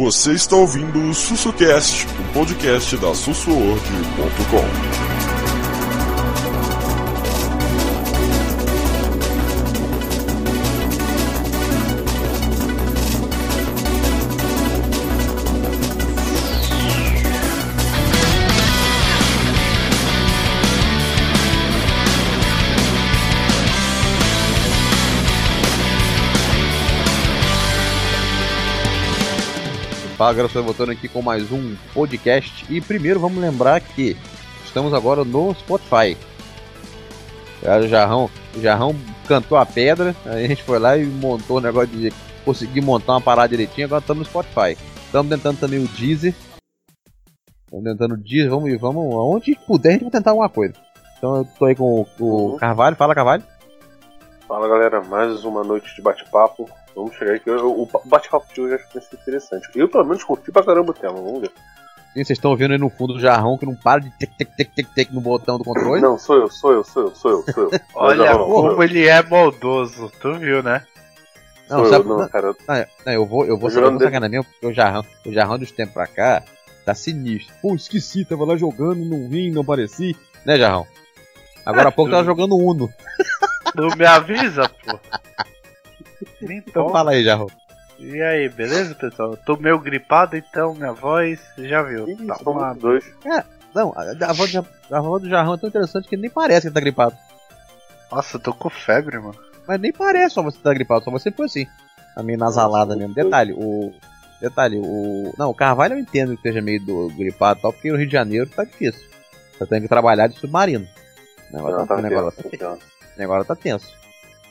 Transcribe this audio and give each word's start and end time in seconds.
Você 0.00 0.32
está 0.32 0.56
ouvindo 0.56 0.98
o 0.98 1.14
SussuCast, 1.14 2.06
o 2.06 2.32
podcast 2.32 2.96
da 2.96 3.14
sussuorg.com. 3.14 5.09
Fala 30.20 30.32
galera, 30.32 30.48
estou 30.48 30.62
voltando 30.62 30.92
aqui 30.92 31.08
com 31.08 31.22
mais 31.22 31.50
um 31.50 31.74
podcast. 31.94 32.66
E 32.68 32.78
primeiro 32.78 33.18
vamos 33.18 33.38
lembrar 33.38 33.80
que 33.80 34.14
estamos 34.66 34.92
agora 34.92 35.24
no 35.24 35.54
Spotify. 35.54 36.14
O 37.62 37.88
Jarrão, 37.88 38.28
o 38.54 38.60
Jarrão 38.60 38.94
cantou 39.26 39.56
a 39.56 39.64
pedra, 39.64 40.14
a 40.26 40.36
gente 40.46 40.62
foi 40.62 40.78
lá 40.78 40.94
e 40.98 41.06
montou 41.06 41.56
o 41.56 41.60
negócio 41.62 41.88
de 41.88 42.12
conseguir 42.44 42.82
montar 42.82 43.14
uma 43.14 43.20
parada 43.22 43.48
direitinho, 43.48 43.86
agora 43.86 44.02
estamos 44.02 44.24
no 44.24 44.30
Spotify. 44.30 44.76
Estamos 45.06 45.30
tentando 45.30 45.58
também 45.58 45.82
o 45.82 45.88
Deezer. 45.88 46.34
Estamos 47.64 47.84
tentando 47.90 48.12
o 48.12 48.18
Deezer, 48.18 48.50
vamos, 48.50 48.78
vamos, 48.78 49.14
aonde 49.14 49.58
puder 49.66 49.88
a 49.88 49.92
gente 49.92 50.02
vai 50.02 50.10
tentar 50.10 50.32
alguma 50.32 50.50
coisa. 50.50 50.74
Então 51.16 51.36
eu 51.36 51.48
tô 51.58 51.64
aí 51.64 51.74
com 51.74 52.06
o, 52.20 52.52
o 52.52 52.58
Carvalho, 52.58 52.94
fala 52.94 53.14
Carvalho. 53.14 53.42
Fala 54.46 54.68
galera, 54.68 55.00
mais 55.00 55.46
uma 55.46 55.64
noite 55.64 55.96
de 55.96 56.02
bate-papo. 56.02 56.68
Vamos 57.00 57.16
chegar 57.16 57.34
aqui. 57.34 57.50
O 57.50 57.88
bate-papo 58.04 58.52
de 58.52 58.60
hoje 58.60 58.74
acho 58.74 58.88
que 58.88 58.94
vai 58.94 59.02
ser 59.02 59.16
interessante. 59.16 59.68
Eu, 59.74 59.88
pelo 59.88 60.04
menos, 60.04 60.22
curti 60.22 60.52
pra 60.52 60.62
caramba 60.62 60.90
o 60.90 60.94
tema. 60.94 61.14
Vamos 61.14 61.40
ver. 61.40 61.50
Sim, 62.12 62.24
vocês 62.24 62.30
estão 62.30 62.56
vendo 62.56 62.72
aí 62.72 62.78
no 62.78 62.90
fundo 62.90 63.14
o 63.14 63.20
jarrão 63.20 63.56
que 63.56 63.64
não 63.64 63.74
para 63.74 64.00
de 64.00 64.10
tec, 64.10 64.32
tec, 64.36 64.50
tec, 64.56 64.74
tec, 64.74 64.88
tec 64.88 65.12
no 65.12 65.20
botão 65.20 65.56
do 65.58 65.64
controle? 65.64 66.02
Não, 66.02 66.18
sou 66.18 66.36
eu, 66.36 66.50
sou 66.50 66.72
eu, 66.72 66.84
sou 66.84 67.02
eu, 67.04 67.14
sou 67.14 67.30
eu, 67.30 67.52
sou 67.52 67.62
eu. 67.64 67.80
Olha 67.94 68.36
como 68.36 68.82
ele 68.82 69.06
é 69.06 69.22
maldoso, 69.22 70.10
tu 70.20 70.34
viu, 70.34 70.60
né? 70.60 70.84
Não, 71.68 71.86
sabe, 71.86 72.08
eu, 72.08 72.18
não, 72.18 72.28
cara. 72.28 72.48
Não, 72.48 72.86
não, 73.06 73.12
eu 73.12 73.24
vou, 73.24 73.46
eu 73.46 73.56
vou, 73.56 73.70
eu 73.70 73.90
vou 73.92 74.00
sacar 74.00 74.20
na 74.20 74.28
minha, 74.28 74.42
porque 74.42 74.66
o 74.66 74.72
jarrão, 74.72 75.04
o 75.24 75.32
jarrão 75.32 75.56
dos 75.56 75.70
tempos 75.70 75.94
pra 75.94 76.08
cá 76.08 76.42
tá 76.84 76.96
sinistro. 76.96 77.54
Pô, 77.62 77.76
esqueci, 77.76 78.24
tava 78.24 78.44
lá 78.44 78.56
jogando, 78.56 79.04
não 79.04 79.28
vim, 79.28 79.52
não 79.52 79.62
apareci. 79.62 80.16
Né, 80.44 80.58
jarrão? 80.58 80.84
Agora 81.64 81.90
há 81.90 81.92
pouco 81.92 82.10
tava 82.10 82.24
jogando 82.24 82.56
Uno. 82.56 82.90
Não 83.76 83.88
me 83.96 84.04
avisa, 84.04 84.68
pô. 84.68 84.98
Então 86.42 86.88
fala 86.90 87.12
aí, 87.12 87.24
Jarro. 87.24 87.50
E 87.98 88.20
aí, 88.22 88.48
beleza, 88.48 88.94
pessoal? 88.94 89.32
Eu 89.32 89.36
tô 89.36 89.56
meio 89.56 89.78
gripado, 89.78 90.36
então 90.36 90.74
minha 90.74 90.92
voz, 90.92 91.38
já 91.58 91.82
viu. 91.82 92.08
Ih, 92.08 92.26
tá 92.26 92.50
uma 92.50 92.72
dois. 92.72 93.04
É, 93.26 93.44
não, 93.74 93.92
a, 93.94 94.30
a, 94.30 94.32
voz, 94.32 94.54
a 94.56 95.00
voz 95.00 95.22
do 95.22 95.28
Jarrão 95.28 95.54
é 95.54 95.58
tão 95.58 95.68
interessante 95.68 96.08
que 96.08 96.16
nem 96.16 96.30
parece 96.30 96.62
que 96.62 96.66
ele 96.68 96.74
tá 96.74 96.80
gripado. 96.80 97.16
Nossa, 98.10 98.36
eu 98.36 98.40
tô 98.40 98.54
com 98.54 98.70
febre, 98.70 99.18
mano. 99.18 99.36
Mas 99.68 99.80
nem 99.80 99.92
parece 99.92 100.34
só 100.34 100.42
você 100.42 100.58
tá 100.58 100.72
gripado, 100.72 101.04
só 101.04 101.10
você 101.10 101.30
foi 101.30 101.46
assim. 101.46 101.66
A 102.16 102.22
meio 102.22 102.38
nasalada 102.38 102.96
mesmo. 102.96 103.14
Detalhe, 103.14 103.52
o. 103.52 103.92
Detalhe, 104.40 104.78
o. 104.78 105.32
Não, 105.38 105.50
o 105.50 105.54
Carvalho 105.54 105.94
eu 105.94 105.98
entendo 105.98 106.30
que 106.30 106.36
esteja 106.36 106.60
meio 106.62 106.84
do, 106.84 107.08
gripado 107.10 107.58
e 107.58 107.62
tal, 107.62 107.72
porque 107.72 107.90
no 107.92 107.98
Rio 107.98 108.06
de 108.06 108.12
Janeiro 108.12 108.48
tá 108.48 108.64
difícil. 108.64 109.06
Você 109.58 109.66
tem 109.66 109.80
que 109.82 109.88
trabalhar 109.88 110.26
de 110.26 110.38
submarino. 110.38 110.86
O 111.52 111.56
negócio, 111.56 111.78
Não, 111.78 111.86
tá, 111.86 111.96
tá 111.96 112.02
negócio, 112.02 112.42
tenso, 112.42 112.58
tá, 112.58 112.66
tá 112.66 112.72
tenso. 112.74 113.18
negócio 113.18 113.44
tá 113.44 113.56
tenso. 113.56 113.94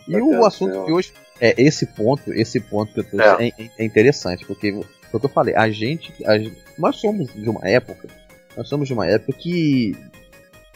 E 0.07 0.11
Tá 0.11 0.17
o 0.19 0.29
tenso, 0.29 0.45
assunto 0.45 0.71
senhor. 0.71 0.85
de 0.85 0.91
hoje 0.93 1.13
é 1.41 1.53
esse 1.61 1.85
ponto, 1.85 2.31
esse 2.33 2.59
ponto 2.59 2.93
que 2.93 2.99
eu 2.99 3.03
trouxe 3.03 3.43
é, 3.43 3.63
é- 3.63 3.69
é 3.79 3.83
interessante, 3.85 4.45
porque 4.45 4.71
foi 4.71 4.83
o 5.13 5.19
que 5.19 5.25
eu 5.25 5.29
falei, 5.29 5.55
a 5.55 5.69
gente, 5.69 6.13
a 6.25 6.37
gente- 6.37 6.57
nós 6.77 6.97
somos 6.97 7.33
de 7.33 7.49
uma 7.49 7.67
época, 7.67 8.07
nós 8.57 8.67
somos 8.67 8.87
de 8.87 8.93
uma 8.93 9.07
época 9.07 9.33
que, 9.33 9.95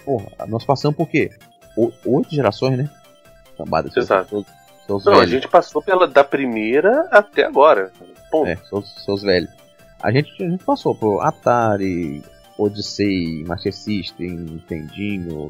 porra, 0.06 0.28
nós 0.48 0.64
passamos 0.66 0.96
por 0.98 1.08
quê? 1.10 1.30
O- 1.78 1.92
Oito 2.06 2.34
gerações, 2.34 2.78
né? 2.78 2.90
Seus, 3.94 4.06
Exato. 4.06 4.46
seus, 4.88 5.06
Não, 5.06 5.20
a 5.20 5.26
gente 5.26 5.48
passou 5.48 5.82
pela 5.82 6.08
da 6.08 6.24
primeira 6.24 7.08
até 7.12 7.44
agora. 7.46 7.92
Ponto. 8.32 8.48
É, 8.48 8.56
seus, 8.68 8.90
seus 9.04 9.22
velhos. 9.22 9.50
A 10.02 10.12
gente, 10.12 10.32
a 10.44 10.50
gente 10.50 10.64
passou 10.64 10.94
por 10.96 11.22
Atari, 11.22 12.22
Odyssey, 12.58 13.44
Master 13.46 13.74
System, 13.74 14.32
Nintendinho, 14.32 15.50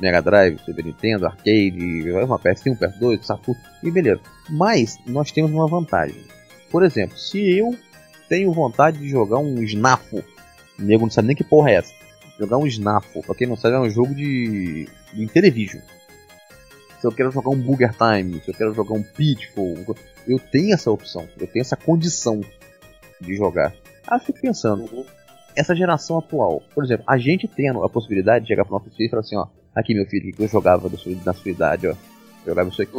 Mega 0.00 0.20
Drive, 0.22 0.58
Super 0.64 0.84
Nintendo, 0.84 1.26
Arcade, 1.26 2.10
uma 2.24 2.38
PS1, 2.38 2.78
PS2, 2.78 3.22
Saturn, 3.22 3.60
e 3.82 3.90
beleza. 3.90 4.20
Mas 4.48 4.98
nós 5.06 5.30
temos 5.32 5.50
uma 5.50 5.66
vantagem. 5.66 6.22
Por 6.70 6.82
exemplo, 6.84 7.16
se 7.18 7.58
eu 7.58 7.74
tenho 8.28 8.52
vontade 8.52 8.98
de 8.98 9.08
jogar 9.08 9.38
um 9.38 9.62
Snafo, 9.62 10.18
o 10.78 10.82
nego 10.82 11.02
não 11.02 11.10
sabe 11.10 11.28
nem 11.28 11.36
que 11.36 11.44
porra 11.44 11.70
é 11.70 11.74
essa. 11.74 11.92
Jogar 12.38 12.58
um 12.58 12.66
Snafo, 12.66 13.22
pra 13.22 13.34
quem 13.34 13.46
não 13.48 13.56
sabe, 13.56 13.74
é 13.74 13.80
um 13.80 13.90
jogo 13.90 14.14
de, 14.14 14.86
de 15.12 15.22
Intellivision. 15.24 15.82
Se 17.00 17.06
eu 17.06 17.12
quero 17.12 17.30
jogar 17.30 17.50
um 17.50 17.56
Booger 17.60 17.92
Time, 17.92 18.40
se 18.40 18.50
eu 18.50 18.54
quero 18.54 18.74
jogar 18.74 18.94
um 18.94 19.02
Pitfall, 19.02 19.76
eu 20.26 20.38
tenho 20.38 20.74
essa 20.74 20.90
opção, 20.90 21.28
eu 21.38 21.46
tenho 21.46 21.62
essa 21.62 21.76
condição 21.76 22.40
de 23.20 23.34
jogar. 23.36 23.72
Eu 24.10 24.18
fico 24.20 24.40
pensando, 24.40 24.82
Uhum. 24.92 25.04
essa 25.56 25.74
geração 25.74 26.18
atual, 26.18 26.62
por 26.74 26.84
exemplo, 26.84 27.04
a 27.08 27.16
gente 27.18 27.46
tendo 27.48 27.82
a 27.84 27.88
possibilidade 27.88 28.44
de 28.44 28.48
chegar 28.48 28.64
pro 28.64 28.74
nosso 28.74 28.90
filho 28.90 29.06
e 29.06 29.10
falar 29.10 29.20
assim, 29.20 29.36
ó, 29.36 29.46
aqui 29.80 29.94
meu 29.94 30.06
filho, 30.06 30.30
o 30.30 30.32
que 30.32 30.42
eu 30.42 30.48
jogava 30.48 30.88
sua- 30.96 31.12
na 31.24 31.32
sua 31.32 31.50
idade, 31.50 31.86
ó, 31.86 31.90
eu 31.90 31.96
jogava 32.46 32.68
isso 32.68 32.82
aqui, 32.82 32.96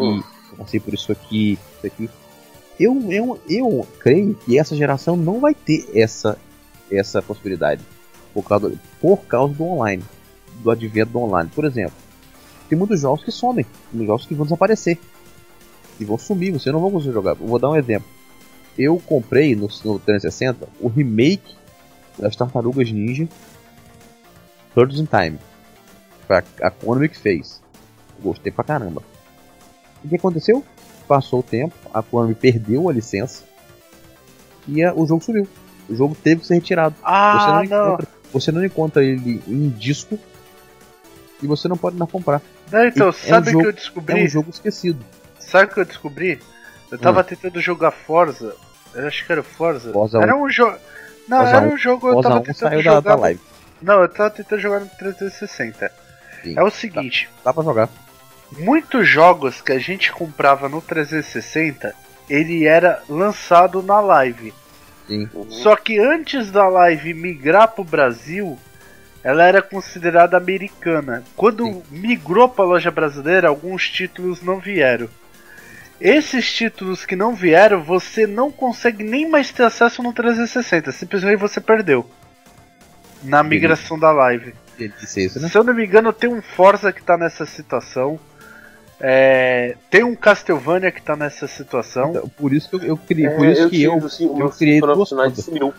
eu 0.52 0.58
passei 0.58 0.80
por 0.80 0.94
isso 0.94 1.12
aqui, 1.12 1.58
isso 1.78 1.88
aqui. 1.88 2.10
Eu, 2.80 3.12
eu, 3.12 3.40
eu 3.50 3.88
creio 4.00 4.34
que 4.36 4.58
essa 4.58 4.76
geração 4.76 5.18
não 5.18 5.40
vai 5.40 5.54
ter 5.54 5.86
essa, 5.94 6.38
essa 6.92 7.22
possibilidade 7.22 7.82
por 8.34 8.44
causa, 8.44 8.74
por 9.02 9.18
causa 9.26 9.54
do 9.54 9.64
online, 9.66 10.04
do 10.64 10.72
advento 10.72 11.12
do 11.12 11.20
online. 11.20 11.50
Por 11.54 11.66
exemplo, 11.66 11.94
tem 12.70 12.78
muitos 12.78 13.02
jogos 13.02 13.24
que 13.24 13.32
somem, 13.32 13.66
muitos 13.92 14.08
jogos 14.08 14.26
que 14.26 14.34
vão 14.36 14.46
desaparecer, 14.46 14.98
e 16.00 16.06
vão 16.06 16.18
sumir, 16.18 16.52
você 16.54 16.72
não 16.72 16.80
vai 16.80 16.90
conseguir 16.92 17.14
jogar. 17.14 17.32
Eu 17.32 17.48
vou 17.48 17.60
dar 17.60 17.70
um 17.70 17.76
exemplo. 17.76 18.08
Eu 18.78 18.98
comprei 19.06 19.54
no, 19.56 19.68
no 19.84 20.00
360 20.00 20.70
o 20.80 20.88
remake 20.88 21.54
das 22.18 22.36
Tartarugas 22.38 22.90
Ninja 22.90 23.28
Turtles 24.74 25.02
in 25.02 25.06
Time. 25.06 25.38
Foi 26.30 26.38
a, 26.62 26.70
Konami 26.70 27.10
que 27.10 27.18
fez. 27.18 27.60
Gostei 28.22 28.52
pra 28.52 28.64
caramba. 28.64 29.02
O 30.04 30.08
que 30.08 30.16
aconteceu? 30.16 30.64
Passou 31.08 31.40
o 31.40 31.44
tempo, 31.44 31.74
a 31.92 32.04
Konami 32.04 32.36
perdeu 32.36 32.88
a 32.88 32.94
licença 32.94 33.44
e 34.68 34.84
a- 34.84 34.94
o 34.94 35.08
jogo 35.08 35.24
sumiu. 35.24 35.48
O 35.90 35.96
jogo 35.96 36.14
teve 36.14 36.42
que 36.42 36.48
ser 36.48 36.54
retirado. 36.54 36.94
você, 36.96 37.02
Ah, 37.04 37.64
não 37.64 37.78
não. 37.78 37.88
Encontra, 37.88 38.08
você 38.32 38.52
não 38.52 38.64
encontra 38.64 39.04
ele 39.04 39.42
em 39.48 39.70
disco 39.70 40.20
e 41.42 41.48
você 41.48 41.68
não 41.68 41.76
pode 41.76 41.98
mais 41.98 42.12
comprar. 42.12 42.44
Não, 42.72 42.86
então, 42.86 43.08
É 43.08 43.10
um 43.10 43.14
sabe 43.14 43.50
o 43.50 43.52
jogo- 43.54 43.64
que 43.64 43.68
eu 43.68 43.72
É 43.72 43.74
descobri? 43.74 44.24
um 44.24 44.28
jogo 44.28 44.50
esquecido. 44.52 45.04
Sabe 45.40 45.72
o 45.72 45.74
que 45.74 45.80
eu 45.80 45.86
descobri? 45.86 46.40
Eu 46.92 47.00
tava 47.00 47.24
tentando 47.24 47.60
jogar 47.60 47.90
Forza. 47.90 48.56
Eu 48.94 49.08
acho 49.08 49.26
que 49.26 49.32
era 49.32 49.42
Forza. 49.42 49.92
Forza 49.92 50.20
era 50.20 50.36
um 50.38 50.48
jogo. 50.48 50.78
Não, 51.28 51.40
Forza 51.40 51.56
era 51.58 51.68
1. 51.68 51.74
um 51.74 51.78
jogo 51.78 52.08
eu 52.08 52.22
tava 52.22 52.36
1 52.36 52.42
tentando 52.42 52.56
saiu 52.70 52.84
da, 52.84 52.96
jogar. 52.96 53.00
da 53.02 53.16
live. 53.16 53.42
Não, 53.82 54.02
eu 54.04 54.10
tava 54.10 54.30
tentando 54.30 54.60
jogar 54.60 54.80
no 54.82 54.88
360. 54.90 55.92
Sim. 56.44 56.54
É 56.58 56.64
o 56.64 56.70
seguinte, 56.70 57.30
Dá 57.44 57.54
pra 57.54 57.64
jogar. 57.64 57.90
muitos 58.58 59.08
jogos 59.08 59.62
que 59.62 59.72
a 59.72 59.80
gente 59.80 60.12
comprava 60.12 60.68
no 60.70 60.82
360, 60.82 61.94
ele 62.30 62.66
era 62.66 63.02
lançado 63.10 63.82
na 63.82 64.00
live. 64.00 64.54
Sim. 65.08 65.28
Só 65.50 65.76
que 65.76 66.00
antes 66.00 66.52
da 66.52 66.68
live 66.68 67.14
migrar 67.14 67.70
pro 67.70 67.84
Brasil, 67.84 68.58
ela 69.24 69.44
era 69.44 69.62
considerada 69.62 70.38
americana. 70.38 71.24
Quando 71.36 71.66
Sim. 71.66 71.84
migrou 71.90 72.48
pra 72.48 72.64
loja 72.64 72.92
brasileira, 72.92 73.48
alguns 73.48 73.90
títulos 73.90 74.42
não 74.42 74.60
vieram. 74.60 75.10
Esses 76.00 76.54
títulos 76.54 77.06
que 77.06 77.16
não 77.16 77.36
vieram, 77.36 77.84
você 77.84 78.26
não 78.26 78.50
consegue 78.52 79.04
nem 79.04 79.28
mais 79.30 79.52
ter 79.52 79.64
acesso 79.64 80.02
no 80.02 80.14
360. 80.14 80.92
Simplesmente 80.94 81.36
você 81.38 81.60
perdeu. 81.60 82.10
Na 83.22 83.44
migração 83.44 84.00
da 84.00 84.12
live. 84.12 84.54
Disse 84.88 85.26
isso, 85.26 85.40
né? 85.40 85.50
Se 85.50 85.58
eu 85.58 85.64
não 85.64 85.74
me 85.74 85.86
engano, 85.86 86.14
tem 86.14 86.30
um 86.30 86.42
Forza 86.42 86.92
que 86.92 87.04
tá 87.04 87.18
nessa 87.18 87.46
situação. 87.46 88.20
É, 89.02 89.76
tem 89.90 90.04
um 90.04 90.16
Castlevania 90.16 90.92
que 90.92 91.02
tá 91.02 91.16
nessa 91.16 91.48
situação. 91.48 92.10
Então, 92.10 92.30
por 92.30 92.52
isso 92.54 92.70
que 92.70 92.76
eu, 92.76 92.82
eu 92.84 92.98
criei, 92.98 93.28
É, 93.28 93.36
por 93.36 93.46
isso 93.48 93.70
que 93.70 93.82
eu, 93.82 93.94
assim, 94.06 94.26
o 94.26 94.36
meu 94.36 94.50
criei 94.50 94.82
duas 94.82 95.10
contas. 95.10 95.46
sumiu. 95.46 95.74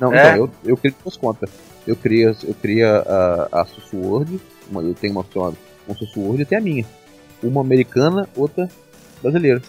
não, 0.00 0.12
É? 0.12 0.32
então, 0.32 0.36
eu, 0.36 0.50
eu 0.64 0.76
criei 0.76 0.94
duas 1.02 1.16
contas. 1.16 1.50
Eu 1.86 1.94
criei, 1.96 2.26
eu 2.26 2.54
criei 2.60 2.84
a, 2.84 3.48
a 3.52 3.64
Susword, 3.64 4.40
uma, 4.70 4.82
eu 4.82 4.94
tenho 4.94 5.12
uma 5.12 5.24
chamada 5.32 5.56
uma 5.86 5.96
Susword 5.96 6.42
e 6.42 6.44
tem 6.44 6.58
a 6.58 6.60
minha. 6.60 6.84
Uma 7.42 7.60
americana, 7.60 8.28
outra 8.36 8.68
brasileira. 9.22 9.62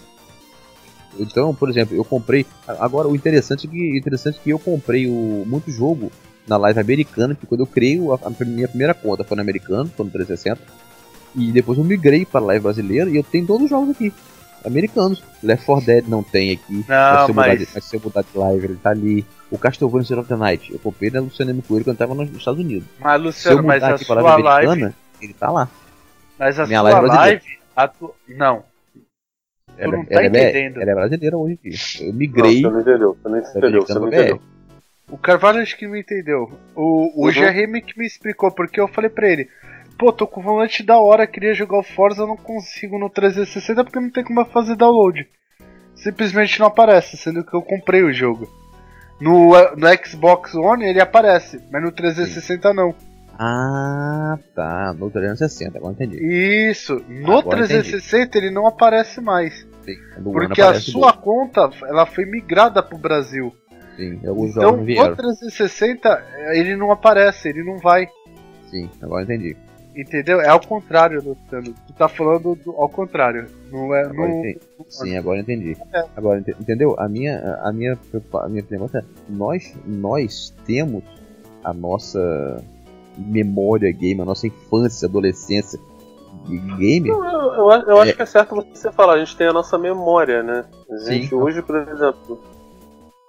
Então, 1.17 1.53
por 1.53 1.69
exemplo, 1.69 1.95
eu 1.95 2.05
comprei. 2.05 2.45
Agora 2.67 3.07
o 3.07 3.15
interessante 3.15 3.67
é 3.67 3.69
que, 3.69 3.97
interessante 3.97 4.37
é 4.39 4.43
que 4.43 4.49
eu 4.49 4.59
comprei 4.59 5.07
o, 5.07 5.43
muito 5.45 5.71
jogo 5.71 6.11
na 6.49 6.57
live 6.57 6.79
americana, 6.79 7.35
que 7.35 7.45
quando 7.45 7.61
eu 7.61 7.67
criei 7.67 7.99
a, 7.99 8.27
a 8.27 8.45
minha 8.45 8.67
primeira 8.67 8.93
conta 8.93 9.23
foi 9.23 9.35
no 9.35 9.41
americano, 9.41 9.89
foi 9.95 10.05
no 10.05 10.11
360. 10.11 10.59
E 11.35 11.51
depois 11.51 11.77
eu 11.77 11.83
migrei 11.83 12.25
para 12.25 12.41
a 12.41 12.43
live 12.45 12.63
brasileira 12.63 13.09
e 13.09 13.15
eu 13.15 13.23
tenho 13.23 13.45
todos 13.45 13.63
os 13.65 13.69
jogos 13.69 13.91
aqui. 13.91 14.11
americanos. 14.65 15.23
Left 15.43 15.65
4 15.65 15.85
Dead 15.85 16.05
não 16.07 16.21
tem 16.23 16.51
aqui. 16.51 16.83
Não, 16.87 17.25
se 17.27 17.33
mas- 17.33 17.47
mudar 17.51 17.55
de, 17.55 17.67
mas 17.73 17.83
se 17.85 17.95
eu 17.95 18.01
mudar 18.03 18.21
de 18.23 18.37
live, 18.37 18.65
ele 18.65 18.75
tá 18.75 18.89
ali. 18.89 19.25
O 19.51 19.57
Castlevania 19.57 20.05
Zero 20.05 20.21
of 20.21 20.27
the 20.29 20.35
Night, 20.35 20.71
eu 20.73 20.77
comprei 20.79 21.09
da 21.09 21.21
Luciana 21.21 21.51
M. 21.51 21.61
Coelho 21.61 21.83
quando 21.83 21.95
eu 21.95 22.07
tava 22.07 22.13
nos 22.13 22.29
Estados 22.35 22.59
Unidos. 22.59 22.87
Mas, 22.99 23.21
Luciano, 23.21 23.63
mas 23.63 23.81
a 23.83 23.97
sua 23.97 24.21
live 24.21 24.43
live. 24.43 24.67
americana, 24.67 24.95
ele 25.21 25.33
tá 25.33 25.51
lá. 25.51 25.69
Mas 26.37 26.59
a 26.59 26.67
Minha 26.67 26.79
sua 26.81 26.89
live 26.91 27.07
é 27.07 27.11
live. 27.15 27.41
a 27.75 27.87
tu- 27.87 28.13
Não. 28.27 28.63
Ela, 29.77 29.97
não 29.97 30.05
tá 30.05 30.13
ela 30.15 30.23
é- 30.23 30.27
entendendo. 30.27 30.81
ela 30.81 30.91
é 30.91 30.95
brasileira 30.95 31.37
hoje 31.37 31.59
em 31.63 31.69
dia. 31.69 31.79
Eu 32.01 32.07
Não, 32.11 32.13
migrei. 32.19 32.61
você 32.61 32.69
não 32.69 32.81
entendeu, 32.81 33.17
você 33.23 33.29
não 33.29 33.37
entendeu, 33.39 33.81
você 33.81 33.93
não 33.93 34.01
americana 34.03 34.29
entendeu. 34.29 34.41
O 35.09 35.17
Carvalho 35.17 35.61
acho 35.61 35.77
que 35.77 35.87
não 35.87 35.95
entendeu. 35.95 36.51
O, 36.75 37.23
o 37.23 37.25
Uhum. 37.25 37.31
GRM 37.31 37.81
que 37.81 37.97
me 37.97 38.05
explicou, 38.05 38.51
porque 38.51 38.79
eu 38.79 38.87
falei 38.87 39.09
pra 39.09 39.27
ele: 39.27 39.49
Pô, 39.97 40.11
tô 40.11 40.27
com 40.27 40.41
volante 40.41 40.83
da 40.83 40.97
hora, 40.99 41.27
queria 41.27 41.53
jogar 41.53 41.79
o 41.79 41.83
Forza, 41.83 42.21
eu 42.23 42.27
não 42.27 42.37
consigo 42.37 42.97
no 42.99 43.09
360 43.09 43.83
porque 43.83 43.99
não 43.99 44.09
tem 44.09 44.23
como 44.23 44.43
fazer 44.45 44.75
download. 44.75 45.27
Simplesmente 45.95 46.59
não 46.59 46.67
aparece, 46.67 47.17
sendo 47.17 47.43
que 47.43 47.53
eu 47.53 47.61
comprei 47.61 48.03
o 48.03 48.13
jogo. 48.13 48.47
No, 49.19 49.49
no 49.75 49.87
Xbox 50.05 50.55
One 50.55 50.85
ele 50.85 51.01
aparece, 51.01 51.59
mas 51.69 51.83
no 51.83 51.91
360 51.91 52.73
não. 52.73 52.95
Ah, 53.37 54.37
tá. 54.55 54.93
No 54.97 55.09
360, 55.09 55.77
agora 55.77 55.93
entendi. 55.93 56.17
Isso, 56.69 57.03
no 57.07 57.37
Agora 57.37 57.57
360 57.57 58.37
ele 58.37 58.51
não 58.51 58.67
aparece 58.67 59.19
mais. 59.21 59.67
Sim, 59.83 59.95
Porque 60.23 60.61
a 60.61 60.73
sua 60.75 61.13
conta 61.13 61.69
ela 61.83 62.05
foi 62.05 62.25
migrada 62.25 62.83
pro 62.83 62.97
Brasil. 62.97 63.53
Sim, 63.99 64.19
alguns 64.27 64.51
Então 64.51 64.63
jogos 64.63 64.85
vieram. 64.85 65.15
360 65.15 66.23
ele 66.53 66.75
não 66.77 66.91
aparece, 66.91 67.49
ele 67.49 67.63
não 67.63 67.77
vai. 67.77 68.07
Sim, 68.69 68.89
agora 69.01 69.23
entendi. 69.23 69.57
Entendeu? 69.95 70.39
É 70.39 70.47
ao 70.47 70.59
contrário, 70.61 71.17
Luciano. 71.21 71.73
Tu 71.87 71.93
tá 71.93 72.07
falando 72.07 72.55
do- 72.55 72.71
ao 72.77 72.87
contrário. 72.87 73.47
Não 73.71 73.93
é. 73.93 74.03
Agora 74.05 74.29
Não, 74.29 74.39
entendi. 74.39 74.59
Sim, 74.87 75.17
agora 75.17 75.39
entendi. 75.39 75.75
É. 75.93 76.05
Agora, 76.15 76.39
ente- 76.39 76.55
entendeu? 76.59 76.95
A 76.97 77.09
minha, 77.09 77.57
a 77.63 77.73
minha, 77.73 77.97
a 78.35 78.47
minha 78.47 78.63
pergunta 78.63 78.99
é: 78.99 79.03
nós, 79.27 79.75
nós 79.85 80.53
temos 80.65 81.03
a 81.63 81.73
nossa 81.73 82.63
memória 83.17 83.91
game, 83.91 84.21
a 84.21 84.25
nossa 84.25 84.47
infância, 84.47 85.07
adolescência 85.07 85.77
de 86.45 86.57
game? 86.77 87.09
Eu, 87.09 87.21
eu, 87.23 87.69
acho- 87.71 87.89
eu 87.89 87.99
acho 87.99 88.11
É. 88.11 88.13
que 88.15 88.21
é 88.21 88.25
certo 88.25 88.55
você 88.73 88.91
falar, 88.91 89.13
a 89.15 89.19
gente 89.19 89.35
tem 89.35 89.47
a 89.47 89.53
nossa 89.53 89.77
memória, 89.77 90.41
né? 90.43 90.65
A 90.89 91.11
gente 91.11 91.27
Sim. 91.29 91.35
hoje, 91.35 91.61
por 91.61 91.75
exemplo, 91.75 92.41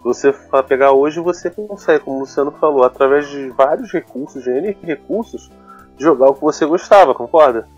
você 0.00 0.32
fa- 0.32 0.62
pegar 0.62 0.92
hoje, 0.92 1.20
você 1.20 1.50
consegue, 1.50 2.04
como 2.04 2.16
o 2.16 2.20
Luciano 2.20 2.50
falou, 2.52 2.84
através 2.84 3.28
de 3.28 3.48
vários 3.50 3.92
recursos, 3.92 4.42
de 4.42 4.50
N 4.50 4.76
recursos, 4.82 5.50
jogar 5.98 6.30
o 6.30 6.34
que 6.34 6.40
você 6.40 6.64
gostava, 6.64 7.14
concorda? 7.14 7.68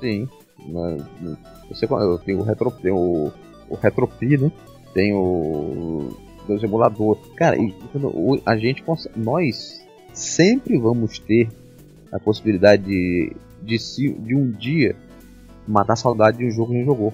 Sim. 0.00 0.28
Você, 1.68 1.86
eu 1.86 2.18
tenho 2.18 2.40
o 2.40 2.42
Retro, 2.42 2.70
tem 2.70 2.90
o, 2.92 3.30
o 3.68 3.74
RetroPie, 3.76 4.38
né? 4.38 4.52
Tem 4.92 5.14
o 5.14 6.10
dos 6.48 6.62
emuladores. 6.62 7.22
Cara, 7.36 7.56
a 8.46 8.56
gente 8.56 8.82
nós 9.14 9.86
sempre 10.14 10.78
vamos 10.78 11.18
ter 11.18 11.48
a 12.10 12.18
possibilidade 12.18 12.84
de, 12.84 13.36
de, 13.62 13.78
se, 13.78 14.10
de 14.10 14.34
um 14.34 14.50
dia 14.50 14.96
matar 15.66 15.92
a 15.92 15.96
saudade 15.96 16.38
de 16.38 16.46
um 16.46 16.50
jogo 16.50 16.70
que 16.70 16.76
a 16.76 16.78
gente 16.78 16.86
jogou 16.86 17.12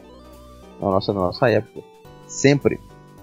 na 0.80 0.88
nossa, 0.88 1.12
na 1.12 1.20
nossa 1.20 1.50
época. 1.50 1.80
Sempre. 2.28 2.78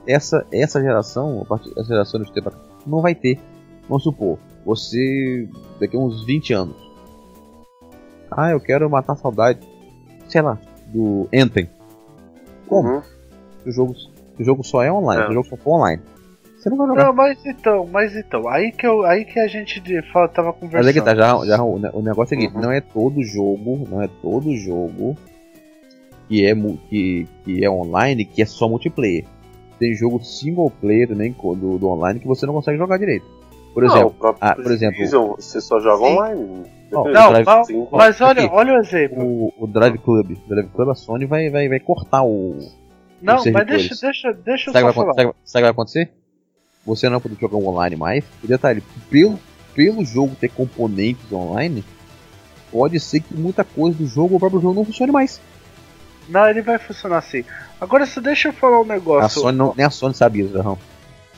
Essa, 0.07 0.45
essa 0.51 0.81
geração, 0.81 1.45
essa 1.77 1.87
geração 1.87 2.21
de 2.21 2.31
tempo, 2.31 2.51
não 2.87 3.01
vai 3.01 3.13
ter. 3.15 3.39
Vamos 3.87 4.03
supor, 4.03 4.37
você 4.65 5.47
daqui 5.79 5.95
a 5.95 5.99
uns 5.99 6.25
20 6.25 6.53
anos. 6.53 6.75
Ah, 8.29 8.51
eu 8.51 8.59
quero 8.59 8.89
matar 8.89 9.13
a 9.13 9.17
saudade, 9.17 9.59
sei 10.27 10.41
lá, 10.41 10.57
do 10.87 11.27
Anthem. 11.33 11.69
Como? 12.67 12.87
Uhum. 12.89 13.01
O 13.65 13.71
jogo, 13.71 13.93
o 14.39 14.43
jogo 14.43 14.63
só 14.63 14.81
é 14.83 14.91
online, 14.91 15.23
É. 15.23 15.29
o 15.29 15.33
jogo 15.33 15.47
só 15.49 15.57
for 15.57 15.75
online. 15.77 16.01
Você 16.57 16.69
não 16.69 16.77
vai 16.77 16.87
jogar. 16.87 17.03
Não, 17.05 17.13
mas 17.13 17.45
então, 17.45 17.87
mas 17.91 18.15
então, 18.15 18.47
aí 18.47 18.71
que, 18.71 18.85
eu, 18.87 19.03
aí 19.05 19.25
que 19.25 19.39
a 19.39 19.47
gente 19.47 19.81
fala- 20.13 20.27
tava 20.29 20.53
conversando. 20.53 20.85
Mas 20.85 20.87
é 20.87 20.93
que 20.93 21.01
tá, 21.01 21.13
já, 21.15 21.45
já 21.45 21.61
o, 21.63 21.75
o 21.75 22.01
negócio 22.01 22.21
é 22.21 22.37
o 22.37 22.39
seguinte, 22.39 22.55
Uhum. 22.55 22.61
não 22.61 22.71
é 22.71 22.79
todo 22.81 23.21
jogo, 23.23 23.87
não 23.89 24.01
é 24.01 24.07
todo 24.21 24.55
jogo 24.55 25.15
que 26.29 26.45
é, 26.45 26.55
que, 26.89 27.27
que 27.43 27.65
é 27.65 27.69
online 27.69 28.23
que 28.25 28.41
é 28.41 28.45
só 28.45 28.69
multiplayer. 28.69 29.25
Tem 29.81 29.95
jogo 29.95 30.23
single 30.23 30.69
player 30.79 31.07
também 31.07 31.33
co- 31.33 31.55
do, 31.55 31.79
do 31.79 31.87
online 31.87 32.19
que 32.19 32.27
você 32.27 32.45
não 32.45 32.53
consegue 32.53 32.77
jogar 32.77 32.97
direito. 32.99 33.25
Por 33.73 33.81
Não, 33.83 33.89
exemplo, 33.95 34.35
ah, 34.39 34.53
por 34.55 34.71
exemplo- 34.71 35.35
você 35.37 35.59
só 35.59 35.79
joga 35.79 36.05
Sim. 36.05 36.13
online. 36.13 36.45
Depende. 36.45 36.71
Não, 36.91 37.03
Drive- 37.31 37.45
mas, 37.45 37.67
Sim. 37.67 37.87
mas 37.91 38.21
olha, 38.21 38.43
aqui. 38.45 38.53
olha 38.53 38.73
o 38.73 38.77
exemplo. 38.77 39.23
o, 39.23 39.53
o 39.57 39.65
Drive 39.65 39.97
Club, 39.97 40.31
o 40.45 40.49
Drive 40.49 40.69
Club 40.69 40.89
a 40.89 40.93
Sony 40.93 41.25
vai, 41.25 41.49
vai, 41.49 41.67
vai 41.67 41.79
cortar 41.79 42.21
o. 42.23 42.57
Não, 43.21 43.37
os 43.37 43.45
mas 43.47 43.65
deixa, 43.65 43.95
deixa, 43.99 44.33
deixa 44.33 44.69
eu 44.69 44.73
Sabe 44.73 44.85
o 44.85 44.93
só 44.93 44.93
vai, 44.93 44.93
falar. 44.93 45.13
sabe, 45.15 45.15
sabe 45.15 45.33
o 45.33 45.33
que 45.53 45.61
vai 45.61 45.69
acontecer? 45.71 46.11
Você 46.85 47.07
não 47.09 47.13
vai 47.19 47.21
poder 47.21 47.39
jogar 47.41 47.57
online 47.57 47.95
mais. 47.95 48.23
E 48.43 48.47
detalhe, 48.47 48.83
pelo, 49.09 49.39
pelo 49.73 50.05
jogo 50.05 50.35
ter 50.35 50.49
componentes 50.49 51.31
online, 51.31 51.83
pode 52.71 52.99
ser 52.99 53.21
que 53.21 53.33
muita 53.33 53.63
coisa 53.63 53.97
do 53.97 54.05
jogo, 54.05 54.35
o 54.35 54.39
próprio 54.39 54.61
jogo 54.61 54.75
não 54.75 54.85
funcione 54.85 55.11
mais. 55.11 55.41
Não, 56.29 56.47
ele 56.47 56.61
vai 56.61 56.77
funcionar 56.77 57.17
assim. 57.19 57.43
Agora, 57.81 58.05
se 58.05 58.21
deixa 58.21 58.49
eu 58.49 58.53
falar 58.53 58.79
um 58.79 58.85
negócio. 58.85 59.25
A 59.25 59.29
Sony 59.29 59.57
não, 59.57 59.73
nem 59.75 59.85
a 59.85 59.89
Sony 59.89 60.13
sabe 60.13 60.41
isso, 60.41 60.53
Jarrão. 60.53 60.77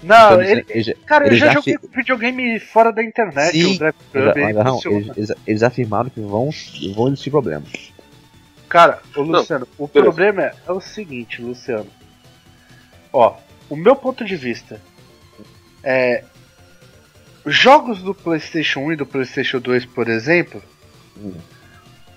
Não, 0.03 0.33
Então, 0.33 0.41
ele, 0.41 0.65
eles- 0.69 0.93
cara, 1.05 1.23
eu 1.23 1.27
eles 1.29 1.39
já 1.39 1.45
já 1.47 1.53
joguei 1.53 1.77
fi- 1.77 1.87
videogame 1.95 2.59
fora 2.59 2.91
da 2.91 3.01
internet, 3.01 3.51
Sim, 3.53 3.75
o 3.75 3.79
Drive 3.79 3.95
Club, 4.11 4.33
mas, 4.35 4.67
funciona. 4.69 4.97
eles, 4.97 5.17
eles- 5.17 5.31
eles 5.47 5.63
afirmaram 5.63 6.09
que 6.09 6.19
vão, 6.19 6.49
vão 6.93 7.07
existir 7.07 7.29
problemas. 7.31 7.71
Cara, 8.67 8.99
ô 9.15 9.21
Luciano, 9.21 9.65
o 9.77 9.87
beleza. 9.87 10.01
problema 10.11 10.41
é, 10.43 10.53
é 10.67 10.71
o 10.73 10.81
seguinte, 10.81 11.41
Luciano. 11.41 11.87
Ó, 13.13 13.37
o 13.69 13.75
meu 13.77 13.95
ponto 13.95 14.25
de 14.25 14.35
vista 14.35 14.81
é. 15.83 16.23
Jogos 17.45 18.01
do 18.01 18.13
PlayStation 18.15 18.79
1 18.81 18.91
e 18.93 18.95
do 18.97 19.05
PlayStation 19.05 19.59
2, 19.59 19.85
por 19.85 20.07
exemplo, 20.09 20.61
Hum. 21.17 21.33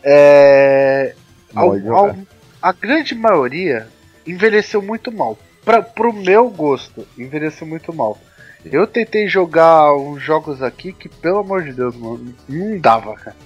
é. 0.02 1.14
Ao- 1.55 1.73
ao- 1.94 2.17
a 2.62 2.73
grande 2.73 3.14
maioria 3.14 3.88
envelheceu 4.26 4.81
muito 4.82 5.11
mal. 5.12 5.38
Pra, 5.64 5.82
pro 5.82 6.12
meu 6.12 6.49
gosto, 6.49 7.06
envelheceu 7.19 7.67
muito 7.67 7.93
mal. 7.93 8.19
Eu 8.64 8.87
tentei 8.87 9.28
jogar 9.28 9.94
uns 9.96 10.23
jogos 10.23 10.62
aqui 10.62 10.93
que, 10.93 11.08
pelo 11.08 11.38
amor 11.38 11.62
de 11.62 11.73
Deus, 11.73 11.94
mano, 11.96 12.34
não 12.49 12.78
dava, 12.78 13.14
cara. 13.14 13.37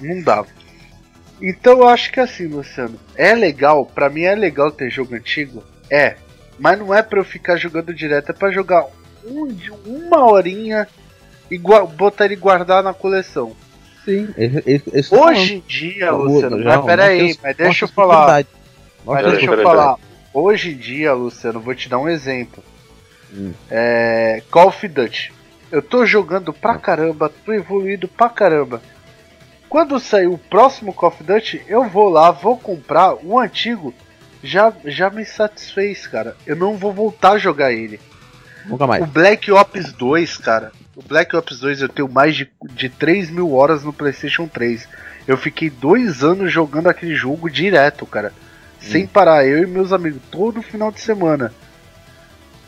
Não 0.00 0.20
dava. 0.22 0.46
Então 1.40 1.78
eu 1.78 1.88
acho 1.88 2.12
que 2.12 2.20
assim, 2.20 2.46
Luciano, 2.46 2.98
é 3.16 3.34
legal, 3.34 3.84
pra 3.84 4.08
mim 4.08 4.22
é 4.22 4.34
legal 4.34 4.70
ter 4.70 4.90
jogo 4.90 5.14
antigo, 5.16 5.62
é, 5.90 6.16
mas 6.58 6.78
não 6.78 6.94
é 6.94 7.02
pra 7.02 7.18
eu 7.18 7.24
ficar 7.24 7.56
jogando 7.56 7.92
direto, 7.92 8.30
é 8.30 8.32
pra 8.32 8.50
jogar 8.52 8.86
um, 9.24 9.48
uma 9.84 10.24
horinha 10.30 10.86
e 11.50 11.58
botar 11.58 12.26
ele 12.26 12.36
guardar 12.36 12.82
na 12.82 12.94
coleção. 12.94 13.56
Sim, 14.04 14.28
Hoje 15.16 15.54
em 15.56 15.60
dia. 15.60 16.10
Luciano, 16.12 16.62
Jarrão, 16.62 16.76
mas 16.78 16.86
pera 16.86 17.02
nós 17.02 17.10
aí, 17.10 17.18
temos- 17.18 17.38
mas 17.42 17.56
deixa 17.56 17.84
eu 17.84 17.88
falar. 17.88 18.44
Mas 19.04 19.32
deixa 19.32 19.50
eu 19.50 19.62
falar. 19.62 19.96
Hoje 20.32 20.72
em 20.72 20.76
dia, 20.76 21.12
Luciano, 21.12 21.60
vou 21.60 21.74
te 21.74 21.88
dar 21.88 21.98
um 21.98 22.08
exemplo. 22.08 22.62
Hum. 23.32 23.52
É, 23.70 24.42
Call 24.50 24.68
of 24.68 24.88
Duty. 24.88 25.32
Eu 25.70 25.82
tô 25.82 26.04
jogando 26.04 26.52
pra 26.52 26.76
caramba, 26.76 27.32
tô 27.44 27.52
evoluído 27.52 28.06
pra 28.08 28.28
caramba. 28.28 28.82
Quando 29.68 29.98
sair 29.98 30.26
o 30.26 30.36
próximo 30.36 30.92
Call 30.92 31.08
of 31.10 31.22
Duty, 31.22 31.62
eu 31.66 31.88
vou 31.88 32.10
lá, 32.10 32.30
vou 32.30 32.58
comprar. 32.58 33.14
O 33.22 33.38
antigo 33.38 33.94
já, 34.42 34.72
já 34.84 35.08
me 35.08 35.24
satisfez, 35.24 36.06
cara. 36.06 36.36
Eu 36.46 36.56
não 36.56 36.76
vou 36.76 36.92
voltar 36.92 37.32
a 37.32 37.38
jogar 37.38 37.72
ele. 37.72 38.00
Nunca 38.66 38.86
mais. 38.86 39.02
O 39.02 39.06
Black 39.06 39.50
Ops 39.50 39.92
2, 39.92 40.36
cara. 40.38 40.72
O 40.94 41.02
Black 41.02 41.34
Ops 41.34 41.60
2 41.60 41.82
eu 41.82 41.88
tenho 41.88 42.08
mais 42.08 42.36
de, 42.36 42.50
de 42.74 42.88
3 42.88 43.30
mil 43.30 43.54
horas 43.54 43.82
no 43.82 43.92
PlayStation 43.92 44.46
3. 44.46 44.86
Eu 45.26 45.36
fiquei 45.36 45.70
dois 45.70 46.22
anos 46.22 46.52
jogando 46.52 46.88
aquele 46.88 47.14
jogo 47.14 47.48
direto, 47.48 48.04
cara. 48.04 48.32
Sem 48.82 49.06
parar, 49.06 49.46
eu 49.46 49.62
e 49.62 49.66
meus 49.66 49.92
amigos, 49.92 50.20
todo 50.30 50.60
final 50.62 50.90
de 50.90 51.00
semana. 51.00 51.52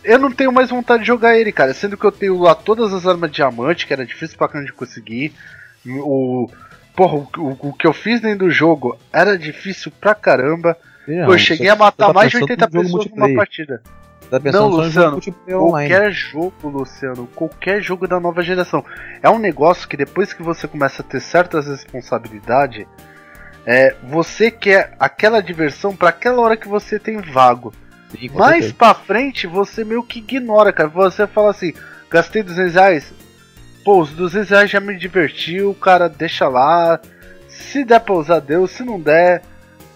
Eu 0.02 0.18
não 0.18 0.30
tenho 0.30 0.52
mais 0.52 0.68
vontade 0.70 1.02
de 1.02 1.06
jogar 1.06 1.36
ele, 1.38 1.50
cara. 1.50 1.72
Sendo 1.72 1.96
que 1.96 2.04
eu 2.04 2.12
tenho 2.12 2.38
lá 2.38 2.54
todas 2.54 2.92
as 2.92 3.06
armas 3.06 3.30
de 3.30 3.36
diamante, 3.36 3.86
que 3.86 3.92
era 3.92 4.04
difícil 4.04 4.36
pra 4.36 4.48
caramba 4.48 4.66
de 4.70 4.76
conseguir. 4.76 5.32
O. 5.86 6.48
Porra, 6.94 7.14
o, 7.16 7.28
o- 7.38 7.68
o 7.68 7.72
que 7.72 7.86
eu 7.86 7.92
fiz 7.92 8.20
dentro 8.20 8.46
do 8.46 8.50
jogo 8.50 8.98
era 9.12 9.36
difícil 9.36 9.90
pra 10.00 10.14
caramba. 10.14 10.76
Pô, 11.26 11.32
eu 11.32 11.38
cheguei 11.38 11.68
a 11.68 11.76
matar 11.76 12.06
tá 12.08 12.12
mais 12.12 12.30
de 12.30 12.38
pensando 12.38 12.50
80 12.50 12.66
num 12.66 12.82
jogo 12.84 12.98
pessoas 12.98 13.16
numa 13.16 13.26
partida. 13.36 13.82
Tá 14.30 14.38
Não, 14.52 14.68
Luciano. 14.86 15.20
Qualquer 15.90 16.12
jogo, 16.12 16.68
Luciano, 16.68 17.26
qualquer 17.34 17.82
jogo 17.82 18.06
da 18.08 18.20
nova 18.20 18.42
geração. 18.42 18.84
É 19.22 19.28
um 19.28 19.38
negócio 19.38 19.88
que 19.88 19.96
depois 19.96 20.32
que 20.32 20.42
você 20.42 20.66
começa 20.68 21.02
a 21.02 21.04
ter 21.04 21.20
certas 21.20 21.66
responsabilidades, 21.66 22.86
é, 23.66 23.94
você 24.02 24.50
quer 24.50 24.94
aquela 24.98 25.42
diversão 25.42 25.96
pra 25.96 26.10
aquela 26.10 26.42
hora 26.42 26.56
que 26.56 26.68
você 26.68 26.98
tem 26.98 27.18
vago. 27.18 27.72
Sim, 28.10 28.30
Mais 28.34 28.70
pra 28.70 28.94
frente 28.94 29.46
você 29.46 29.84
meio 29.84 30.02
que 30.02 30.18
ignora, 30.18 30.72
cara. 30.72 30.88
Você 30.88 31.26
fala 31.26 31.50
assim, 31.50 31.72
gastei 32.10 32.42
200 32.42 32.74
reais. 32.74 33.12
Pô, 33.84 34.00
os 34.00 34.10
200 34.10 34.50
reais 34.50 34.70
já 34.70 34.80
me 34.80 34.96
divertiu, 34.96 35.74
cara, 35.74 36.08
deixa 36.08 36.48
lá. 36.48 37.00
Se 37.48 37.84
der 37.84 38.00
pra 38.00 38.14
usar, 38.14 38.40
deu. 38.40 38.66
Se 38.66 38.82
não 38.82 39.00
der, 39.00 39.42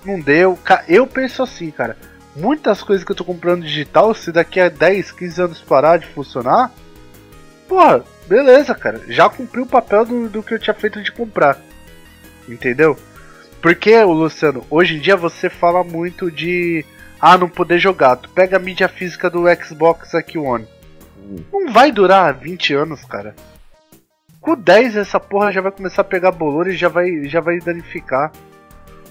não 0.04 0.18
deu. 0.20 0.58
Eu 0.88 1.06
penso 1.06 1.42
assim, 1.42 1.70
cara. 1.70 1.96
Muitas 2.34 2.82
coisas 2.82 3.04
que 3.04 3.10
eu 3.10 3.16
tô 3.16 3.24
comprando 3.24 3.64
digital, 3.64 4.14
se 4.14 4.30
daqui 4.30 4.60
a 4.60 4.68
10, 4.68 5.12
15 5.12 5.42
anos 5.42 5.60
parar 5.60 5.98
de 5.98 6.06
funcionar, 6.06 6.70
porra, 7.66 8.04
beleza, 8.28 8.74
cara. 8.74 9.00
Já 9.08 9.28
cumpri 9.28 9.60
o 9.60 9.66
papel 9.66 10.04
do, 10.04 10.28
do 10.28 10.42
que 10.42 10.54
eu 10.54 10.58
tinha 10.58 10.74
feito 10.74 11.02
de 11.02 11.10
comprar. 11.10 11.58
Entendeu? 12.48 12.96
Porque, 13.60 14.00
Luciano, 14.02 14.64
hoje 14.70 14.96
em 14.96 15.00
dia 15.00 15.16
você 15.16 15.50
fala 15.50 15.82
muito 15.82 16.30
de. 16.30 16.84
Ah, 17.20 17.36
não 17.36 17.48
poder 17.48 17.78
jogar. 17.78 18.16
Tu 18.16 18.28
pega 18.30 18.56
a 18.56 18.60
mídia 18.60 18.88
física 18.88 19.28
do 19.28 19.44
Xbox 19.62 20.14
aqui 20.14 20.38
One. 20.38 20.66
Hum. 21.20 21.36
Não 21.52 21.72
vai 21.72 21.90
durar 21.90 22.32
20 22.32 22.74
anos, 22.74 23.04
cara. 23.04 23.34
Com 24.40 24.54
10 24.56 24.96
essa 24.96 25.18
porra 25.18 25.50
já 25.50 25.60
vai 25.60 25.72
começar 25.72 26.02
a 26.02 26.04
pegar 26.04 26.30
bolor 26.30 26.68
e 26.68 26.76
já 26.76 26.88
vai, 26.88 27.24
já 27.24 27.40
vai 27.40 27.58
danificar. 27.58 28.30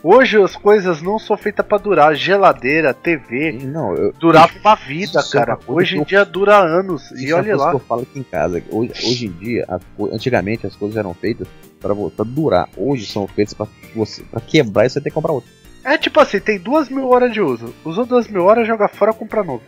Hoje 0.01 0.41
as 0.41 0.55
coisas 0.55 1.01
não 1.01 1.19
são 1.19 1.35
feitas 1.35 1.65
pra 1.65 1.77
durar. 1.77 2.15
Geladeira, 2.15 2.93
TV, 2.93 3.51
Não, 3.63 3.93
eu, 3.93 4.13
durava 4.13 4.53
uma 4.63 4.75
vida, 4.75 5.19
é 5.19 5.31
cara. 5.31 5.57
Hoje 5.67 5.95
em 5.97 5.99
eu- 5.99 6.05
dia 6.05 6.23
dura 6.23 6.55
anos. 6.55 7.11
E 7.11 7.29
é 7.29 7.33
olha 7.35 7.57
lá. 7.57 7.71
que 7.71 7.75
eu 7.75 7.79
falo 7.79 8.03
aqui 8.03 8.19
em 8.19 8.23
casa. 8.23 8.63
Hoje, 8.71 8.91
hoje 8.93 9.25
em 9.25 9.31
dia, 9.31 9.65
as 9.67 9.81
antigamente 10.13 10.65
as 10.65 10.75
coisas 10.77 10.95
eram 10.95 11.13
feitas 11.13 11.47
para 11.79 11.96
pra 11.96 12.25
durar. 12.25 12.69
Hoje 12.77 13.05
são 13.05 13.27
feitas 13.27 13.53
para 13.53 13.67
você 13.96 14.24
pra 14.24 14.41
quebrar 14.41 14.86
e 14.86 14.89
você 14.89 15.00
ter 15.01 15.10
que 15.10 15.13
comprar 15.15 15.31
outro. 15.34 15.50
É 15.84 15.98
tipo 15.98 16.19
assim, 16.19 16.39
tem 16.39 16.60
duas 16.60 16.89
mil 16.89 17.07
horas 17.10 17.31
de 17.31 17.39
uso. 17.41 17.74
Usou 17.86 18.05
duas 18.05 18.27
mil 18.27 18.43
horas, 18.43 18.67
joga 18.67 18.88
fora, 18.88 19.13
compra 19.13 19.43
novo. 19.43 19.63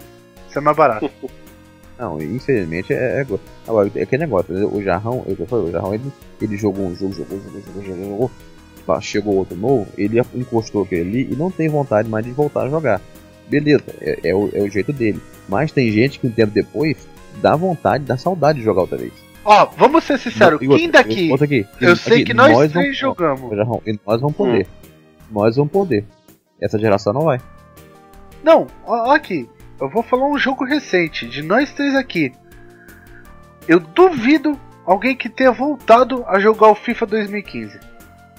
Isso 0.50 0.58
é 0.58 0.62
mais 0.62 0.76
barato. 0.76 1.10
Não, 1.98 2.22
infelizmente 2.22 2.94
é, 2.94 3.20
é, 3.20 3.24
go- 3.26 3.40
agora, 3.68 3.92
é 3.96 4.04
aquele 4.04 4.22
negócio. 4.22 4.54
O 4.74 4.82
Jarrão, 4.82 5.26
eu, 5.28 5.46
falei, 5.46 5.66
o 5.66 5.72
Jarrão 5.72 5.94
ele, 5.94 6.12
ele 6.42 6.56
jogou 6.58 6.88
um 6.88 6.96
jogo, 6.96 7.14
jogou, 7.14 7.38
jogou, 7.42 7.62
jogou, 7.62 7.84
jogou, 7.84 8.06
jogou. 8.06 8.32
Chegou 9.02 9.36
outro 9.36 9.56
novo, 9.56 9.86
ele 9.98 10.20
encostou 10.34 10.82
aquele 10.84 11.02
ali 11.02 11.34
e 11.34 11.36
não 11.36 11.52
tem 11.52 11.70
vontade 11.70 12.10
mais 12.10 12.26
de 12.26 12.32
voltar 12.32 12.64
a 12.64 12.70
jogar. 12.70 13.00
Beleza, 13.48 13.84
é, 14.02 14.30
é 14.30 14.34
o, 14.36 14.50
é 14.52 14.62
o 14.62 14.70
jeito 14.70 14.92
dele. 14.92 15.22
Mas 15.48 15.72
tem 15.72 15.92
gente 15.92 16.20
que 16.20 16.26
um 16.26 16.32
tempo 16.32 16.52
depois 16.54 16.98
dá 17.42 17.56
vontade, 17.56 18.04
dá 18.06 18.18
saudade 18.18 18.60
de 18.60 18.66
jogar 18.66 18.82
outra 18.82 18.98
vez. 18.98 19.14
Ó, 19.46 19.66
vamos 19.78 20.04
ser 20.04 20.18
sinceros, 20.20 20.62
outra- 20.62 20.78
quem 20.78 20.90
daqui? 20.90 21.34
aqui, 21.34 21.68
Eu 21.80 21.94
aqui, 21.94 22.02
sei 22.02 22.24
que 22.24 22.34
nós, 22.34 22.52
vamos- 22.52 22.72
três 22.72 22.98
jogamos. 22.98 23.52
E 23.86 24.00
nós 24.06 24.22
vamos 24.22 24.36
poder. 24.36 24.68
Nós 25.32 25.56
vamos 25.56 25.72
poder. 25.72 26.06
Essa 26.62 26.78
geração 26.78 27.14
não 27.14 27.22
vai. 27.22 27.40
Não, 28.44 28.68
ó, 28.86 29.10
ó 29.10 29.12
aqui. 29.16 29.50
Eu 29.80 29.90
vou 29.90 30.04
falar 30.04 30.28
um 30.28 30.38
jogo 30.38 30.66
recente, 30.66 31.26
de 31.28 31.42
nós 31.42 31.72
três 31.72 31.96
aqui. 31.96 32.34
Eu 33.68 33.80
duvido 33.80 34.60
alguém 34.86 35.16
que 35.16 35.30
tenha 35.30 35.52
voltado 35.52 36.24
a 36.28 36.38
jogar 36.40 36.68
o 36.68 36.76
FIFA 36.76 37.06
2015. 37.06 37.80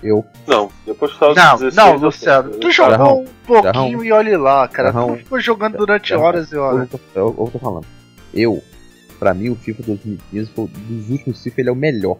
Eu, 0.02 0.24
Não, 0.46 0.70
depois 0.86 1.12
que 1.12 1.18
tava 1.18 1.34
Não, 1.34 1.52
16, 1.58 1.74
não, 1.76 1.88
eu- 1.94 1.98
Luciano. 1.98 2.50
Tu 2.52 2.66
eu- 2.68 2.72
jogou 2.72 2.90
Jarrão, 2.92 3.20
um 3.20 3.26
pouquinho 3.46 3.72
Jarrão, 3.74 4.04
e 4.04 4.12
olhe 4.12 4.36
lá, 4.36 4.66
cara. 4.68 4.92
Jarrão, 4.92 5.12
tu 5.12 5.16
ficou 5.18 5.40
jogando 5.40 5.76
durante 5.76 6.08
Jarrão, 6.10 6.24
horas 6.24 6.50
e 6.52 6.54
eu, 6.54 6.62
horas. 6.62 6.88
tô- 6.90 7.00
eu, 7.14 7.26
eu 7.38 7.50
tô 7.52 7.58
falando. 7.58 7.86
Eu, 8.32 8.62
pra 9.20 9.32
mim, 9.34 9.50
o 9.50 9.54
FIFA 9.54 9.82
2015 9.84 10.50
foi 10.50 10.66
dos 10.88 11.10
últimos 11.10 11.40
FIFA, 11.42 11.60
ele 11.60 11.68
é 11.68 11.72
o 11.72 11.76
melhor. 11.76 12.16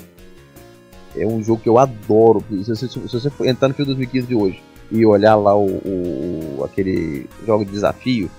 É 1.16 1.26
um 1.26 1.42
jogo 1.42 1.60
que 1.60 1.68
eu 1.68 1.78
adoro. 1.78 2.44
Se 2.48 2.68
você, 2.68 2.86
se 2.88 2.98
você 3.00 3.28
for 3.30 3.46
entrar 3.48 3.66
no 3.66 3.74
FIFA 3.74 3.86
2015 3.86 4.26
de 4.28 4.34
hoje 4.36 4.62
e 4.92 5.04
olhar 5.04 5.34
lá 5.34 5.56
o, 5.56 5.66
o- 5.66 6.62
aquele 6.64 7.26
jogo 7.44 7.64
de 7.64 7.72
desafio, 7.72 8.30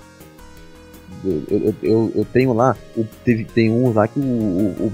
eu, 1.25 1.44
eu, 1.50 1.75
eu, 1.84 2.12
eu 2.15 2.25
tenho 2.32 2.53
lá, 2.53 2.75
o, 2.96 3.03
teve, 3.25 3.44
tem 3.46 3.70
uns 3.72 3.94
lá 3.96 4.08
que 4.08 4.20
o, 4.20 4.24
o, 4.24 4.91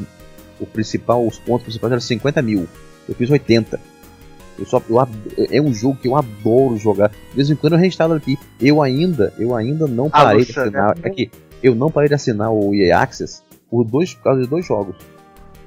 o- 0.59 0.65
principal, 0.65 1.25
os 1.25 1.37
pontos 1.37 1.63
principais 1.63 1.91
eram 1.91 2.01
50 2.01 2.41
mil. 2.41 2.67
Eu 3.07 3.13
fiz 3.15 3.29
80. 3.29 3.79
Eu 4.59 4.65
só, 4.65 4.81
eu, 4.89 4.97
é 5.51 5.61
um 5.61 5.71
jogo 5.73 5.97
que 6.01 6.07
eu 6.07 6.15
adoro 6.15 6.77
jogar. 6.77 7.09
De 7.09 7.35
vez 7.35 7.49
em 7.49 7.55
quando 7.55 7.73
eu 7.73 7.79
reinstalo 7.79 8.13
aqui. 8.15 8.37
Eu 8.59 8.81
ainda, 8.81 9.31
eu 9.37 9.55
ainda 9.55 9.85
não 9.87 10.07
Ah, 10.07 10.23
parei 10.23 10.41
de 10.41 10.47
Luciano, 10.47 10.67
assinar. 10.69 10.97
é- 11.03 11.07
Aqui, 11.07 11.29
eu 11.61 11.75
não 11.75 11.91
parei 11.91 12.09
de 12.09 12.15
assinar 12.15 12.51
o 12.51 12.73
EA 12.73 12.99
Access 12.99 13.41
por, 13.69 13.83
dois, 13.83 14.13
por 14.13 14.23
causa 14.23 14.41
de 14.41 14.47
dois 14.47 14.65
jogos. 14.65 14.95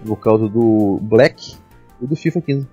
Por 0.05 0.17
causa 0.17 0.49
do 0.49 0.99
Black 1.03 1.55
e 2.01 2.07
do 2.07 2.17
FIFA 2.17 2.41
15. 2.41 2.67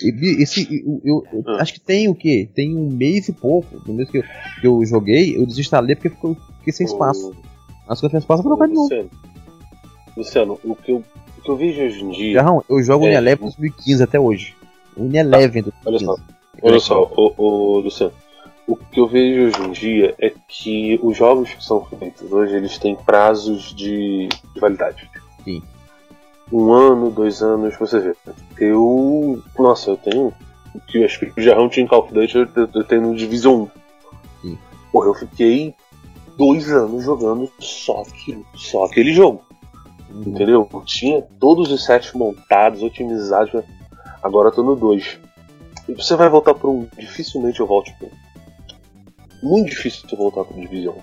E, 0.00 0.42
esse, 0.42 0.68
eu, 0.84 1.00
eu- 1.04 1.24
eu 1.32 1.44
Ah. 1.46 1.62
acho 1.62 1.74
que 1.74 1.80
tem 1.80 2.08
o 2.08 2.14
quê? 2.14 2.48
Tem 2.54 2.76
um 2.76 2.90
mês 2.90 3.28
e 3.28 3.32
pouco. 3.32 3.80
No 3.86 3.94
mês 3.94 4.10
que 4.10 4.18
eu, 4.18 4.22
que 4.60 4.66
eu 4.66 4.84
joguei, 4.84 5.36
eu 5.36 5.46
desinstalei 5.46 5.94
porque 5.94 6.10
ficou, 6.10 6.36
fiquei 6.58 6.72
sem 6.72 6.86
espaço. 6.86 7.32
As 7.88 8.00
coisas 8.00 8.10
sem 8.12 8.18
espaço 8.18 8.40
eu 8.40 8.48
vou 8.48 8.56
colocar 8.56 8.66
de 8.66 8.74
novo. 8.74 8.88
Luciano, 8.88 9.10
Luciano, 10.16 10.60
o 10.64 10.74
que, 10.74 10.92
eu, 10.92 10.96
o 11.38 11.40
que 11.42 11.48
eu 11.50 11.56
vejo 11.56 11.82
hoje 11.82 12.04
em 12.04 12.10
dia. 12.10 12.32
Jarrão, 12.34 12.64
eu 12.68 12.82
jogo 12.82 13.04
É. 13.06 13.10
Uneleven 13.10 13.44
2015 13.46 14.02
até 14.02 14.18
hoje. 14.18 14.54
Uneleven 14.96 15.64
Olha 15.84 15.98
2015. 15.98 16.04
só, 16.04 16.16
olha 16.62 16.80
só, 16.80 17.12
o, 17.16 17.34
o, 17.36 17.78
Luciano. 17.80 18.12
O 18.66 18.76
que 18.76 18.98
eu 18.98 19.06
vejo 19.06 19.46
hoje 19.46 19.68
em 19.68 19.72
dia 19.72 20.14
é 20.18 20.32
que 20.48 20.98
os 21.02 21.16
jogos 21.16 21.52
que 21.52 21.62
são 21.62 21.84
feitos 21.84 22.32
hoje 22.32 22.56
eles 22.56 22.78
têm 22.78 22.96
prazos 22.96 23.74
de, 23.74 24.28
de 24.28 24.60
validade. 24.60 25.10
Sim. 25.44 25.62
Um 26.50 26.72
ano, 26.72 27.10
dois 27.10 27.42
anos, 27.42 27.76
você 27.76 27.98
vê. 27.98 28.16
Eu. 28.58 29.42
Nossa, 29.58 29.90
eu 29.90 29.96
tenho. 29.96 30.32
Que 30.88 30.98
eu 30.98 31.04
acho 31.04 31.20
que 31.20 31.40
o 31.40 31.42
Jarrão 31.42 31.68
tinha 31.68 31.84
em 31.84 31.86
Call 31.86 32.04
of 32.04 32.12
Duty, 32.12 32.36
eu, 32.36 32.48
eu, 32.74 32.84
tenho 32.84 33.02
no 33.02 33.16
Division 33.16 33.62
1. 33.62 33.68
Sim. 34.42 34.58
Porra, 34.90 35.06
eu 35.08 35.14
fiquei 35.14 35.74
dois 36.36 36.68
anos 36.70 37.04
jogando 37.04 37.50
só 37.60 38.02
aquilo, 38.02 38.44
só 38.54 38.84
aquele 38.84 39.12
jogo. 39.12 39.42
Entendeu? 40.10 40.68
Eu 40.72 40.80
tinha 40.82 41.22
todos 41.38 41.70
os 41.70 41.84
sets 41.84 42.12
montados, 42.12 42.82
otimizados. 42.82 43.62
Agora 44.22 44.48
eu 44.48 44.52
tô 44.52 44.62
no 44.62 44.76
2. 44.76 45.18
E 45.88 45.94
você 45.94 46.16
vai 46.16 46.28
voltar 46.28 46.54
1. 46.54 46.68
Um. 46.68 46.88
Dificilmente 46.98 47.60
eu 47.60 47.66
volte 47.66 47.92
pro 47.98 48.06
1. 48.06 48.10
Um. 48.10 48.33
Muito 49.44 49.70
difícil 49.70 50.08
eu 50.10 50.18
voltar 50.18 50.44
pro 50.44 50.58
Division. 50.58 50.96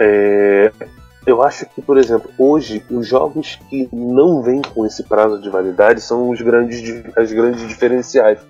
É, 0.00 0.72
eu 1.26 1.42
acho 1.42 1.66
que, 1.66 1.80
por 1.80 1.96
exemplo, 1.98 2.30
hoje 2.38 2.84
os 2.90 3.06
jogos 3.06 3.58
que 3.68 3.88
não 3.92 4.42
vêm 4.42 4.60
com 4.62 4.84
esse 4.84 5.02
prazo 5.04 5.40
de 5.40 5.48
validade 5.50 6.00
são 6.00 6.30
os 6.30 6.40
grandes, 6.40 7.04
as 7.16 7.30
grandes 7.32 7.66
diferenciais. 7.68 8.40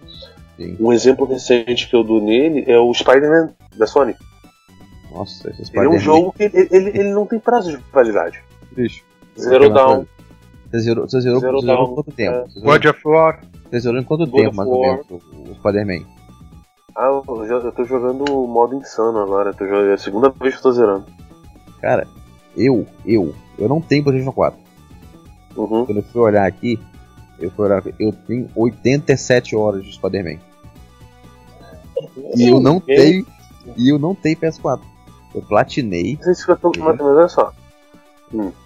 Sim. 0.57 0.77
Um 0.79 0.93
exemplo 0.93 1.27
recente 1.27 1.89
que 1.89 1.97
eu 1.97 2.05
dou 2.05 2.23
nele 2.23 2.65
é 2.71 2.79
o 2.79 2.95
Spider-Man 2.95 3.51
da 3.77 3.87
Sony. 3.87 4.15
Nossa, 5.13 5.51
esses 5.51 5.73
Ele 5.75 5.85
é 5.87 5.89
um 5.89 5.99
jogo 5.99 6.33
que 6.33 6.45
ele, 6.45 6.69
ele, 6.71 6.89
ele 6.91 7.11
não 7.13 7.27
tem 7.27 7.39
prazo 7.39 7.77
de 7.77 7.83
validade. 7.93 8.41
Bicho. 8.73 9.05
Zero 9.39 9.69
Down, 9.69 10.07
Você 10.71 10.79
zerou, 10.81 11.09
você 11.09 11.21
zerou, 11.21 11.41
Zero 11.41 11.61
você 11.61 11.67
zerou 11.67 11.77
Dawn, 11.85 11.91
em 11.91 11.95
quanto 11.95 12.13
tempo? 12.13 12.37
é. 12.37 12.45
Você 12.49 12.61
God 12.61 12.85
of 12.87 13.01
War. 13.05 13.41
você 13.69 13.81
zerou 13.81 14.01
em 14.01 14.05
quanto 14.05 14.27
God 14.27 14.41
tempo, 14.41 14.57
mais 14.57 14.69
ou 14.69 14.81
menos, 14.81 15.07
o 15.11 15.55
Spider-Man? 15.57 16.05
Ah, 16.97 17.07
eu, 17.07 17.47
já, 17.47 17.55
eu 17.55 17.73
tô 17.73 17.85
jogando 17.85 18.25
o 18.31 18.47
modo 18.47 18.75
insano 18.77 19.19
agora. 19.19 19.51
eu 19.51 19.55
Tô 19.55 19.67
jogando, 19.67 19.91
é 19.91 19.95
a 19.95 19.99
segunda 19.99 20.29
vez 20.31 20.55
que 20.55 20.59
eu 20.61 20.63
tô 20.63 20.73
zerando. 20.73 21.05
Cara, 21.81 22.07
eu, 22.57 22.87
eu, 23.05 23.35
eu 23.59 23.69
não 23.69 23.81
tenho 23.81 24.05
PlayStation 24.05 24.33
4. 24.33 24.59
Uhum. 25.57 25.85
Quando 25.87 25.99
eu 25.99 26.03
fui 26.05 26.21
olhar 26.23 26.47
aqui, 26.47 26.79
eu 27.39 27.51
fui 27.51 27.65
olhar, 27.67 27.83
eu 27.99 28.13
tenho 28.13 28.49
87 28.55 29.57
horas 29.57 29.85
de 29.85 29.93
Spider-Man. 29.95 30.39
E 32.37 32.49
eu 32.49 32.61
não 32.61 32.79
tenho, 32.81 33.27
e 33.77 33.89
eu 33.93 33.99
não 33.99 34.15
tenho 34.15 34.37
PS4. 34.37 34.81
Eu 35.35 35.43
platinei. 35.43 36.19
Mas 36.23 37.01
olha 37.01 37.29
só. 37.29 37.53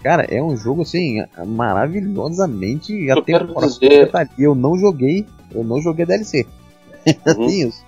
Cara, 0.01 0.23
é 0.23 0.41
um 0.41 0.55
jogo 0.55 0.81
assim 0.83 1.23
maravilhosamente 1.47 3.09
até 3.11 3.33
dizer- 3.43 4.11
Eu 4.37 4.55
não 4.55 4.77
joguei, 4.77 5.25
eu 5.53 5.63
não 5.63 5.81
joguei 5.81 6.05
DLC. 6.05 6.45
Uhum. 7.25 7.47
Tem 7.47 7.61
isso. 7.67 7.83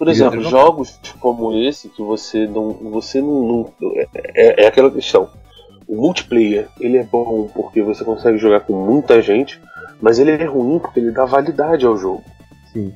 Por 0.00 0.08
exemplo, 0.08 0.40
não- 0.40 0.48
jogos 0.50 0.98
como 1.20 1.52
esse 1.52 1.90
que 1.90 2.02
você 2.02 2.46
não. 2.46 2.70
Você 2.90 3.20
não. 3.20 3.42
não- 3.78 3.92
é, 4.34 4.64
é 4.64 4.66
aquela 4.66 4.90
questão. 4.90 5.28
O 5.86 5.94
multiplayer, 5.94 6.68
ele 6.80 6.96
é 6.96 7.02
bom 7.04 7.50
porque 7.54 7.82
você 7.82 8.02
consegue 8.02 8.38
jogar 8.38 8.60
com 8.60 8.72
muita 8.72 9.20
gente, 9.20 9.60
mas 10.00 10.18
ele 10.18 10.30
é 10.30 10.44
ruim 10.46 10.78
porque 10.78 11.00
ele 11.00 11.10
dá 11.10 11.26
validade 11.26 11.84
ao 11.84 11.98
jogo. 11.98 12.24
Sim. 12.72 12.94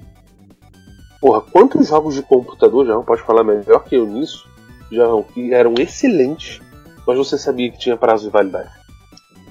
Porra, 1.21 1.43
quantos 1.43 1.89
jogos 1.89 2.15
de 2.15 2.23
computador, 2.23 2.87
já 2.87 2.99
pode 3.01 3.21
falar 3.21 3.45
melhor 3.45 3.85
que 3.85 3.97
eu 3.97 4.07
nisso, 4.07 4.49
já 4.91 5.05
que 5.35 5.53
eram 5.53 5.75
excelentes, 5.79 6.59
mas 7.07 7.19
você 7.19 7.37
sabia 7.37 7.71
que 7.71 7.79
tinha 7.79 7.99
prazo 7.99 8.25
de 8.25 8.31
validade. 8.31 8.71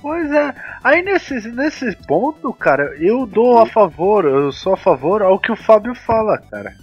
Pois 0.01 0.31
é, 0.31 0.55
aí 0.83 1.03
nesse, 1.03 1.35
nesse 1.51 1.95
ponto, 2.07 2.51
cara, 2.51 2.95
eu 2.99 3.27
dou 3.27 3.59
a 3.59 3.67
favor, 3.67 4.25
eu 4.25 4.51
sou 4.51 4.73
a 4.73 4.77
favor 4.77 5.21
ao 5.21 5.39
que 5.39 5.51
o 5.51 5.55
Fábio 5.55 5.93
fala, 5.93 6.39
cara. 6.49 6.73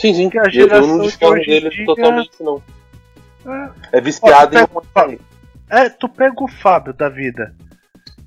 Sim, 0.00 0.14
sim, 0.14 0.30
Que 0.30 0.38
a 0.38 0.42
eu- 0.42 0.46
eu 0.46 0.50
geração 0.50 0.96
não 0.98 1.04
discordo 1.04 1.44
dele 1.44 1.68
dia- 1.70 1.86
totalmente, 1.86 2.30
não. 2.40 2.62
É, 3.46 3.98
É 3.98 4.00
viciado 4.00 4.56
Ó, 4.56 4.60
em 4.60 4.66
tu 4.66 4.82
pega- 4.94 5.18
É, 5.70 5.88
tu 5.88 6.08
pega 6.08 6.42
o 6.42 6.48
Fábio 6.48 6.92
da 6.92 7.08
vida. 7.08 7.54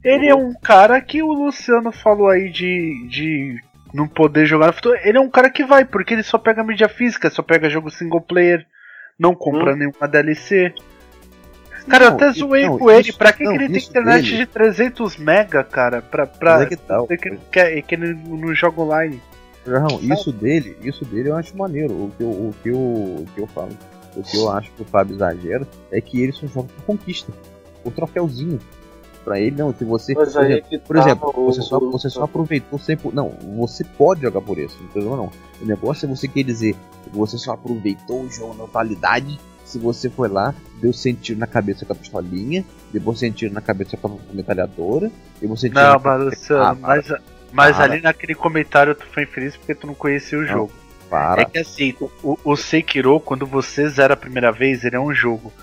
Ele 0.03 0.27
é 0.27 0.35
um 0.35 0.53
cara 0.53 0.99
que 1.01 1.21
o 1.23 1.31
Luciano 1.33 1.91
falou 1.91 2.29
aí 2.29 2.49
de, 2.49 3.07
de 3.09 3.59
não 3.93 4.07
poder 4.07 4.45
jogar 4.45 4.67
no 4.67 4.73
futuro. 4.73 4.97
Ele 5.03 5.17
é 5.17 5.21
um 5.21 5.29
cara 5.29 5.49
que 5.49 5.63
vai, 5.63 5.85
porque 5.85 6.13
ele 6.13 6.23
só 6.23 6.37
pega 6.37 6.63
mídia 6.63 6.89
física, 6.89 7.29
só 7.29 7.41
pega 7.41 7.69
jogo 7.69 7.89
single 7.89 8.19
player, 8.21 8.65
não 9.19 9.33
compra 9.35 9.75
nenhuma 9.75 10.07
DLC. 10.07 10.73
Cara, 11.87 12.05
eu 12.05 12.09
Não, 12.11 12.15
até 12.17 12.29
e- 12.29 12.33
zoei 12.33 12.65
não, 12.65 12.77
com 12.77 12.89
ele. 12.91 13.11
Pra 13.13 13.33
que, 13.33 13.43
não, 13.43 13.51
que 13.51 13.57
ele 13.63 13.73
tem 13.73 13.83
internet 13.89 14.23
dele- 14.23 14.37
de 14.37 14.45
300 14.45 15.17
mega, 15.17 15.63
cara? 15.63 16.01
Pra, 16.01 16.25
pra 16.25 16.63
é 16.63 16.65
que 16.65 16.75
tal. 16.77 17.07
que, 17.07 17.17
que, 17.17 17.81
que 17.81 17.95
ele 17.95 18.13
não 18.25 18.53
joga 18.55 18.81
online. 18.81 19.21
Jarrão, 19.65 19.99
isso 20.01 20.31
dele, 20.31 20.77
isso 20.81 21.05
dele 21.05 21.29
eu 21.29 21.35
acho 21.35 21.57
maneiro. 21.57 21.93
O 21.93 22.11
que 22.17 22.23
eu, 22.23 22.29
o 22.29 22.55
que 22.61 22.69
eu, 22.69 22.77
o 22.77 23.25
que 23.33 23.41
eu 23.41 23.47
falo, 23.47 23.69
o 24.15 24.21
que 24.23 24.37
eu 24.37 24.49
acho 24.51 24.71
que 24.71 24.81
o 24.81 24.85
Fábio 24.85 25.15
exagera 25.15 25.67
é 25.91 26.01
que 26.01 26.21
ele 26.21 26.31
só 26.31 26.45
joga 26.47 26.67
por 26.75 26.83
conquista. 26.85 27.31
O 27.83 27.91
troféuzinho. 27.91 28.59
Pra 29.23 29.39
ele, 29.39 29.55
não, 29.55 29.73
se 29.73 29.85
você. 29.85 30.13
Mas 30.13 30.33
por 30.33 30.43
exemplo, 30.45 30.79
por 30.85 30.95
tá 30.97 31.01
exemplo, 31.01 31.33
o- 31.33 31.45
você, 31.45 31.61
só, 31.61 31.79
você 31.79 32.09
só 32.09 32.23
aproveitou 32.23 32.77
100%. 32.77 33.13
Não, 33.13 33.29
você 33.57 33.85
pode 33.85 34.21
jogar 34.21 34.41
por 34.41 34.57
isso, 34.57 34.75
não 34.81 34.89
tem 34.89 35.01
problema 35.01 35.15
não. 35.23 35.31
O 35.61 35.65
negócio 35.65 36.05
é 36.05 36.09
você 36.13 36.27
quer 36.27 36.43
dizer 36.43 36.75
que 37.05 37.09
você 37.09 37.37
só 37.37 37.53
aproveitou 37.53 38.23
o 38.23 38.29
jogo 38.29 38.53
na 38.53 38.65
totalidade 38.65 39.39
se 39.63 39.79
você 39.79 40.09
foi 40.09 40.27
lá, 40.27 40.53
deu 40.81 40.91
100 40.91 41.13
tiros 41.15 41.39
na 41.39 41.47
cabeça 41.47 41.85
com 41.85 41.93
a 41.93 41.95
pistolinha, 41.95 42.65
depois 42.91 43.17
100 43.19 43.31
tiros 43.31 43.53
na 43.55 43.61
cabeça 43.61 43.95
com 43.95 44.07
a 44.09 44.33
metralhadora, 44.33 45.09
e 45.41 45.47
você 45.47 45.69
tira 45.69 45.93
Não, 45.93 45.99
mas 46.03 46.23
Luciano, 46.25 46.79
mas, 46.81 47.07
mas 47.53 47.77
Para. 47.77 47.85
ali 47.93 48.01
naquele 48.01 48.35
comentário 48.35 48.93
tu 48.95 49.05
foi 49.05 49.23
infeliz 49.23 49.55
porque 49.55 49.73
tu 49.75 49.87
não 49.87 49.93
conhecia 49.93 50.37
o 50.37 50.45
jogo. 50.45 50.71
para. 51.09 51.43
É 51.43 51.45
que 51.45 51.59
assim, 51.59 51.95
o, 52.23 52.37
o 52.43 52.55
Sekiro, 52.57 53.19
quando 53.19 53.45
você 53.45 53.87
zera 53.87 54.15
a 54.15 54.17
primeira 54.17 54.51
vez, 54.51 54.83
ele 54.83 54.95
é 54.95 54.99
um 54.99 55.13
jogo. 55.13 55.53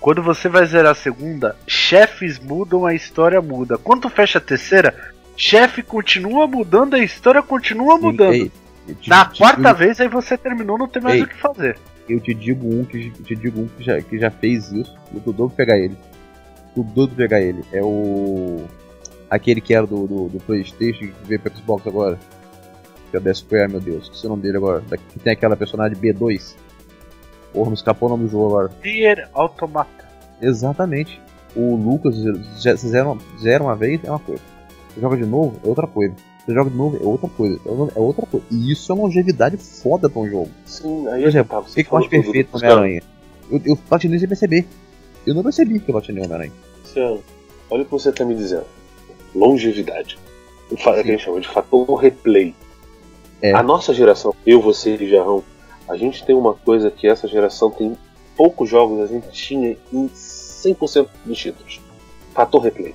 Quando 0.00 0.22
você 0.22 0.48
vai 0.48 0.64
zerar 0.66 0.92
a 0.92 0.94
segunda, 0.96 1.56
chefes 1.66 2.38
mudam, 2.38 2.86
a 2.86 2.94
história 2.94 3.40
muda. 3.40 3.76
Quando 3.78 4.02
tu 4.02 4.10
fecha 4.10 4.38
a 4.38 4.40
terceira, 4.40 4.94
chefe 5.36 5.82
continua 5.82 6.46
mudando, 6.46 6.94
a 6.94 6.98
história 6.98 7.40
continua 7.42 7.96
mudando. 7.98 8.32
Ei, 8.32 8.50
te- 9.00 9.08
Na 9.08 9.24
te- 9.24 9.38
quarta 9.38 9.68
eu- 9.68 9.74
vez, 9.76 10.00
aí 10.00 10.08
você 10.08 10.36
terminou, 10.36 10.76
não 10.78 10.88
tem 10.88 11.00
mais 11.02 11.16
Ei. 11.16 11.22
o 11.22 11.28
que 11.28 11.36
fazer. 11.36 11.78
Eu 12.08 12.18
te 12.18 12.34
digo 12.34 12.66
um 12.68 12.84
que, 12.84 13.10
te 13.10 13.36
digo 13.36 13.60
um 13.60 13.68
que, 13.68 13.82
já, 13.84 14.00
que 14.02 14.18
já 14.18 14.28
fez 14.30 14.72
isso. 14.72 14.92
Eu 15.14 15.20
tô 15.20 15.32
doido 15.32 15.54
pegar 15.54 15.78
ele. 15.78 15.96
Tô 16.74 16.82
doido 16.82 17.14
pegar 17.14 17.40
ele. 17.40 17.62
É 17.72 17.80
o. 17.80 18.64
Aquele 19.34 19.60
que 19.62 19.72
era 19.74 19.86
do, 19.86 20.06
do, 20.06 20.28
do 20.28 20.38
Playstation 20.40 21.06
que 21.06 21.14
veio 21.24 21.40
pro 21.40 21.56
Xbox 21.56 21.86
agora. 21.86 22.18
Que 23.10 23.16
é 23.16 23.18
o 23.18 23.22
da 23.22 23.32
Square, 23.32 23.70
meu 23.70 23.80
Deus. 23.80 24.04
Esqueci 24.04 24.26
o 24.26 24.28
nome 24.28 24.42
dele 24.42 24.58
agora. 24.58 24.80
Da- 24.82 24.96
Que 24.98 25.18
tem 25.18 25.32
aquela 25.32 25.56
personagem 25.56 25.96
B2. 25.96 26.54
Porra, 27.52 27.68
me 27.70 27.74
escapou 27.74 28.08
o 28.08 28.12
nome 28.12 28.24
do 28.24 28.30
jogo 28.30 28.48
agora. 28.48 28.70
Nier 28.84 29.28
Automata. 29.32 30.06
Exatamente. 30.40 31.20
O 31.56 31.76
Lucas, 31.76 32.14
fizeram, 32.78 33.18
fizeram 33.36 33.66
uma 33.66 33.76
vez, 33.76 34.00
é 34.04 34.10
uma 34.10 34.18
coisa. 34.18 34.42
Você 34.94 35.00
joga 35.00 35.16
de 35.16 35.24
novo, 35.26 35.58
é 35.64 35.68
outra 35.68 35.86
coisa. 35.86 36.14
Você 36.44 36.52
joga 36.54 36.70
de 36.70 36.76
novo, 36.76 36.96
é 37.02 37.06
outra 37.06 37.28
coisa. 37.28 37.58
É 37.96 37.98
outra 37.98 38.26
coisa. 38.26 38.44
E 38.50 38.70
isso 38.72 38.90
é 38.90 38.94
uma 38.94 39.04
longevidade 39.04 39.56
foda 39.56 40.10
pra 40.10 40.20
um 40.20 40.28
jogo. 40.28 40.50
Sim, 40.66 41.06
aí 41.08 41.22
Por 41.22 41.28
exemplo, 41.28 41.50
tá, 41.50 41.60
o 41.60 41.64
que, 41.72 41.84
que 41.84 41.90
eu 41.92 41.98
acho 41.98 42.08
perfeito 42.10 42.50
no. 42.52 42.58
Homem-Aranha? 42.58 43.02
Eu, 43.50 43.60
eu 43.64 43.76
platinei 43.76 44.18
sem 44.18 44.28
perceber. 44.28 44.66
Eu 45.26 45.34
não 45.34 45.42
percebi 45.42 45.78
que 45.78 45.88
eu 45.90 45.94
platinei 45.94 46.22
o 46.22 46.24
Homem-Aranha. 46.26 46.52
Luciano, 46.82 47.22
olha 47.70 47.82
o 47.82 47.84
que 47.86 47.90
você 47.92 48.12
tá 48.12 48.24
me 48.24 48.34
dizendo. 48.34 48.64
Longevidade. 49.34 50.18
O 50.70 50.76
Sim. 50.76 50.82
que 50.82 50.88
a 50.88 51.02
gente 51.02 51.22
chama 51.24 51.40
de 51.40 51.48
fator 51.48 51.94
replay. 51.96 52.54
É. 53.40 53.52
A 53.52 53.62
nossa 53.62 53.92
geração, 53.92 54.34
eu, 54.46 54.60
você 54.60 54.94
e 54.94 55.10
Jarrão, 55.10 55.42
a 55.88 55.96
gente 55.96 56.24
tem 56.24 56.34
uma 56.34 56.54
coisa 56.54 56.90
que 56.90 57.06
essa 57.08 57.26
geração 57.26 57.70
tem 57.70 57.96
poucos 58.36 58.68
jogos, 58.70 59.00
a 59.00 59.06
gente 59.06 59.28
tinha 59.30 59.76
em 59.92 60.08
100% 60.08 61.08
dos 61.24 61.38
títulos. 61.38 61.80
Fator 62.34 62.62
replay. 62.62 62.94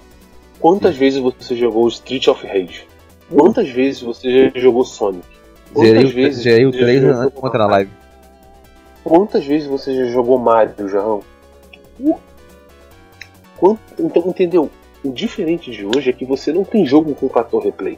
Quantas 0.60 0.96
vezes 0.96 1.20
você 1.20 1.56
jogou 1.56 1.88
Street 1.90 2.28
of 2.28 2.46
Rage? 2.48 2.88
Quantas 3.30 3.70
vezes 3.70 4.02
você 4.02 4.50
já 4.52 4.60
jogou 4.60 4.84
Sonic? 4.86 5.26
Quantas 5.74 5.92
Zerei, 5.92 6.12
vezes 6.14 6.44
zerei 6.44 6.66
o 6.66 6.72
você 6.72 6.78
já 6.80 6.86
3 6.86 7.02
jogou- 7.02 7.22
antes 7.22 7.42
de 7.42 7.48
entrar 7.48 7.60
na 7.60 7.68
live. 7.68 7.92
Quantas 9.04 9.46
vezes 9.46 9.68
você 9.68 9.94
já 9.96 10.06
jogou 10.06 10.40
Mario, 10.40 10.88
Jarrão? 10.90 11.22
Uh! 12.00 12.18
Quanto- 13.58 13.80
Então, 14.00 14.24
entendeu? 14.28 14.70
O 15.08 15.14
diferente 15.14 15.72
de 15.72 15.86
hoje 15.86 16.10
é 16.10 16.14
que 16.14 16.26
você 16.26 16.52
não 16.52 16.66
tem 16.66 16.86
jogo 16.86 17.16
com 17.16 17.30
fator 17.30 17.64
replay. 17.64 17.98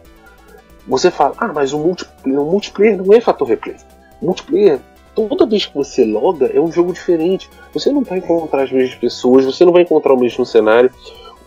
Você 0.88 1.10
fala, 1.10 1.34
ah, 1.40 1.52
mas 1.52 1.74
o 1.74 1.80
multiplayer, 1.80 2.40
o 2.40 2.46
multiplayer 2.46 2.98
não 2.98 3.12
é 3.12 3.20
fator 3.20 3.48
replay. 3.48 3.78
O 4.22 4.28
multiplayer, 4.28 4.80
toda 5.16 5.48
vez 5.48 5.66
que 5.66 5.74
você 5.74 6.06
loga, 6.06 6.46
é 6.54 6.62
um 6.62 6.72
jogo 6.72 6.94
diferente. 6.94 7.50
Você 7.74 7.92
não 7.92 8.04
vai 8.04 8.20
encontrar 8.20 8.62
as 8.62 8.72
mesmas 8.72 8.94
pessoas, 8.94 9.44
você 9.44 9.66
não 9.66 9.74
vai 9.74 9.82
encontrar 9.82 10.14
o 10.14 10.20
mesmo 10.20 10.46
cenário. 10.46 10.92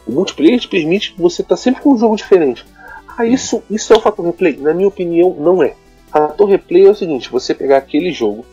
O 0.04 0.11
multiplayer 0.11 0.59
te 0.59 0.66
permite 0.66 1.12
que 1.12 1.23
você 1.23 1.45
tá 1.45 1.57
sempre 1.57 1.81
com 1.81 1.92
um 1.95 1.99
jogo 1.99 2.16
diferente. 2.16 2.66
Ah, 3.17 3.25
isso, 3.25 3.63
isso 3.71 3.93
é 3.93 3.97
o 3.97 4.00
fator 4.00 4.26
replay? 4.26 4.56
Na 4.56 4.75
minha 4.75 4.89
opinião, 4.89 5.32
não 5.39 5.63
é. 5.63 5.76
Fator 6.08 6.49
replay 6.49 6.86
é 6.86 6.91
o 6.91 6.95
seguinte: 6.97 7.30
você 7.30 7.54
pegar 7.54 7.76
aquele 7.76 8.10
jogo, 8.10 8.45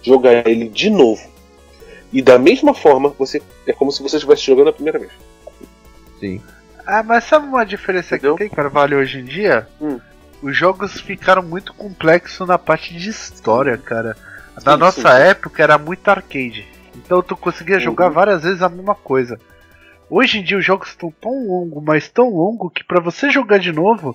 jogar 0.00 0.48
ele 0.48 0.70
de 0.70 0.88
novo. 0.88 1.22
E 2.10 2.22
da 2.22 2.38
mesma 2.38 2.72
forma, 2.72 3.14
você 3.18 3.42
é 3.66 3.72
como 3.74 3.92
se 3.92 4.02
você 4.02 4.16
estivesse 4.16 4.46
jogando 4.46 4.68
a 4.68 4.72
primeira 4.72 4.98
vez. 4.98 5.12
Sim. 6.18 6.40
Ah, 6.86 7.02
mas 7.02 7.24
sabe 7.24 7.46
uma 7.46 7.64
diferença 7.64 8.16
Entendeu? 8.16 8.34
que 8.36 8.40
tem, 8.44 8.50
Carvalho, 8.50 8.98
hoje 8.98 9.18
em 9.20 9.24
dia? 9.24 9.66
Hum. 9.80 9.98
Os 10.42 10.56
jogos 10.56 11.00
ficaram 11.00 11.42
muito 11.42 11.72
complexos 11.74 12.46
na 12.46 12.58
parte 12.58 12.94
de 12.94 13.08
história, 13.08 13.78
cara. 13.78 14.14
Na 14.64 14.72
Sim, 14.74 14.78
nossa 14.78 15.16
sim. 15.16 15.22
época 15.22 15.62
era 15.62 15.78
muito 15.78 16.06
arcade. 16.08 16.66
Então 16.94 17.22
tu 17.22 17.36
conseguia 17.36 17.78
jogar 17.80 18.08
Uhum. 18.08 18.12
várias 18.12 18.42
vezes 18.42 18.60
a 18.62 18.68
mesma 18.68 18.94
coisa. 18.94 19.38
Hoje 20.10 20.38
em 20.38 20.44
dia 20.44 20.58
os 20.58 20.64
jogos 20.64 20.88
estão 20.90 21.10
tão 21.20 21.46
longos, 21.48 21.82
mas 21.82 22.08
tão 22.08 22.28
longo 22.28 22.68
que 22.70 22.84
pra 22.84 23.00
você 23.00 23.30
jogar 23.30 23.58
de 23.58 23.72
novo, 23.72 24.14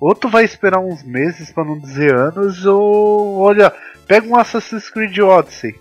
ou 0.00 0.14
tu 0.14 0.28
vai 0.28 0.44
esperar 0.44 0.80
uns 0.80 1.02
meses, 1.04 1.52
pra 1.52 1.62
não 1.62 1.78
dizer 1.78 2.14
anos, 2.14 2.64
ou 2.64 3.38
olha, 3.40 3.72
pega 4.08 4.26
um 4.26 4.36
Assassin's 4.36 4.88
Creed 4.88 5.16
Odyssey. 5.18 5.78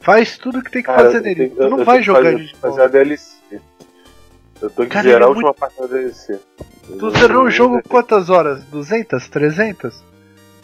Faz 0.00 0.36
tudo 0.36 0.60
que 0.62 0.70
tem 0.70 0.82
que 0.82 0.88
Cara, 0.88 1.04
fazer 1.04 1.20
nele. 1.20 1.48
tenho- 1.48 1.56
Tu 1.70 1.76
não 1.76 1.84
vai 1.84 2.02
jogar 2.02 2.32
fazer, 2.32 2.36
de 2.44 2.56
fazer 2.56 2.68
novo. 2.76 2.82
a 2.82 2.86
DLC. 2.88 3.33
Eu 4.64 4.70
tô 4.70 4.86
que 4.86 5.02
zerar 5.02 5.20
é 5.20 5.24
a 5.24 5.28
última 5.28 5.52
parte 5.52 5.78
da 5.78 5.86
DLC. 5.86 6.40
Tu 6.98 7.10
zerou 7.10 7.44
o 7.44 7.50
jogo 7.50 7.82
quantas 7.86 8.30
horas? 8.30 8.64
200? 8.64 9.28
300? 9.28 10.02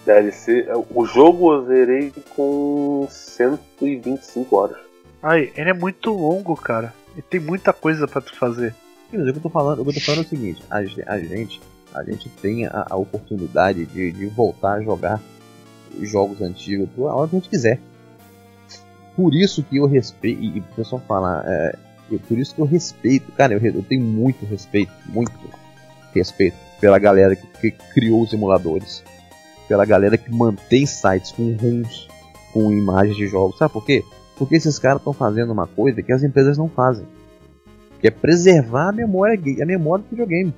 DLC. 0.06 0.66
O 0.94 1.04
jogo 1.04 1.52
eu 1.52 1.66
zerei 1.66 2.10
com 2.34 3.06
125 3.10 4.56
horas. 4.56 4.78
Ai, 5.22 5.52
ele 5.54 5.68
é 5.68 5.74
muito 5.74 6.14
longo, 6.14 6.56
cara. 6.56 6.94
E 7.14 7.20
tem 7.20 7.38
muita 7.38 7.74
coisa 7.74 8.08
pra 8.08 8.22
tu 8.22 8.34
fazer. 8.34 8.74
Sim, 9.10 9.18
mas 9.18 9.28
o 9.28 9.32
que 9.32 9.38
eu 9.38 9.42
tô 9.42 9.50
falando, 9.50 9.80
o 9.80 9.84
que 9.84 9.90
eu 9.90 9.94
tô 9.94 10.00
falando 10.00 10.22
é 10.22 10.26
o 10.26 10.28
seguinte, 10.30 10.64
a, 10.70 10.76
a 10.78 11.18
gente, 11.18 11.60
a 11.92 12.02
gente 12.02 12.28
tem 12.30 12.66
a, 12.66 12.86
a 12.88 12.96
oportunidade 12.96 13.84
de, 13.84 14.12
de 14.12 14.26
voltar 14.28 14.78
a 14.78 14.82
jogar 14.82 15.20
os 15.94 16.08
jogos 16.08 16.40
antigos 16.40 16.88
a 16.96 17.14
hora 17.14 17.28
que 17.28 17.36
a 17.36 17.38
gente 17.38 17.50
quiser. 17.50 17.78
Por 19.14 19.34
isso 19.34 19.62
que 19.62 19.76
eu 19.76 19.86
respeito, 19.86 20.40
e 20.40 20.56
e 20.56 20.60
o 20.60 20.74
pessoal 20.74 21.02
fala, 21.06 21.44
é, 21.46 21.76
eu- 22.10 22.18
por 22.20 22.38
isso 22.38 22.54
que 22.54 22.60
eu 22.60 22.66
respeito, 22.66 23.30
cara, 23.32 23.54
eu, 23.54 23.60
eu 23.64 23.82
tenho 23.82 24.02
muito 24.02 24.44
respeito, 24.46 24.92
muito 25.06 25.32
respeito 26.14 26.56
pela 26.80 26.98
galera 26.98 27.36
que, 27.36 27.46
que 27.46 27.70
criou 27.94 28.22
os 28.22 28.32
emuladores, 28.32 29.02
pela 29.68 29.84
galera 29.84 30.16
que 30.18 30.30
mantém 30.32 30.86
sites 30.86 31.30
com 31.32 31.54
ROMs, 31.56 32.08
com 32.52 32.72
imagens 32.72 33.16
de 33.16 33.26
jogos, 33.26 33.58
sabe 33.58 33.72
por 33.72 33.84
quê? 33.84 34.02
Porque 34.36 34.56
esses 34.56 34.78
caras 34.78 34.98
estão 35.00 35.12
fazendo 35.12 35.52
uma 35.52 35.66
coisa 35.66 36.02
que 36.02 36.12
as 36.12 36.22
empresas 36.22 36.56
não 36.58 36.68
fazem 36.68 37.06
que 38.00 38.06
é 38.08 38.10
preservar 38.10 38.88
a 38.88 38.92
memória, 38.92 39.38
a 39.62 39.66
memória 39.66 40.02
do 40.02 40.08
videogame. 40.10 40.54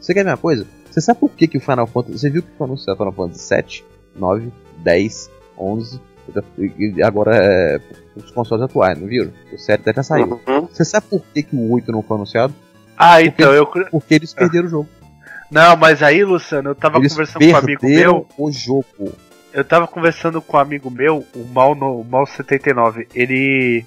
Você 0.00 0.14
quer 0.14 0.24
ver 0.24 0.30
uma 0.30 0.36
coisa? 0.38 0.66
Você 0.90 1.00
sabe 1.00 1.20
por 1.20 1.30
que, 1.30 1.46
que 1.46 1.58
o 1.58 1.60
Final 1.60 1.86
Fantasy. 1.86 2.18
Você 2.18 2.30
viu 2.30 2.42
que 2.42 2.48
foi 2.56 2.66
anunciado 2.66 2.96
Final 2.96 3.12
Fantasy 3.12 3.42
7, 3.44 3.84
9, 4.16 4.50
10, 4.78 5.30
11, 5.58 5.96
e 5.96 5.98
e 5.98 6.00
agora 7.04 7.36
é 7.36 7.80
os 8.16 8.30
consoles 8.30 8.64
atuais, 8.64 8.98
não 8.98 9.06
viram? 9.06 9.32
O 9.52 9.58
7 9.58 9.88
até 9.88 10.02
saiu. 10.02 10.40
Uhum. 10.46 10.66
Você 10.66 10.84
sabe 10.84 11.06
por 11.08 11.22
que, 11.32 11.42
que 11.42 11.56
o 11.56 11.72
8 11.72 11.90
não 11.92 12.02
foi 12.02 12.16
anunciado? 12.16 12.54
Ah, 12.96 13.22
então 13.22 13.52
eu. 13.52 13.66
Porque 13.66 14.14
eles 14.14 14.34
perderam 14.34 14.66
o 14.66 14.70
jogo. 14.70 14.88
Não, 15.50 15.76
mas 15.76 16.02
aí, 16.02 16.22
Luciano, 16.24 16.70
eu 16.70 16.74
tava 16.74 16.98
Eles 16.98 17.12
conversando 17.12 17.44
com 17.44 17.52
um 17.52 17.56
amigo 17.56 17.86
meu. 17.86 18.26
o 18.38 18.52
jogo. 18.52 19.12
Eu 19.52 19.64
tava 19.64 19.88
conversando 19.88 20.40
com 20.40 20.56
um 20.56 20.60
amigo 20.60 20.90
meu, 20.90 21.26
o 21.34 21.44
Mal, 21.52 21.74
no, 21.74 22.00
o 22.00 22.04
Mal 22.04 22.26
79. 22.26 23.08
Ele. 23.14 23.84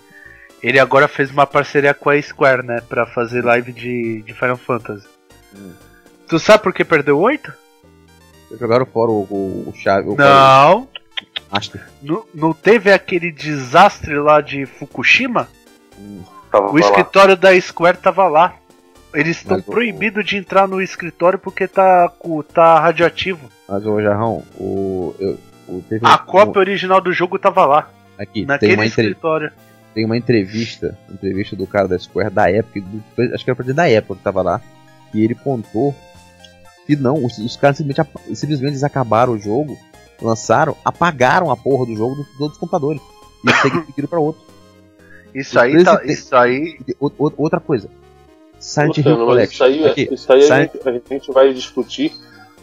Ele 0.62 0.80
agora 0.80 1.08
fez 1.08 1.30
uma 1.30 1.46
parceria 1.46 1.94
com 1.94 2.10
a 2.10 2.22
Square, 2.22 2.66
né? 2.66 2.82
Pra 2.88 3.06
fazer 3.06 3.44
live 3.44 3.72
de, 3.72 4.22
de 4.22 4.34
Final 4.34 4.58
Fantasy. 4.58 5.06
Hum. 5.56 5.74
Tu 6.28 6.40
sabe 6.40 6.64
por 6.64 6.74
que 6.74 6.86
perdeu 6.86 7.20
8? 7.20 7.54
Vocês 8.48 8.60
jogaram 8.60 8.86
fora 8.86 9.12
o, 9.12 9.28
o, 9.30 9.70
o 9.70 9.74
chave. 9.76 10.10
O 10.10 10.16
Não. 10.16 10.88
Não, 12.02 12.26
não 12.34 12.54
teve 12.54 12.92
aquele 12.92 13.32
desastre 13.32 14.16
lá 14.16 14.42
de 14.42 14.66
Fukushima? 14.66 15.48
Hum, 16.00 16.22
Tava 16.52 16.68
O 16.68 16.72
pra 16.74 16.82
lá. 16.82 16.88
escritório 16.88 17.36
da 17.38 17.60
Square 17.62 17.98
tava 17.98 18.28
lá. 18.28 18.56
Eles 19.14 19.38
estão 19.38 19.62
proibidos 19.62 20.26
de 20.26 20.38
entrar 20.38 20.68
no 20.68 20.82
escritório 20.82 21.38
porque 21.38 21.68
tá, 21.68 22.10
co- 22.20 22.42
tá 22.44 22.80
radioativo. 22.80 23.50
Mas 23.68 23.86
o 23.86 24.02
Jarrão, 24.02 24.44
o. 24.60 25.14
Eu, 25.20 25.38
o 25.68 25.82
teve 25.88 26.06
A 26.06 26.16
um- 26.16 26.26
cópia 26.26 26.60
original 26.60 27.00
do 27.00 27.14
jogo 27.14 27.38
tava 27.40 27.66
lá, 27.66 27.90
Aqui, 28.18 28.34
tem 28.40 28.46
naquele 28.46 28.74
uma, 28.76 28.86
entre, 28.86 29.02
escritório. 29.06 29.52
tem 29.94 30.04
uma 30.06 30.18
entrevista, 30.18 30.98
entrevista 31.12 31.56
do 31.56 31.66
cara 31.68 31.88
da 31.88 31.98
Square 32.00 32.32
da 32.32 32.50
época, 32.52 32.82
do- 32.82 33.34
acho 33.36 33.44
que 33.44 33.50
era 33.52 33.56
pra 33.56 33.64
dizer 33.64 33.76
da 33.76 33.88
época 33.90 34.16
que 34.18 34.24
tava 34.24 34.42
lá, 34.42 34.60
e 35.14 35.24
ele 35.24 35.36
contou 35.36 35.96
que 36.88 36.96
não, 36.96 37.24
os, 37.24 37.38
os 37.38 37.56
caras 37.56 37.78
simplesmente, 37.78 38.10
simplesmente 38.36 38.72
eles 38.72 38.84
acabaram 38.84 39.34
o 39.34 39.40
jogo, 39.40 39.78
lançaram, 40.24 40.76
apagaram 40.84 41.52
a 41.52 41.58
porra 41.58 41.86
do 41.86 41.96
jogo 41.96 42.16
dos 42.16 42.40
outros 42.40 42.60
computadores 42.60 43.02
e 43.46 43.86
seguiram 43.86 44.08
pra 44.08 44.20
outro. 44.20 44.42
Isso 45.34 45.60
aí, 45.60 45.84
tá, 45.84 46.02
isso 46.06 46.36
aí. 46.36 46.78
E 46.88 46.96
outra 47.00 47.60
coisa, 47.60 47.90
Silent 48.60 48.98
Hill 48.98 49.04
mas 49.04 49.14
isso 49.18 49.26
Collection. 49.26 49.66
aí, 49.66 49.84
é- 49.84 49.90
Aqui, 49.90 50.10
isso 50.12 50.32
aí 50.34 50.40
a, 50.40 50.44
Silent- 50.44 50.72
gente, 50.74 50.90
a 50.90 50.92
gente 51.14 51.32
vai 51.32 51.54
discutir 51.54 52.14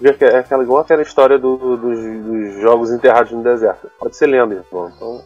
É 0.03 0.39
aquela, 0.39 0.63
igual 0.63 0.81
aquela 0.81 1.03
história 1.03 1.39
do, 1.39 1.57
do, 1.57 1.77
dos, 1.77 2.25
dos, 2.25 2.63
jogos 2.63 2.91
enterrados 2.91 3.33
no 3.33 3.43
deserto. 3.43 3.91
Pode 3.99 4.17
ser 4.17 4.27
lenda, 4.27 4.55
irmão. 4.55 4.91
Então... 4.97 5.23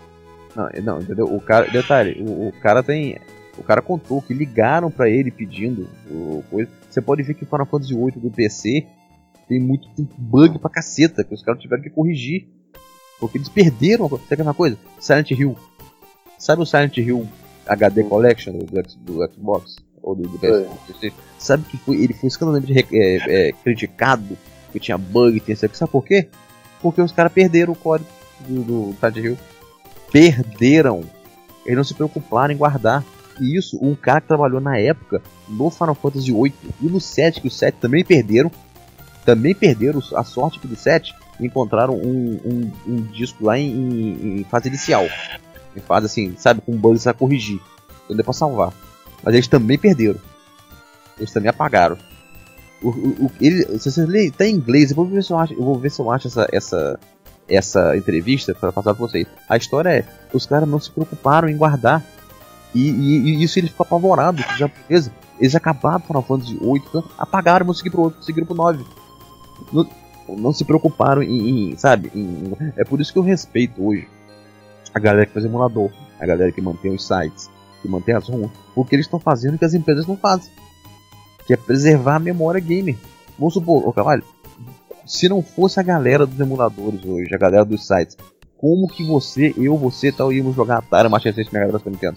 Não, 0.56 0.68
não, 0.82 1.00
entendeu? 1.00 1.26
O 1.26 1.40
cara, 1.40 1.66
detalhe, 1.70 2.20
o, 2.20 2.48
o 2.48 2.52
cara 2.60 2.82
tem. 2.82 3.18
O 3.56 3.62
cara 3.62 3.80
contou 3.80 4.20
que 4.20 4.34
ligaram 4.34 4.90
para 4.90 5.08
ele 5.08 5.30
pedindo 5.30 5.88
o, 6.10 6.42
coisa. 6.50 6.68
Você 6.90 7.00
pode 7.00 7.22
ver 7.22 7.34
que 7.34 7.44
o 7.44 7.46
Final 7.46 7.66
Fantasy 7.66 7.94
VIII 7.94 8.10
do 8.16 8.30
PC 8.30 8.84
tem 9.48 9.60
muito 9.60 9.88
tem 9.94 10.08
bug 10.16 10.58
pra 10.58 10.70
caceta, 10.70 11.24
que 11.24 11.34
os 11.34 11.42
caras 11.42 11.60
tiveram 11.60 11.82
que 11.82 11.90
corrigir. 11.90 12.48
Porque 13.18 13.38
eles 13.38 13.48
perderam. 13.48 14.08
Sabe 14.28 14.42
uma 14.42 14.54
coisa? 14.54 14.76
Silent 14.98 15.30
Hill. 15.30 15.56
Sabe 16.38 16.62
o 16.62 16.66
Silent 16.66 16.96
Hill 16.98 17.26
HD 17.66 18.04
Collection 18.04 18.52
do, 18.52 18.64
do 18.66 19.32
Xbox? 19.32 19.76
Ou 20.02 20.14
do, 20.14 20.28
do 20.28 20.38
PS, 20.38 21.12
Sabe 21.38 21.64
que 21.64 21.78
foi, 21.78 21.96
ele 21.96 22.12
foi 22.12 22.26
escandalosamente 22.26 22.86
é, 22.92 23.48
é, 23.48 23.52
criticado 23.52 24.36
que 24.70 24.78
tinha 24.78 24.98
bug, 24.98 25.40
tinha 25.40 25.54
isso 25.54 25.64
aqui. 25.64 25.76
Sabe 25.76 25.92
por 25.92 26.04
quê? 26.04 26.28
Porque 26.82 27.00
os 27.00 27.12
caras 27.12 27.32
perderam 27.32 27.72
o 27.72 27.76
código 27.76 28.10
do, 28.46 28.62
do 28.62 28.96
Silent 28.98 29.16
Hill. 29.16 29.38
Perderam. 30.12 31.02
Eles 31.64 31.76
não 31.76 31.84
se 31.84 31.94
preocuparam 31.94 32.52
em 32.52 32.56
guardar. 32.56 33.02
E 33.40 33.56
isso, 33.56 33.78
um 33.82 33.94
cara 33.94 34.20
que 34.20 34.28
trabalhou 34.28 34.60
na 34.60 34.78
época 34.78 35.22
no 35.48 35.70
Final 35.70 35.94
Fantasy 35.94 36.32
VIII 36.32 36.54
e 36.82 36.86
no 36.86 37.00
7, 37.00 37.40
que 37.40 37.48
o 37.48 37.50
7 37.50 37.76
também 37.80 38.04
perderam. 38.04 38.50
Também 39.24 39.54
perderam 39.54 40.02
a 40.14 40.24
sorte 40.24 40.58
do 40.66 40.76
7 40.76 41.14
encontraram 41.40 41.94
um, 41.94 42.40
um, 42.44 42.72
um 42.86 43.02
disco 43.02 43.44
lá 43.44 43.58
em, 43.58 43.70
em, 43.70 44.40
em, 44.40 44.44
fase 44.44 44.68
inicial. 44.68 45.06
Em 45.76 45.80
fase 45.80 46.06
assim, 46.06 46.34
sabe, 46.38 46.60
com 46.60 46.76
bugs 46.76 47.06
a 47.06 47.12
corrigir. 47.12 47.60
Então 48.04 48.16
deu 48.16 48.24
pra 48.24 48.32
salvar. 48.32 48.72
Mas 49.22 49.34
eles 49.34 49.48
também 49.48 49.78
perderam. 49.78 50.20
Eles 51.18 51.32
também 51.32 51.48
apagaram. 51.48 51.96
O, 52.82 52.88
o, 52.90 53.08
o, 53.26 53.30
ele, 53.40 53.78
se 53.78 53.90
você 53.90 54.04
lê, 54.04 54.30
tá 54.30 54.46
em 54.46 54.54
inglês, 54.54 54.90
eu 54.90 54.96
vou 54.96 55.06
ver 55.06 55.24
se 55.24 55.32
eu 55.32 55.38
acho, 55.38 55.54
eu 55.54 55.62
vou 55.62 55.78
ver 55.78 55.90
se 55.90 56.00
eu 56.00 56.10
acho 56.10 56.28
essa, 56.28 56.46
essa, 56.52 57.00
essa 57.48 57.96
entrevista 57.96 58.54
para 58.54 58.72
passar 58.72 58.94
pra 58.94 59.06
vocês. 59.06 59.26
A 59.48 59.56
história 59.56 59.88
é: 59.88 60.04
os 60.32 60.46
caras 60.46 60.68
não 60.68 60.78
se 60.78 60.90
preocuparam 60.90 61.48
em 61.48 61.56
guardar. 61.56 62.04
E, 62.74 62.90
e, 62.90 63.18
e 63.20 63.42
isso 63.42 63.58
ele 63.58 63.68
ficou 63.68 63.86
apavorado, 63.86 64.42
já 64.58 64.68
beleza. 64.68 65.12
Eles 65.38 65.54
acabaram 65.54 66.00
Final 66.00 66.22
Fantasy 66.22 66.58
8, 66.60 67.10
apagaram, 67.18 67.64
vão 67.64 67.74
seguir 67.74 67.96
8, 67.96 68.24
seguiram 68.24 68.46
pro 68.46 68.54
9. 68.54 68.84
Não, 69.72 69.88
não 70.36 70.52
se 70.52 70.64
preocuparam 70.64 71.22
em, 71.22 71.72
em 71.72 71.76
sabe? 71.76 72.10
Em, 72.14 72.52
é 72.76 72.84
por 72.84 73.00
isso 73.00 73.12
que 73.12 73.18
eu 73.18 73.22
respeito 73.22 73.84
hoje 73.84 74.08
a 74.92 74.98
galera 74.98 75.26
que 75.26 75.32
faz 75.32 75.44
emulador, 75.44 75.90
a 76.20 76.26
galera 76.26 76.52
que 76.52 76.60
mantém 76.60 76.94
os 76.94 77.06
sites, 77.06 77.50
que 77.82 77.88
mantém 77.88 78.14
as 78.14 78.28
ROMs, 78.28 78.50
porque 78.74 78.94
eles 78.94 79.06
estão 79.06 79.18
fazendo 79.18 79.56
o 79.56 79.58
que 79.58 79.64
as 79.64 79.74
empresas 79.74 80.06
não 80.06 80.16
fazem 80.16 80.50
que 81.46 81.52
é 81.52 81.56
preservar 81.56 82.16
a 82.16 82.18
memória 82.18 82.60
gamer. 82.60 82.96
Vamos 83.38 83.54
supor, 83.54 83.86
ô 83.86 83.92
Cavalho, 83.92 84.24
se 85.06 85.28
não 85.28 85.42
fosse 85.42 85.78
a 85.78 85.82
galera 85.82 86.26
dos 86.26 86.38
emuladores 86.40 87.04
hoje, 87.04 87.34
a 87.34 87.38
galera 87.38 87.64
dos 87.64 87.86
sites, 87.86 88.16
como 88.56 88.88
que 88.88 89.04
você, 89.04 89.52
eu, 89.56 89.76
você 89.76 90.10
tal, 90.10 90.32
íamos 90.32 90.56
jogar 90.56 90.78
Atari, 90.78 91.08
Master 91.08 91.34
System 91.34 91.60
Mega 91.60 91.78
Drive 91.78 91.98
Super 91.98 92.14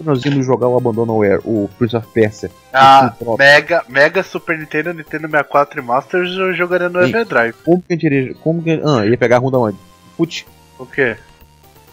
Nós 0.00 0.24
íamos 0.24 0.46
jogar 0.46 0.68
o 0.68 0.76
Abandonware, 0.76 1.40
o 1.44 1.68
Prince 1.76 1.96
of 1.96 2.06
Persia? 2.12 2.50
Ah, 2.72 3.12
Mega, 3.36 3.84
Mega 3.88 4.22
Super 4.22 4.56
Nintendo, 4.58 4.92
Nintendo 4.94 5.28
64 5.28 5.80
e 5.80 5.82
Masters 5.82 6.30
eu 6.36 6.54
jogaria 6.54 6.88
no 6.88 7.02
Everdrive. 7.02 7.54
Como 7.64 7.82
que 7.82 7.92
a 7.92 7.96
gente 7.96 8.06
iria, 8.06 8.34
como 8.36 8.62
que, 8.62 8.80
ah, 8.84 9.04
ia 9.04 9.18
pegar 9.18 9.36
a 9.36 9.40
runda 9.40 9.58
onde? 9.58 9.78
Put? 10.16 10.46
O 10.78 10.86
quê? 10.86 11.16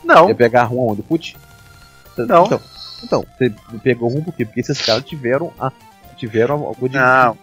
Não. 0.04 0.30
Ia 0.30 0.36
pegar 0.36 0.62
a 0.62 0.66
rua 0.66 0.92
onde? 0.92 1.02
Put? 1.02 1.36
Não. 2.18 2.46
Então, 2.46 2.62
então, 3.04 3.26
você 3.38 3.54
pegou 3.84 4.10
ruim 4.10 4.22
por 4.22 4.34
quê? 4.34 4.46
Porque 4.46 4.62
esses 4.62 4.80
caras 4.82 5.04
tiveram 5.04 5.52
a 5.60 5.72
tiveram 6.16 6.64
algo 6.64 6.88
de, 6.88 6.98
não, 6.98 7.38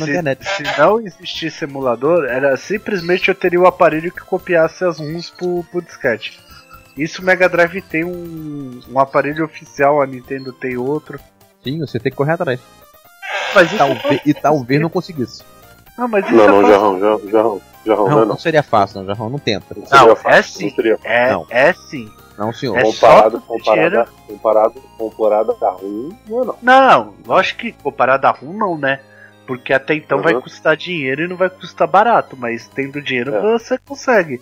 internet. 0.00 0.44
Se 0.44 0.62
não 0.76 1.00
existisse 1.00 1.64
emulador, 1.64 2.24
era 2.24 2.56
simplesmente 2.56 3.28
eu 3.28 3.34
teria 3.34 3.60
o 3.60 3.66
aparelho 3.66 4.10
que 4.10 4.22
copiasse 4.22 4.84
as 4.84 4.98
ROMs 4.98 5.30
pro, 5.30 5.64
pro 5.70 5.80
disquete. 5.80 6.40
Isso 6.98 7.22
o 7.22 7.24
Mega 7.24 7.48
Drive 7.48 7.80
tem 7.82 8.04
um, 8.04 8.80
um 8.90 8.98
aparelho 8.98 9.44
oficial, 9.44 10.02
a 10.02 10.06
Nintendo 10.06 10.52
tem 10.52 10.76
outro. 10.76 11.18
Sim, 11.62 11.78
você 11.78 12.00
tem 12.00 12.10
que 12.10 12.16
correr 12.16 12.32
atrás. 12.32 12.60
Mas 13.54 13.72
e 13.72 13.76
talvez, 13.76 14.20
e 14.26 14.34
talvez 14.34 14.80
não 14.80 14.90
conseguisse. 14.90 15.44
Não, 15.96 16.08
mas 16.08 16.24
isso 16.26 16.34
não, 16.34 16.46
não, 16.46 16.68
é 16.68 16.72
Jarrão, 16.72 17.00
Jarrão, 17.00 17.30
Jarrão, 17.30 17.62
Jarrão, 17.86 18.08
não, 18.08 18.24
não, 18.26 18.38
seria 18.38 18.62
fácil, 18.62 19.00
não, 19.00 19.06
Jarrão, 19.06 19.30
não 19.30 19.38
tenta. 19.38 19.76
Não, 19.90 20.16
é 20.24 20.42
sim. 20.42 20.74
É, 21.04 21.36
é 21.50 21.72
sim. 21.72 22.10
Não, 22.36 22.52
senhor. 22.52 22.78
É 22.78 22.82
comparado, 22.82 23.40
comparado, 23.40 24.10
comparado, 24.26 24.82
comparado 24.96 25.56
a 25.60 25.70
rum, 25.70 26.10
não, 26.28 26.44
não. 26.44 26.56
Não, 26.62 27.14
lógico 27.26 27.60
que 27.60 27.72
comparado 27.72 28.26
a 28.26 28.30
rum 28.30 28.52
não, 28.52 28.78
né? 28.78 29.00
Porque 29.46 29.72
até 29.72 29.94
então 29.94 30.18
uhum. 30.18 30.24
vai 30.24 30.34
custar 30.34 30.76
dinheiro 30.76 31.22
e 31.22 31.28
não 31.28 31.36
vai 31.36 31.50
custar 31.50 31.88
barato, 31.88 32.36
mas 32.36 32.68
tendo 32.68 33.02
dinheiro 33.02 33.34
é. 33.34 33.40
você 33.40 33.78
consegue. 33.78 34.40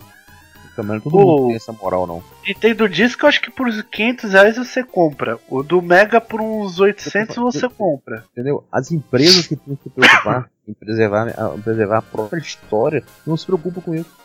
Também 0.77 0.99
todo 0.99 1.17
mundo 1.17 1.47
tem 1.47 1.55
essa 1.55 1.71
moral, 1.71 2.05
não. 2.05 2.23
E 2.45 2.53
tendo 2.53 2.87
disco, 2.87 3.25
eu 3.25 3.29
acho 3.29 3.41
que 3.41 3.49
por 3.49 3.67
500 3.67 4.31
reais 4.31 4.57
você 4.57 4.83
compra. 4.83 5.39
O 5.49 5.63
do 5.63 5.81
Mega 5.81 6.21
por 6.21 6.39
uns 6.39 6.79
800 6.79 7.35
você 7.35 7.67
compra. 7.67 8.23
Entendeu? 8.31 8.63
As 8.71 8.91
empresas 8.91 9.47
que 9.47 9.55
têm 9.55 9.75
que 9.75 9.81
se 9.81 9.89
preocupar 9.89 10.47
em 10.67 10.73
preservar, 10.73 11.33
preservar 11.63 11.97
a 11.97 12.01
própria 12.03 12.39
história 12.39 13.03
não 13.25 13.35
se 13.35 13.47
preocupam 13.47 13.81
com 13.81 13.95
isso. 13.95 14.15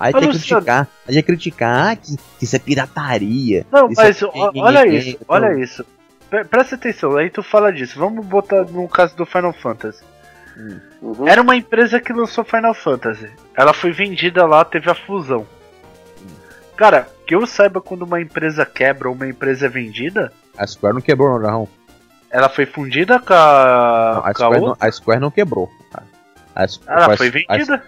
Aí 0.00 0.12
quer 0.12 0.28
criticar, 0.30 0.88
aí 1.06 1.16
é 1.16 1.22
criticar 1.22 1.96
que, 1.96 2.16
que 2.16 2.44
isso 2.44 2.56
é 2.56 2.58
pirataria. 2.58 3.64
Não, 3.70 3.88
mas 3.96 4.20
é 4.20 4.26
olha 4.26 4.84
isso, 4.88 5.10
então... 5.10 5.26
olha 5.28 5.62
isso. 5.62 5.86
Presta 6.50 6.74
atenção, 6.74 7.16
aí 7.16 7.30
tu 7.30 7.40
fala 7.40 7.72
disso. 7.72 8.00
Vamos 8.00 8.26
botar 8.26 8.64
no 8.64 8.88
caso 8.88 9.14
do 9.14 9.24
Final 9.24 9.52
Fantasy. 9.52 10.02
Hum. 10.58 10.80
Uhum. 11.02 11.28
Era 11.28 11.40
uma 11.40 11.54
empresa 11.54 12.00
que 12.00 12.12
lançou 12.12 12.42
Final 12.42 12.74
Fantasy. 12.74 13.30
Ela 13.56 13.72
foi 13.72 13.92
vendida 13.92 14.46
lá, 14.46 14.64
teve 14.64 14.90
a 14.90 14.94
fusão. 14.94 15.46
Cara, 16.76 17.08
que 17.26 17.34
eu 17.34 17.46
saiba 17.46 17.80
quando 17.80 18.02
uma 18.02 18.20
empresa 18.20 18.64
quebra 18.64 19.08
ou 19.08 19.14
uma 19.14 19.28
empresa 19.28 19.66
é 19.66 19.68
vendida. 19.68 20.32
A 20.56 20.66
Square 20.66 20.94
não 20.94 21.02
quebrou, 21.02 21.38
não. 21.38 21.68
Ela 22.30 22.48
foi 22.48 22.64
fundida 22.64 23.18
com 23.18 23.34
a. 23.34 24.14
Não, 24.14 24.26
a, 24.26 24.32
Square, 24.32 24.60
não, 24.60 24.76
a 24.80 24.90
Square 24.90 25.20
não 25.20 25.30
quebrou. 25.30 25.70
A, 25.94 26.64
a, 26.64 26.66
ela 26.86 27.16
foi 27.16 27.30
vendida? 27.30 27.82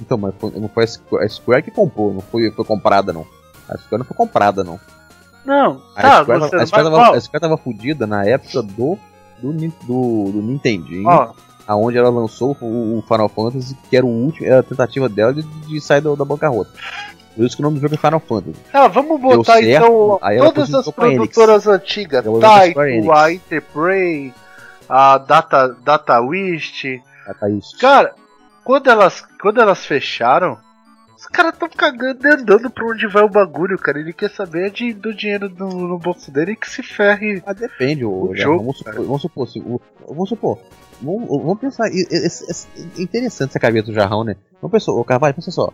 então, 0.00 0.16
mas 0.16 0.34
não 0.40 0.68
foi 0.68 0.84
a 0.84 1.28
Square 1.28 1.62
que 1.62 1.70
comprou, 1.70 2.14
não 2.14 2.20
foi, 2.20 2.50
foi 2.52 2.64
comprada 2.64 3.12
não. 3.12 3.26
A 3.68 3.76
Square 3.78 3.98
não 3.98 4.04
foi 4.04 4.16
comprada 4.16 4.62
não. 4.62 4.78
Não, 5.44 5.82
a 5.96 6.02
tá, 6.02 6.22
Square, 6.22 6.40
você 6.40 6.56
a 6.56 6.66
Square, 6.66 6.84
tava, 6.84 7.16
a 7.16 7.20
Square 7.20 7.40
tava 7.40 7.56
fudida 7.56 8.06
na 8.06 8.24
época 8.24 8.62
do 8.62 8.98
do, 9.42 9.52
do, 9.52 10.32
do 10.32 10.42
Nintendinho, 10.42 11.08
ó. 11.08 11.32
Aonde 11.70 11.96
ela 11.96 12.10
lançou 12.10 12.56
o, 12.60 12.98
o, 12.98 13.02
Final 13.02 13.28
Fantasy, 13.28 13.76
que 13.88 13.96
era 13.96 14.04
o 14.04 14.08
último, 14.08 14.44
era 14.44 14.58
a 14.58 14.62
tentativa 14.62 15.08
dela 15.08 15.32
de, 15.32 15.42
de 15.42 15.80
sair 15.80 16.00
da, 16.00 16.12
da 16.16 16.24
bancarrota. 16.24 16.70
Por 17.36 17.46
isso 17.46 17.54
que 17.54 17.62
o 17.62 17.64
nome 17.64 17.76
do 17.76 17.80
jogo 17.80 17.94
é 17.94 17.96
Final 17.96 18.18
Fantasy. 18.18 18.58
Ah, 18.72 18.88
vamos 18.88 19.20
botar 19.20 19.58
certo, 19.60 19.86
então 19.86 20.18
todas 20.38 20.74
as 20.74 20.90
produtoras 20.90 21.68
antigas, 21.68 22.24
Taito, 22.40 23.12
a 23.12 23.32
Interplay, 23.32 24.34
a 24.88 25.18
Data, 25.18 25.76
Data 25.84 26.20
Wish. 26.20 27.00
Data 27.24 27.46
Wish. 27.46 27.76
Cara, 27.78 28.14
quando 28.64 28.90
elas, 28.90 29.24
quando 29.40 29.60
elas 29.60 29.86
fecharam, 29.86 30.58
os 31.20 31.26
caras 31.26 31.54
tão 31.58 31.68
cagando 31.68 32.26
e 32.26 32.32
andando 32.32 32.70
pra 32.70 32.86
onde 32.86 33.06
vai 33.06 33.22
o 33.22 33.28
bagulho, 33.28 33.78
cara. 33.78 34.00
Ele 34.00 34.10
quer 34.10 34.30
saber 34.30 34.70
de, 34.70 34.94
do 34.94 35.14
dinheiro 35.14 35.50
do, 35.50 35.66
no 35.66 35.98
bolso 35.98 36.30
dele 36.30 36.52
e 36.52 36.56
que 36.56 36.68
se 36.68 36.82
ferre. 36.82 37.42
Ah, 37.44 37.52
depende, 37.52 38.06
o, 38.06 38.30
o 38.30 38.34
jogo. 38.34 38.58
Vamos 38.58 38.78
supor, 38.78 38.94
vamos 38.94 39.22
supor, 39.22 39.48
se, 39.48 39.58
o, 39.58 39.78
vamos 40.08 40.28
supor. 40.30 40.58
Vamos, 41.02 41.28
vamos 41.28 41.60
pensar. 41.60 41.88
É, 41.88 42.00
é, 42.00 43.02
interessante 43.02 43.50
essa 43.50 43.60
cabeça 43.60 43.88
do 43.88 43.92
jarrão, 43.92 44.24
né? 44.24 44.34
Vamos 44.62 44.72
pensar, 44.72 44.92
ô 44.92 45.04
Carvalho, 45.04 45.34
pensa 45.34 45.50
só. 45.50 45.70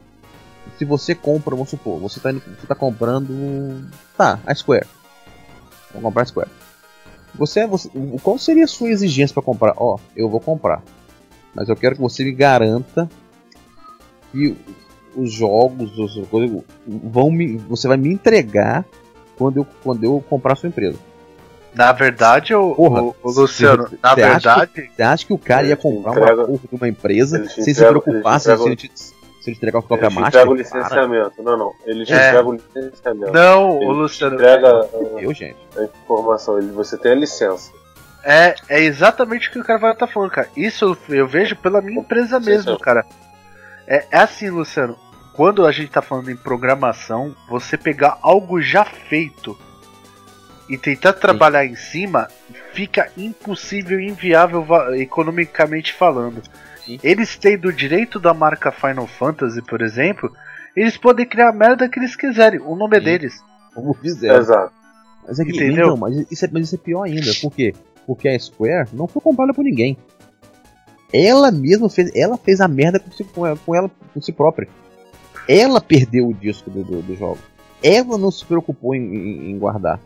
Se 0.78 0.84
você 0.84 1.14
compra, 1.14 1.54
vamos 1.54 1.70
supor, 1.70 2.00
você 2.00 2.18
tá, 2.18 2.32
você 2.32 2.66
tá 2.66 2.74
comprando. 2.74 3.88
Tá, 4.18 4.40
a 4.44 4.52
Square. 4.52 4.86
Vamos 5.90 6.02
comprar 6.02 6.22
a 6.22 6.26
Square. 6.26 6.50
Você, 7.36 7.64
você, 7.68 7.88
qual 8.20 8.36
seria 8.36 8.64
a 8.64 8.68
sua 8.68 8.88
exigência 8.88 9.32
para 9.32 9.44
comprar? 9.44 9.74
Ó, 9.76 9.96
eu 10.16 10.28
vou 10.28 10.40
comprar. 10.40 10.82
Mas 11.54 11.68
eu 11.68 11.76
quero 11.76 11.94
que 11.94 12.00
você 12.00 12.24
me 12.24 12.32
garanta 12.32 13.08
que 14.32 14.56
os 15.16 15.32
jogos, 15.32 15.92
as 15.98 16.28
coisas 16.28 16.62
vão 16.86 17.30
me, 17.30 17.56
você 17.56 17.88
vai 17.88 17.96
me 17.96 18.12
entregar 18.12 18.84
quando 19.36 19.58
eu, 19.58 19.66
quando 19.82 20.04
eu 20.04 20.22
comprar 20.28 20.52
a 20.52 20.56
sua 20.56 20.68
empresa. 20.68 20.98
Na 21.74 21.92
verdade, 21.92 22.54
o, 22.54 22.74
porra, 22.74 23.02
o, 23.02 23.16
o 23.22 23.30
Luciano, 23.30 23.86
na 24.02 24.14
verdade. 24.14 24.72
Que, 24.72 24.90
você 24.94 25.02
acha 25.02 25.26
que 25.26 25.32
o 25.32 25.38
cara 25.38 25.66
ia 25.66 25.76
comprar 25.76 26.12
entrega, 26.12 26.34
uma 26.34 26.46
porra 26.46 26.60
de 26.70 26.76
uma 26.76 26.88
empresa 26.88 27.48
sem 27.48 27.74
se 27.74 27.84
preocupar 27.84 28.40
se, 28.40 28.50
ele 28.50 28.76
te, 28.76 28.90
se 28.94 29.12
ele 29.46 29.56
entregar 29.56 29.80
a 29.80 29.82
própria 29.82 30.08
marca? 30.08 30.40
Ele 30.40 30.50
entrega 30.50 30.50
o 30.50 30.54
licenciamento. 30.54 31.42
Não, 31.42 31.56
não. 31.58 31.72
Ele 31.84 32.06
te 32.06 32.14
é. 32.14 32.28
entrega 32.28 32.48
o 32.48 32.52
licenciamento. 32.52 33.32
Não, 33.32 33.76
ele 33.76 33.84
o 33.84 33.92
Luciano. 33.92 34.34
entrega 34.36 34.88
eu, 35.18 35.34
gente. 35.34 35.56
a 35.76 35.84
informação. 35.84 36.58
Ele, 36.58 36.72
você 36.72 36.96
tem 36.96 37.12
a 37.12 37.16
licença. 37.16 37.70
É, 38.24 38.54
é 38.70 38.82
exatamente 38.82 39.48
o 39.48 39.52
que 39.52 39.58
o 39.58 39.64
cara 39.64 39.78
vai 39.78 39.92
estar 39.92 40.06
tá 40.06 40.12
falando, 40.12 40.30
cara. 40.30 40.48
Isso 40.56 40.96
eu 41.10 41.28
vejo 41.28 41.54
pela 41.56 41.82
minha 41.82 42.00
empresa 42.00 42.40
mesmo, 42.40 42.78
cara. 42.78 43.04
É, 43.86 44.04
é 44.10 44.18
assim, 44.18 44.48
Luciano. 44.48 44.96
Quando 45.36 45.66
a 45.66 45.70
gente 45.70 45.90
tá 45.90 46.00
falando 46.00 46.30
em 46.30 46.36
programação, 46.36 47.36
você 47.46 47.76
pegar 47.76 48.18
algo 48.22 48.62
já 48.62 48.86
feito 48.86 49.56
e 50.66 50.78
tentar 50.78 51.12
trabalhar 51.12 51.66
em 51.66 51.76
cima, 51.76 52.26
fica 52.72 53.12
impossível 53.18 54.00
inviável 54.00 54.66
economicamente 54.94 55.92
falando. 55.92 56.42
Sim. 56.82 56.98
Eles 57.02 57.36
tendo 57.36 57.68
o 57.68 57.72
direito 57.72 58.18
da 58.18 58.32
marca 58.32 58.72
Final 58.72 59.06
Fantasy, 59.06 59.60
por 59.60 59.82
exemplo, 59.82 60.32
eles 60.74 60.96
podem 60.96 61.26
criar 61.26 61.50
a 61.50 61.52
merda 61.52 61.86
que 61.86 61.98
eles 61.98 62.16
quiserem. 62.16 62.58
O 62.60 62.74
nome 62.74 62.96
é 62.96 63.00
Sim. 63.00 63.04
deles. 63.04 63.44
Como 63.74 63.92
fizeram. 63.92 64.38
Exato. 64.38 64.72
Mas 65.28 65.38
é 65.38 65.44
que, 65.44 65.50
Entendeu? 65.50 65.88
Não, 65.88 65.96
mas 65.98 66.16
isso, 66.30 66.46
é, 66.46 66.48
mas 66.50 66.62
isso 66.62 66.76
é 66.76 66.78
pior 66.78 67.02
ainda. 67.02 67.30
Por 67.42 67.52
quê? 67.52 67.74
Porque 68.06 68.26
a 68.26 68.38
Square 68.38 68.88
não 68.94 69.06
foi 69.06 69.20
comprada 69.20 69.52
por 69.52 69.62
ninguém. 69.62 69.98
Ela 71.12 71.50
mesma 71.50 71.90
fez, 71.90 72.10
ela 72.14 72.38
fez 72.38 72.62
a 72.62 72.68
merda 72.68 72.98
com, 72.98 73.10
si, 73.10 73.22
com 73.24 73.74
ela 73.74 73.90
com 74.14 74.20
si 74.22 74.32
própria. 74.32 74.66
Ela 75.48 75.80
perdeu 75.80 76.28
o 76.28 76.34
disco 76.34 76.70
do, 76.70 76.82
do, 76.82 77.02
do 77.02 77.16
jogo. 77.16 77.38
Ela 77.82 78.18
não 78.18 78.30
se 78.30 78.44
preocupou 78.44 78.94
em, 78.94 79.00
em- 79.14 79.50
em 79.50 79.58
guardar. 79.58 80.00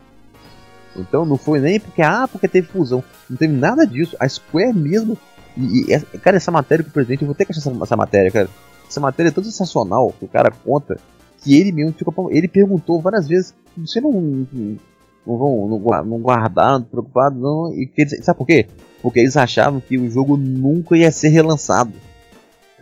Então 0.95 1.25
não 1.25 1.37
foi 1.37 1.59
nem 1.59 1.79
porque, 1.79 2.01
ah, 2.01 2.27
porque 2.27 2.47
teve 2.47 2.67
fusão. 2.67 3.03
Não 3.29 3.37
teve 3.37 3.53
nada 3.53 3.85
disso. 3.87 4.15
A 4.19 4.27
Square 4.27 4.73
mesmo. 4.73 5.17
E, 5.57 5.93
e 5.93 5.99
cara, 6.19 6.37
essa 6.37 6.51
matéria 6.51 6.83
que 6.83 6.89
o 6.89 6.93
presidente, 6.93 7.21
eu 7.21 7.27
vou 7.27 7.35
ter 7.35 7.45
que 7.45 7.51
achar 7.51 7.61
essa, 7.61 7.83
essa 7.83 7.95
matéria, 7.97 8.29
cara. 8.31 8.49
Essa 8.87 8.99
matéria 8.99 9.29
é 9.29 9.31
tão 9.31 9.43
sensacional 9.43 10.13
que 10.19 10.25
o 10.25 10.27
cara 10.27 10.51
conta 10.51 10.97
que 11.41 11.57
ele 11.59 11.71
mesmo 11.71 11.93
ficou. 11.93 12.29
Ele 12.31 12.47
perguntou 12.47 13.01
várias 13.01 13.27
vezes: 13.27 13.53
você 13.77 14.01
não, 14.01 14.11
não, 14.11 15.37
vão 15.37 15.67
não, 15.69 15.79
gua- 15.79 16.03
não 16.03 16.19
guardar, 16.19 16.73
não 16.79 16.83
preocupado, 16.85 17.39
não. 17.39 17.73
E 17.73 17.89
eles, 17.97 18.23
sabe 18.23 18.37
por 18.37 18.45
quê? 18.45 18.67
Porque 19.01 19.19
eles 19.21 19.37
achavam 19.37 19.79
que 19.79 19.97
o 19.97 20.09
jogo 20.11 20.35
nunca 20.37 20.95
ia 20.97 21.11
ser 21.11 21.29
relançado. 21.29 21.93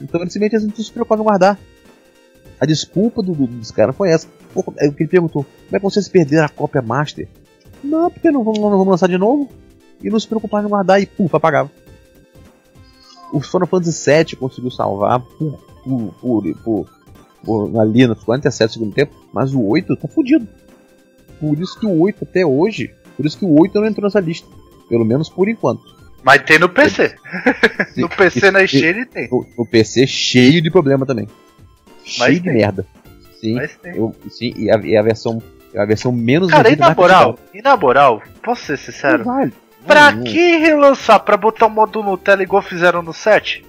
Então 0.02 0.20
eles 0.22 0.34
simplesmente 0.34 0.66
não 0.66 0.76
se 0.84 0.92
preocupavam 0.92 1.24
em 1.24 1.28
guardar. 1.28 1.60
A 2.60 2.66
desculpa 2.66 3.22
do, 3.22 3.34
do- 3.34 3.48
dos 3.48 3.72
caras 3.72 3.96
foi 3.96 4.10
essa. 4.10 4.28
Pô, 4.54 4.62
o 4.68 4.74
ele 4.78 5.08
perguntou: 5.08 5.44
como 5.44 5.76
é 5.76 5.78
que 5.80 5.84
vocês 5.84 6.08
perderam 6.08 6.46
a 6.46 6.50
cópia 6.50 6.82
master? 6.82 7.28
Não, 7.84 8.10
porque 8.12 8.30
não 8.32 8.44
vamos, 8.44 8.60
não 8.60 8.70
vamos 8.72 8.88
lançar 8.88 9.08
de 9.08 9.18
novo. 9.18 9.50
E 10.04 10.10
não 10.10 10.20
se 10.20 10.28
preocuparam 10.28 10.66
em 10.68 10.70
guardar 10.70 11.02
e 11.02 11.06
puf, 11.06 11.34
apagava. 11.36 11.70
O 13.32 13.40
Final 13.42 13.68
Fantasy 13.68 14.10
VII 14.12 14.36
conseguiu 14.38 14.72
salvar 14.72 15.20
por, 15.20 15.60
por, 15.84 16.14
por, 16.20 16.56
por, 16.64 16.90
por 17.44 17.80
ali 17.80 18.08
nos 18.08 18.24
47 18.24 18.74
segundos 18.74 18.96
tempo, 18.96 19.14
mas 19.34 19.54
o 19.54 19.62
8 19.64 19.96
tá 19.98 20.08
fudido. 20.08 20.48
Por 21.40 21.58
isso 21.60 21.80
que 21.80 21.86
o 21.86 22.00
8 22.02 22.24
até 22.24 22.46
hoje, 22.46 22.94
por 23.16 23.26
isso 23.26 23.38
que 23.38 23.46
o 23.46 23.60
8 23.60 23.80
não 23.80 23.86
entrou 23.88 24.06
nessa 24.06 24.20
lista. 24.20 24.48
Pelo 24.90 25.06
menos 25.06 25.30
por 25.30 25.48
enquanto. 25.48 25.84
Mas 26.24 26.42
tem 26.44 26.58
no 26.60 26.68
PC. 26.70 27.16
No 27.98 28.10
PC 28.10 28.52
na 28.52 28.64
E- 28.64 28.68
ele 28.78 29.06
tem. 29.06 29.30
No, 29.30 29.46
no 29.58 29.66
PC 29.66 30.06
cheio 30.08 30.62
de 30.62 30.70
problema 30.72 31.06
também. 31.06 31.28
Cheio 32.10 32.34
de 32.36 32.42
tem. 32.42 32.54
merda. 32.54 32.86
Sim, 33.40 33.58
eu, 33.96 34.14
sim 34.30 34.54
e, 34.58 34.70
a, 34.70 34.78
e 34.78 34.98
a 34.98 35.02
versão 35.02 35.42
a 35.76 35.86
versão 35.86 36.12
menos 36.12 36.50
Cara, 36.52 36.70
e 36.70 36.76
na 36.76 36.94
moral, 36.94 37.40
e 37.54 37.62
na 37.62 37.78
moral, 37.78 38.22
posso 38.44 38.66
ser 38.66 38.78
sincero? 38.78 39.20
Não 39.20 39.26
vale. 39.36 39.54
Pra 39.86 40.12
Não, 40.12 40.18
não. 40.18 40.24
que 40.26 40.58
relançar? 40.58 41.20
Pra 41.22 41.38
botar 41.38 41.68
o 41.68 41.70
modo 41.70 42.04
Nutella 42.04 42.44
igual 42.44 42.62
fizeram 42.62 43.02
no 43.02 43.14
7? 43.14 43.64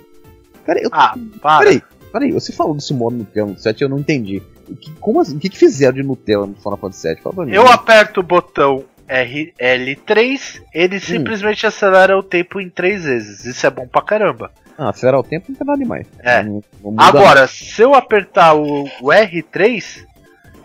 Cara, 0.67 0.81
eu, 0.83 0.89
Ah, 0.93 1.15
para. 1.41 1.59
peraí, 1.59 1.83
peraí, 2.13 2.33
você 2.33 2.53
falou 2.53 2.75
desse 2.75 2.93
modo 2.93 3.17
Nutella 3.17 3.49
no 3.49 3.59
7 3.59 3.83
eu 3.83 3.89
não 3.89 3.99
entendi. 3.99 4.43
O 4.69 4.75
que, 4.75 4.91
como 4.95 5.21
assim? 5.21 5.37
O 5.37 5.39
que, 5.39 5.49
que 5.49 5.59
fizeram 5.59 5.95
de 5.95 6.03
Nutella 6.03 6.47
no 6.47 6.55
Final 6.55 6.77
Fantasy 6.79 7.03
7? 7.03 7.23
Fala 7.23 7.35
pra 7.37 7.45
mim. 7.47 7.53
Eu 7.53 7.67
aperto 7.69 8.21
o 8.21 8.23
botão 8.25 8.85
R, 9.07 9.53
L3, 9.61 10.63
ele 10.75 10.99
simplesmente 11.01 11.67
acelera 11.67 12.17
o 12.19 12.23
tempo 12.23 12.61
em 12.61 12.69
3 12.71 13.05
vezes. 13.05 13.45
Isso 13.45 13.67
é 13.67 13.71
bom 13.71 13.87
pra 13.87 14.03
caramba. 14.03 14.51
Ah, 14.83 14.89
acelerar 14.91 15.21
o 15.21 15.23
tempo 15.23 15.47
não 15.51 15.57
tem 15.57 15.67
nada 15.67 15.79
demais. 15.79 16.07
É. 16.21 16.43
Não- 16.43 16.63
não 16.83 16.95
Agora, 16.97 17.47
se 17.47 17.83
eu 17.83 17.95
apertar 17.95 18.55
o, 18.55 18.85
o 18.85 19.09
R3, 19.09 20.07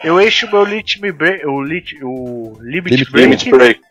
eu 0.03 0.21
encho 0.21 0.45
o 0.47 0.51
meu 0.51 0.63
lit 0.63 0.97
break, 1.11 1.45
o, 1.45 1.61
lit, 1.61 1.97
o 2.01 2.57
limit, 2.61 2.91
Limit 2.95 3.11
break, 3.11 3.27
Limit 3.27 3.49
Break. 3.51 3.81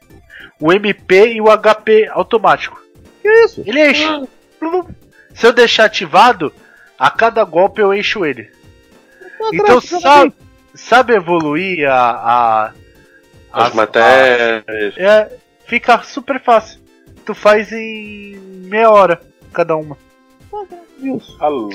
o 0.58 0.72
MP 0.72 1.34
e 1.34 1.40
o 1.42 1.46
HP 1.50 2.08
automático. 2.10 2.82
Que 3.20 3.28
isso? 3.44 3.62
Ele 3.66 3.90
enche. 3.90 4.06
Plum. 4.58 4.84
Se 5.34 5.46
eu 5.46 5.52
deixar 5.52 5.84
ativado, 5.84 6.50
a 6.98 7.10
cada 7.10 7.44
golpe 7.44 7.82
eu 7.82 7.92
encho 7.92 8.24
ele. 8.24 8.50
Então 9.52 9.78
sabe, 9.80 10.32
sabe 10.74 11.12
evoluir 11.14 11.86
a, 11.86 11.96
a 12.10 12.66
As 13.52 13.66
as- 13.68 13.74
matérias. 13.74 14.96
É, 14.96 15.30
fica 15.66 16.02
super 16.02 16.40
fácil. 16.40 16.80
Tu 17.26 17.34
faz 17.34 17.70
em 17.72 18.36
meia 18.70 18.90
hora 18.90 19.20
cada 19.52 19.76
uma. 19.76 19.98
Deus. 20.98 21.36
Louco. 21.40 21.74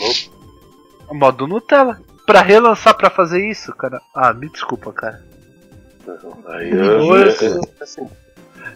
Modo 1.12 1.48
Nutella. 1.48 2.00
Pra 2.26 2.42
relançar 2.42 2.96
pra 2.96 3.10
fazer 3.10 3.50
isso, 3.50 3.74
cara. 3.76 4.00
Ah, 4.14 4.34
me 4.34 4.48
desculpa, 4.50 4.94
cara. 4.94 5.24
Aí 6.48 6.70
eu, 6.72 7.14
assim, 7.82 8.08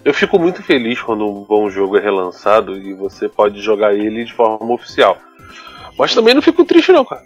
eu 0.04 0.14
fico 0.14 0.38
muito 0.40 0.62
feliz 0.64 1.02
quando 1.02 1.28
um 1.28 1.44
bom 1.44 1.70
jogo 1.70 1.98
é 1.98 2.02
relançado 2.02 2.76
e 2.78 2.94
você 2.94 3.30
pode 3.30 3.62
jogar 3.62 3.94
ele 3.94 4.24
de 4.26 4.34
forma 4.34 4.74
oficial. 4.74 5.18
Mas 5.98 6.14
também 6.16 6.34
não 6.34 6.42
fico 6.42 6.66
triste 6.66 6.92
não, 6.92 7.06
cara. 7.06 7.24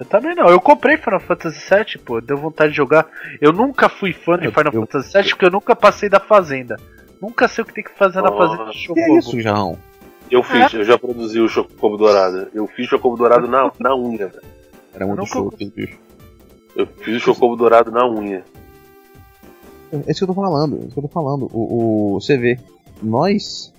Eu 0.00 0.06
também 0.06 0.34
não. 0.34 0.48
Eu 0.48 0.60
comprei 0.60 0.96
Final 0.96 1.20
Fantasy 1.20 1.60
VII, 1.68 1.98
pô. 2.04 2.20
Deu 2.20 2.36
vontade 2.36 2.70
de 2.70 2.76
jogar. 2.76 3.06
Eu 3.40 3.52
nunca 3.52 3.88
fui 3.88 4.12
fã 4.12 4.38
de 4.38 4.50
Final 4.50 4.72
eu- 4.72 4.80
Fantasy 4.80 5.12
VII 5.12 5.28
porque 5.30 5.44
eu 5.46 5.50
nunca 5.50 5.76
passei 5.76 6.08
da 6.08 6.18
fazenda. 6.20 6.76
Nunca 7.20 7.46
sei 7.46 7.62
o 7.62 7.66
que 7.66 7.74
tem 7.74 7.84
que 7.84 7.96
fazer 7.96 8.20
na 8.20 8.32
fazenda 8.32 8.70
Que 8.72 8.98
é 9.00 9.18
isso, 9.18 9.40
Jarrão? 9.40 9.78
Eu 10.32 10.42
fiz, 10.42 10.72
eu 10.72 10.84
já 10.84 10.98
produzi 10.98 11.38
o 11.40 11.48
Chocobo 11.48 11.96
Dourado. 11.98 12.48
Eu 12.54 12.66
fiz 12.66 12.86
o 12.86 12.90
Chocobo 12.90 13.16
Dourado 13.16 13.46
na, 13.46 13.70
na 13.78 13.94
unha, 13.94 14.26
velho. 14.28 14.42
Era 14.94 15.06
muito 15.06 15.26
show 15.26 15.48
aquele 15.52 15.70
bicho. 15.70 15.98
Eu 16.74 16.86
fiz 16.86 17.16
o 17.16 17.20
Chocobo 17.20 17.54
Dourado 17.54 17.90
na 17.90 18.08
unha. 18.08 18.42
É 19.92 20.10
isso 20.10 20.20
que 20.20 20.24
eu 20.24 20.28
tô 20.28 20.34
falando, 20.34 20.76
é 20.76 20.80
isso 20.80 20.88
que 20.94 20.98
eu 20.98 21.02
tô 21.02 21.08
falando. 21.08 21.50
O, 21.52 22.14
o, 22.14 22.20
você 22.20 22.38
vê, 22.38 22.58
nós, 23.02 23.72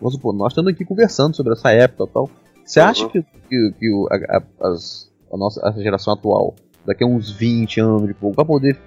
vamos 0.00 0.14
supor, 0.14 0.32
nós 0.34 0.52
estamos 0.52 0.72
aqui 0.72 0.82
conversando 0.84 1.36
sobre 1.36 1.52
essa 1.52 1.70
época 1.70 2.04
e 2.04 2.08
tal. 2.14 2.30
Você 2.64 2.80
acha 2.80 3.04
Uhum. 3.04 3.10
que, 3.10 3.22
que, 3.48 3.72
que 3.78 3.90
o, 3.92 4.08
a, 4.10 4.16
a- 4.38 4.68
as- 4.70 5.10
a 5.30 5.36
nossa 5.36 5.60
a 5.68 5.72
geração 5.72 6.14
atual, 6.14 6.54
daqui 6.86 7.04
a 7.04 7.06
uns 7.06 7.30
20 7.30 7.80
anos 7.80 8.06
de 8.08 8.14
pouco, 8.14 8.34
vai 8.36 8.46
poder, 8.46 8.78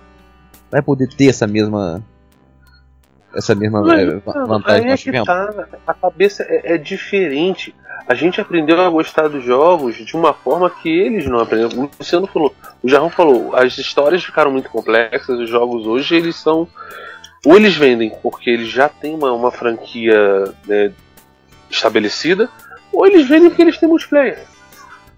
vai 0.72 0.82
poder 0.82 1.08
ter 1.08 1.28
essa 1.28 1.46
mesma. 1.46 2.04
Essa 3.34 3.56
mesma 3.56 3.82
va- 3.82 4.46
vantagem 4.46 4.88
Aí 4.88 4.92
é 4.92 4.98
que 4.98 5.24
tá. 5.24 5.68
A 5.88 5.94
cabeça 5.94 6.44
é, 6.44 6.74
é 6.74 6.78
diferente. 6.78 7.74
A 8.08 8.14
gente 8.14 8.42
aprendeu 8.42 8.82
a 8.82 8.90
gostar 8.90 9.30
dos 9.30 9.44
jogos 9.44 9.96
de 9.96 10.16
uma 10.16 10.34
forma 10.34 10.70
que 10.70 10.90
eles 10.90 11.26
não 11.28 11.40
aprenderam. 11.40 11.84
O 11.84 11.90
Luciano 11.98 12.28
falou, 12.28 12.54
o 12.84 12.90
Jarrão 12.90 13.10
falou, 13.10 13.56
as 13.56 13.78
histórias 13.78 14.24
ficaram 14.24 14.52
muito 14.52 14.70
complexas, 14.70 15.40
os 15.40 15.50
jogos 15.50 15.86
hoje 15.86 16.16
eles 16.16 16.36
são. 16.36 16.68
Ou 17.46 17.56
eles 17.56 17.76
vendem 17.76 18.12
porque 18.22 18.50
eles 18.50 18.70
já 18.70 18.90
têm 18.90 19.16
uma, 19.16 19.32
uma 19.32 19.52
franquia 19.52 20.54
né, 20.68 20.92
estabelecida, 21.70 22.50
ou 22.92 23.06
eles 23.08 23.28
vendem 23.28 23.50
porque 23.50 23.62
eles 23.62 23.78
têm 23.78 23.88
multiplayer. 23.90 24.46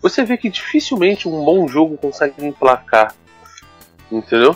Você 0.01 0.23
vê 0.23 0.37
que 0.37 0.49
dificilmente 0.49 1.27
um 1.27 1.43
bom 1.43 1.67
jogo 1.67 1.97
consegue 1.97 2.45
emplacar. 2.45 3.13
Entendeu? 4.11 4.55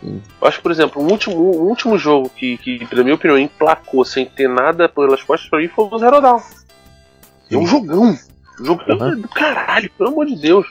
Sim. 0.00 0.22
Eu 0.40 0.48
acho 0.48 0.56
que, 0.58 0.62
por 0.62 0.72
exemplo, 0.72 1.02
o 1.02 1.10
último, 1.10 1.36
o 1.36 1.68
último 1.68 1.98
jogo 1.98 2.28
que, 2.30 2.56
que, 2.58 2.86
na 2.94 3.02
minha 3.02 3.14
opinião, 3.14 3.38
emplacou 3.38 4.04
sem 4.04 4.24
ter 4.26 4.48
nada 4.48 4.88
pelas 4.88 5.22
costas 5.22 5.48
pra 5.50 5.58
mim 5.58 5.68
foi 5.68 5.88
o 5.90 5.98
Zero 5.98 6.20
Dawn. 6.20 6.40
É 7.50 7.56
um 7.56 7.66
jogão. 7.66 8.16
Um 8.60 8.64
jogo 8.64 8.82
Aham. 8.90 9.16
do 9.20 9.28
caralho, 9.28 9.90
pelo 9.96 10.10
amor 10.10 10.26
de 10.26 10.36
Deus. 10.36 10.66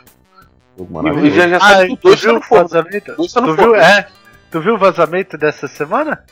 Jogo 0.78 0.90
E 0.90 0.94
maravilhoso. 0.94 1.36
já, 1.36 1.48
já 1.48 1.58
Ah, 1.58 1.60
sabe 1.60 1.88
que 1.88 1.94
o 1.94 1.98
tu 1.98 2.04
2 2.10 2.22
viu 2.22 2.30
tá 2.30 2.36
no 2.36 2.42
fogo. 2.42 2.70
Dois 3.18 3.34
tá 3.34 3.42
no 3.42 3.48
Tu 3.48 3.56
fogo. 3.56 3.74
viu? 3.74 3.76
É. 3.76 4.08
Tu 4.52 4.62
viu 4.62 4.74
o 4.74 4.78
vazamento 4.80 5.38
dessa 5.38 5.68
semana? 5.68 6.24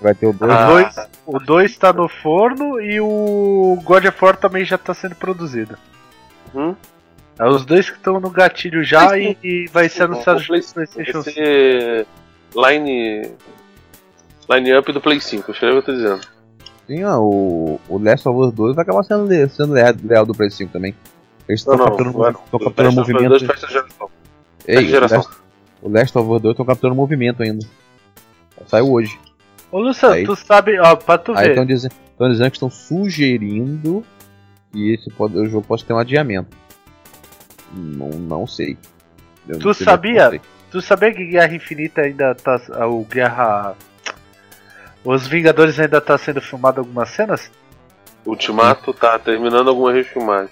Vai 0.00 0.14
ter 0.14 0.26
o 0.26 0.32
2. 0.32 0.52
Ah. 0.52 0.66
dois. 0.68 0.96
O 1.26 1.38
2 1.40 1.76
tá 1.76 1.92
no 1.92 2.08
forno 2.08 2.80
e 2.80 3.00
o 3.00 3.76
God 3.82 4.04
of 4.04 4.24
War 4.24 4.36
também 4.36 4.64
já 4.64 4.78
tá 4.78 4.94
sendo 4.94 5.16
produzido. 5.16 5.76
Uhum. 6.54 6.76
É 7.36 7.48
os 7.48 7.64
dois 7.64 7.90
que 7.90 7.96
estão 7.96 8.20
no 8.20 8.30
gatilho 8.30 8.84
já 8.84 9.18
e, 9.18 9.36
e 9.42 9.66
vai 9.72 9.88
ser 9.88 10.04
anunciado 10.04 10.38
no 10.38 10.46
PlayStation 10.46 11.20
Vai 11.22 11.32
5. 11.32 12.08
Line. 12.54 13.30
Line 14.50 14.76
up 14.78 14.92
do 14.92 15.00
Play 15.00 15.20
5, 15.20 15.50
eu 15.50 15.54
sei 15.54 15.68
o 15.68 15.72
que 15.72 15.78
eu 15.78 15.82
tô 15.82 15.92
dizendo. 15.92 16.20
Sim, 16.86 17.02
ó, 17.04 17.18
o, 17.18 17.80
o 17.88 17.98
Last 17.98 18.28
of 18.28 18.38
Us 18.38 18.52
2 18.52 18.74
vai 18.74 18.82
acabar 18.82 19.02
sendo, 19.04 19.26
sendo 19.48 19.72
leal, 19.72 20.26
do 20.26 20.34
Play 20.34 20.50
5 20.50 20.70
também. 20.70 20.94
Eles 21.48 21.60
estão 21.62 21.78
capturando, 21.78 22.26
é 22.26 22.32
capturando 22.32 22.96
Last 22.96 23.00
of 23.00 23.00
Us 23.00 23.08
movimento. 23.08 23.28
2 23.30 23.42
pra 23.44 23.54
essa 23.54 23.68
geração. 23.68 24.10
Ei, 24.66 24.76
o 24.84 24.88
geração. 24.88 25.18
Last, 25.18 25.32
o 25.82 25.88
Last 25.88 26.18
of 26.18 26.30
Us 26.30 26.42
2 26.42 26.52
estão 26.52 26.66
capturando 26.66 26.96
movimento 26.96 27.42
ainda. 27.42 27.66
Saiu 28.66 28.92
hoje. 28.92 29.18
Ô 29.72 29.80
Luciano, 29.80 30.14
Aí- 30.14 30.24
tu 30.24 30.36
sabe, 30.36 30.78
ó, 30.78 30.94
pra 30.94 31.16
tu 31.18 31.32
Aí 31.32 31.44
ver. 31.46 31.50
estão 31.50 31.64
dizendo, 31.66 31.94
tão 32.18 32.28
dizendo 32.30 32.50
que 32.50 32.56
estão 32.56 32.70
sugerindo 32.70 34.04
que 34.70 34.92
esse 34.92 35.10
pode, 35.10 35.36
o 35.38 35.46
jogo 35.46 35.66
possa 35.66 35.84
ter 35.86 35.92
um 35.94 35.98
adiamento. 35.98 36.54
Não, 37.72 38.08
não 38.10 38.46
sei. 38.46 38.76
Eu 39.48 39.58
Tu 39.58 39.66
não 39.66 39.74
sei, 39.74 39.84
sabia? 39.84 40.40
Tu 40.74 40.82
sabia 40.82 41.14
que 41.14 41.24
Guerra 41.24 41.54
Infinita 41.54 42.00
ainda 42.00 42.34
tá. 42.34 42.60
O 42.88 43.04
Guerra. 43.04 43.76
Os 45.04 45.24
Vingadores 45.24 45.78
ainda 45.78 46.00
tá 46.00 46.18
sendo 46.18 46.40
filmado 46.40 46.80
algumas 46.80 47.10
cenas? 47.10 47.48
Ultimato 48.26 48.92
tá 48.92 49.16
terminando 49.20 49.68
alguma 49.68 49.92
refilmagem. 49.92 50.50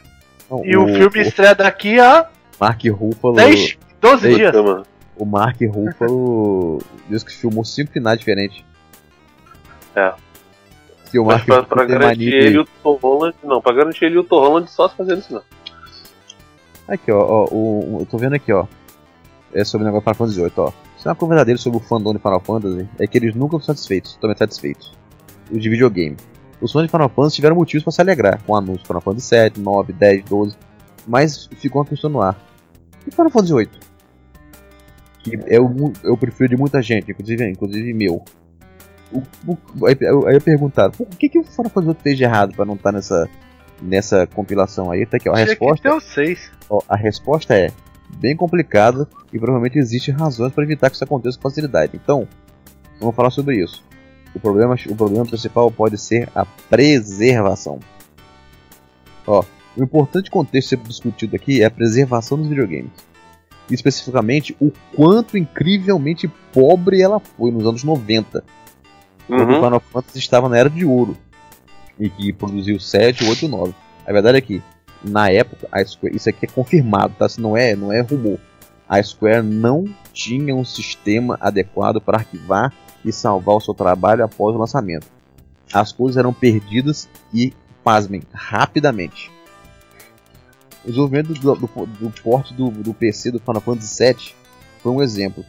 Não, 0.48 0.64
E 0.64 0.76
o, 0.76 0.86
filme 0.86 1.22
estreia 1.26 1.56
daqui 1.56 1.98
a 1.98 2.28
Mark 2.60 2.80
Ruffalo. 2.84 3.34
10, 3.34 3.76
12 4.00 4.28
Ei, 4.28 4.34
dias. 4.36 4.54
Mano. 4.54 4.86
o 5.16 5.24
Mark 5.26 5.56
Ruffalo 5.60 6.78
diz 7.10 7.24
que 7.24 7.32
filmou 7.32 7.64
cinco 7.64 7.90
finais 7.90 8.20
diferentes. 8.20 8.64
É. 9.96 10.12
Que 11.10 11.18
o 11.18 11.24
Mas 11.24 11.38
Mark 11.38 11.46
pra, 11.46 11.56
Ruffalo 11.56 11.66
pra 11.66 11.86
tem 11.88 11.98
garantir 11.98 12.32
ele 12.32 12.48
e 12.48 12.52
de... 12.52 12.58
o 12.60 12.64
Tom 12.80 12.98
Holland. 13.02 13.34
Não, 13.42 13.60
pra 13.60 13.72
garantir 13.72 14.04
ele 14.04 14.14
e 14.14 14.18
o 14.18 14.24
Tom 14.24 14.38
Holland 14.38 14.70
só 14.70 14.88
se 14.88 14.94
fazendo 14.96 15.18
isso 15.18 15.34
não. 15.34 15.42
Aqui, 16.86 17.10
ó, 17.10 17.18
ó, 17.18 17.44
o, 17.50 17.96
o- 17.96 18.00
eu 18.02 18.06
tô 18.06 18.16
vendo 18.18 18.34
aqui, 18.36 18.52
ó. 18.52 18.66
É 19.54 19.64
sobre 19.64 19.84
o 19.84 19.86
negócio 19.86 20.00
do 20.00 20.14
Final 20.14 20.14
Fantasy 20.14 20.40
VIII, 20.40 20.52
ó. 20.56 20.72
Se 20.96 21.06
é 21.06 21.10
uma 21.10 21.14
coisa 21.16 21.34
verdadeira 21.34 21.58
sobre 21.60 21.78
o 21.78 21.82
fandom 21.82 22.12
de 22.14 22.18
Final 22.18 22.40
Fantasy, 22.40 22.88
é 22.98 23.06
que 23.06 23.18
eles 23.18 23.34
nunca 23.34 23.56
estão 23.56 23.74
satisfeitos, 23.74 24.14
totalmente 24.14 24.38
satisfeitos. 24.38 24.92
Os 25.50 25.62
de 25.62 25.68
videogame. 25.68 26.16
Os 26.60 26.72
fãs 26.72 26.84
de 26.84 26.90
Final 26.90 27.08
Fantasy 27.08 27.36
tiveram 27.36 27.56
motivos 27.56 27.82
para 27.84 27.92
se 27.92 28.00
alegrar 28.00 28.40
com 28.44 28.56
anúncios 28.56 28.80
de 28.82 28.86
Final 28.86 29.02
Fantasy 29.02 29.26
7, 29.26 29.60
9, 29.60 29.92
10, 29.92 30.24
12, 30.24 30.56
mas 31.06 31.46
ficou 31.56 31.82
uma 31.82 31.88
questão 31.88 32.08
no 32.08 32.22
ar. 32.22 32.38
E 33.06 33.10
Final 33.10 33.30
Fantasy 33.30 33.52
8? 33.52 33.78
Que 35.24 35.38
é 35.46 35.60
o, 35.60 35.92
eu 36.02 36.16
prefiro 36.16 36.48
de 36.50 36.56
muita 36.56 36.80
gente, 36.82 37.10
inclusive, 37.10 37.48
inclusive 37.48 37.92
meu. 37.92 38.24
O, 39.12 39.22
o, 39.46 39.86
aí, 39.86 39.96
eu- 40.00 40.26
aí 40.26 40.40
perguntaram, 40.40 40.90
por 40.92 41.06
que, 41.08 41.28
que 41.28 41.38
o 41.38 41.44
Final 41.44 41.70
Fantasy 41.70 41.88
8 41.88 42.02
fez 42.02 42.16
de 42.16 42.24
errado 42.24 42.54
para 42.56 42.64
não 42.64 42.74
estar 42.74 42.90
nessa, 42.92 43.28
nessa 43.82 44.26
compilação 44.26 44.90
aí? 44.90 45.04
Tá 45.04 45.18
aqui, 45.18 45.28
ó, 45.28 45.32
a 45.32 45.36
que 45.36 45.44
resposta. 45.44 45.88
ter 45.88 45.94
o 45.94 46.00
6. 46.00 46.52
Ó, 46.70 46.80
a 46.88 46.96
resposta 46.96 47.54
é 47.54 47.70
bem 48.22 48.36
complicada 48.36 49.08
e 49.32 49.38
provavelmente 49.38 49.78
existem 49.78 50.14
razões 50.14 50.52
para 50.52 50.62
evitar 50.62 50.88
que 50.88 50.94
isso 50.94 51.04
aconteça 51.04 51.36
com 51.36 51.42
facilidade. 51.42 52.00
Então, 52.02 52.28
vamos 53.00 53.16
falar 53.16 53.30
sobre 53.30 53.62
isso. 53.62 53.82
O 54.32 54.38
problema, 54.38 54.76
o 54.88 54.94
problema 54.94 55.26
principal 55.26 55.70
pode 55.70 55.98
ser 55.98 56.28
a 56.34 56.46
preservação. 56.46 57.80
Ó, 59.26 59.44
o 59.76 59.82
importante 59.82 60.30
contexto 60.30 60.68
ser 60.68 60.76
discutido 60.78 61.34
aqui 61.34 61.62
é 61.62 61.66
a 61.66 61.70
preservação 61.70 62.38
dos 62.38 62.46
videogames. 62.46 62.92
E 63.68 63.74
especificamente 63.74 64.56
o 64.60 64.70
quanto 64.94 65.36
incrivelmente 65.36 66.28
pobre 66.52 67.02
ela 67.02 67.18
foi 67.20 67.50
nos 67.50 67.66
anos 67.66 67.84
90, 67.84 68.44
quando 69.26 69.50
o 69.50 69.52
Uhum. 69.54 69.62
Final 69.62 69.80
Fantasy 69.92 70.18
estava 70.18 70.48
na 70.48 70.58
era 70.58 70.70
de 70.70 70.84
ouro 70.84 71.16
e 71.98 72.08
que 72.08 72.32
produziu 72.32 72.78
7, 72.78 73.24
8 73.24 73.44
e 73.44 73.48
9. 73.48 73.74
A 74.06 74.12
verdade 74.12 74.38
é 74.38 74.40
que, 74.40 74.62
na 75.04 75.30
época, 75.30 75.68
a 75.70 75.84
Square, 75.84 76.16
isso 76.16 76.28
aqui 76.28 76.46
é 76.46 76.48
confirmado, 76.48 77.14
tá? 77.18 77.26
Isso 77.26 77.40
não 77.40 77.56
é, 77.56 77.74
não 77.74 77.92
é 77.92 78.00
rumor. 78.00 78.38
A 78.88 79.02
Square 79.02 79.42
não 79.42 79.84
tinha 80.12 80.54
um 80.54 80.64
sistema 80.64 81.38
adequado 81.40 82.00
para 82.00 82.18
arquivar 82.18 82.72
e 83.04 83.12
salvar 83.12 83.56
o 83.56 83.60
seu 83.60 83.74
trabalho 83.74 84.24
após 84.24 84.54
o 84.54 84.58
lançamento. 84.58 85.06
As 85.72 85.92
coisas 85.92 86.16
eram 86.16 86.32
perdidas 86.32 87.08
e, 87.32 87.52
pasmem, 87.82 88.22
rapidamente. 88.32 89.30
O 90.84 90.88
desenvolvimento 90.88 91.32
do, 91.32 91.54
do, 91.54 91.86
do 91.86 92.22
porte 92.22 92.52
do, 92.54 92.70
do 92.70 92.92
PC 92.92 93.30
do 93.30 93.38
Final 93.38 93.60
Fantasy 93.60 94.04
VII 94.04 94.34
foi 94.82 94.92
um 94.92 95.02
exemplo. 95.02 95.44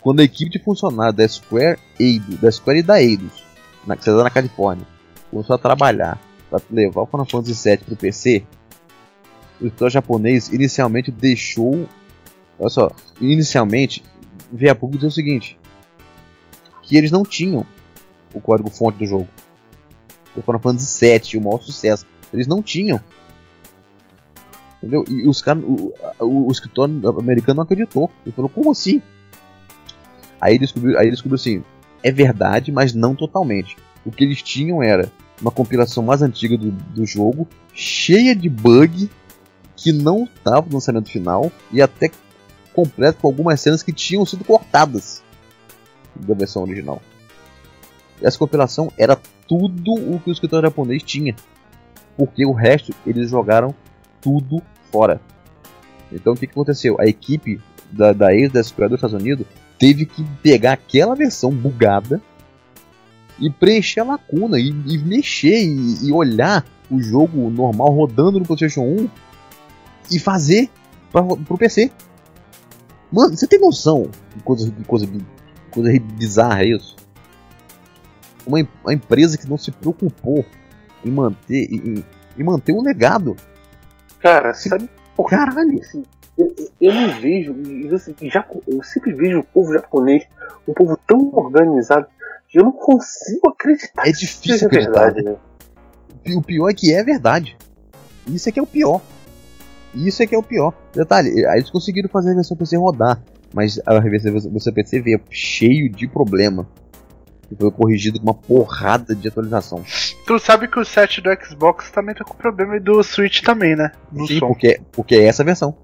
Quando 0.00 0.20
a 0.20 0.24
equipe 0.24 0.50
de 0.50 0.58
funcionários 0.58 1.16
da 1.16 1.28
Square 1.28 1.78
Eidos, 1.98 2.38
da 2.38 2.50
Square 2.50 2.78
e 2.78 2.82
da 2.82 3.02
Eidos, 3.02 3.44
na, 3.86 3.96
que 3.96 4.10
na 4.10 4.30
Califórnia, 4.30 4.86
começou 5.30 5.54
a 5.54 5.58
trabalhar 5.58 6.18
para 6.48 6.60
levar 6.70 7.02
o 7.02 7.06
Final 7.06 7.26
Fantasy 7.26 7.68
VII 7.68 7.78
para 7.78 7.94
o 7.94 7.96
PC, 7.96 8.44
o 9.60 9.66
editor 9.66 9.90
japonês 9.90 10.48
inicialmente 10.48 11.10
deixou. 11.10 11.88
Olha 12.58 12.68
só, 12.70 12.90
inicialmente 13.20 14.02
veio 14.52 14.72
a 14.72 14.74
público 14.74 14.98
dizer 14.98 15.08
o 15.08 15.14
seguinte: 15.14 15.58
que 16.82 16.96
eles 16.96 17.10
não 17.10 17.22
tinham 17.22 17.64
o 18.34 18.40
código 18.40 18.70
fonte 18.70 18.98
do 18.98 19.06
jogo. 19.06 19.28
O 20.36 20.42
Final 20.42 20.60
Fantasy 20.60 21.06
VII, 21.06 21.40
o 21.40 21.44
maior 21.44 21.60
sucesso, 21.60 22.06
eles 22.32 22.46
não 22.46 22.62
tinham. 22.62 23.00
Entendeu? 24.78 25.04
E 25.08 25.28
os 25.28 25.42
caras, 25.42 25.62
o, 25.64 25.92
o, 26.20 26.48
o 26.48 26.52
escritório 26.52 27.06
americano 27.18 27.56
não 27.56 27.64
acreditou. 27.64 28.10
Ele 28.24 28.34
falou: 28.34 28.48
como 28.48 28.70
assim? 28.70 29.02
Aí 30.40 30.52
ele 30.52 30.60
descobriu, 30.60 30.98
aí 30.98 31.04
ele 31.04 31.10
descobriu 31.10 31.34
assim: 31.34 31.62
é 32.02 32.10
verdade, 32.10 32.72
mas 32.72 32.94
não 32.94 33.14
totalmente. 33.14 33.76
O 34.04 34.10
que 34.10 34.24
eles 34.24 34.42
tinham 34.42 34.82
era 34.82 35.12
uma 35.40 35.50
compilação 35.50 36.02
mais 36.02 36.22
antiga 36.22 36.56
do, 36.56 36.70
do 36.70 37.04
jogo, 37.04 37.46
cheia 37.74 38.34
de 38.34 38.48
bug, 38.48 39.10
que 39.80 39.92
não 39.92 40.24
estava 40.24 40.66
no 40.66 40.74
lançamento 40.74 41.10
final, 41.10 41.50
e 41.72 41.80
até 41.80 42.10
completo 42.74 43.18
com 43.20 43.26
algumas 43.26 43.60
cenas 43.60 43.82
que 43.82 43.92
tinham 43.92 44.26
sido 44.26 44.44
cortadas 44.44 45.22
da 46.14 46.34
versão 46.34 46.62
original. 46.62 47.00
Essa 48.22 48.38
compilação 48.38 48.92
era 48.98 49.18
tudo 49.48 49.94
o 49.94 50.20
que 50.20 50.30
o 50.30 50.32
escritor 50.32 50.62
japonês 50.62 51.02
tinha, 51.02 51.34
porque 52.14 52.44
o 52.44 52.52
resto 52.52 52.94
eles 53.06 53.30
jogaram 53.30 53.74
tudo 54.20 54.62
fora. 54.92 55.18
Então 56.12 56.34
o 56.34 56.36
que, 56.36 56.46
que 56.46 56.52
aconteceu? 56.52 57.00
A 57.00 57.06
equipe 57.06 57.58
da, 57.90 58.12
da 58.12 58.34
ex 58.34 58.52
da 58.52 58.60
dos 58.60 58.96
Estados 58.96 59.14
Unidos 59.14 59.46
teve 59.78 60.04
que 60.04 60.22
pegar 60.42 60.74
aquela 60.74 61.14
versão 61.14 61.50
bugada 61.50 62.20
e 63.38 63.48
preencher 63.48 64.00
a 64.00 64.04
lacuna 64.04 64.60
e, 64.60 64.68
e 64.68 64.98
mexer 64.98 65.64
e, 65.64 66.08
e 66.08 66.12
olhar 66.12 66.66
o 66.90 67.00
jogo 67.00 67.48
normal 67.48 67.90
rodando 67.90 68.38
no 68.38 68.44
PlayStation 68.44 68.82
1 68.82 69.29
e 70.10 70.18
fazer 70.18 70.68
pra, 71.12 71.22
pro 71.22 71.58
PC. 71.58 71.90
Mano, 73.12 73.36
você 73.36 73.46
tem 73.46 73.60
noção 73.60 74.08
de 74.36 74.42
coisa, 74.42 74.70
de 74.70 74.84
coisa, 74.84 75.06
de 75.06 75.24
coisa 75.70 76.00
bizarra 76.14 76.64
isso? 76.64 76.96
Uma, 78.46 78.66
uma 78.84 78.94
empresa 78.94 79.36
que 79.36 79.48
não 79.48 79.58
se 79.58 79.70
preocupou 79.70 80.44
em 81.04 81.10
manter, 81.10 81.68
em, 81.72 82.04
em 82.38 82.42
manter 82.44 82.72
o 82.72 82.82
legado. 82.82 83.36
Cara, 84.20 84.54
sabe 84.54 84.88
por 85.16 85.28
que 85.28 85.34
Caralho! 85.34 85.78
assim, 85.80 86.04
eu, 86.38 86.54
eu 86.80 86.94
não 86.94 87.20
vejo, 87.20 87.54
assim, 87.94 88.14
já, 88.22 88.46
eu 88.66 88.82
sempre 88.82 89.12
vejo 89.12 89.40
o 89.40 89.44
povo 89.44 89.72
japonês, 89.72 90.24
um 90.66 90.72
povo 90.72 90.98
tão 91.06 91.30
organizado, 91.34 92.06
que 92.48 92.58
eu 92.58 92.64
não 92.64 92.72
consigo 92.72 93.48
acreditar 93.48 94.06
É 94.06 94.12
que 94.12 94.18
difícil 94.18 94.42
seja 94.42 94.66
acreditar. 94.66 95.10
verdade, 95.10 95.22
né? 95.22 95.36
E 96.24 96.34
o 96.34 96.42
pior 96.42 96.68
é 96.68 96.74
que 96.74 96.92
é 96.92 97.02
verdade. 97.02 97.56
Isso 98.26 98.48
é 98.48 98.52
que 98.52 98.58
é 98.58 98.62
o 98.62 98.66
pior. 98.66 99.00
Isso 99.94 100.22
é 100.22 100.26
que 100.26 100.34
é 100.34 100.38
o 100.38 100.42
pior. 100.42 100.72
Detalhe, 100.94 101.44
aí 101.46 101.58
eles 101.58 101.70
conseguiram 101.70 102.08
fazer 102.08 102.30
a 102.32 102.34
versão 102.34 102.56
PC 102.56 102.76
rodar, 102.76 103.20
mas 103.52 103.80
a 103.84 103.98
versão 104.00 104.72
PC 104.72 105.00
veio 105.00 105.20
cheio 105.30 105.90
de 105.90 106.06
problema. 106.06 106.66
E 107.50 107.56
foi 107.56 107.70
corrigido 107.72 108.20
com 108.20 108.26
uma 108.26 108.34
porrada 108.34 109.12
de 109.12 109.26
atualização. 109.26 109.82
Tu 110.24 110.38
sabe 110.38 110.68
que 110.68 110.78
o 110.78 110.84
set 110.84 111.20
do 111.20 111.28
Xbox 111.44 111.90
também 111.90 112.14
tá 112.14 112.24
com 112.24 112.34
problema 112.34 112.76
e 112.76 112.80
do 112.80 113.02
Switch 113.02 113.40
também, 113.42 113.74
né? 113.74 113.90
No 114.12 114.24
Sim, 114.28 114.38
som. 114.38 114.46
porque, 114.46 114.80
porque 114.92 115.16
é 115.16 115.24
essa 115.24 115.42
versão. 115.42 115.74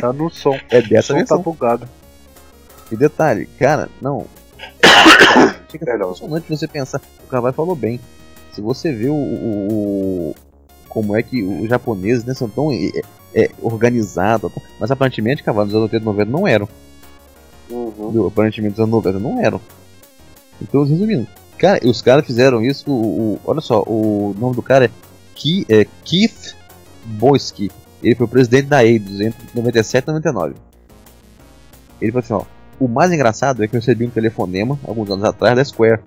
Tá 0.00 0.12
no 0.12 0.28
som. 0.28 0.58
É 0.70 0.80
O 0.80 0.88
dessa 0.88 1.08
som 1.08 1.12
tá 1.14 1.18
versão. 1.18 1.42
bugado. 1.42 1.88
E 2.90 2.96
detalhe, 2.96 3.46
cara, 3.58 3.88
não. 4.02 4.26
Fica 5.70 5.90
É, 5.92 5.96
não. 5.96 6.06
impressionante 6.10 6.48
você 6.48 6.66
pensar. 6.66 7.00
O 7.24 7.28
Carvalho 7.28 7.54
falou 7.54 7.76
bem. 7.76 8.00
Se 8.52 8.60
você 8.60 8.92
vê 8.92 9.08
o, 9.08 9.14
o- 9.14 9.68
o- 10.30 10.34
como 10.96 11.14
é 11.14 11.22
que 11.22 11.42
os 11.42 11.68
japoneses 11.68 12.24
né, 12.24 12.32
são 12.32 12.48
tão 12.48 12.72
é, 12.72 13.02
é, 13.34 13.50
organizados, 13.60 14.50
mas 14.80 14.90
aparentemente, 14.90 15.42
Carvalho, 15.42 15.66
nos 15.66 15.74
anos 15.74 15.92
80 15.92 16.02
e 16.02 16.06
90 16.06 16.30
não 16.30 16.48
eram. 16.48 16.66
Uhum. 17.68 18.26
Aparentemente 18.26 18.70
nos 18.72 18.80
anos 18.80 18.92
90 19.04 19.18
não 19.18 19.38
eram. 19.38 19.60
Então, 20.62 20.84
resumindo, 20.84 21.26
cara, 21.58 21.86
os 21.86 22.00
caras 22.00 22.24
fizeram 22.24 22.64
isso. 22.64 22.90
O, 22.90 23.34
o- 23.34 23.40
olha 23.44 23.60
só, 23.60 23.82
o 23.86 24.34
nome 24.38 24.56
do 24.56 24.62
cara 24.62 24.86
é, 24.86 24.90
Ki, 25.34 25.66
é 25.68 25.86
Keith 26.02 26.56
Boyski. 27.04 27.70
Ele 28.02 28.14
foi 28.14 28.26
presidente 28.26 28.68
da 28.68 28.82
Eidos 28.82 29.20
entre 29.20 29.46
97 29.54 30.04
e 30.04 30.06
99. 30.06 30.54
Ele 32.00 32.10
falou 32.10 32.24
assim: 32.24 32.32
ó, 32.32 32.42
o 32.82 32.88
mais 32.88 33.12
engraçado 33.12 33.62
é 33.62 33.68
que 33.68 33.76
eu 33.76 33.80
recebi 33.80 34.06
um 34.06 34.10
telefonema 34.10 34.78
alguns 34.88 35.10
anos 35.10 35.24
atrás 35.24 35.54
da 35.56 35.62
Square. 35.62 36.00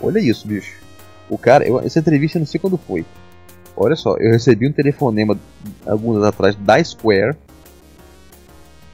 Olha 0.00 0.20
isso, 0.20 0.46
bicho. 0.46 0.76
O 1.28 1.36
cara, 1.36 1.66
eu- 1.66 1.80
essa 1.80 1.98
entrevista 1.98 2.38
eu 2.38 2.40
não 2.40 2.46
sei 2.46 2.60
quando 2.60 2.78
foi. 2.78 3.04
Olha 3.76 3.96
só, 3.96 4.16
eu 4.16 4.30
recebi 4.32 4.68
um 4.68 4.72
telefonema 4.72 5.38
alguns 5.86 6.16
anos 6.16 6.28
atrás 6.28 6.54
da 6.56 6.82
Square 6.82 7.36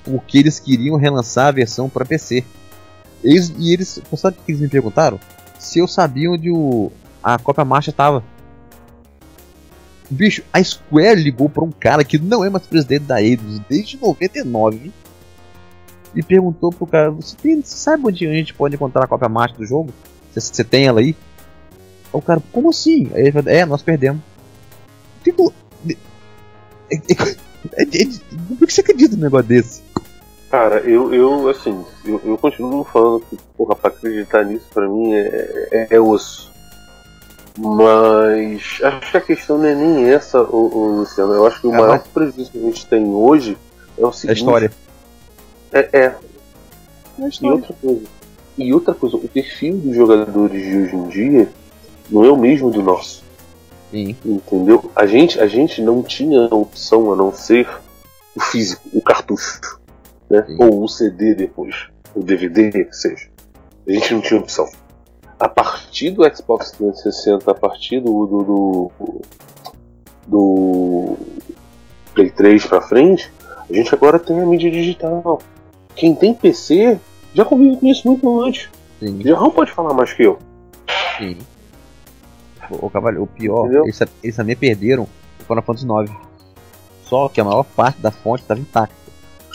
porque 0.05 0.39
eles 0.39 0.59
queriam 0.59 0.97
relançar 0.97 1.49
a 1.49 1.53
versão 1.53 1.89
para 1.89 2.05
PC. 2.05 2.45
Eles, 3.23 3.53
e 3.59 3.73
eles, 3.73 4.01
sabe 4.17 4.39
o 4.39 4.45
que 4.45 4.53
eles 4.53 4.61
me 4.61 4.69
perguntaram? 4.69 5.19
Se 5.59 5.79
eu 5.79 5.89
sabia 5.89 6.31
onde 6.31 6.51
o, 6.51 6.91
a 7.23 7.39
cópia 7.39 7.65
marcha 7.65 7.91
estava. 7.91 8.23
Bicho, 10.09 10.43
a 10.53 10.63
Square 10.63 11.21
ligou 11.21 11.51
para 11.51 11.65
um 11.65 11.71
cara 11.71 12.03
que 12.03 12.19
não 12.19 12.45
é 12.45 12.49
mais 12.49 12.67
presidente 12.67 13.05
da 13.05 13.21
Eidos 13.21 13.59
desde 13.69 14.01
99 14.01 14.91
e 16.15 16.23
perguntou 16.23 16.71
pro 16.71 16.87
cara: 16.87 17.11
Você, 17.11 17.37
tem, 17.37 17.61
você 17.61 17.77
sabe 17.77 18.07
onde 18.07 18.27
a 18.27 18.33
gente 18.33 18.55
pode 18.55 18.75
encontrar 18.75 19.05
a 19.05 19.09
cópia 19.09 19.29
marcha 19.29 19.57
do 19.57 19.67
jogo? 19.67 19.93
Você, 20.33 20.41
você 20.41 20.65
tem 20.65 20.87
ela 20.87 21.01
aí? 21.01 21.15
O 22.11 22.23
cara, 22.23 22.43
como 22.51 22.71
assim? 22.71 23.11
Aí 23.13 23.23
ele 23.23 23.33
falou: 23.33 23.51
É, 23.51 23.67
nós 23.67 23.83
perdemos. 23.83 24.23
Tipo. 25.25 25.53
É, 26.91 26.95
é, 26.95 26.99
é, 27.77 27.83
é, 27.83 28.09
por 28.59 28.67
que 28.67 28.73
você 28.73 28.81
acredita 28.81 29.15
num 29.17 29.23
negócio 29.23 29.47
desse? 29.47 29.83
Cara, 30.51 30.79
eu, 30.81 31.13
eu 31.13 31.49
assim, 31.51 31.85
eu, 32.07 32.21
eu 32.25 32.39
continuo 32.39 32.83
falando 32.85 33.21
que, 33.29 33.37
porra, 33.57 33.77
pra 33.77 33.91
acreditar 33.91 34.45
nisso 34.45 34.65
pra 34.73 34.89
mim 34.89 35.13
é, 35.13 35.69
é, 35.73 35.87
é 35.97 36.01
osso. 36.01 36.51
Mas 37.59 38.79
acho 38.83 39.11
que 39.11 39.17
a 39.17 39.21
questão 39.21 39.59
não 39.59 39.67
é 39.67 39.75
nem 39.75 40.05
essa, 40.11 40.41
ô, 40.43 40.71
ô, 40.73 40.87
Luciano. 41.01 41.35
Eu 41.35 41.47
acho 41.47 41.61
que 41.61 41.67
o 41.67 41.75
Ah, 41.75 41.79
maior 41.79 42.03
prejuízo 42.15 42.51
que 42.53 42.59
a 42.59 42.63
gente 42.63 42.87
tem 42.87 43.05
hoje 43.07 43.59
é 43.99 44.03
o 44.03 44.07
É 44.07 44.09
a 44.09 44.13
seguinte. 44.13 44.39
história. 44.39 44.73
É, 45.73 45.79
é. 45.93 45.99
É 45.99 46.15
a 47.19 47.27
E 47.27 47.29
história. 47.29 47.57
outra 47.57 47.75
coisa. 47.83 48.03
E 48.57 48.73
outra 48.75 48.95
coisa, 48.95 49.17
o 49.17 49.29
perfil 49.29 49.77
dos 49.79 49.95
jogadores 49.95 50.63
de 50.63 50.77
hoje 50.79 50.97
em 50.97 51.09
dia 51.09 51.49
não 52.11 52.25
é 52.25 52.31
o 52.31 52.37
mesmo 52.37 52.71
do 52.71 52.83
nosso. 52.83 53.23
Sim. 53.91 54.17
Entendeu? 54.25 54.91
A 54.95 55.07
gente, 55.07 55.41
a 55.41 55.47
gente 55.47 55.81
não 55.81 56.03
tinha 56.03 56.43
opção 56.55 57.13
a 57.13 57.17
não 57.17 57.33
ser 57.33 57.69
o 58.35 58.41
físico, 58.41 58.83
o 58.93 59.01
cartucho. 59.01 59.81
Né? 60.29 60.45
Sim. 60.47 60.57
Ou 60.61 60.85
o 60.85 60.89
CD 60.89 61.35
depois. 61.35 61.89
O 62.15 62.23
DVD, 62.23 62.85
que 62.85 62.97
seja. 62.97 63.29
A 63.87 63.93
gente 63.93 64.15
não 64.15 64.21
tinha 64.21 64.41
opção. 64.41 64.69
A 65.39 65.49
partir 65.49 66.11
do 66.11 66.23
Xbox 66.35 66.73
360, 66.73 67.51
a 67.51 67.55
partir 67.55 68.01
do. 68.01 68.27
do, 68.27 68.43
do, 68.43 69.23
do 70.27 71.17
Play 72.15 72.31
3 72.31 72.67
pra 72.67 72.81
frente, 72.81 73.33
a 73.71 73.73
gente 73.73 73.95
agora 73.95 74.19
tem 74.19 74.41
a 74.41 74.47
mídia 74.47 74.71
digital. 74.71 75.41
Quem 75.95 76.15
tem 76.15 76.35
PC 76.35 76.99
já 77.33 77.45
convive 77.45 77.77
com 77.77 77.87
isso 77.87 78.09
muito 78.09 78.41
antes. 78.41 78.69
Sim. 78.99 79.23
Já 79.23 79.39
não 79.39 79.51
pode 79.51 79.71
falar 79.71 79.95
mais 79.95 80.13
que 80.13 80.25
eu. 80.25 80.39
Sim. 81.19 81.39
O, 82.71 82.87
o 83.23 83.27
pior, 83.27 83.65
Entendeu? 83.67 83.85
eles, 83.85 84.01
eles 84.23 84.37
também 84.37 84.57
perderam 84.57 85.05
o 85.05 85.45
Final 85.45 85.63
Fantasy 85.63 85.87
IX. 85.87 86.13
Só 87.05 87.29
que 87.29 87.41
a 87.41 87.45
maior 87.45 87.65
parte 87.65 88.01
da 88.01 88.11
fonte 88.11 88.43
estava 88.43 88.61
intacta. 88.61 88.95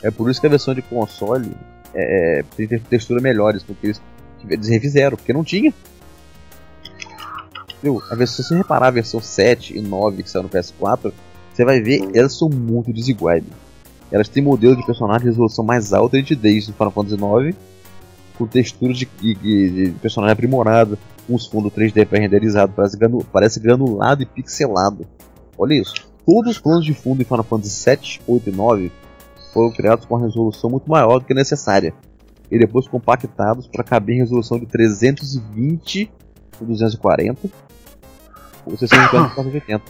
É 0.04 0.10
por 0.12 0.30
isso 0.30 0.42
que 0.42 0.48
a 0.48 0.50
versão 0.50 0.74
de 0.74 0.82
console 0.82 1.52
é, 1.94 2.40
é, 2.40 2.44
tem 2.56 2.68
te- 2.68 2.80
textura 2.80 3.22
melhores, 3.22 3.62
porque 3.64 3.88
eles, 3.88 4.02
eles 4.50 4.68
refizeram, 4.68 5.16
porque 5.16 5.32
não 5.34 5.44
tinha. 5.44 5.74
A 8.10 8.16
versão, 8.16 8.38
se 8.38 8.44
você 8.50 8.56
reparar 8.56 8.88
a 8.88 8.92
versão 8.92 9.20
7 9.20 9.78
e 9.78 9.82
9 9.82 10.24
que 10.24 10.30
saiu 10.30 10.44
no 10.44 10.50
PS4, 10.50 11.12
você 11.54 11.66
vai 11.66 11.82
ver, 11.82 12.10
elas 12.14 12.34
são 12.38 12.50
muito 12.50 12.94
desiguais. 12.94 13.44
Elas 14.12 14.30
têm 14.30 14.42
modelo 14.42 14.76
de 14.76 14.86
personagem 14.86 15.24
de 15.24 15.26
resolução 15.30 15.66
mais 15.66 15.92
alta 15.92 16.16
e 16.18 16.22
nitidez 16.22 16.68
no 16.68 16.74
Final 16.74 16.92
Fantasy 16.92 17.16
IX, 17.48 17.58
com 18.38 18.48
textura 18.48 18.94
de, 18.94 19.06
de- 19.20 19.36
de- 19.36 19.92
personagem 20.02 20.34
aprimorada, 20.34 20.98
os 21.30 21.48
fundos 21.48 21.72
3D 21.74 22.06
pré-renderizado, 22.06 22.74
parece, 22.76 22.98
granu- 22.98 23.24
parece 23.32 23.60
granulado 23.60 24.22
e 24.24 24.26
pixelado. 24.26 25.06
Olha 25.58 25.74
isso. 25.74 25.94
Todos 26.26 26.52
os 26.52 26.60
planos 26.60 26.86
de 26.86 26.94
fundo 26.94 27.22
em 27.22 27.26
Final 27.26 27.44
Fantasy 27.44 27.72
7, 27.76 28.22
8 28.28 28.50
e 28.50 28.54
9 28.54 28.92
foram 29.54 29.72
criados 29.72 30.06
com 30.06 30.16
uma 30.16 30.26
resolução 30.26 30.70
muito 30.70 30.90
maior 30.90 31.20
do 31.20 31.26
que 31.26 31.34
necessária. 31.34 31.94
E 32.52 32.58
depois 32.58 32.88
compactados 32.88 33.68
para 33.68 33.84
caber 33.84 34.16
em 34.16 34.20
resolução 34.20 34.60
de 34.60 34.66
320 34.66 36.12
por 36.58 36.68
240 36.68 37.50
ou 38.66 38.78
650 38.78 39.30
por 39.30 39.36
480. 39.36 39.84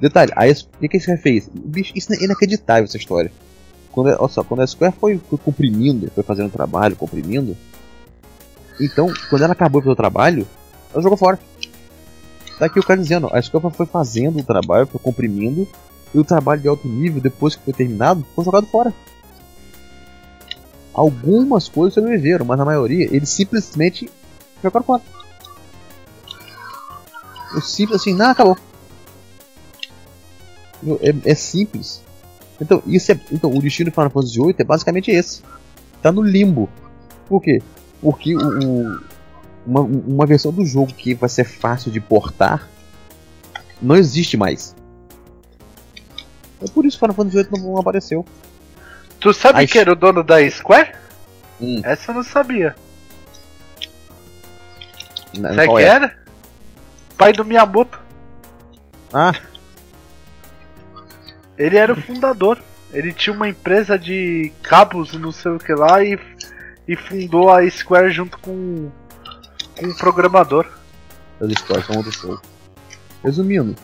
Detalhe, 0.00 0.32
aí 0.34 0.52
o 0.52 0.78
que, 0.80 0.88
que 0.88 0.96
esse 0.96 1.06
cara 1.06 1.18
fez? 1.18 1.48
Bicho, 1.52 1.92
isso 1.94 2.12
é 2.14 2.24
inacreditável 2.24 2.84
essa 2.84 2.96
história. 2.96 3.30
Quando, 3.92 4.06
olha 4.18 4.28
só, 4.28 4.42
quando 4.42 4.60
a 4.60 4.66
Square 4.66 4.94
foi, 4.98 5.18
foi 5.18 5.38
comprimindo, 5.38 6.10
foi 6.14 6.22
fazendo 6.24 6.50
trabalho, 6.50 6.96
comprimindo, 6.96 7.56
então, 8.80 9.12
quando 9.28 9.42
ela 9.42 9.52
acabou 9.52 9.82
o 9.82 9.96
trabalho, 9.96 10.46
ela 10.92 11.02
jogou 11.02 11.18
fora. 11.18 11.38
Tá 12.58 12.66
aqui 12.66 12.78
o 12.78 12.82
cara 12.82 13.00
dizendo, 13.00 13.28
a 13.32 13.40
Square 13.40 13.74
foi 13.74 13.86
fazendo 13.86 14.38
o 14.38 14.44
trabalho, 14.44 14.86
foi 14.86 15.00
comprimindo, 15.00 15.66
e 16.12 16.18
o 16.18 16.24
trabalho 16.24 16.60
de 16.60 16.68
alto 16.68 16.86
nível, 16.86 17.20
depois 17.20 17.56
que 17.56 17.64
foi 17.64 17.72
terminado, 17.72 18.24
foi 18.34 18.44
jogado 18.44 18.66
fora. 18.66 18.92
Algumas 20.92 21.68
coisas 21.68 21.94
sobreviveram, 21.94 22.44
mas 22.44 22.60
a 22.60 22.64
maioria, 22.64 23.08
eles 23.14 23.30
simplesmente 23.30 24.10
jogaram 24.62 24.84
fora. 24.84 25.02
O 27.54 27.60
simples 27.60 28.00
assim, 28.00 28.14
não, 28.14 28.30
acabou. 28.30 28.58
É, 31.00 31.30
é 31.30 31.34
simples. 31.34 32.02
Então, 32.60 32.82
isso 32.86 33.10
é, 33.10 33.20
então, 33.32 33.50
o 33.50 33.60
destino 33.60 33.90
do 33.90 33.94
Final 33.94 34.10
Fantasy 34.10 34.38
VIII 34.38 34.54
é 34.58 34.64
basicamente 34.64 35.10
esse. 35.10 35.42
Tá 36.02 36.12
no 36.12 36.22
limbo. 36.22 36.68
Por 37.26 37.40
quê? 37.40 37.62
Porque 38.00 38.34
o, 38.36 39.00
uma, 39.66 39.80
uma 39.80 40.26
versão 40.26 40.52
do 40.52 40.64
jogo 40.64 40.92
que 40.94 41.14
vai 41.14 41.28
ser 41.28 41.44
fácil 41.44 41.90
de 41.90 42.00
portar 42.00 42.68
não 43.80 43.96
existe 43.96 44.36
mais. 44.36 44.74
É 46.62 46.68
por 46.70 46.84
isso 46.84 46.96
que 46.96 47.00
Final 47.00 47.14
Fantasy 47.16 47.36
VIII 47.36 47.48
não, 47.62 47.72
não 47.72 47.78
apareceu. 47.78 48.24
Tu 49.18 49.32
sabe 49.34 49.58
Ai, 49.60 49.66
que 49.66 49.78
era 49.78 49.92
o 49.92 49.96
dono 49.96 50.22
da 50.22 50.48
Square? 50.50 50.92
Hum. 51.60 51.80
Essa 51.84 52.10
eu 52.10 52.14
não 52.16 52.22
sabia. 52.22 52.74
Na- 55.38 55.54
Sabe 55.54 55.68
quem 55.68 55.78
é? 55.78 55.82
era? 55.82 56.16
Pai 57.16 57.32
do 57.32 57.44
Miyamoto. 57.44 57.98
Ah, 59.12 59.32
Ele 61.58 61.76
era 61.76 61.92
o 61.92 62.00
fundador. 62.00 62.58
Ele 62.92 63.12
tinha 63.12 63.34
uma 63.34 63.48
empresa 63.48 63.98
de 63.98 64.52
cabos 64.62 65.12
e 65.12 65.18
não 65.18 65.30
sei 65.30 65.52
o 65.52 65.58
que 65.58 65.72
lá 65.74 66.02
e, 66.02 66.18
e 66.90 66.96
fundou 66.96 67.48
a 67.52 67.70
Square 67.70 68.10
junto 68.10 68.36
com, 68.38 68.90
com 69.78 69.86
um 69.86 69.94
programador. 69.94 70.66
as 71.40 71.48
histórias 71.48 71.86
são 71.86 71.96
outro 71.96 72.10
show. 72.10 72.40
Resumindo, 73.22 73.76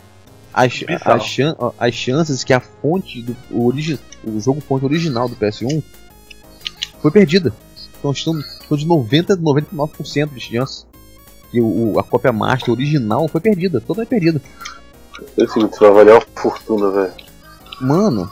as, 0.53 0.83
as, 1.05 1.23
chan- 1.23 1.55
as 1.79 1.93
chances 1.93 2.43
que 2.43 2.51
a 2.51 2.59
fonte 2.59 3.21
do 3.21 3.33
o, 3.49 3.65
origi, 3.65 3.97
o 4.25 4.37
jogo 4.41 4.59
fonte 4.59 4.83
original 4.83 5.29
do 5.29 5.37
PS1 5.37 5.81
foi 7.01 7.09
perdida. 7.09 7.53
Então 7.97 8.11
estão, 8.11 8.37
estão 8.37 8.77
de 8.77 8.85
90 8.85 9.33
a 9.33 9.37
99% 9.37 10.33
de 10.33 10.39
chance 10.41 10.85
que 11.49 11.61
o, 11.61 11.97
a 11.97 12.03
cópia 12.03 12.33
master 12.33 12.73
original 12.73 13.25
foi 13.29 13.39
perdida, 13.39 13.79
perdida. 14.05 14.41
É 15.37 15.45
vai 15.79 15.91
valer 15.91 16.13
uma 16.13 16.25
fortuna, 16.35 16.91
velho. 16.91 17.13
Mano, 17.79 18.29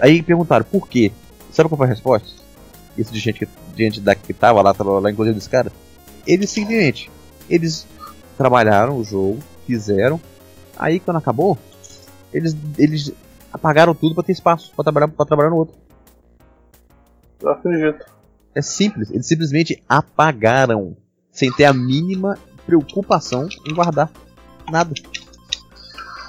aí 0.00 0.22
perguntaram 0.22 0.64
por 0.64 0.88
quê? 0.88 1.12
Sabe 1.52 1.68
qual 1.68 1.76
foi 1.76 1.86
a 1.86 1.90
resposta? 1.90 2.39
Isso 2.96 3.12
de 3.12 3.18
gente 3.18 3.38
que, 3.38 3.46
de 3.74 3.84
gente 3.84 4.00
da, 4.00 4.14
que 4.14 4.32
tava 4.32 4.60
lá, 4.62 4.74
tava 4.74 4.98
lá 4.98 5.10
inclusive 5.10 5.34
desse 5.34 5.48
cara. 5.48 5.72
Eles 6.26 6.50
simplesmente, 6.50 7.10
eles 7.48 7.86
trabalharam 8.36 8.96
o 8.96 9.04
jogo, 9.04 9.38
fizeram, 9.66 10.20
aí 10.78 11.00
quando 11.00 11.16
acabou, 11.16 11.58
eles, 12.32 12.56
eles 12.78 13.12
apagaram 13.52 13.94
tudo 13.94 14.14
pra 14.14 14.24
ter 14.24 14.32
espaço, 14.32 14.72
pra 14.74 14.84
trabalhar, 14.84 15.08
pra 15.08 15.26
trabalhar 15.26 15.50
no 15.50 15.56
outro. 15.56 15.74
Eu 17.40 17.50
acredito. 17.50 18.04
É 18.54 18.62
simples, 18.62 19.10
eles 19.10 19.26
simplesmente 19.26 19.82
apagaram, 19.88 20.96
sem 21.30 21.52
ter 21.52 21.64
a 21.64 21.72
mínima 21.72 22.38
preocupação 22.66 23.48
em 23.66 23.74
guardar 23.74 24.10
nada. 24.70 24.94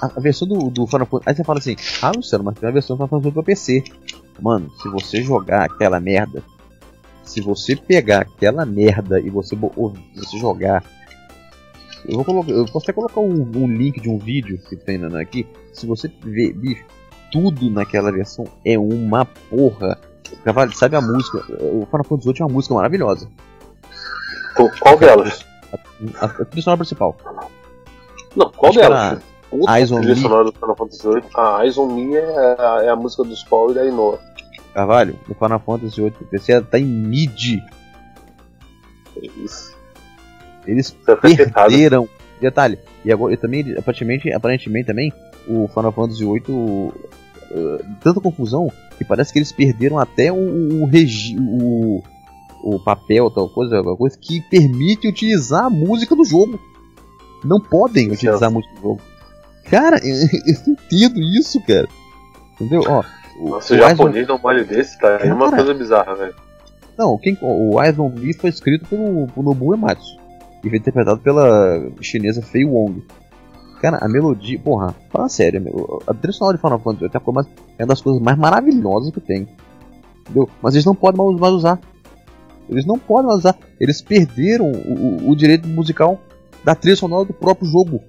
A, 0.02 0.06
a 0.06 0.20
versão 0.20 0.48
do, 0.48 0.70
do 0.70 0.88
Final 0.88 1.06
Fantasy. 1.06 1.30
Aí 1.30 1.36
você 1.36 1.44
fala 1.44 1.60
assim, 1.60 1.76
ah 2.02 2.12
Luciano, 2.16 2.44
mas 2.44 2.56
tem 2.56 2.68
uma 2.68 2.74
versão 2.74 2.96
do 2.96 3.08
Final 3.08 3.22
Fantasy 3.22 3.34
pra 3.34 3.44
PC. 3.44 3.84
Mano, 4.40 4.70
se 4.82 4.90
você 4.90 5.22
jogar 5.22 5.66
aquela 5.66 6.00
merda, 6.00 6.44
se 7.24 7.42
você 7.42 7.76
pegar 7.76 8.22
aquela 8.22 8.66
merda 8.66 9.20
e 9.20 9.30
você, 9.30 9.56
você 9.56 10.38
jogar. 10.40 10.84
Eu 12.08 12.16
vou 12.16 12.26
colocar. 12.26 12.52
Eu 12.52 12.66
posso 12.66 12.86
até 12.86 12.94
colocar 12.94 13.20
um, 13.22 13.42
um 13.56 13.68
link 13.68 14.00
de 14.02 14.10
um 14.10 14.18
vídeo 14.18 14.58
que 14.68 14.76
tem 14.76 14.98
na- 14.98 15.22
aqui. 15.22 15.46
Se 15.74 15.86
você 15.86 16.12
ver, 16.24 16.54
bicho, 16.54 16.84
tudo 17.32 17.70
naquela 17.70 18.12
versão 18.12 18.46
é 18.66 18.78
uma 18.78 19.26
porra. 19.26 19.98
Cavalo, 20.44 20.74
sabe 20.74 20.96
a 20.96 21.02
música? 21.02 21.38
O 21.62 21.86
Final 21.86 22.04
Fantasy 22.04 22.28
VIII 22.30 22.42
é 22.42 22.44
uma 22.46 22.54
música 22.54 22.74
maravilhosa. 22.74 23.30
Qual, 24.56 24.70
qual 24.80 24.98
delas? 24.98 25.46
A, 26.20 26.26
a 26.26 26.46
trilha 26.46 26.64
sonora 26.64 26.78
principal. 26.80 27.16
Não, 28.36 28.50
qual 28.52 28.72
Acho 28.72 28.80
delas? 28.80 29.20
Puta, 29.52 29.78
Eyes 29.78 29.90
trilha 29.90 30.16
sonora 30.16 30.46
do 30.46 30.54
Final 30.54 30.76
Fantasy 30.78 31.08
VIII. 31.08 31.24
A 31.36 31.64
Eyes 31.66 31.78
on 31.78 31.94
Me 31.94 32.16
é 32.16 32.56
a, 32.58 32.84
é 32.86 32.90
a 32.90 32.96
música 32.96 33.24
dos 33.24 33.44
Paul 33.44 33.72
e 33.72 33.74
da 33.74 33.86
Inoa. 33.86 34.18
Carvalho, 34.74 35.20
o 35.30 35.34
Final 35.34 35.60
Fantasy 35.60 36.02
VIII 36.02 36.12
pro 36.12 36.26
PC 36.26 36.62
tá 36.62 36.80
em 36.80 36.86
mid. 36.86 37.60
Isso. 39.44 39.76
Eles 40.66 40.88
Isso 40.88 40.98
é 41.08 41.14
afetado. 41.14 41.70
perderam. 41.70 42.10
Detalhe, 42.40 42.80
e 43.06 43.12
agora 43.12 43.34
e 43.34 43.38
também, 43.38 43.76
aparentemente, 43.78 44.34
aparentemente 44.34 44.88
também, 44.88 45.14
o 45.48 45.68
Final 45.68 45.92
Fantasy 45.92 46.24
VIII. 46.26 46.92
eh, 47.52 47.86
tanta 48.02 48.20
confusão 48.20 48.72
que 48.98 49.04
parece 49.06 49.32
que 49.32 49.38
eles 49.38 49.52
perderam 49.52 50.00
até 50.00 50.32
o, 50.32 50.82
o, 50.82 50.86
regi 50.86 51.38
o, 51.38 52.02
o 52.64 52.80
papel, 52.80 53.30
tal 53.30 53.48
coisa, 53.50 53.78
alguma 53.78 53.96
coisa 53.98 54.18
que 54.20 54.42
permite 54.50 55.08
utilizar 55.08 55.66
a 55.66 55.70
música 55.70 56.16
do 56.16 56.24
jogo. 56.26 56.60
Não 57.44 57.60
podem 57.60 58.10
utilizar 58.12 58.46
a 58.46 58.50
música 58.50 58.74
do 58.76 58.82
jogo. 58.82 59.02
Cara, 59.72 60.00
não 60.68 60.74
entendo 60.74 61.20
isso, 61.22 61.60
cara. 61.66 61.88
Entendeu? 62.56 62.84
Ó, 62.88 63.04
o, 63.40 63.50
Nossa, 63.50 63.74
o 63.74 63.78
o 63.78 63.80
japonês 63.80 64.28
não 64.28 64.38
vale 64.38 64.64
desse, 64.64 65.00
tá? 65.00 65.18
É 65.22 65.34
uma 65.34 65.50
coisa 65.50 65.74
bizarra, 65.74 66.14
velho. 66.14 66.36
Não, 66.98 67.18
quem, 67.18 67.38
o 67.42 67.82
Eyes 67.82 67.98
on 67.98 68.10
Me 68.10 68.34
foi 68.34 68.50
escrito 68.50 68.86
pelo, 68.88 69.26
pelo 69.28 69.46
Nobu 69.46 69.74
Ematsu 69.74 70.20
e 70.64 70.70
foi 70.70 70.78
interpretado 70.78 71.20
pela 71.22 71.90
chinesa 72.02 72.42
Fei 72.42 72.66
Wong. 72.66 73.04
Cara, 73.82 73.98
a 74.00 74.08
melodia, 74.08 74.60
porra, 74.60 74.94
fala 75.10 75.28
sério, 75.28 76.00
a 76.06 76.14
trilha 76.14 76.34
sonora 76.34 76.56
de 76.58 76.62
Final 76.62 76.80
Fantasy 76.80 77.08
VIII 77.08 77.12
é 77.28 77.32
mais- 77.32 77.48
é 77.80 77.84
uma 77.84 77.88
das 77.88 78.02
coisas 78.02 78.22
mais 78.22 78.38
maravilhosas 78.38 79.12
que 79.12 79.20
tem. 79.22 79.48
Entendeu? 80.22 80.48
Mas 80.62 80.76
eles 80.76 80.86
não 80.86 80.94
podem 80.94 81.26
mais, 81.26 81.40
mais 81.40 81.54
usar. 81.54 81.80
Eles 82.70 82.86
não 82.86 83.00
podem 83.00 83.26
mais 83.28 83.40
usar. 83.40 83.58
Eles 83.80 84.02
perderam 84.04 84.72
o, 84.72 85.26
o- 85.26 85.30
o 85.32 85.36
direito 85.36 85.68
musical 85.68 86.20
da 86.64 86.76
trilha 86.76 86.96
sonora 86.96 87.26
do 87.26 87.34
próprio 87.34 87.68
jogo. 87.68 88.02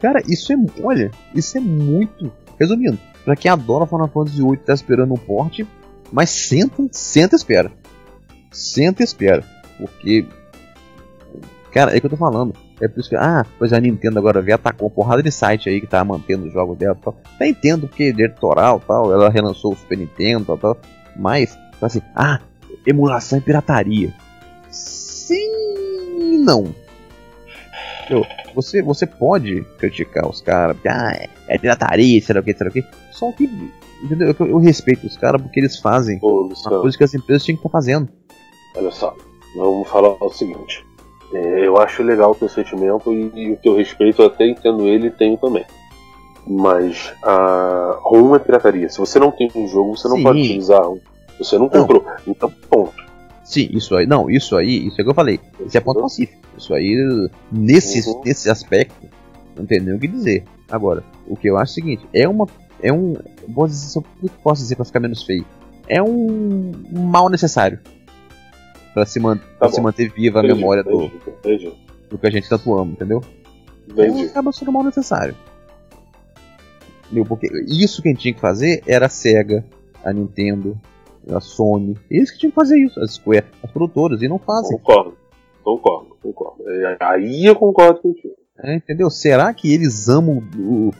Cara, 0.00 0.22
isso 0.26 0.52
é. 0.52 0.56
Olha, 0.82 1.10
isso 1.34 1.56
é 1.56 1.60
muito. 1.60 2.32
Resumindo, 2.58 2.98
pra 3.24 3.36
quem 3.36 3.50
adora 3.50 3.86
Final 3.86 4.08
Fantasy 4.08 4.42
VIII 4.42 4.56
tá 4.56 4.74
esperando 4.74 5.14
um 5.14 5.16
porte, 5.16 5.66
mas 6.12 6.30
senta, 6.30 6.82
senta 6.90 7.34
e 7.34 7.38
espera. 7.38 7.72
Senta 8.50 9.02
e 9.02 9.04
espera. 9.04 9.44
Porque. 9.76 10.26
Cara, 11.72 11.92
é 11.92 11.98
o 11.98 12.00
que 12.00 12.06
eu 12.06 12.10
tô 12.10 12.16
falando. 12.16 12.54
É 12.80 12.88
por 12.88 13.00
isso 13.00 13.08
que. 13.08 13.16
Ah, 13.16 13.44
pois 13.58 13.72
a 13.72 13.80
Nintendo 13.80 14.18
agora 14.18 14.40
veio 14.40 14.54
atacou 14.54 14.88
uma 14.88 14.94
porrada 14.94 15.22
de 15.22 15.30
site 15.30 15.68
aí 15.68 15.80
que 15.80 15.86
tá 15.86 16.02
mantendo 16.04 16.46
os 16.46 16.52
jogos 16.52 16.78
dela 16.78 16.96
e 16.98 17.04
tal. 17.04 17.16
Até 17.34 17.48
entendo 17.48 17.86
porque 17.86 18.04
eleitoral 18.04 18.80
tal. 18.86 19.12
Ela 19.12 19.28
relançou 19.28 19.72
o 19.72 19.76
Super 19.76 19.98
Nintendo 19.98 20.44
tal, 20.44 20.58
tal. 20.58 20.78
Mas, 21.16 21.58
assim, 21.82 22.00
ah, 22.14 22.40
emulação 22.86 23.38
e 23.38 23.42
pirataria. 23.42 24.12
Sim 24.70 25.58
não. 26.48 26.74
Você, 28.54 28.82
você 28.82 29.06
pode 29.06 29.62
criticar 29.78 30.28
os 30.28 30.40
caras, 30.40 30.76
porque 30.76 30.88
ah, 30.88 31.12
é, 31.12 31.28
é 31.48 31.58
pirataria, 31.58 32.20
sei 32.20 32.34
lá 32.34 32.40
o 32.40 32.44
que, 32.44 32.54
sei 32.54 32.64
lá 32.64 32.70
o 32.70 32.72
que. 32.72 32.84
Só 33.12 33.32
que, 33.32 33.50
entendeu? 34.02 34.34
Eu, 34.38 34.46
eu 34.46 34.58
respeito 34.58 35.06
os 35.06 35.16
caras 35.16 35.40
porque 35.40 35.60
eles 35.60 35.78
fazem 35.78 36.18
Ô, 36.22 36.48
uma 36.66 36.80
coisa 36.80 36.96
que 36.96 37.04
as 37.04 37.14
empresas 37.14 37.44
tinham 37.44 37.56
que 37.56 37.66
estar 37.66 37.78
fazendo. 37.78 38.08
olha 38.76 38.90
só. 38.90 39.14
Vamos 39.56 39.88
falar 39.88 40.10
o 40.22 40.30
seguinte. 40.30 40.84
É, 41.32 41.66
eu 41.66 41.76
acho 41.78 42.02
legal 42.02 42.30
o 42.30 42.34
teu 42.34 42.48
sentimento 42.48 43.12
e, 43.12 43.30
e 43.34 43.52
o 43.52 43.56
teu 43.56 43.76
respeito, 43.76 44.22
eu 44.22 44.26
até 44.26 44.46
entendo 44.46 44.86
ele 44.86 45.08
e 45.08 45.10
tenho 45.10 45.36
também. 45.36 45.64
Mas 46.46 47.12
a 47.22 47.98
ROM 48.02 48.34
é 48.34 48.38
pirataria. 48.38 48.88
Se 48.88 48.98
você 48.98 49.18
não 49.18 49.30
tem 49.30 49.50
um 49.54 49.68
jogo, 49.68 49.96
você 49.96 50.08
não 50.08 50.16
Sim. 50.16 50.22
pode 50.22 50.40
utilizar 50.40 50.88
um. 50.88 50.98
Você 51.38 51.58
não 51.58 51.68
comprou. 51.68 52.04
Então, 52.26 52.50
ponto. 52.70 53.07
Sim, 53.48 53.70
isso 53.72 53.96
aí. 53.96 54.06
Não, 54.06 54.28
isso 54.28 54.54
aí, 54.56 54.86
isso 54.86 55.00
é 55.00 55.04
que 55.04 55.08
eu 55.08 55.14
falei. 55.14 55.40
Isso 55.64 55.74
é 55.76 55.80
ponto 55.80 56.02
pacífico. 56.02 56.38
Isso 56.58 56.74
aí, 56.74 56.94
nesse, 57.50 58.06
Uhum. 58.06 58.20
nesse 58.22 58.50
aspecto, 58.50 59.08
não 59.56 59.64
tem 59.64 59.80
nem 59.80 59.94
o 59.94 59.98
que 59.98 60.06
dizer. 60.06 60.44
Agora, 60.70 61.02
o 61.26 61.34
que 61.34 61.48
eu 61.48 61.56
acho 61.56 61.70
é 61.70 61.72
o 61.72 61.74
seguinte: 61.74 62.06
é 62.12 62.28
uma. 62.28 62.46
É 62.82 62.92
um. 62.92 63.14
Vou 63.48 63.66
dizer, 63.66 63.98
o 63.98 64.02
que 64.02 64.26
eu 64.26 64.30
posso 64.44 64.60
dizer 64.60 64.76
pra 64.76 64.84
ficar 64.84 65.00
menos 65.00 65.22
feio? 65.22 65.46
É 65.88 66.02
um, 66.02 66.72
mal 66.92 67.30
necessário. 67.30 67.78
Pra 68.92 69.06
se, 69.06 69.18
man, 69.18 69.38
pra 69.58 69.68
bom. 69.68 69.74
se 69.74 69.80
manter 69.80 70.12
viva 70.12 70.40
a 70.40 70.44
Entendi, 70.44 70.60
memória 70.60 70.82
do, 70.84 71.04
entendi, 71.04 71.14
entendi, 71.38 71.72
do 72.10 72.18
que 72.18 72.26
a 72.26 72.30
gente 72.30 72.48
tanto 72.50 72.76
ama, 72.76 72.92
entendeu? 72.92 73.24
Então 73.88 74.04
entendi. 74.04 74.24
acaba 74.26 74.52
sendo 74.52 74.70
mal 74.72 74.84
necessário. 74.84 75.34
Entendeu? 77.06 77.24
Porque 77.24 77.48
isso 77.66 78.02
que 78.02 78.08
a 78.08 78.12
gente 78.12 78.20
tinha 78.20 78.34
que 78.34 78.40
fazer 78.40 78.82
era 78.86 79.06
a 79.06 79.08
SEGA, 79.08 79.64
a 80.04 80.12
Nintendo, 80.12 80.78
a 81.32 81.40
Sony. 81.40 81.96
Eles 82.10 82.30
que 82.30 82.38
tinham 82.38 82.50
que 82.50 82.54
fazer 82.56 82.78
isso, 82.78 82.98
as 83.00 83.14
Square, 83.14 83.46
as 83.62 83.70
produtoras, 83.70 84.22
e 84.22 84.28
não 84.28 84.38
fazem. 84.38 84.76
Concordo. 84.78 85.16
Concordo, 85.62 86.16
concordo. 86.22 86.62
É, 86.70 86.96
Aí 87.00 87.44
eu 87.44 87.54
concordo 87.54 88.00
contigo. 88.00 88.34
É, 88.60 88.74
entendeu? 88.76 89.10
Será 89.10 89.52
que 89.52 89.72
eles 89.72 90.08
amam 90.08 90.42
o- 90.58 90.90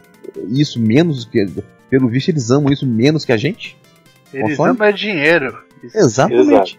isso 0.48 0.80
menos 0.80 1.24
que. 1.24 1.46
Pelo 1.90 2.08
visto, 2.08 2.28
eles 2.28 2.50
amam 2.50 2.70
isso 2.72 2.86
menos 2.86 3.24
que 3.24 3.32
a 3.32 3.36
gente? 3.36 3.76
Eles 4.32 4.50
Console? 4.56 4.70
amam 4.70 4.86
é 4.88 4.92
dinheiro. 4.92 5.58
Isso 5.82 5.96
Exatamente. 5.96 6.78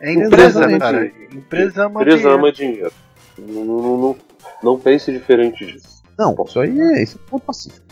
É 0.00 0.12
empresa, 0.12 0.46
Exatamente. 0.60 0.78
cara. 0.80 1.12
Empresa 1.32 1.86
ama 1.86 2.00
Empresa 2.02 2.16
dinheiro. 2.18 2.38
ama 2.38 2.52
dinheiro. 2.52 2.92
Não, 3.38 3.64
não, 3.64 3.98
não, 3.98 4.16
não 4.62 4.78
pense 4.78 5.10
diferente 5.10 5.64
disso. 5.64 6.02
Não, 6.18 6.34
isso 6.46 6.60
aí 6.60 6.78
é, 6.78 7.02
isso 7.02 7.18
é 7.26 7.30
ponto 7.30 7.42
pacífico. 7.44 7.86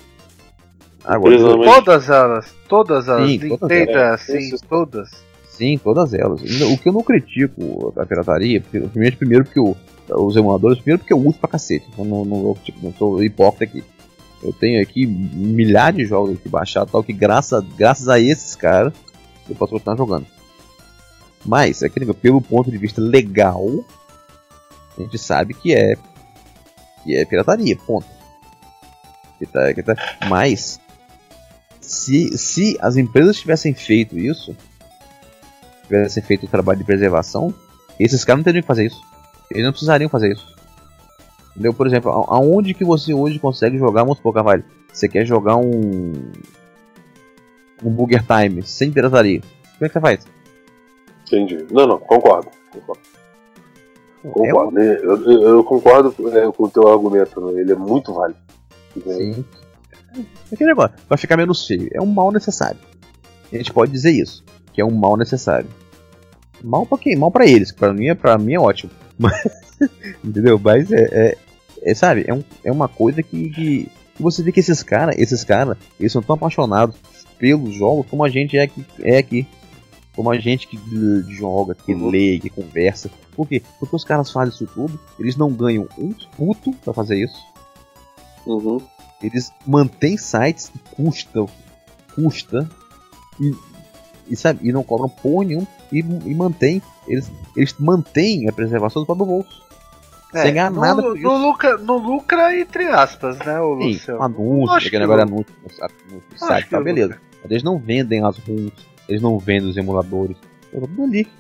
Agora, 1.04 1.36
Todas 1.38 2.08
elas, 2.10 2.54
todas 2.68 3.08
elas. 3.08 3.28
Sim, 3.30 3.38
todas 3.48 3.60
Nintendo 3.78 3.98
elas. 3.98 4.20
assim, 4.20 4.38
Esses- 4.38 4.60
todas. 4.60 5.10
Sim, 5.48 5.78
todas 5.82 6.14
elas. 6.14 6.40
O 6.40 6.78
que 6.78 6.88
eu 6.88 6.92
não 6.92 7.02
critico 7.02 7.92
a 7.96 8.06
pirataria, 8.06 8.60
porque- 8.60 8.78
primeiro, 8.80 9.16
primeiro 9.16 9.44
porque 9.44 9.58
eu, 9.58 9.76
os 10.10 10.36
emuladores, 10.36 10.78
primeiro 10.78 11.00
porque 11.00 11.12
eu 11.12 11.18
uso 11.18 11.38
pra 11.38 11.48
cacete. 11.50 11.86
Eu 11.98 12.04
não, 12.04 12.24
não, 12.24 12.54
tipo, 12.62 12.78
não 12.82 12.92
sou 12.94 13.22
hipócrita 13.24 13.64
aqui. 13.64 13.84
Eu 14.42 14.52
tenho 14.52 14.80
aqui 14.80 15.04
milhares 15.04 15.96
de 15.96 16.04
jogos 16.04 16.36
aqui 16.38 16.48
baixados, 16.48 16.92
tal, 16.92 17.02
que 17.02 17.12
graças, 17.12 17.64
graças 17.76 18.08
a 18.08 18.20
esses 18.20 18.54
caras 18.54 18.92
eu 19.48 19.56
posso 19.56 19.72
continuar 19.72 19.96
jogando. 19.96 20.26
Mas, 21.44 21.82
é 21.82 21.88
que, 21.88 22.04
pelo 22.14 22.40
ponto 22.40 22.70
de 22.70 22.78
vista 22.78 23.00
legal, 23.00 23.66
a 24.96 25.00
gente 25.02 25.18
sabe 25.18 25.54
que 25.54 25.74
é 25.74 25.96
que 27.02 27.16
é 27.16 27.24
pirataria, 27.24 27.76
ponto. 27.84 28.06
Que 29.38 29.46
tá, 29.46 29.72
que 29.74 29.82
tá, 29.82 29.94
mas 30.28 30.80
se, 32.08 32.38
se 32.38 32.78
as 32.80 32.96
empresas 32.96 33.36
tivessem 33.36 33.74
feito 33.74 34.18
isso, 34.18 34.56
tivessem 35.84 36.22
feito 36.22 36.46
o 36.46 36.48
trabalho 36.48 36.78
de 36.78 36.84
preservação, 36.84 37.52
esses 38.00 38.24
caras 38.24 38.38
não 38.40 38.44
teriam 38.44 38.62
que 38.62 38.66
fazer 38.66 38.86
isso. 38.86 39.00
Eles 39.50 39.64
não 39.64 39.72
precisariam 39.72 40.08
fazer 40.08 40.32
isso. 40.32 40.56
Entendeu? 41.50 41.74
Por 41.74 41.86
exemplo, 41.86 42.10
aonde 42.28 42.72
que 42.74 42.84
você 42.84 43.12
hoje 43.12 43.38
consegue 43.38 43.76
jogar, 43.78 44.02
vamos 44.02 44.18
supor, 44.18 44.32
Carvalho, 44.34 44.64
você 44.92 45.08
quer 45.08 45.24
jogar 45.26 45.56
um. 45.56 46.12
um 47.82 47.90
Burger 47.90 48.24
Time 48.24 48.62
sem 48.62 48.90
pirataria. 48.90 49.40
Como 49.40 49.84
é 49.84 49.88
que 49.88 49.92
você 49.92 50.00
faz? 50.00 50.26
Entendi. 51.26 51.66
Não, 51.70 51.86
não, 51.86 51.98
concordo. 51.98 52.48
Concordo. 52.72 53.02
É 54.24 54.28
concordo. 54.30 54.78
Eu, 54.80 55.16
eu- 55.30 55.42
eu 55.48 55.64
concordo 55.64 56.14
é, 56.36 56.50
com 56.52 56.64
o 56.64 56.70
teu 56.70 56.88
argumento, 56.88 57.40
né? 57.40 57.60
ele 57.60 57.72
é 57.72 57.76
muito 57.76 58.12
válido. 58.14 58.38
Sim. 59.04 59.44
Aquele 60.52 60.70
negócio, 60.70 60.96
vai 61.08 61.18
ficar 61.18 61.36
menos 61.36 61.66
feio. 61.66 61.88
É 61.92 62.00
um 62.00 62.06
mal 62.06 62.30
necessário. 62.32 62.78
A 63.52 63.56
gente 63.56 63.72
pode 63.72 63.92
dizer 63.92 64.10
isso, 64.10 64.44
que 64.72 64.80
é 64.80 64.84
um 64.84 64.90
mal 64.90 65.16
necessário. 65.16 65.68
Mal 66.62 66.84
pra 66.86 66.98
quem? 66.98 67.16
Mal 67.16 67.30
pra 67.30 67.46
eles, 67.46 67.72
pra 67.72 67.92
mim 67.92 68.08
é, 68.08 68.14
pra 68.14 68.36
mim 68.36 68.54
é 68.54 68.60
ótimo. 68.60 68.90
Mas, 69.18 69.42
entendeu? 70.24 70.60
Mas 70.62 70.90
é, 70.92 71.08
é, 71.10 71.38
é, 71.82 71.94
sabe, 71.94 72.24
é, 72.26 72.34
um, 72.34 72.42
é 72.64 72.70
uma 72.70 72.88
coisa 72.88 73.22
que, 73.22 73.50
que, 73.50 73.88
você 74.18 74.42
vê 74.42 74.52
que 74.52 74.60
esses 74.60 74.82
caras, 74.82 75.16
esses 75.18 75.44
caras, 75.44 75.76
eles 75.98 76.12
são 76.12 76.22
tão 76.22 76.34
apaixonados 76.34 76.96
pelos 77.38 77.74
jogos 77.74 78.06
como 78.10 78.24
a 78.24 78.28
gente 78.28 78.56
é 78.56 78.62
aqui. 78.62 78.84
É 79.00 79.18
aqui. 79.18 79.46
Como 80.14 80.30
a 80.30 80.38
gente 80.38 80.66
que 80.66 80.76
joga, 81.28 81.76
que 81.76 81.94
Uhum. 81.94 82.10
lê, 82.10 82.40
que 82.40 82.50
conversa. 82.50 83.08
Por 83.36 83.46
quê? 83.46 83.62
Porque 83.78 83.94
os 83.94 84.02
caras 84.02 84.32
fazem 84.32 84.52
isso 84.52 84.66
tudo, 84.66 84.98
eles 85.18 85.36
não 85.36 85.52
ganham 85.52 85.86
um 85.96 86.12
puto 86.36 86.72
pra 86.84 86.92
fazer 86.92 87.22
isso. 87.22 87.36
Uhum. 88.44 88.80
Eles 89.22 89.52
mantêm 89.66 90.16
sites 90.16 90.68
que 90.68 90.78
custam, 90.94 91.48
custa 92.14 92.68
e, 93.40 93.52
e, 94.28 94.36
sabe, 94.36 94.60
e 94.68 94.72
não 94.72 94.82
cobram 94.82 95.08
porra 95.08 95.46
nenhum 95.46 95.66
e, 95.92 95.98
e 95.98 96.34
mantém, 96.34 96.82
eles, 97.06 97.30
eles 97.56 97.74
mantêm 97.78 98.48
a 98.48 98.52
preservação 98.52 99.02
do 99.02 99.06
próprio 99.06 99.26
bolso. 99.26 99.62
sem 100.32 100.54
ganhar 100.54 100.70
no, 100.70 100.80
nada 100.80 101.02
no 101.02 101.16
isso. 101.16 101.28
lucra, 101.28 101.78
no 101.78 101.98
lucra 101.98 102.58
entre 102.58 102.86
aspas, 102.86 103.38
né, 103.38 103.60
o 103.60 103.80
Sim, 103.80 103.92
Luciano? 103.92 104.22
anúncio, 104.22 104.90
que 104.90 104.98
negócio 104.98 105.22
é 105.22 105.24
não. 105.24 105.34
anúncio 105.34 105.54
no 106.32 106.38
site, 106.38 106.68
tá 106.68 106.80
beleza. 106.80 107.18
Eles 107.44 107.62
não 107.62 107.78
vendem 107.78 108.24
as 108.24 108.36
ROMs, 108.38 108.72
eles 109.08 109.22
não 109.22 109.38
vendem 109.38 109.70
os 109.70 109.76
emuladores. 109.76 110.36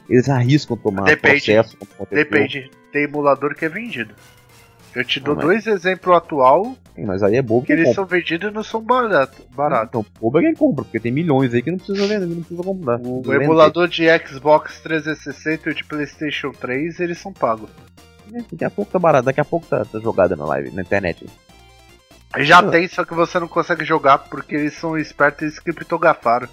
Eles 0.08 0.28
arriscam 0.28 0.76
tomar 0.76 1.04
Depende. 1.04 1.44
processo. 1.44 1.76
Depende, 2.10 2.70
tem 2.90 3.04
emulador 3.04 3.54
que 3.54 3.66
é 3.66 3.68
vendido. 3.68 4.14
Eu 4.94 5.04
te 5.04 5.20
dou 5.20 5.34
mas- 5.36 5.44
dois 5.44 5.66
exemplos 5.66 6.16
atual 6.16 6.74
Mas 6.96 7.22
aí 7.22 7.36
é 7.36 7.42
bobo 7.42 7.64
que 7.66 7.72
eles 7.72 7.84
compra. 7.88 7.94
são 7.94 8.06
vendidos 8.06 8.50
e 8.50 8.54
não 8.54 8.62
são 8.62 8.80
barato. 8.82 9.42
barato. 9.54 9.86
Então, 9.88 10.06
bobo 10.20 10.38
é 10.38 10.42
quem 10.42 10.54
compra, 10.54 10.84
porque 10.84 10.98
tem 10.98 11.12
milhões 11.12 11.52
aí 11.54 11.62
que 11.62 11.70
não 11.70 11.78
precisa 11.78 12.06
vender, 12.06 12.26
não 12.26 12.36
precisa 12.40 12.62
comprar. 12.62 12.96
O 13.00 13.22
Precisa 13.22 13.44
emulador 13.44 13.86
de 13.88 14.06
Xbox 14.26 14.80
360 14.80 15.68
e 15.68 15.72
o 15.72 15.74
de 15.74 15.84
PlayStation 15.84 16.50
3, 16.52 16.98
eles 17.00 17.18
são 17.18 17.32
pagos. 17.32 17.70
vender. 18.26 18.44
Daqui 18.50 18.64
a 18.64 18.70
pouco 18.70 18.90
tá 18.92 18.98
barato, 18.98 19.24
daqui 19.26 19.40
a 19.40 19.44
pouco 19.44 19.66
tá, 19.66 19.84
tá 19.84 19.98
jogada 20.00 20.34
na 20.36 20.44
live, 20.46 20.70
na 20.72 20.82
internet. 20.82 21.24
Já 22.38 22.58
Ah. 22.58 22.62
tem, 22.70 22.86
só 22.88 23.04
que 23.04 23.14
você 23.14 23.38
não 23.38 23.48
consegue 23.48 23.84
jogar 23.84 24.18
porque 24.18 24.54
eles 24.54 24.74
são 24.74 24.98
espertos 24.98 25.56
e 25.56 25.62
criptografaram. 25.62 26.48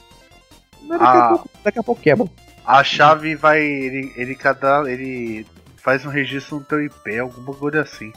Mas 0.84 1.00
daqui, 1.00 1.04
Ah. 1.04 1.26
a 1.26 1.30
pouco, 1.30 1.50
daqui 1.64 1.80
a 1.80 1.84
pouco 1.84 2.02
quebra. 2.02 2.28
A 2.66 2.84
chave 2.84 3.36
vai. 3.36 3.62
Ele, 3.62 4.12
ele 4.16 4.36
cada. 4.36 4.90
ele 4.90 5.46
faz 5.86 6.04
um 6.06 6.10
registro 6.10 6.58
no 6.58 6.66
teu 6.66 6.84
IP, 6.84 7.20
alguma 7.20 7.54
coisa 7.54 7.82
assim. 7.82 8.12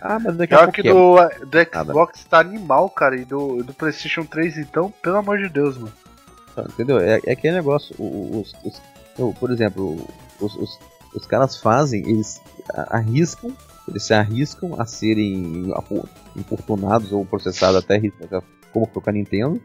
Ah, 0.00 0.18
mas 0.20 0.36
daqui 0.36 0.54
a 0.54 0.58
pouco 0.58 0.72
que 0.74 0.82
do, 0.94 1.16
do 1.46 1.58
Xbox 1.90 2.24
tá 2.24 2.38
animal, 2.38 2.88
cara, 2.88 3.16
e 3.16 3.24
do, 3.24 3.64
do 3.64 3.74
PlayStation 3.74 4.24
3, 4.24 4.56
então, 4.58 4.92
pelo 5.02 5.16
amor 5.16 5.38
de 5.38 5.48
Deus, 5.48 5.76
mano. 5.76 5.92
Entendeu? 6.56 6.98
É, 7.00 7.20
é 7.26 7.32
aquele 7.32 7.54
negócio. 7.56 7.94
Os, 7.98 8.54
os- 8.64 8.80
eu, 9.18 9.34
por 9.38 9.50
exemplo, 9.50 9.96
os, 10.40 10.54
os, 10.54 10.78
os 11.12 11.26
caras 11.26 11.56
fazem, 11.56 12.08
eles 12.08 12.40
arriscam, 12.72 13.50
eles 13.88 14.04
se 14.04 14.14
arriscam 14.14 14.80
a 14.80 14.86
serem 14.86 15.72
importunados 16.36 17.10
ou 17.12 17.26
processados 17.26 17.76
até 17.76 18.00
como 18.72 18.86
foi 18.86 19.02
com 19.02 19.10
a 19.10 19.12
Nintendo, 19.12 19.60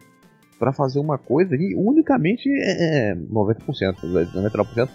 pra 0.58 0.74
fazer 0.74 0.97
uma 0.97 1.20
coisa 1.20 1.56
que 1.56 1.76
unicamente 1.76 2.49
é 2.49 3.14
90%, 3.16 3.95
99% 4.04 4.89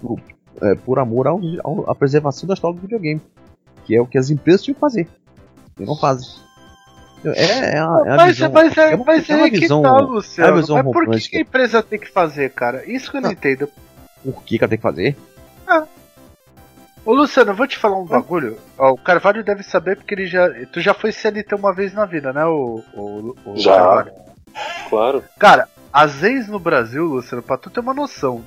por, 0.00 0.18
é, 0.60 0.74
por 0.74 0.98
amor 0.98 1.26
ao, 1.26 1.40
ao- 1.64 1.90
à 1.90 1.94
preservação 1.94 2.46
da 2.46 2.54
história 2.54 2.76
do 2.76 2.82
videogame. 2.82 3.20
Que 3.84 3.96
é 3.96 4.00
o 4.00 4.06
que 4.06 4.18
as 4.18 4.30
empresas 4.30 4.62
tinham 4.62 4.74
que 4.74 4.80
fazer. 4.80 5.08
E 5.78 5.84
não 5.84 5.96
fazem. 5.96 6.28
É, 7.24 7.44
é, 7.76 7.78
a, 7.78 8.02
é 8.06 8.10
a 8.10 8.16
mas 8.16 8.34
visão, 8.36 8.50
mas 8.52 8.76
é, 8.76 8.92
é 8.92 8.94
uma- 8.96 9.04
mas 9.04 9.30
é 9.30 9.36
uma 9.36 9.46
é 9.46 9.50
que 9.50 9.60
visão- 9.60 9.82
tá, 9.82 9.96
Luciano. 9.98 10.48
é 10.48 10.52
uma 10.52 10.60
visão 10.60 10.76
mas 10.76 10.84
por 10.92 11.10
que, 11.18 11.36
a 11.36 11.40
empresa 11.40 11.82
tem 11.82 11.98
que 11.98 12.08
fazer, 12.10 12.50
cara? 12.50 12.84
Isso 12.90 13.10
que 13.10 13.16
eu 13.16 13.20
não, 13.20 13.28
Não. 13.28 13.32
entendo. 13.32 13.68
Por 14.24 14.42
que, 14.44 14.58
que 14.58 14.64
ela 14.64 14.68
tem 14.68 14.78
que 14.78 14.82
fazer? 14.82 15.16
Ô 17.04 17.12
Luciano, 17.14 17.50
eu 17.50 17.56
vou 17.56 17.66
te 17.66 17.76
falar 17.78 17.98
um 17.98 18.04
bagulho. 18.06 18.58
Ó, 18.78 18.92
o 18.92 18.96
Carvalho 18.98 19.42
deve 19.42 19.64
saber 19.64 19.96
porque 19.96 20.14
ele 20.14 20.26
já. 20.26 20.48
Tu 20.72 20.80
já 20.80 20.94
foi 20.94 21.10
CLT 21.10 21.54
uma 21.56 21.74
vez 21.74 21.92
na 21.92 22.04
vida, 22.06 22.32
né, 22.32 22.44
o, 22.44 22.80
o, 22.94 23.36
o 23.44 23.56
Já. 23.56 23.74
Carvalho? 23.76 24.12
claro. 24.88 25.24
Cara, 25.38 25.68
às 25.92 26.14
vezes 26.16 26.48
no 26.48 26.60
Brasil, 26.60 27.04
Luciano, 27.06 27.42
pra 27.42 27.56
tu 27.58 27.70
ter 27.70 27.80
uma 27.80 27.92
noção, 27.94 28.44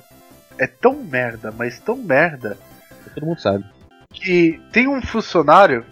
é 0.58 0.66
tão 0.66 0.94
merda, 1.02 1.52
mas 1.56 1.78
tão 1.78 1.96
merda, 1.96 2.56
Todo 3.14 3.26
mundo 3.26 3.40
sabe. 3.40 3.64
que 4.12 4.60
tem 4.72 4.88
um 4.88 5.00
funcionário, 5.02 5.84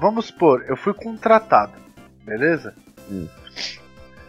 vamos 0.00 0.26
supor, 0.26 0.64
eu 0.68 0.76
fui 0.76 0.94
contratado, 0.94 1.72
beleza? 2.24 2.74
Hum. 3.10 3.28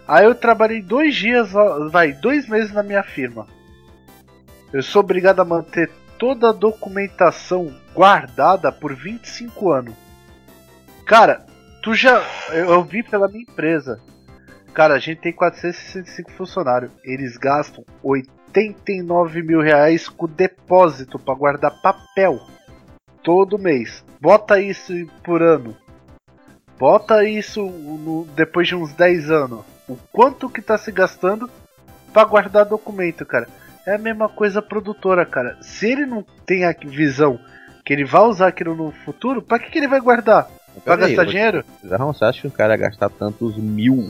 Aí 0.08 0.26
eu 0.26 0.36
trabalhei 0.36 0.82
dois 0.82 1.16
dias, 1.16 1.52
vai, 1.92 2.12
dois 2.14 2.48
meses 2.48 2.74
na 2.74 2.84
minha 2.84 3.04
firma. 3.04 3.48
Eu 4.72 4.84
sou 4.84 5.02
obrigado 5.02 5.40
a 5.40 5.46
manter 5.46 5.90
toda 6.20 6.50
a 6.50 6.54
documentação 6.54 7.74
guardada 7.94 8.72
por 8.72 8.94
25 8.96 9.72
anos. 9.72 9.94
Cara, 11.06 11.46
tu 11.82 11.94
já. 11.94 12.22
Eu, 12.50 12.72
eu 12.72 12.84
vi 12.84 13.04
pela 13.04 13.28
minha 13.28 13.44
empresa. 13.44 14.02
Cara, 14.74 14.96
a 14.96 15.00
gente 15.00 15.22
tem 15.22 15.32
465 15.32 16.32
funcionários. 16.32 16.92
Eles 17.04 17.38
gastam 17.38 17.86
89 18.56 19.42
mil 19.42 19.62
reais 19.62 20.08
com 20.08 20.28
depósito 20.28 21.18
para 21.18 21.34
guardar 21.34 21.82
papel 21.82 22.40
todo 23.24 23.58
mês. 23.58 24.04
Bota 24.22 24.60
isso 24.60 24.94
por 25.24 25.42
ano. 25.42 25.76
Bota 26.78 27.24
isso 27.24 27.62
no- 27.66 28.26
depois 28.36 28.68
de 28.68 28.76
uns 28.76 28.94
10 28.94 29.32
anos. 29.32 29.62
O 29.88 29.98
quanto 30.12 30.50
que 30.50 30.62
tá 30.62 30.78
se 30.78 30.92
gastando 30.92 31.50
para 32.14 32.26
guardar 32.28 32.66
documento, 32.66 33.26
cara. 33.26 33.48
É 33.86 33.96
a 33.96 33.98
mesma 33.98 34.30
coisa 34.30 34.60
a 34.60 34.62
produtora, 34.62 35.26
cara. 35.26 35.58
Se 35.62 35.92
ele 35.92 36.06
não 36.06 36.24
tem 36.46 36.64
a 36.66 36.72
visão 36.74 37.40
que 37.86 37.92
ele 37.92 38.06
vai 38.06 38.22
usar 38.22 38.48
aquilo 38.48 38.76
no 38.76 38.92
futuro, 38.92 39.42
pra 39.42 39.60
que, 39.60 39.70
que 39.70 39.78
ele 39.78 39.88
vai 39.90 40.00
guardar? 40.00 40.48
Aí, 40.86 40.98
gastar 40.98 41.26
você- 41.26 41.26
dinheiro? 41.32 41.66
Você 41.84 42.26
acha 42.26 42.42
que 42.42 42.48
o 42.48 42.52
cara 42.52 42.78
gastar 42.78 43.10
tantos 43.10 43.58
mil? 43.58 44.10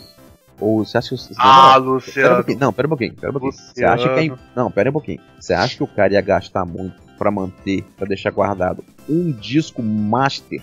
Ou 0.59 0.85
você 0.85 0.97
acha 0.97 1.09
que. 1.09 1.17
Você, 1.17 1.33
Ah, 1.37 1.43
na 1.45 1.51
moral, 1.51 1.71
Pera 1.73 1.83
um 1.83 1.93
Luciano. 1.93 2.59
Não, 2.59 2.73
pera 2.73 2.87
um 2.87 2.89
pouquinho, 2.89 3.13
pera 3.15 3.29
um 3.29 3.39
pouquinho. 3.39 3.53
Você 3.53 3.83
acha 3.85 4.03
que 4.03 4.09
é. 4.09 4.21
Luciano. 4.21 4.39
Não, 4.55 4.71
pera 4.71 4.89
um 4.89 4.93
pouquinho. 4.93 5.19
Você 5.39 5.53
acha 5.53 5.75
que 5.77 5.83
o 5.83 5.87
cara 5.87 6.13
ia 6.13 6.21
gastar 6.21 6.65
muito 6.65 6.95
pra 7.17 7.31
manter, 7.31 7.83
pra 7.97 8.07
deixar 8.07 8.31
guardado 8.31 8.83
um 9.09 9.31
disco 9.31 9.81
master 9.83 10.61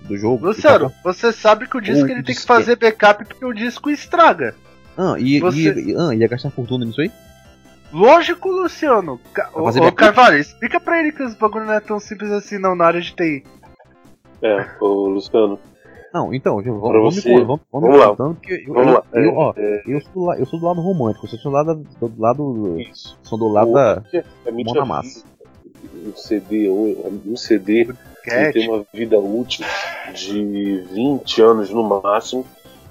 do 0.00 0.16
jogo? 0.16 0.46
Luciano, 0.46 0.92
você 1.02 1.32
sabe 1.32 1.66
que 1.66 1.76
o 1.76 1.80
disco 1.80 2.04
O 2.06 2.10
ele 2.10 2.22
tem 2.22 2.34
que 2.34 2.42
fazer 2.42 2.76
backup 2.76 3.24
porque 3.24 3.44
o 3.44 3.52
disco 3.52 3.90
estraga. 3.90 4.54
Ah, 4.96 5.14
e, 5.18 5.40
Você- 5.40 5.72
e- 5.72 5.90
e- 5.92 5.96
ah, 5.96 6.14
ia 6.14 6.28
gastar 6.28 6.50
fortuna 6.50 6.84
nisso 6.84 7.00
aí? 7.00 7.10
Lógico, 7.92 8.48
Luciano. 8.50 9.18
Ô? 9.54 9.92
Carvalho, 9.92 10.36
explica 10.38 10.78
pra 10.78 11.00
ele 11.00 11.10
que 11.10 11.22
os 11.24 11.34
bagulho 11.34 11.64
não 11.66 11.72
é 11.72 11.80
tão 11.80 11.98
simples 11.98 12.30
assim 12.30 12.58
não 12.58 12.74
na 12.76 12.84
área 12.84 13.00
de 13.00 13.12
TI. 13.14 13.42
É, 14.42 14.66
ô 14.80 15.08
Luciano. 15.08 15.58
Não, 16.12 16.34
então, 16.34 16.60
já- 16.62 16.72
vamos, 16.72 17.14
você- 17.14 17.30
vamos, 17.44 17.46
vamos 17.46 17.88
vamos 17.88 17.98
lá. 17.98 18.08
contando 18.08 18.34
que 18.40 18.52
eu, 18.66 18.74
Vamos 18.74 18.88
eu, 18.88 18.94
lá. 18.94 19.04
eu, 19.12 19.34
ó, 19.36 19.52
É, 19.56 19.82
eu, 19.86 20.00
sou 20.00 20.12
do, 20.12 20.24
la- 20.24 20.38
eu 20.38 20.46
sou 20.46 20.58
do 20.58 20.66
lado 20.66 20.80
romântico, 20.80 21.26
vocês 21.28 21.40
são 21.40 21.52
do 21.52 21.56
lado, 21.56 21.86
do 22.00 22.12
lado, 22.20 22.80
isso. 22.80 23.16
são 23.22 23.38
do 23.38 23.46
lado 23.48 23.72
da... 23.72 24.02
A 24.46 24.50
mão 24.50 24.74
na 24.74 24.84
massa. 24.84 25.24
Um 26.04 26.14
CD, 26.16 26.68
um 26.68 27.36
CD 27.36 27.88
Cat. 28.24 28.52
tem 28.52 28.68
uma 28.68 28.84
vida 28.92 29.18
útil 29.18 29.64
de 30.14 30.78
20 30.92 31.40
anos 31.42 31.70
no 31.70 31.82
máximo, 32.02 32.44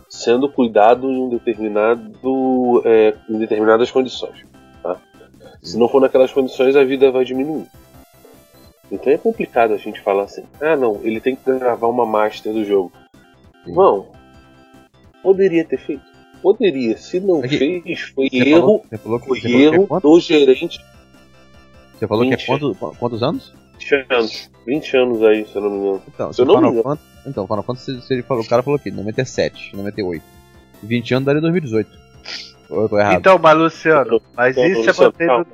sendo 0.10 0.50
cuidado 0.50 1.10
em 1.12 1.22
um 1.22 1.30
determinado, 1.30 2.82
é, 2.86 3.14
em 3.30 3.38
determinadas 3.38 3.92
condições. 3.92 4.46
Tá? 4.82 4.98
Se 5.62 5.78
não 5.78 5.90
for 5.90 6.00
naquelas 6.02 6.32
condições, 6.32 6.76
a 6.76 6.84
vida 6.84 7.12
vai 7.12 7.26
diminuir. 7.26 7.68
Então 8.92 9.12
é 9.14 9.18
complicado 9.18 9.74
a 9.74 9.78
gente 9.78 10.02
falar 10.02 10.24
assim, 10.24 10.44
ah 10.62 10.76
não, 10.76 11.00
ele 11.04 11.20
tem 11.20 11.36
que 11.36 11.44
gravar 11.60 11.88
uma 11.88 12.06
master 12.06 12.52
do 12.54 12.64
jogo. 12.66 12.92
Sim. 13.66 13.74
Não. 13.76 14.12
Poderia 15.22 15.66
ter 15.66 15.78
feito. 15.78 16.04
Poderia. 16.42 16.98
Se 16.98 17.20
não 17.20 17.40
Aqui, 17.40 17.58
fez, 17.58 18.00
foi 18.02 18.30
Você 18.30 18.38
erro, 18.38 18.60
falou, 18.62 18.86
você 18.90 18.98
falou, 18.98 19.20
que- 19.20 19.26
foi 19.28 19.40
você 19.40 19.48
falou 19.50 19.58
que 19.58 19.66
é 19.66 19.74
erro 19.76 19.88
quanto- 19.88 20.10
do 20.10 20.20
gerente. 20.20 20.80
Você 21.98 22.08
falou 22.08 22.24
que 22.26 22.34
é 22.34 22.38
20. 22.38 22.46
quanto- 22.46 22.76
quantos 22.98 23.24
anos? 23.24 23.54
20 23.78 23.94
anos. 24.10 24.52
20 24.66 24.98
anos 24.98 25.24
aí, 25.24 25.46
se 25.46 25.56
eu 25.56 25.62
não 25.62 25.70
me 25.70 25.78
engano. 25.80 26.02
Então, 26.08 26.34
Se 26.34 26.42
eu 26.42 26.46
não 26.46 26.62
me 26.62 26.68
engano. 26.70 26.84
Fantasy, 26.84 27.08
então, 27.28 27.46
Final 27.48 27.64
Fantasy, 27.64 28.02
se 28.02 28.14
ele 28.14 28.24
falou, 28.24 28.44
o 28.44 28.48
cara 28.48 28.64
falou 28.64 28.78
aqui, 28.78 28.90
97, 28.92 29.76
98. 29.76 30.24
20 30.82 31.14
anos 31.14 31.26
daria 31.26 31.42
2018. 31.42 31.90
Ou 32.70 32.84
eu 32.84 32.90
tô 32.90 32.98
errado? 33.00 33.18
Então, 33.20 33.38
mas 33.38 33.58
Luciano, 33.58 34.22
mas 34.36 34.56
Então, 34.58 34.70
isso 34.70 34.82
é 34.82 34.88
Luciano, 34.88 35.12
mantido, 35.12 35.28
calma. 35.28 35.46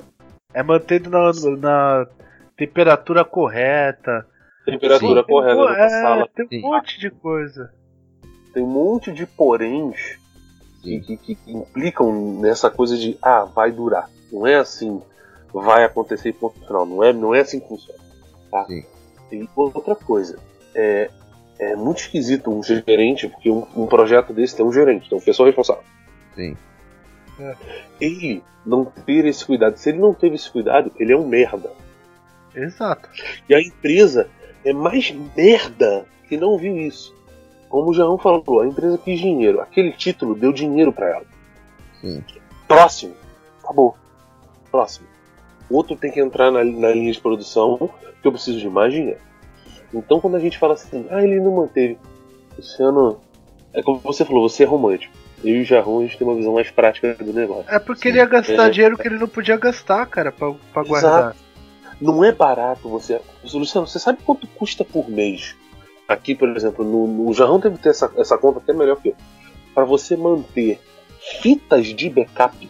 é 0.53 0.63
mantido 0.63 1.09
na, 1.09 1.31
na 1.57 2.07
temperatura 2.55 3.25
correta. 3.25 4.27
Temperatura 4.65 5.21
Sim. 5.21 5.27
correta 5.27 5.55
Tem, 5.55 5.65
na 5.65 5.77
é, 5.85 5.89
sala. 5.89 6.29
tem 6.35 6.47
Sim. 6.47 6.57
um 6.59 6.61
monte 6.71 6.99
de 6.99 7.09
coisa. 7.09 7.71
Tem 8.55 8.63
um 8.63 8.67
monte 8.67 9.11
de 9.11 9.25
poréns 9.27 10.17
que, 10.81 10.99
que- 11.01 11.17
que 11.17 11.37
implicam 11.51 12.39
nessa 12.39 12.69
coisa 12.71 12.97
de 12.97 13.17
ah, 13.21 13.43
vai 13.43 13.71
durar. 13.71 14.09
Não 14.31 14.47
é 14.47 14.55
assim, 14.55 15.01
vai 15.53 15.83
acontecer 15.83 16.29
e 16.29 16.33
ponto 16.33 16.59
final. 16.65 16.85
Não 16.85 17.03
é, 17.03 17.11
não 17.13 17.35
é 17.35 17.41
assim 17.41 17.59
que 17.59 17.67
funciona. 17.67 17.99
Tá? 18.49 18.65
Sim. 18.65 18.83
E 19.31 19.49
outra 19.55 19.93
coisa, 19.95 20.39
é, 20.73 21.09
é 21.59 21.75
muito 21.75 21.99
esquisito 21.99 22.49
um 22.49 22.63
gerente, 22.63 23.27
porque 23.27 23.51
um, 23.51 23.67
um 23.75 23.87
projeto 23.87 24.31
desse 24.33 24.55
tem 24.55 24.65
um 24.65 24.71
gerente, 24.71 25.09
tem 25.09 25.17
uma 25.17 25.23
pessoa 25.25 25.47
responsável. 25.47 25.83
Sim. 26.35 26.55
Ele 27.99 28.41
não 28.65 28.85
ter 28.85 29.25
esse 29.25 29.45
cuidado. 29.45 29.77
Se 29.77 29.89
ele 29.89 29.99
não 29.99 30.13
teve 30.13 30.35
esse 30.35 30.49
cuidado, 30.49 30.91
ele 30.97 31.11
é 31.13 31.17
um 31.17 31.27
merda. 31.27 31.71
Exato. 32.55 33.09
E 33.49 33.53
a 33.53 33.59
empresa 33.61 34.29
é 34.63 34.71
mais 34.71 35.11
merda 35.35 36.05
que 36.29 36.37
não 36.37 36.57
viu 36.57 36.77
isso. 36.77 37.13
Como 37.75 37.89
o 37.89 37.93
João 37.93 38.17
falou, 38.17 38.61
a 38.61 38.65
empresa 38.65 38.97
quis 38.97 39.19
dinheiro. 39.19 39.59
Aquele 39.59 39.91
título 39.91 40.33
deu 40.33 40.53
dinheiro 40.53 40.93
pra 40.93 41.09
ela. 41.09 41.25
Sim. 41.99 42.23
Próximo. 42.69 43.13
Acabou. 43.61 43.97
Próximo. 44.71 45.05
Outro 45.69 45.97
tem 45.97 46.09
que 46.09 46.21
entrar 46.21 46.51
na, 46.51 46.63
na 46.63 46.91
linha 46.91 47.11
de 47.11 47.19
produção, 47.19 47.89
que 48.21 48.25
eu 48.25 48.31
preciso 48.31 48.59
de 48.59 48.69
mais 48.69 48.93
dinheiro. 48.93 49.19
Então 49.93 50.21
quando 50.21 50.35
a 50.35 50.39
gente 50.39 50.57
fala 50.57 50.75
assim, 50.75 51.05
ah, 51.09 51.21
ele 51.21 51.41
não 51.41 51.51
manteve. 51.51 51.97
Luciano, 52.57 53.19
é 53.73 53.83
como 53.83 53.99
você 53.99 54.23
falou, 54.23 54.47
você 54.47 54.63
é 54.63 54.65
romântico. 54.65 55.13
Eu 55.43 55.55
e 55.55 55.61
o 55.63 55.65
Jarrão, 55.65 55.99
a 55.99 56.03
gente 56.03 56.17
tem 56.17 56.25
uma 56.25 56.37
visão 56.37 56.53
mais 56.53 56.71
prática 56.71 57.13
do 57.15 57.33
negócio. 57.33 57.65
É 57.67 57.77
porque 57.77 58.03
Sim. 58.03 58.07
ele 58.07 58.19
ia 58.19 58.25
gastar 58.25 58.67
É. 58.67 58.69
dinheiro 58.69 58.97
que 58.97 59.05
ele 59.05 59.19
não 59.19 59.27
podia 59.27 59.57
gastar, 59.57 60.05
cara, 60.05 60.31
pra, 60.31 60.53
pra 60.71 60.81
guardar. 60.81 61.35
Não 61.99 62.23
é 62.23 62.31
barato 62.31 62.87
você. 62.87 63.19
Luciano, 63.53 63.85
você 63.85 63.99
sabe 63.99 64.19
quanto 64.25 64.47
custa 64.47 64.85
por 64.85 65.09
mês? 65.09 65.57
Aqui, 66.07 66.35
por 66.35 66.49
exemplo, 66.55 66.85
no, 66.85 67.07
no 67.07 67.29
o 67.29 67.33
Jarrão 67.33 67.59
deve 67.59 67.77
ter 67.77 67.89
essa, 67.89 68.11
essa 68.17 68.37
conta 68.37 68.59
até 68.59 68.73
melhor 68.73 68.97
que 68.97 69.09
eu. 69.09 69.15
Para 69.73 69.83
você 69.83 70.15
manter 70.15 70.79
fitas 71.41 71.87
de 71.87 72.09
backup, 72.09 72.69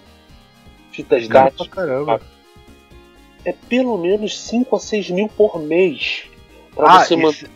fitas 0.92 1.28
DAT, 1.28 1.70
é 3.44 3.52
pelo 3.52 3.98
menos 3.98 4.40
5 4.40 4.76
a 4.76 4.80
6 4.80 5.10
mil 5.12 5.28
por 5.30 5.60
mês. 5.60 6.24
Para 6.74 6.92
Ah, 6.92 7.04
você 7.04 7.16
manter 7.16 7.50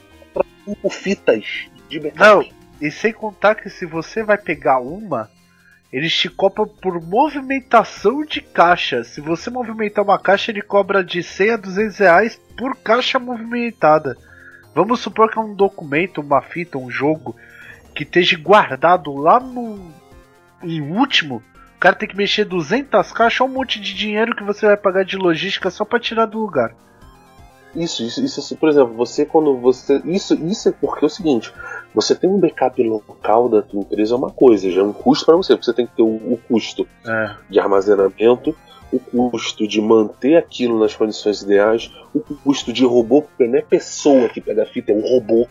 5 0.65 0.89
fitas 0.89 1.69
de 1.87 1.99
backup. 1.99 2.19
Não, 2.19 2.45
e 2.81 2.91
sem 2.91 3.11
contar 3.13 3.55
que 3.55 3.69
se 3.69 3.85
você 3.85 4.21
vai 4.23 4.37
pegar 4.37 4.79
uma, 4.79 5.29
eles 5.91 6.15
te 6.15 6.29
cobram 6.29 6.67
por 6.67 7.01
movimentação 7.01 8.23
de 8.23 8.41
caixa. 8.41 9.03
Se 9.03 9.19
você 9.19 9.49
movimentar 9.49 10.03
uma 10.03 10.19
caixa, 10.19 10.51
ele 10.51 10.61
cobra 10.61 11.03
de 11.03 11.23
100 11.23 11.49
a 11.49 11.57
200 11.57 11.97
reais 11.97 12.41
por 12.55 12.75
caixa 12.75 13.17
movimentada. 13.17 14.15
Vamos 14.73 14.99
supor 14.99 15.31
que 15.31 15.37
é 15.37 15.41
um 15.41 15.53
documento, 15.53 16.21
uma 16.21 16.41
fita, 16.41 16.77
um 16.77 16.89
jogo 16.89 17.35
que 17.95 18.03
esteja 18.03 18.37
guardado 18.37 19.15
lá 19.15 19.39
no 19.39 19.91
em 20.63 20.81
último. 20.81 21.41
O 21.75 21.79
cara 21.79 21.95
tem 21.95 22.09
que 22.09 22.15
mexer 22.17 22.43
200 22.45 23.11
caixas, 23.11 23.47
um 23.47 23.51
monte 23.51 23.79
de 23.79 23.93
dinheiro 23.93 24.35
que 24.35 24.43
você 24.43 24.65
vai 24.65 24.77
pagar 24.77 25.05
de 25.05 25.15
logística 25.15 25.69
só 25.69 25.85
pra 25.85 25.99
tirar 25.99 26.25
do 26.25 26.39
lugar. 26.39 26.75
Isso, 27.75 28.03
isso, 28.03 28.23
isso, 28.23 28.57
por 28.57 28.67
exemplo, 28.69 28.93
você 28.95 29.25
quando 29.25 29.55
você. 29.57 30.01
Isso, 30.03 30.33
isso 30.33 30.69
é 30.69 30.71
porque 30.71 31.05
é 31.05 31.07
o 31.07 31.09
seguinte, 31.09 31.53
você 31.93 32.15
tem 32.15 32.29
um 32.29 32.39
backup 32.39 32.81
local 32.81 33.47
da 33.47 33.61
tua 33.61 33.81
empresa 33.81 34.15
é 34.15 34.17
uma 34.17 34.31
coisa, 34.31 34.71
já 34.71 34.81
é 34.81 34.83
um 34.83 34.91
custo 34.91 35.25
para 35.25 35.35
você, 35.35 35.53
porque 35.53 35.65
você 35.65 35.73
tem 35.73 35.85
que 35.85 35.95
ter 35.95 36.01
o, 36.01 36.07
o 36.07 36.39
custo 36.47 36.87
É. 37.05 37.35
de 37.49 37.59
armazenamento, 37.59 38.55
o 38.91 38.99
custo 38.99 39.67
de 39.67 39.79
manter 39.81 40.35
aquilo 40.35 40.79
nas 40.79 40.95
condições 40.95 41.41
ideais, 41.41 41.91
o 42.13 42.19
custo 42.21 42.73
de 42.73 42.83
robô, 42.85 43.21
porque 43.21 43.45
não 43.47 43.59
é 43.59 43.61
pessoa 43.61 44.27
que 44.29 44.41
pega 44.41 44.63
a 44.63 44.65
fita, 44.65 44.91
é 44.91 44.95
um 44.95 45.01
robô 45.01 45.47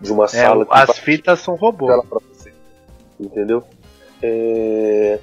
de 0.00 0.12
uma 0.12 0.24
É, 0.24 0.28
sala 0.28 0.66
que 0.66 0.72
as 0.74 0.86
faz 0.86 0.98
fitas 0.98 1.40
são 1.40 1.54
robô. 1.54 1.86
você. 2.32 2.52
Entendeu? 3.18 3.62
É, 4.22 5.18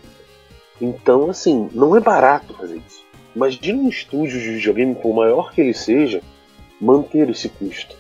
Então, 0.80 1.30
assim, 1.30 1.70
não 1.74 1.95
é 1.95 1.99
barato 1.99 2.53
fazer 2.55 2.78
isso. 2.88 3.01
Imagina 3.36 3.80
um 3.80 3.88
estúdio 3.89 4.39
de 4.39 4.49
videogame, 4.55 4.95
por 4.95 5.14
maior 5.14 5.53
que 5.53 5.62
ele 5.62 5.74
seja, 5.74 6.22
manter 6.80 7.30
esse 7.30 7.47
custo. 7.49 7.95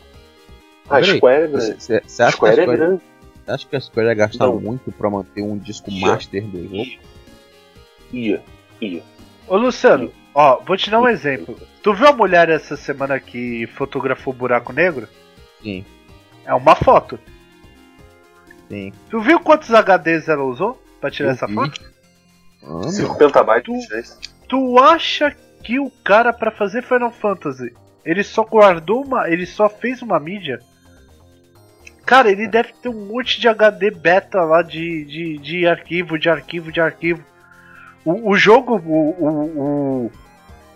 A 0.89 0.95
Mas 0.95 1.05
peraí, 1.05 1.17
Square 1.19 1.43
é 1.43 1.47
Você 1.47 1.67
grande. 1.67 2.05
A 2.19 2.27
a 2.27 2.31
Square 2.31 2.59
é 2.59 2.63
Square, 2.63 2.77
grande. 2.79 3.01
você 3.45 3.51
acha 3.51 3.67
que 3.67 3.75
a 3.75 3.79
Square 3.79 4.07
ia 4.07 4.13
gastar 4.15 4.47
Não. 4.47 4.59
muito 4.59 4.91
pra 4.91 5.09
manter 5.09 5.41
um 5.43 5.57
disco 5.57 5.89
Ia. 5.91 6.07
master 6.07 6.43
do 6.47 6.63
jogo? 6.63 6.89
Ia, 8.11 8.41
ia. 8.81 9.03
Ô 9.51 9.57
Luciano, 9.57 10.11
ó, 10.33 10.61
vou 10.65 10.77
te 10.77 10.89
dar 10.89 11.01
um 11.01 11.07
exemplo. 11.07 11.59
Tu 11.83 11.93
viu 11.93 12.07
a 12.07 12.13
mulher 12.13 12.47
essa 12.49 12.77
semana 12.77 13.19
que 13.19 13.67
fotografou 13.75 14.33
o 14.33 14.37
buraco 14.37 14.71
negro? 14.71 15.07
Sim, 15.61 15.83
É 16.45 16.53
uma 16.53 16.73
foto. 16.75 17.19
sim. 18.69 18.93
Tu 19.09 19.19
viu 19.19 19.39
quantos 19.41 19.69
HDs 19.69 20.29
ela 20.29 20.43
usou 20.43 20.81
pra 21.01 21.11
tirar 21.11 21.29
Eu 21.29 21.33
essa 21.33 21.47
vi. 21.47 21.53
foto? 21.55 21.81
Ah, 22.63 22.67
meu. 22.79 22.83
5 22.83 23.17
petabytes 23.17 23.73
de 23.73 23.79
diferença. 23.81 24.17
Tu 24.47 24.79
acha 24.79 25.35
que 25.63 25.79
o 25.79 25.91
cara 26.03 26.31
pra 26.31 26.51
fazer 26.51 26.81
Final 26.83 27.11
Fantasy, 27.11 27.73
ele 28.05 28.23
só 28.23 28.43
guardou 28.43 29.03
uma, 29.03 29.29
ele 29.29 29.45
só 29.45 29.67
fez 29.67 30.01
uma 30.01 30.19
mídia? 30.19 30.59
Cara, 32.05 32.31
ele 32.31 32.47
deve 32.47 32.73
ter 32.81 32.89
um 32.89 33.05
monte 33.07 33.39
de 33.39 33.47
HD 33.47 33.91
beta 33.91 34.41
lá 34.43 34.61
de, 34.61 35.05
de, 35.05 35.37
de 35.39 35.67
arquivo, 35.67 36.17
de 36.17 36.29
arquivo, 36.29 36.71
de 36.71 36.79
arquivo. 36.81 37.23
O, 38.05 38.31
o 38.31 38.35
jogo, 38.35 38.75
o, 38.77 39.09
o, 39.19 40.11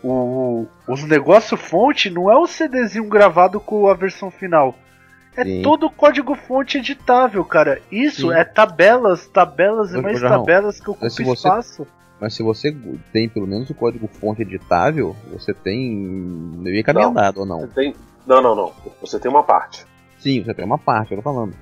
o, 0.03 0.07
o- 0.07 0.67
os 0.87 1.03
negócios 1.03 1.59
fonte 1.59 2.09
não 2.09 2.31
é 2.31 2.37
o 2.37 2.47
CDzinho 2.47 3.07
gravado 3.07 3.59
com 3.59 3.87
a 3.89 3.93
versão 3.93 4.29
final. 4.29 4.75
É 5.35 5.43
Sim. 5.43 5.61
todo 5.63 5.89
código 5.89 6.33
fonte 6.35 6.77
editável, 6.77 7.43
cara. 7.43 7.81
Isso 7.91 8.29
Sim. 8.29 8.33
é 8.33 8.43
tabelas, 8.45 9.27
tabelas 9.27 9.91
e 9.93 10.01
mais 10.01 10.21
tabelas 10.21 10.79
que 10.79 10.91
você- 10.91 11.23
espaço. 11.23 11.85
Mas 12.21 12.33
se 12.33 12.41
você 12.41 12.73
tem 13.11 13.27
pelo 13.27 13.45
menos 13.45 13.69
o 13.69 13.73
código 13.75 14.07
fonte 14.07 14.41
editável, 14.41 15.13
você 15.33 15.53
tem 15.53 15.91
meio 15.93 16.79
encaminhado 16.79 17.41
ou 17.41 17.45
não? 17.45 17.59
Você 17.61 17.67
tem. 17.67 17.95
Não, 18.25 18.41
não, 18.41 18.55
não. 18.55 18.71
Você 19.01 19.19
tem 19.19 19.29
uma 19.29 19.43
parte. 19.43 19.85
Sim, 20.19 20.41
você 20.41 20.53
tem 20.53 20.63
uma 20.63 20.77
parte, 20.77 21.11
eu 21.11 21.17
tô 21.17 21.21
falando. 21.23 21.53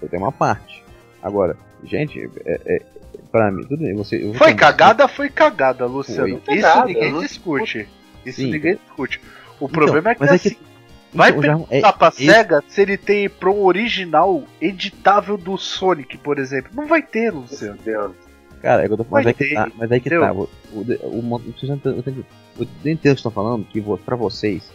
Você 0.00 0.08
tem 0.08 0.18
uma 0.18 0.32
parte. 0.32 0.82
Agora, 1.22 1.54
gente, 1.84 2.30
é, 2.46 2.60
é, 2.64 2.82
pra 3.30 3.50
mim, 3.50 3.62
tudo 3.62 3.78
bem, 3.82 3.94
você. 3.94 4.32
Foi 4.34 4.54
cagada, 4.54 5.06
foi 5.08 5.28
cagada, 5.28 5.86
Luciano. 5.86 6.40
Foi 6.44 6.54
Isso 6.56 6.62
cagada, 6.66 6.86
ninguém 6.86 7.18
discute. 7.20 7.88
Isso 8.26 8.40
Sim. 8.40 8.50
ninguém 8.50 8.76
discute. 8.76 9.20
O 9.60 9.64
Então, 9.64 9.68
problema 9.68 10.10
é 10.10 10.14
que, 10.14 10.20
mas 10.20 10.30
é 10.32 10.38
que- 10.38 10.48
assim, 10.48 10.56
vai 11.12 11.30
Então, 11.30 11.42
já- 11.42 11.52
é- 11.52 11.66
perguntar 11.66 11.92
pra 11.94 12.08
esse- 12.08 12.26
SEGA 12.26 12.64
se 12.68 12.80
ele 12.82 12.96
tem 12.96 13.28
pro 13.28 13.56
original 13.64 14.44
editável 14.60 15.36
do 15.36 15.56
Sonic, 15.56 16.16
por 16.18 16.38
exemplo. 16.38 16.70
Não 16.74 16.86
vai 16.86 17.02
ter, 17.02 17.32
Luciano. 17.32 17.78
Cara, 18.60 18.82
é 18.84 18.86
que 18.86 18.92
eu 18.92 18.96
tô, 18.96 19.06
mas 19.10 19.24
Vai 19.24 19.30
é 19.30 19.34
que 19.34 19.44
ter, 19.48 19.54
tá, 19.54 19.70
mas 19.76 19.90
é 19.90 20.00
que 20.00 20.10
tá. 20.10 20.32
O, 20.32 20.48
o, 20.72 20.78
o, 20.80 21.18
o, 21.18 21.38
vocês 21.38 21.70
entendem- 21.70 22.24
o 22.58 22.66
que 23.14 23.18
estão 23.20 23.30
falando, 23.30 23.64
que 23.64 23.80
pra 24.04 24.16
vocês, 24.16 24.68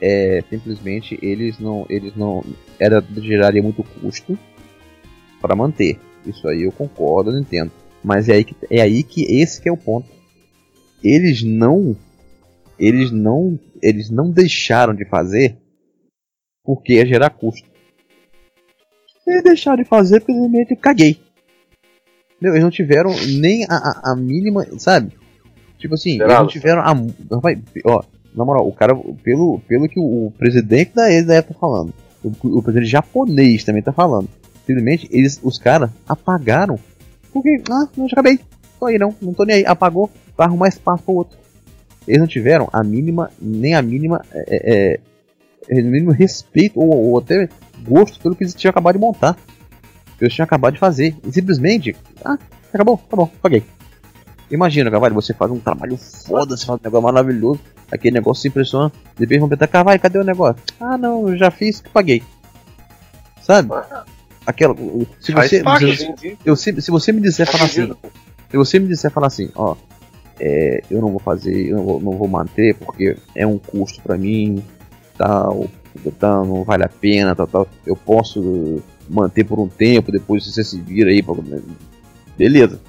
é, 0.00 0.42
simplesmente 0.50 1.16
eles 1.22 1.58
não. 1.60 1.86
Eles 1.88 2.14
não. 2.16 2.44
Era, 2.78 3.02
geraria 3.18 3.62
muito 3.62 3.84
custo 3.84 4.36
pra 5.40 5.54
manter. 5.54 5.98
Isso 6.26 6.46
aí 6.48 6.62
eu 6.62 6.72
concordo, 6.72 7.30
eu 7.30 7.38
entendo. 7.38 7.70
Mas 8.02 8.28
é 8.28 8.34
aí 8.34 8.44
que, 8.44 8.54
é 8.70 8.80
aí 8.80 9.02
que 9.02 9.22
esse 9.40 9.60
que 9.60 9.68
é 9.68 9.72
o 9.72 9.76
ponto. 9.76 10.08
Eles 11.02 11.42
não. 11.42 11.96
Eles 12.78 13.10
não. 13.10 13.58
Eles 13.82 14.10
não 14.10 14.30
deixaram 14.30 14.94
de 14.94 15.04
fazer 15.04 15.56
porque 16.64 16.94
ia 16.94 17.06
gerar 17.06 17.30
custo. 17.30 17.66
Eles 19.26 19.42
deixaram 19.42 19.82
de 19.82 19.88
fazer 19.88 20.20
porque 20.20 20.32
simplesmente 20.32 20.76
caguei. 20.76 21.20
Meu, 22.40 22.52
eles 22.52 22.62
não 22.62 22.70
tiveram 22.70 23.10
nem 23.40 23.64
a, 23.64 23.74
a- 23.76 24.12
a 24.12 24.16
mínima, 24.16 24.64
sabe? 24.78 25.12
Tipo 25.78 25.94
assim, 25.94 26.12
eles 26.12 26.26
não 26.40 26.46
tiveram 26.48 26.82
a. 26.82 26.92
Rapaz, 27.34 27.58
ó, 27.84 28.02
na 28.34 28.44
moral, 28.44 28.66
o 28.68 28.72
cara, 28.72 28.94
pelo, 29.22 29.60
pelo 29.60 29.88
que 29.88 29.98
o, 29.98 30.26
o 30.26 30.30
presidente 30.32 30.92
da 30.94 31.10
ex 31.12 31.26
da 31.26 31.34
época 31.34 31.54
tá 31.54 31.60
falando, 31.60 31.92
o, 32.22 32.58
o 32.58 32.62
presidente 32.62 32.90
japonês 32.90 33.64
também 33.64 33.82
tá 33.82 33.92
falando, 33.92 34.28
simplesmente 34.68 35.08
eles, 35.10 35.40
os 35.42 35.58
caras 35.58 35.90
apagaram. 36.06 36.78
Porque, 37.32 37.62
ah, 37.70 37.88
não, 37.96 38.06
já 38.06 38.12
acabei. 38.12 38.38
Tô 38.78 38.86
aí 38.86 38.98
não, 38.98 39.14
não 39.20 39.32
tô 39.32 39.44
nem 39.44 39.56
aí. 39.56 39.66
Apagou, 39.66 40.10
vai 40.36 40.46
arrumar 40.46 40.68
espaço 40.68 41.02
pro 41.02 41.14
outro. 41.14 41.38
Eles 42.06 42.20
não 42.20 42.26
tiveram 42.26 42.68
a 42.70 42.84
mínima, 42.84 43.30
nem 43.40 43.74
a 43.74 43.80
mínima, 43.80 44.22
é, 44.32 44.44
é, 44.46 45.00
é, 45.70 45.80
o 45.80 45.84
mínimo 45.84 46.10
respeito 46.10 46.78
ou, 46.78 46.90
ou 46.90 47.18
até 47.18 47.48
gosto 47.82 48.20
pelo 48.20 48.36
que 48.36 48.44
eles 48.44 48.54
tinham 48.54 48.70
acabado 48.70 48.94
de 48.94 49.00
montar. 49.00 49.36
Eles 50.20 50.34
tinham 50.34 50.44
acabado 50.44 50.74
de 50.74 50.80
fazer. 50.80 51.16
E 51.24 51.32
simplesmente, 51.32 51.96
ah, 52.24 52.38
acabou, 52.72 52.98
tá 52.98 53.16
bom, 53.16 53.30
paguei. 53.40 53.64
Imagina, 54.50 54.90
Carvalho, 54.90 55.14
você 55.14 55.32
faz 55.32 55.50
um 55.50 55.58
trabalho 55.58 55.96
foda, 55.96 56.56
você 56.56 56.64
faz 56.64 56.78
um 56.78 56.84
negócio 56.84 57.04
maravilhoso, 57.04 57.60
aquele 57.90 58.14
negócio 58.14 58.42
se 58.42 58.48
impressiona, 58.48 58.90
depois 59.16 59.40
vão 59.40 59.48
perguntar, 59.48 59.66
Carvalho, 59.66 60.00
cadê 60.00 60.18
o 60.18 60.24
negócio? 60.24 60.62
Ah, 60.80 60.96
não, 60.96 61.28
eu 61.28 61.36
já 61.36 61.50
fiz, 61.50 61.80
que 61.80 61.90
paguei. 61.90 62.22
Sabe? 63.42 63.68
Aquela, 64.48 64.74
se 65.20 65.30
Faz 65.32 65.50
você, 65.50 65.62
parte. 65.62 66.38
eu, 66.42 66.56
se, 66.56 66.80
se 66.80 66.90
você 66.90 67.12
me 67.12 67.20
disser 67.20 67.46
falar 67.46 67.66
assim, 67.66 67.92
se 68.50 68.56
você 68.56 68.78
me 68.78 68.88
disser 68.88 69.10
falar 69.10 69.26
assim, 69.26 69.50
ó, 69.54 69.76
é, 70.40 70.82
eu 70.90 71.02
não 71.02 71.10
vou 71.10 71.20
fazer, 71.20 71.66
eu 71.66 71.76
não 71.76 71.84
vou, 71.84 72.00
não 72.00 72.12
vou 72.12 72.26
manter 72.26 72.74
porque 72.76 73.14
é 73.34 73.46
um 73.46 73.58
custo 73.58 74.00
pra 74.00 74.16
mim, 74.16 74.64
tal, 75.18 75.68
tal, 76.18 76.46
não 76.46 76.64
vale 76.64 76.82
a 76.82 76.88
pena, 76.88 77.36
tal, 77.36 77.46
tal. 77.46 77.68
Eu 77.84 77.94
posso 77.94 78.82
manter 79.06 79.44
por 79.44 79.60
um 79.60 79.68
tempo, 79.68 80.10
depois 80.10 80.46
você 80.46 80.64
se 80.64 80.80
vira 80.80 81.10
aí, 81.10 81.22
pra... 81.22 81.34
beleza. 82.38 82.80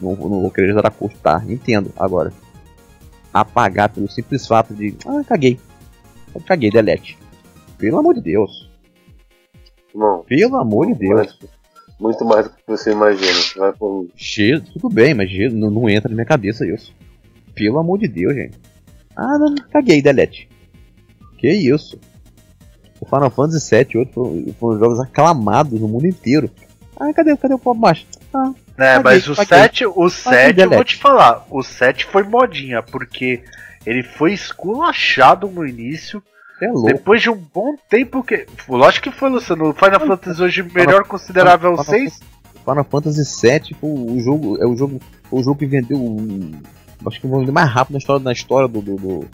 Não, 0.00 0.14
não 0.14 0.40
vou 0.40 0.52
querer 0.52 0.72
gerar 0.72 0.92
custo, 0.92 1.18
tá? 1.18 1.42
Entendo. 1.48 1.92
Agora, 1.96 2.32
apagar 3.34 3.88
pelo 3.88 4.08
simples 4.08 4.46
fato 4.46 4.72
de, 4.72 4.94
ah, 5.04 5.24
caguei, 5.26 5.58
caguei, 6.46 6.70
delete. 6.70 7.18
Pelo 7.76 7.98
amor 7.98 8.14
de 8.14 8.20
Deus, 8.20 8.70
Não. 9.94 10.22
pelo 10.24 10.56
amor 10.56 10.86
de 10.86 10.94
Deus. 10.94 11.14
mais- 11.14 11.38
Muito 12.00 12.24
mais 12.24 12.46
do 12.46 12.50
que 12.50 12.62
você 12.66 12.90
imagina. 12.92 13.38
Vai 13.56 13.72
por 13.72 14.08
Cheio, 14.16 14.60
tudo 14.60 14.88
bem, 14.88 15.14
mas 15.14 15.30
cheio, 15.30 15.52
não, 15.52 15.70
não 15.70 15.88
entra 15.88 16.08
na 16.08 16.14
minha 16.16 16.26
cabeça 16.26 16.66
isso. 16.66 16.92
Pelo 17.54 17.78
amor 17.78 17.98
de 17.98 18.08
Deus, 18.08 18.34
gente. 18.34 18.58
Ah, 19.14 19.38
não, 19.38 19.54
caguei, 19.70 20.02
delete. 20.02 20.48
Que 21.38 21.50
isso? 21.50 21.98
O 23.00 23.04
Final 23.06 23.30
Fantasy 23.30 23.68
VII 23.76 23.86
e 23.94 23.98
outros 23.98 24.14
foram, 24.14 24.54
foram 24.58 24.78
jogos 24.80 25.00
aclamados 25.00 25.80
no 25.80 25.86
mundo 25.88 26.06
inteiro. 26.06 26.50
Ah, 26.98 27.12
cadê, 27.12 27.36
cadê 27.36 27.54
o 27.54 27.58
Pop 27.58 27.78
Master? 27.78 28.06
Ah, 28.34 28.52
É, 28.78 28.94
Paguei, 28.98 29.02
mas 29.04 29.28
o 29.28 29.36
paguei. 29.36 29.58
7, 29.58 29.86
o 29.86 30.08
7 30.08 30.60
eu 30.60 30.70
vou 30.70 30.84
te 30.84 30.96
falar, 30.96 31.46
o 31.50 31.62
7 31.62 32.06
foi 32.06 32.22
modinha, 32.22 32.82
porque 32.82 33.42
ele 33.84 34.02
foi 34.02 34.32
esculachado 34.32 35.46
no 35.48 35.66
início, 35.66 36.22
é 36.64 36.70
louco. 36.70 36.86
depois 36.86 37.20
de 37.22 37.30
um 37.30 37.40
bom 37.54 37.74
tempo 37.88 38.22
que. 38.22 38.46
Lógico 38.68 39.10
que 39.10 39.16
foi, 39.18 39.30
Luciano. 39.30 39.70
O 39.70 39.74
Final 39.74 40.00
Fantasy 40.00 40.42
hoje 40.42 40.62
melhor 40.62 41.04
considerável 41.04 41.70
é 41.70 41.74
o 41.74 41.84
Final 41.84 42.00
6. 42.00 42.20
Final 42.64 42.84
Fantasy 42.84 43.22
VII 43.48 43.76
foi 43.80 43.90
o 43.90 44.20
jogo, 44.20 44.62
é 44.62 44.66
o 44.66 44.76
jogo, 44.76 45.00
foi 45.28 45.40
o 45.40 45.42
jogo 45.42 45.58
que 45.58 45.66
vendeu, 45.66 45.98
acho 47.06 47.20
que 47.20 47.26
o 47.26 47.52
mais 47.52 47.68
rápido 47.68 47.94
na 47.94 47.98
história, 47.98 48.22
na 48.22 48.32
história 48.32 48.68
do, 48.68 48.80
do, 48.80 48.96
do- 48.96 49.26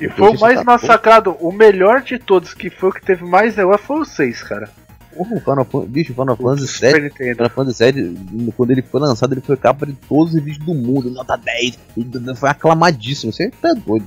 E 0.00 0.08
foi 0.08 0.28
o 0.30 0.38
mais 0.40 0.62
massacrado. 0.64 1.36
O 1.40 1.50
melhor 1.52 2.00
de 2.02 2.18
todos, 2.18 2.54
que 2.54 2.70
foi 2.70 2.90
o 2.90 2.92
que 2.92 3.04
teve 3.04 3.24
mais 3.24 3.58
EUA, 3.58 3.76
foi 3.76 4.00
o 4.00 4.04
6, 4.04 4.42
cara. 4.44 4.70
Porra, 5.12 5.34
o 5.34 5.40
Final 5.40 5.64
Fantasy, 5.64 5.90
bicho, 5.92 6.12
o 6.12 6.14
Final 6.14 6.36
Fantasy 6.36 6.68
Super 6.68 6.92
VII 6.92 7.02
Nintendo. 7.02 7.34
Final 7.34 7.50
Fantasy 7.50 7.92
VII, 7.92 8.52
quando 8.56 8.70
ele 8.70 8.82
foi 8.82 9.00
lançado, 9.00 9.32
ele 9.34 9.40
foi 9.40 9.56
capa 9.56 9.84
de 9.84 9.92
todos 10.08 10.32
os 10.34 10.40
vídeos 10.40 10.64
do 10.64 10.72
mundo, 10.72 11.10
nota 11.10 11.36
10, 11.36 11.78
e 11.96 12.36
foi 12.36 12.48
aclamadíssimo, 12.48 13.32
você 13.32 13.50
tá 13.50 13.74
doido. 13.74 14.06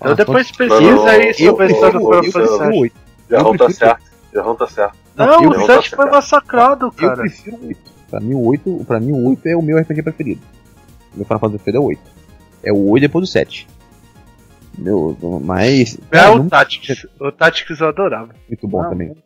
Então 0.00 0.14
depois 0.14 0.50
Não, 0.50 0.56
pesquisa 0.56 1.10
aí 1.10 1.28
eu- 1.28 1.34
sobre 1.34 1.64
a 1.64 1.68
eu- 1.68 1.72
história 1.74 1.98
do 1.98 2.14
eu- 2.14 2.22
Final 2.22 2.24
eu- 2.24 2.32
Fantasy 2.32 2.62
eu- 2.62 2.70
VII. 2.70 2.80
oito. 2.80 2.96
Jarrão 3.30 3.52
Eu 3.52 3.58
tá 3.58 3.70
certo. 3.70 4.02
Jarrão 4.34 4.54
tá 4.54 4.66
certo. 4.68 4.96
Não, 5.16 5.26
eu 5.26 5.32
o 5.48 5.52
prefiro- 5.54 5.66
7 5.82 5.90
foi 5.96 6.10
massacrado, 6.10 6.86
Eu 6.86 6.92
cara. 6.92 7.16
prefiro 7.16 7.56
o 7.56 7.66
8. 7.68 7.90
Pra 8.10 8.20
mim, 8.20 8.34
o 8.34 8.40
8, 8.46 8.84
pra 8.86 9.00
mim, 9.00 9.12
o 9.12 9.28
8 9.28 9.46
é 9.46 9.56
o 9.56 9.62
meu 9.62 9.78
RPG 9.78 10.02
preferido. 10.02 10.40
Meu 11.14 11.24
Final 11.24 11.40
Fantasy 11.40 11.58
preferido 11.64 11.78
é 11.78 11.80
o 11.80 11.88
8. 11.88 12.10
É 12.62 12.72
o 12.72 12.88
8 12.90 13.00
depois 13.02 13.22
do 13.24 13.30
7. 13.30 13.66
Meu, 14.78 15.16
mas. 15.42 15.98
É 16.10 16.16
cara, 16.16 16.32
o 16.34 16.38
não- 16.38 16.48
Tactics. 16.48 17.06
O 17.18 17.32
Tactics 17.32 17.80
eu 17.80 17.88
adorava. 17.88 18.28
muito 18.48 18.68
bom 18.68 18.82
Não. 18.82 18.90
também. 18.90 19.16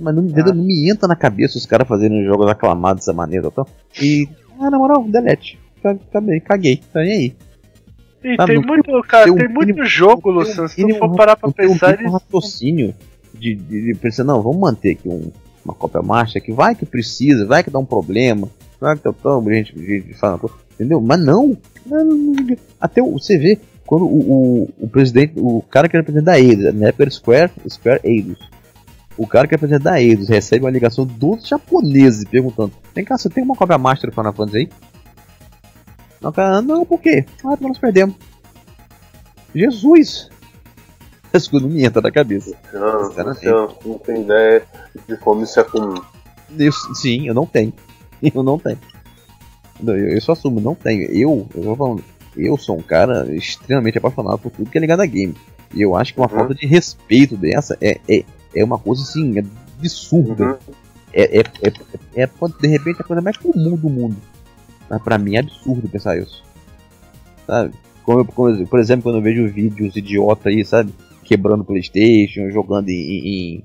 Mas 0.00 0.14
não, 0.14 0.24
entendeu? 0.24 0.54
não 0.54 0.64
me 0.64 0.88
entra 0.90 1.06
na 1.08 1.16
cabeça 1.16 1.58
os 1.58 1.66
caras 1.66 1.86
fazerem 1.86 2.24
jogos 2.24 2.48
aclamados 2.48 3.04
dessa 3.04 3.12
maneira. 3.12 3.48
Então, 3.48 3.66
e. 4.00 4.26
Ah, 4.60 4.70
na 4.70 4.78
moral, 4.78 5.04
delete. 5.04 5.58
Caguei, 6.12 6.40
caguei. 6.40 6.76
Tá 6.92 7.00
nem 7.00 7.12
aí. 7.12 7.36
E 8.24 8.34
Ah, 8.38 8.46
tem 8.46 8.56
não- 8.56 8.62
muito, 8.66 9.02
cara, 9.02 9.24
tem 9.24 9.48
muito 9.48 9.68
mínimo- 9.68 9.84
jogo, 9.86 10.30
não 10.32 10.40
Luciano. 10.40 10.68
Se 10.68 10.80
mínimo- 10.84 10.98
for 10.98 11.14
parar 11.16 11.36
pra 11.36 11.46
não 11.48 11.52
tem 11.52 11.66
um 11.66 11.72
pensar, 11.72 11.96
raciocínio 11.96 12.94
de, 13.34 13.54
de, 13.54 13.84
de 13.86 13.94
pensar, 13.94 14.24
não, 14.24 14.42
vamos 14.42 14.58
manter 14.58 14.92
aqui 14.92 15.08
um, 15.08 15.30
uma 15.64 15.74
cópia 15.74 16.02
master 16.02 16.42
que 16.42 16.52
vai 16.52 16.74
que 16.74 16.84
precisa, 16.84 17.46
vai 17.46 17.62
que 17.62 17.70
dá 17.70 17.78
um 17.78 17.84
problema, 17.84 18.48
vai 18.80 18.96
que 18.96 19.02
tá 19.02 19.12
tão, 19.12 19.42
gente, 19.48 19.72
gente 19.78 20.14
fala, 20.14 20.40
entendeu? 20.74 21.00
Mas 21.00 21.20
não, 21.20 21.56
não, 21.86 22.04
não, 22.04 22.14
não. 22.16 22.56
até 22.80 23.00
você 23.00 23.38
vê 23.38 23.58
quando 23.86 24.04
o, 24.04 24.18
o, 24.18 24.70
o 24.80 24.88
presidente, 24.88 25.34
o 25.36 25.62
cara 25.70 25.88
que 25.88 25.96
era 25.96 26.02
presidente 26.04 26.26
da 26.26 26.38
Eidos, 26.40 26.74
na 26.74 26.88
época 26.88 27.04
era 27.04 27.10
Square, 27.10 27.52
Square 27.68 28.00
Eidos, 28.04 28.38
o 29.16 29.26
cara 29.26 29.46
que 29.48 29.54
era 29.54 29.58
presidente 29.60 29.84
da 29.84 30.00
Eidos 30.02 30.28
recebe 30.28 30.64
uma 30.64 30.70
ligação 30.70 31.06
dos 31.06 31.46
japoneses 31.46 32.24
perguntando, 32.24 32.72
vem 32.94 33.04
cá, 33.04 33.16
você 33.16 33.30
tem 33.30 33.44
uma 33.44 33.54
cópia 33.54 33.78
master 33.78 34.10
do 34.10 34.14
Final 34.14 34.32
Fantasy 34.32 34.58
aí? 34.58 34.68
Não, 36.20 36.32
cara, 36.32 36.60
não, 36.62 36.84
por 36.84 37.00
quê? 37.00 37.24
Ah, 37.44 37.50
porque 37.50 37.68
nós 37.68 37.78
perdemos. 37.78 38.14
Jesus! 39.54 40.28
Não 41.52 41.78
entra 41.78 42.00
na 42.00 42.10
cabeça. 42.10 42.56
Não, 42.72 43.10
você 43.10 43.50
não 43.84 43.98
tem 43.98 44.22
ideia 44.22 44.62
de 45.06 45.16
como 45.18 45.44
isso 45.44 45.60
é 45.60 45.64
comum. 45.64 45.94
Eu, 46.58 46.72
sim, 46.72 47.28
eu 47.28 47.34
não 47.34 47.44
tenho. 47.46 47.72
Eu 48.34 48.42
não 48.42 48.58
tenho. 48.58 48.78
Não, 49.80 49.94
Eu, 49.94 50.08
eu 50.08 50.20
só 50.20 50.32
assumo, 50.32 50.58
não 50.60 50.74
tenho. 50.74 51.02
Eu, 51.12 51.46
eu 51.54 51.62
tô 51.62 51.76
falando, 51.76 52.04
eu 52.36 52.56
sou 52.56 52.76
um 52.78 52.82
cara 52.82 53.32
extremamente 53.32 53.98
apaixonado 53.98 54.38
por 54.38 54.50
tudo 54.50 54.68
que 54.70 54.76
é 54.76 54.80
ligado 54.80 55.00
a 55.02 55.06
game. 55.06 55.36
E 55.72 55.82
eu 55.82 55.94
acho 55.94 56.14
que 56.14 56.18
uma 56.18 56.28
Uhum. 56.28 56.38
falta 56.38 56.54
de 56.54 56.66
respeito 56.66 57.36
dessa 57.36 57.76
é, 57.80 58.00
é, 58.08 58.24
é 58.56 58.64
uma 58.64 58.78
coisa 58.78 59.02
assim, 59.02 59.38
absurda. 59.78 60.44
Uhum. 60.46 60.74
É, 61.12 61.38
é, 61.38 61.40
é, 61.40 61.68
é, 62.16 62.22
é, 62.22 62.28
de 62.60 62.66
repente 62.66 63.00
a 63.00 63.04
coisa 63.04 63.22
mais 63.22 63.36
comum 63.36 63.76
do 63.76 63.88
mundo. 63.88 64.16
Mas 64.88 65.02
pra 65.02 65.18
mim 65.18 65.36
é 65.36 65.40
absurdo 65.40 65.88
pensar 65.88 66.18
isso. 66.18 66.42
Sabe? 67.46 67.74
Como, 68.02 68.24
como, 68.24 68.66
por 68.66 68.80
exemplo, 68.80 69.04
quando 69.04 69.16
eu 69.16 69.22
vejo 69.22 69.46
vídeos 69.48 69.96
idiota 69.96 70.48
aí, 70.48 70.64
sabe? 70.64 70.92
Quebrando 71.24 71.64
Playstation, 71.64 72.50
jogando 72.50 72.88
em, 72.88 72.94
em, 72.94 73.64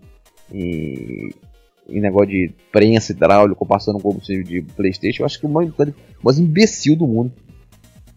em, 0.51 1.29
em 1.89 2.01
negócio 2.01 2.27
de 2.27 2.51
prensa 2.71 3.13
hidráulico, 3.13 3.65
passando 3.65 3.99
combustível 3.99 4.43
de 4.43 4.61
Playstation, 4.61 5.23
eu 5.23 5.25
acho 5.25 5.39
que 5.39 5.45
o 5.45 5.49
mais, 5.49 5.71
mais 6.21 6.39
imbecil 6.39 6.95
do 6.95 7.07
mundo. 7.07 7.31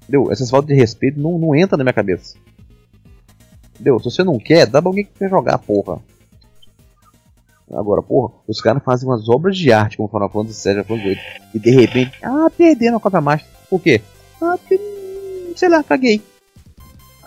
Entendeu? 0.03 0.31
Essas 0.33 0.51
faltas 0.51 0.69
de 0.69 0.75
respeito 0.75 1.21
não, 1.21 1.39
não 1.39 1.55
entra 1.55 1.77
na 1.77 1.85
minha 1.85 1.93
cabeça. 1.93 2.37
Entendeu? 3.75 3.99
Se 3.99 4.05
você 4.05 4.25
não 4.25 4.39
quer, 4.39 4.67
dá 4.67 4.81
pra 4.81 4.89
alguém 4.89 5.05
que 5.05 5.19
quer 5.19 5.29
jogar, 5.29 5.59
porra. 5.59 6.01
Agora, 7.71 8.01
porra, 8.01 8.33
os 8.47 8.61
caras 8.61 8.83
fazem 8.85 9.09
umas 9.09 9.29
obras 9.29 9.57
de 9.57 9.73
arte, 9.73 9.97
como 9.97 10.09
Final 10.09 10.31
Fantasy 10.31 10.69
VII, 10.69 10.85
Final 10.85 10.85
Fantasy 10.85 11.09
VIII, 11.09 11.51
e 11.55 11.59
de 11.59 11.71
repente, 11.71 12.19
ah, 12.23 12.51
perderam 12.57 12.99
a 12.99 13.01
Copa 13.01 13.21
Master. 13.21 13.51
Por 13.69 13.81
quê? 13.81 14.01
Ah, 14.41 14.57
porque, 14.57 14.81
sei 15.57 15.69
lá, 15.69 15.83
caguei. 15.83 16.23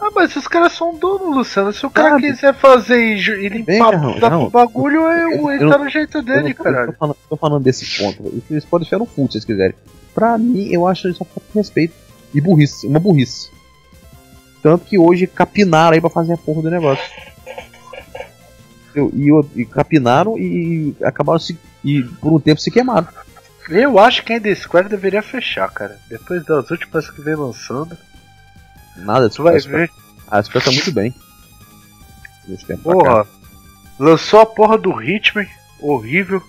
Ah, 0.02 0.10
mas 0.16 0.34
os 0.38 0.48
caras 0.48 0.72
são 0.72 0.96
donos, 0.96 1.36
Luciano. 1.36 1.74
Se 1.74 1.86
o 1.86 1.90
cara 1.90 2.18
quiser 2.18 2.54
fazer 2.54 2.98
e, 2.98 3.18
e 3.18 3.50
limpar 3.50 3.92
Bem, 3.92 4.00
não, 4.00 4.46
o 4.46 4.50
bagulho, 4.50 5.02
eu, 5.02 5.52
ele 5.52 5.70
tá 5.70 5.78
no 5.78 5.90
jeito 5.90 6.22
dele, 6.22 6.54
cara. 6.54 6.88
Tô, 6.88 6.94
falando, 6.94 7.18
tô 7.30 7.36
falando 7.36 7.64
desse 7.64 7.98
ponto. 7.98 8.44
Eles 8.50 8.64
podem 8.64 8.86
enfiar 8.86 9.00
no 9.00 9.06
full 9.06 9.30
se 9.30 9.38
eles 9.38 9.46
quiserem. 9.46 9.76
Pra 10.16 10.38
mim, 10.38 10.70
eu 10.72 10.88
acho 10.88 11.10
isso 11.10 11.26
falta 11.26 11.42
de 11.52 11.58
respeito 11.58 11.94
e 12.34 12.40
burrice, 12.40 12.88
uma 12.88 13.00
burrice. 13.00 13.52
Tanto 14.64 14.86
que 14.86 14.98
hoje 14.98 15.28
capinaram 15.28 15.96
aí 15.96 16.02
pra 16.02 16.10
fazer 16.10 16.34
a 16.34 16.38
porra 16.38 16.62
do 16.62 16.72
negócio. 16.72 17.04
E, 18.96 19.30
e 19.56 19.66
capinaram 19.66 20.38
e 20.38 20.96
acabaram 21.04 21.40
se. 21.40 21.58
E 21.84 22.04
por 22.04 22.34
um 22.34 22.40
tempo 22.40 22.60
se 22.60 22.72
queimaram. 22.72 23.08
Eu 23.70 24.00
acho 24.00 24.24
que 24.24 24.34
ainda 24.34 24.54
Square 24.54 24.90
deveria 24.90 25.22
fechar, 25.22 25.70
cara. 25.70 26.00
Depois 26.10 26.44
das 26.44 26.70
últimas 26.72 27.10
que 27.10 27.22
vem 27.22 27.36
lançando. 27.36 27.96
Nada, 28.98 29.30
tu 29.30 29.44
vai 29.44 29.60
ver. 29.60 29.92
A 30.28 30.42
Square 30.42 30.66
tá 30.66 30.72
muito 30.72 30.92
bem. 30.92 31.14
Porra, 32.82 33.28
lançou 34.00 34.40
a 34.40 34.46
porra 34.46 34.78
do 34.78 35.02
Hitman, 35.02 35.48
horrível. 35.80 36.42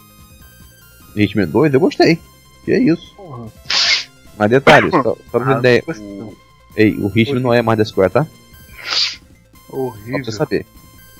Hitman 1.15 1.47
2, 1.47 1.75
eu 1.75 1.81
gostei. 1.81 2.19
Que 2.65 2.73
é 2.73 2.79
isso. 2.79 3.15
Porra. 3.17 3.49
Mas 4.39 4.51
detalhe, 4.51 4.89
só, 4.91 5.03
só 5.03 5.17
pra 5.31 5.57
ah, 5.57 5.59
ideia. 5.59 5.85
O, 5.87 6.37
ei, 6.75 6.97
o 6.97 7.13
Hitman 7.15 7.41
não 7.41 7.53
é 7.53 7.61
mais 7.61 7.79
da 7.79 7.85
Square, 7.85 8.13
tá? 8.13 8.27
Horrível. 9.69 10.05
Só 10.05 10.13
pra 10.13 10.25
você 10.25 10.33
saber. 10.33 10.67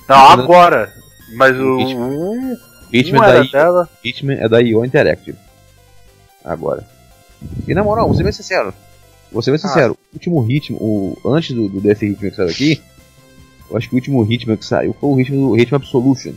Não, 0.07 0.29
agora. 0.29 0.93
Mas 1.33 1.57
o. 1.57 1.79
Hitman, 1.79 2.57
Hitman, 2.91 3.23
é 3.23 3.33
da 3.33 3.43
dela. 3.43 3.89
Hitman 4.03 4.35
é 4.35 4.49
da 4.49 4.61
IO 4.61 4.85
Interactive. 4.85 5.37
Agora. 6.43 6.85
E 7.67 7.73
na 7.73 7.83
moral, 7.83 8.07
vou 8.07 8.15
ser 8.15 8.23
bem 8.23 8.31
sincero. 8.31 8.73
Vou 9.31 9.41
ser 9.41 9.51
bem 9.51 9.59
sincero, 9.59 9.97
ah. 9.97 10.05
o 10.11 10.15
último 10.15 10.41
ritmo, 10.41 10.77
o, 10.77 11.17
antes 11.25 11.55
do, 11.55 11.69
do 11.69 11.79
desse 11.79 12.05
ritmo 12.05 12.29
que 12.29 12.35
saiu 12.35 12.49
aqui, 12.49 12.81
eu 13.69 13.77
acho 13.77 13.87
que 13.87 13.95
o 13.95 13.97
último 13.97 14.21
ritmo 14.23 14.57
que 14.57 14.65
saiu 14.65 14.93
foi 14.93 15.09
o 15.09 15.15
ritmo 15.15 15.47
do 15.47 15.55
Ritmo 15.55 15.77
Absolution. 15.77 16.33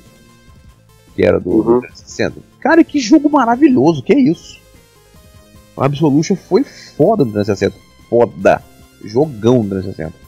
Que 1.16 1.24
era 1.24 1.40
do, 1.40 1.50
uhum. 1.50 1.80
360. 1.80 2.40
Cara, 2.60 2.84
que 2.84 3.00
jogo 3.00 3.28
maravilhoso, 3.28 4.02
que 4.02 4.12
é 4.12 4.18
isso? 4.18 4.60
O 5.76 5.82
Absolution 5.82 6.36
foi 6.36 6.62
foda 6.62 7.24
no 7.24 7.32
360. 7.32 7.76
Foda. 8.08 8.62
Jogão 9.04 9.64
no 9.64 9.70
360 9.70 10.23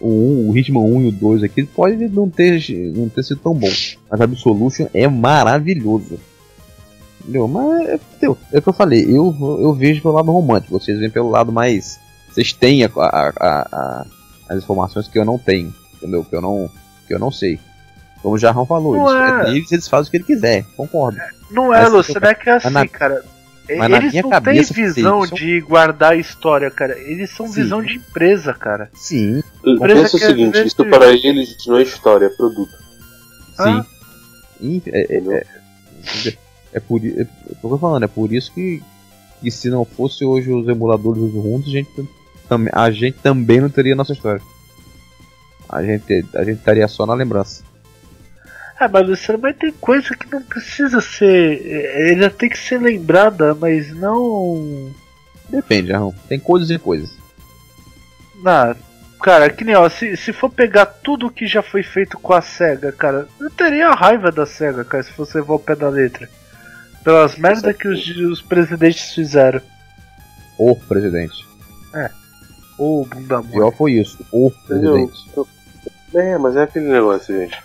o, 0.00 0.08
1, 0.08 0.50
o 0.50 0.56
Hitman 0.56 0.82
1 0.82 1.02
e 1.02 1.08
o 1.08 1.12
2 1.12 1.42
aqui 1.42 1.64
pode 1.64 2.08
não 2.08 2.28
ter, 2.28 2.62
não 2.94 3.08
ter 3.08 3.22
sido 3.22 3.40
tão 3.40 3.54
bom. 3.54 3.70
Mas 4.10 4.20
Absolution 4.20 4.86
é 4.94 5.08
maravilhoso. 5.08 6.18
Entendeu? 7.20 7.48
Mas 7.48 7.88
é, 7.88 7.94
entendeu? 7.94 8.38
é 8.52 8.58
o 8.58 8.62
que 8.62 8.68
eu 8.68 8.72
falei, 8.72 9.04
eu, 9.04 9.34
eu 9.60 9.74
vejo 9.74 10.00
pelo 10.00 10.14
lado 10.14 10.32
romântico, 10.32 10.78
vocês 10.78 10.98
veem 10.98 11.10
pelo 11.10 11.30
lado 11.30 11.52
mais. 11.52 11.98
Vocês 12.30 12.52
têm 12.52 12.84
a, 12.84 12.90
a, 12.96 13.28
a, 13.40 14.06
as 14.48 14.58
informações 14.58 15.08
que 15.08 15.18
eu 15.18 15.24
não 15.24 15.38
tenho, 15.38 15.74
entendeu? 15.96 16.24
Que 16.24 16.36
eu 16.36 16.40
não, 16.40 16.70
que 17.06 17.14
eu 17.14 17.18
não 17.18 17.30
sei. 17.30 17.58
Como 18.22 18.34
o 18.34 18.38
Jarrão 18.38 18.66
falou, 18.66 18.96
eles, 18.96 19.46
é. 19.46 19.50
eles, 19.50 19.72
eles 19.72 19.88
fazem 19.88 20.08
o 20.08 20.10
que 20.10 20.16
ele 20.18 20.24
quiser, 20.24 20.64
concordo. 20.76 21.18
Não 21.50 21.72
é, 21.74 21.86
Lu, 21.88 22.02
você 22.02 22.18
não 22.18 22.28
é 22.28 22.34
que 22.34 22.48
é 22.48 22.54
assim, 22.54 22.70
na, 22.70 22.86
cara. 22.86 23.24
Mas 23.76 23.92
eles 23.92 24.14
não 24.22 24.30
cabeça, 24.30 24.74
têm 24.74 24.84
visão 24.84 25.26
de 25.26 25.60
guardar 25.60 26.12
a 26.12 26.16
história, 26.16 26.70
cara. 26.70 26.98
Eles 26.98 27.30
são 27.30 27.46
Sim. 27.46 27.62
visão 27.62 27.82
de 27.82 27.96
empresa, 27.96 28.54
cara. 28.54 28.90
Sim. 28.94 29.42
Empresa 29.64 30.02
Pensa 30.02 30.16
o 30.16 30.20
seguinte, 30.20 30.66
isso 30.66 30.84
para 30.86 31.12
eles 31.12 31.56
não 31.66 31.76
é 31.76 31.82
história, 31.82 32.26
é 32.26 32.30
produto. 32.30 32.72
Sim. 33.56 33.62
Ah. 33.62 33.86
É, 34.86 35.16
é, 35.16 35.44
é, 36.26 36.36
é, 36.72 36.80
por 36.80 37.00
é, 37.04 37.26
tô 37.60 37.78
falando, 37.78 38.04
é 38.04 38.08
por 38.08 38.32
isso 38.32 38.52
que, 38.52 38.82
que 39.40 39.50
se 39.50 39.70
não 39.70 39.84
fosse 39.84 40.24
hoje 40.24 40.50
os 40.50 40.66
emuladores 40.66 41.30
juntos, 41.32 41.68
a 41.68 41.70
gente, 41.70 42.08
a 42.72 42.90
gente 42.90 43.18
também 43.18 43.60
não 43.60 43.68
teria 43.68 43.94
nossa 43.94 44.12
história. 44.12 44.42
A 45.68 45.82
gente, 45.82 46.26
a 46.34 46.42
gente 46.42 46.58
estaria 46.58 46.88
só 46.88 47.04
na 47.04 47.14
lembrança. 47.14 47.62
Ah, 48.80 48.88
mas 48.88 49.08
Luciano, 49.08 49.40
mas 49.42 49.56
tem 49.56 49.72
coisa 49.72 50.14
que 50.14 50.30
não 50.30 50.40
precisa 50.42 51.00
ser. 51.00 51.66
Ela 52.12 52.26
é, 52.26 52.30
tem 52.30 52.48
que 52.48 52.58
ser 52.58 52.78
lembrada, 52.78 53.54
mas 53.54 53.92
não. 53.92 54.94
Depende, 55.48 55.92
Arrão. 55.92 56.14
Tem 56.28 56.38
coisas 56.38 56.70
e 56.70 56.78
coisas. 56.78 57.10
Ah, 58.46 58.76
cara, 59.20 59.50
que 59.50 59.64
nem 59.64 59.74
ó, 59.74 59.88
se, 59.88 60.16
se 60.16 60.32
for 60.32 60.48
pegar 60.48 60.86
tudo 60.86 61.30
que 61.30 61.44
já 61.44 61.60
foi 61.60 61.82
feito 61.82 62.16
com 62.20 62.32
a 62.32 62.40
SEGA, 62.40 62.92
cara, 62.92 63.26
eu 63.40 63.50
teria 63.50 63.88
a 63.88 63.94
raiva 63.94 64.30
da 64.30 64.46
SEGA, 64.46 64.84
cara, 64.84 65.02
se 65.02 65.12
você 65.16 65.42
for 65.42 65.54
ao 65.54 65.58
pé 65.58 65.74
da 65.74 65.88
letra. 65.88 66.28
Pelas 67.02 67.36
merdas 67.36 67.76
que 67.76 67.88
os, 67.88 68.06
os 68.16 68.42
presidentes 68.42 69.12
fizeram. 69.12 69.60
O 70.56 70.76
presidente. 70.76 71.46
É. 71.94 72.10
O 72.78 73.04
bunda 73.04 73.42
Pior 73.42 73.72
foi 73.72 73.94
isso, 73.94 74.24
o 74.30 74.52
presidente. 74.68 75.18
É, 76.14 76.38
mas 76.38 76.54
é 76.54 76.62
aquele 76.62 76.86
negócio, 76.86 77.36
gente. 77.36 77.58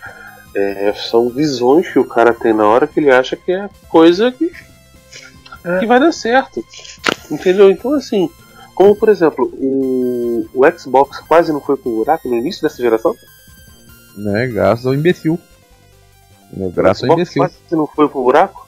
É, 0.54 0.92
são 0.94 1.28
visões 1.28 1.92
que 1.92 1.98
o 1.98 2.04
cara 2.04 2.32
tem 2.32 2.52
na 2.52 2.64
hora 2.64 2.86
que 2.86 3.00
ele 3.00 3.10
acha 3.10 3.36
que 3.36 3.50
é 3.50 3.68
coisa 3.88 4.30
que, 4.30 4.52
é. 5.64 5.78
que 5.80 5.86
vai 5.86 5.98
dar 5.98 6.12
certo. 6.12 6.64
Entendeu? 7.30 7.70
Então, 7.70 7.92
assim, 7.94 8.30
como 8.74 8.94
por 8.94 9.08
exemplo, 9.08 9.50
o, 9.54 10.46
o 10.54 10.78
Xbox 10.78 11.20
quase 11.20 11.52
não 11.52 11.60
foi 11.60 11.76
pro 11.76 11.90
buraco 11.90 12.28
no 12.28 12.36
início 12.36 12.62
dessa 12.62 12.82
geração. 12.82 13.14
Né, 14.16 14.46
graças 14.46 14.86
ao 14.86 14.94
imbecil. 14.94 15.38
Né, 16.52 16.70
graças 16.72 17.08
ao 17.08 17.14
imbecil. 17.14 17.42
quase 17.42 17.56
não 17.72 17.86
foi 17.86 18.08
pro 18.08 18.22
buraco. 18.22 18.64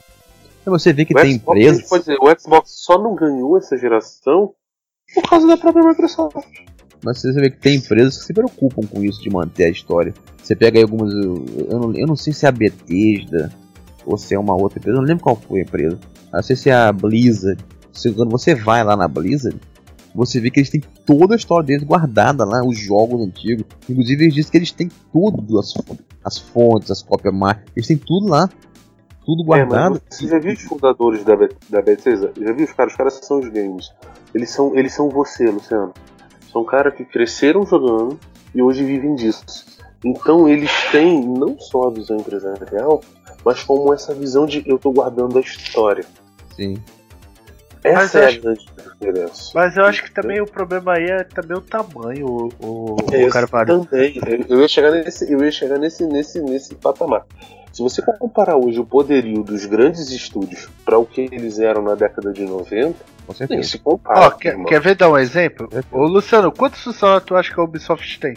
Você 0.65 0.91
vê 0.91 1.05
que 1.05 1.13
o 1.13 1.21
tem 1.21 1.39
Xbox, 1.39 1.57
empresas. 1.57 1.89
Pode 1.89 2.03
dizer, 2.03 2.17
o 2.19 2.39
Xbox 2.39 2.71
só 2.71 3.01
não 3.01 3.15
ganhou 3.15 3.57
essa 3.57 3.77
geração 3.77 4.53
por 5.13 5.23
causa 5.23 5.47
da 5.47 5.55
própria 5.55 5.87
Microsoft. 5.87 6.45
Mas 7.03 7.21
você 7.21 7.31
vê 7.33 7.49
que 7.49 7.57
tem 7.57 7.77
empresas 7.77 8.17
que 8.17 8.25
se 8.25 8.33
preocupam 8.33 8.85
com 8.87 9.03
isso 9.03 9.21
de 9.21 9.29
manter 9.29 9.65
a 9.65 9.69
história. 9.69 10.13
Você 10.41 10.55
pega 10.55 10.79
aí 10.79 10.83
algumas. 10.83 11.13
Eu 11.13 11.79
não, 11.79 11.95
eu 11.95 12.07
não 12.07 12.15
sei 12.15 12.33
se 12.33 12.45
é 12.45 12.49
a 12.49 12.51
Bethesda 12.51 13.51
ou 14.07 14.17
se 14.17 14.33
é 14.33 14.39
uma 14.39 14.55
outra 14.55 14.79
empresa, 14.79 14.97
eu 14.97 15.01
não 15.01 15.07
lembro 15.07 15.23
qual 15.23 15.35
foi 15.35 15.59
a 15.59 15.63
empresa. 15.63 15.99
Não 16.31 16.41
sei 16.41 16.55
se 16.55 16.69
é 16.69 16.73
a 16.73 16.91
Blizzard. 16.91 17.63
Quando 18.15 18.31
você 18.31 18.55
vai 18.55 18.83
lá 18.83 18.95
na 18.95 19.07
Blizzard, 19.07 19.59
você 20.15 20.39
vê 20.39 20.49
que 20.49 20.59
eles 20.59 20.69
têm 20.69 20.81
toda 21.05 21.35
a 21.35 21.37
história 21.37 21.65
deles 21.65 21.83
guardada 21.83 22.45
lá, 22.45 22.63
os 22.63 22.79
jogos 22.79 23.21
antigos. 23.21 23.65
Inclusive, 23.89 24.23
eles 24.23 24.33
dizem 24.33 24.51
que 24.51 24.57
eles 24.57 24.71
têm 24.71 24.89
tudo, 25.11 25.59
as, 25.59 25.73
as 26.23 26.37
fontes, 26.37 26.89
as 26.89 27.01
cópias 27.03 27.33
mais. 27.33 27.57
Eles 27.75 27.87
têm 27.87 27.97
tudo 27.97 28.27
lá. 28.27 28.49
Tudo 29.25 29.43
é, 29.43 29.45
guardado. 29.45 29.97
É, 29.97 30.15
você 30.15 30.27
já 30.27 30.39
viu 30.39 30.53
os 30.53 30.61
fundadores 30.61 31.25
da, 31.25 31.35
da 31.69 31.81
Bethesda? 31.81 32.31
Já 32.39 32.53
viu 32.53 32.65
os 32.65 32.71
caras? 32.71 32.93
Os 32.93 32.97
caras 32.97 33.19
são 33.21 33.39
os 33.39 33.49
games. 33.49 33.91
Eles 34.33 34.49
são, 34.49 34.73
eles 34.75 34.93
são 34.93 35.09
você, 35.09 35.45
Luciano. 35.49 35.93
São 36.57 36.65
caras 36.65 36.95
que 36.95 37.05
cresceram 37.05 37.63
jogando 37.67 38.19
e 38.55 38.63
hoje 38.63 38.83
vivem 38.83 39.13
disso. 39.13 39.45
Então 40.03 40.49
eles 40.49 40.71
têm 40.91 41.23
não 41.23 41.59
só 41.59 41.83
a 41.83 41.91
visão 41.91 42.17
empresarial, 42.17 42.99
mas 43.45 43.61
como 43.61 43.93
essa 43.93 44.11
visão 44.11 44.47
de 44.47 44.63
eu 44.65 44.79
tô 44.79 44.91
guardando 44.91 45.37
a 45.37 45.41
história. 45.41 46.03
Sim. 46.55 46.81
Essa 47.83 47.99
mas 47.99 48.15
é 48.15 48.25
a 48.25 48.39
grande 48.39 48.65
diferença. 48.65 49.51
Mas 49.53 49.77
eu 49.77 49.85
acho 49.85 50.03
que 50.03 50.11
também 50.11 50.41
o 50.41 50.47
problema 50.47 50.93
aí 50.93 51.05
é 51.05 51.23
também 51.25 51.55
o 51.55 51.61
tamanho, 51.61 52.25
o, 52.25 52.49
o, 52.59 52.95
o 52.95 53.29
cara 53.29 53.45
Também. 53.63 54.19
Eu 54.49 54.59
ia 54.59 54.67
chegar 54.67 54.89
nesse, 54.89 55.31
eu 55.31 55.43
ia 55.43 55.51
chegar 55.51 55.77
nesse, 55.77 56.07
nesse, 56.07 56.41
nesse 56.41 56.73
patamar. 56.73 57.23
Se 57.77 57.83
você 57.83 58.01
comparar 58.01 58.57
hoje 58.57 58.79
o 58.79 58.83
poderio 58.83 59.43
dos 59.43 59.67
grandes 59.67 60.09
estúdios 60.09 60.67
para 60.83 60.97
o 60.97 61.05
que 61.05 61.21
eles 61.21 61.59
eram 61.59 61.83
na 61.83 61.93
década 61.93 62.33
de 62.33 62.43
90, 62.43 62.97
nem 63.47 63.61
se 63.61 63.77
compara. 63.77 64.29
Oh, 64.29 64.31
quer, 64.31 64.57
quer, 64.63 64.81
ver 64.81 64.95
dar 64.95 65.11
um 65.11 65.15
exemplo? 65.15 65.69
Ô 65.91 66.05
Luciano, 66.05 66.51
quantos 66.51 66.81
funcionários 66.81 67.25
tu 67.25 67.35
acha 67.35 67.53
que 67.53 67.59
a 67.59 67.63
Ubisoft 67.63 68.19
tem? 68.19 68.35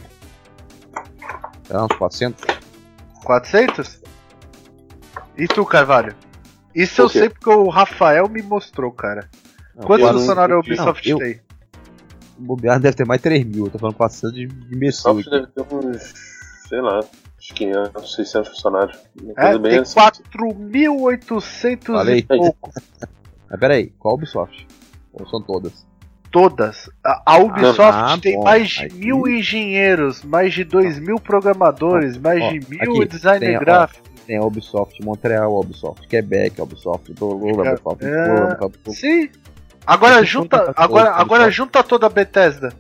É 1.71 1.81
uns 1.81 1.97
400. 1.97 2.45
400? 3.25 4.03
E 5.39 5.49
tu, 5.49 5.65
Carvalho? 5.65 6.15
Isso 6.75 7.01
eu 7.01 7.09
sei 7.09 7.31
porque 7.31 7.49
o 7.49 7.71
Rafael 7.71 8.29
me 8.29 8.43
mostrou, 8.43 8.93
cara. 8.93 9.27
Não, 9.75 9.85
Quantos 9.85 10.11
funcionários 10.11 10.55
a 10.55 10.61
Ubisoft 10.61 11.09
não, 11.09 11.17
eu... 11.17 11.19
tem? 11.19 11.41
O 12.39 12.43
bobear 12.43 12.79
deve 12.79 12.95
ter 12.95 13.07
mais 13.07 13.23
3 13.23 13.43
mil, 13.47 13.65
eu 13.65 13.71
tô 13.71 13.79
falando 13.79 13.97
400 13.97 14.37
de 14.37 14.49
imersão. 14.71 15.13
Ubisoft 15.13 15.31
deve 15.31 15.47
ter 15.47 15.75
uns, 15.75 16.13
sei 16.69 16.83
lá, 16.83 17.01
uns 17.41 17.51
500, 17.53 18.15
600 18.15 18.49
funcionários. 18.51 18.99
É, 19.37 19.59
tem 19.59 19.79
assim. 19.79 19.99
4.800 19.99 22.19
e 22.19 22.23
pouco. 22.23 22.71
Mas 23.51 23.59
peraí, 23.61 23.93
qual 23.99 24.15
Ubisoft? 24.15 24.67
Ou 25.13 25.27
são 25.29 25.43
todas? 25.43 25.87
Todas. 26.31 26.89
A, 27.05 27.39
Ubisoft 27.39 27.81
Ah, 27.83 28.17
tem 28.21 28.37
bom. 28.37 28.45
mais 28.45 28.69
de 28.69 28.85
Aqui- 28.85 28.95
mil 28.95 29.27
engenheiros, 29.27 30.23
mais 30.23 30.55
de 30.55 30.63
dois 30.63 30.99
mil 30.99 31.19
programadores, 31.19 32.17
mais 32.17 32.41
Ó, 32.43 32.51
de 32.53 32.61
mil 32.71 32.81
aqui, 33.03 33.05
designer 33.07 33.59
tem, 34.27 34.37
a 34.37 34.45
Ubisoft 34.45 35.03
Montreal, 35.05 35.57
a 35.57 35.61
Ubisoft 35.61 36.07
Quebec, 36.07 36.61
a 36.61 36.65
Ubisoft 36.65 37.13
Toulouse, 37.15 37.59
a 37.59 37.73
Ubisoft 37.73 38.05
É, 38.05 38.57
a 38.61 38.67
Ubisoft- 38.67 39.01
Sim. 39.01 39.29
Agora 39.85 40.23
junta, 40.23 40.73
agora, 40.77 41.11
agora 41.15 41.51
junta 41.51 41.83
toda 41.83 42.07
a 42.07 42.11
Bethesda. 42.11 42.73